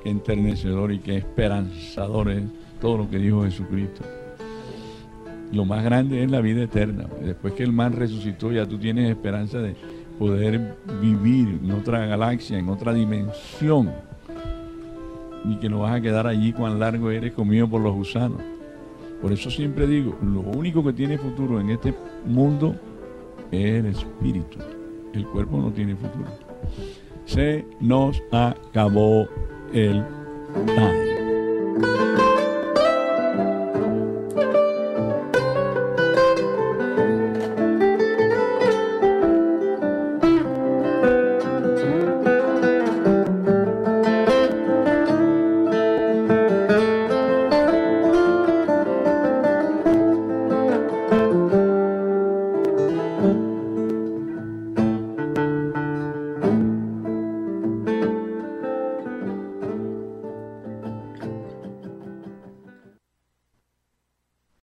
Qué 0.03 0.09
enternecedor 0.09 0.93
y 0.93 0.99
qué 0.99 1.17
esperanzador 1.17 2.31
es 2.31 2.43
todo 2.79 2.99
lo 2.99 3.09
que 3.09 3.17
dijo 3.17 3.43
Jesucristo. 3.43 4.05
Lo 5.51 5.65
más 5.65 5.83
grande 5.83 6.23
es 6.23 6.31
la 6.31 6.39
vida 6.39 6.63
eterna. 6.63 7.07
Después 7.21 7.55
que 7.55 7.63
el 7.63 7.73
man 7.73 7.91
resucitó, 7.91 8.53
ya 8.53 8.65
tú 8.65 8.77
tienes 8.77 9.09
esperanza 9.09 9.57
de 9.59 9.75
poder 10.17 10.77
vivir 11.01 11.59
en 11.61 11.71
otra 11.71 12.05
galaxia, 12.05 12.57
en 12.57 12.69
otra 12.69 12.93
dimensión 12.93 13.91
ni 15.45 15.57
que 15.57 15.69
no 15.69 15.79
vas 15.79 15.95
a 15.95 16.01
quedar 16.01 16.27
allí 16.27 16.53
cuán 16.53 16.79
largo 16.79 17.11
eres 17.11 17.33
comido 17.33 17.67
por 17.67 17.81
los 17.81 17.93
gusanos. 17.93 18.41
Por 19.21 19.33
eso 19.33 19.49
siempre 19.49 19.85
digo, 19.85 20.17
lo 20.21 20.41
único 20.41 20.83
que 20.83 20.93
tiene 20.93 21.17
futuro 21.17 21.59
en 21.59 21.69
este 21.71 21.93
mundo 22.25 22.75
es 23.51 23.79
el 23.79 23.85
espíritu. 23.87 24.59
El 25.13 25.25
cuerpo 25.25 25.57
no 25.57 25.71
tiene 25.71 25.95
futuro. 25.95 26.25
Se 27.25 27.65
nos 27.79 28.21
acabó 28.31 29.27
el 29.73 30.03
time. 30.65 32.28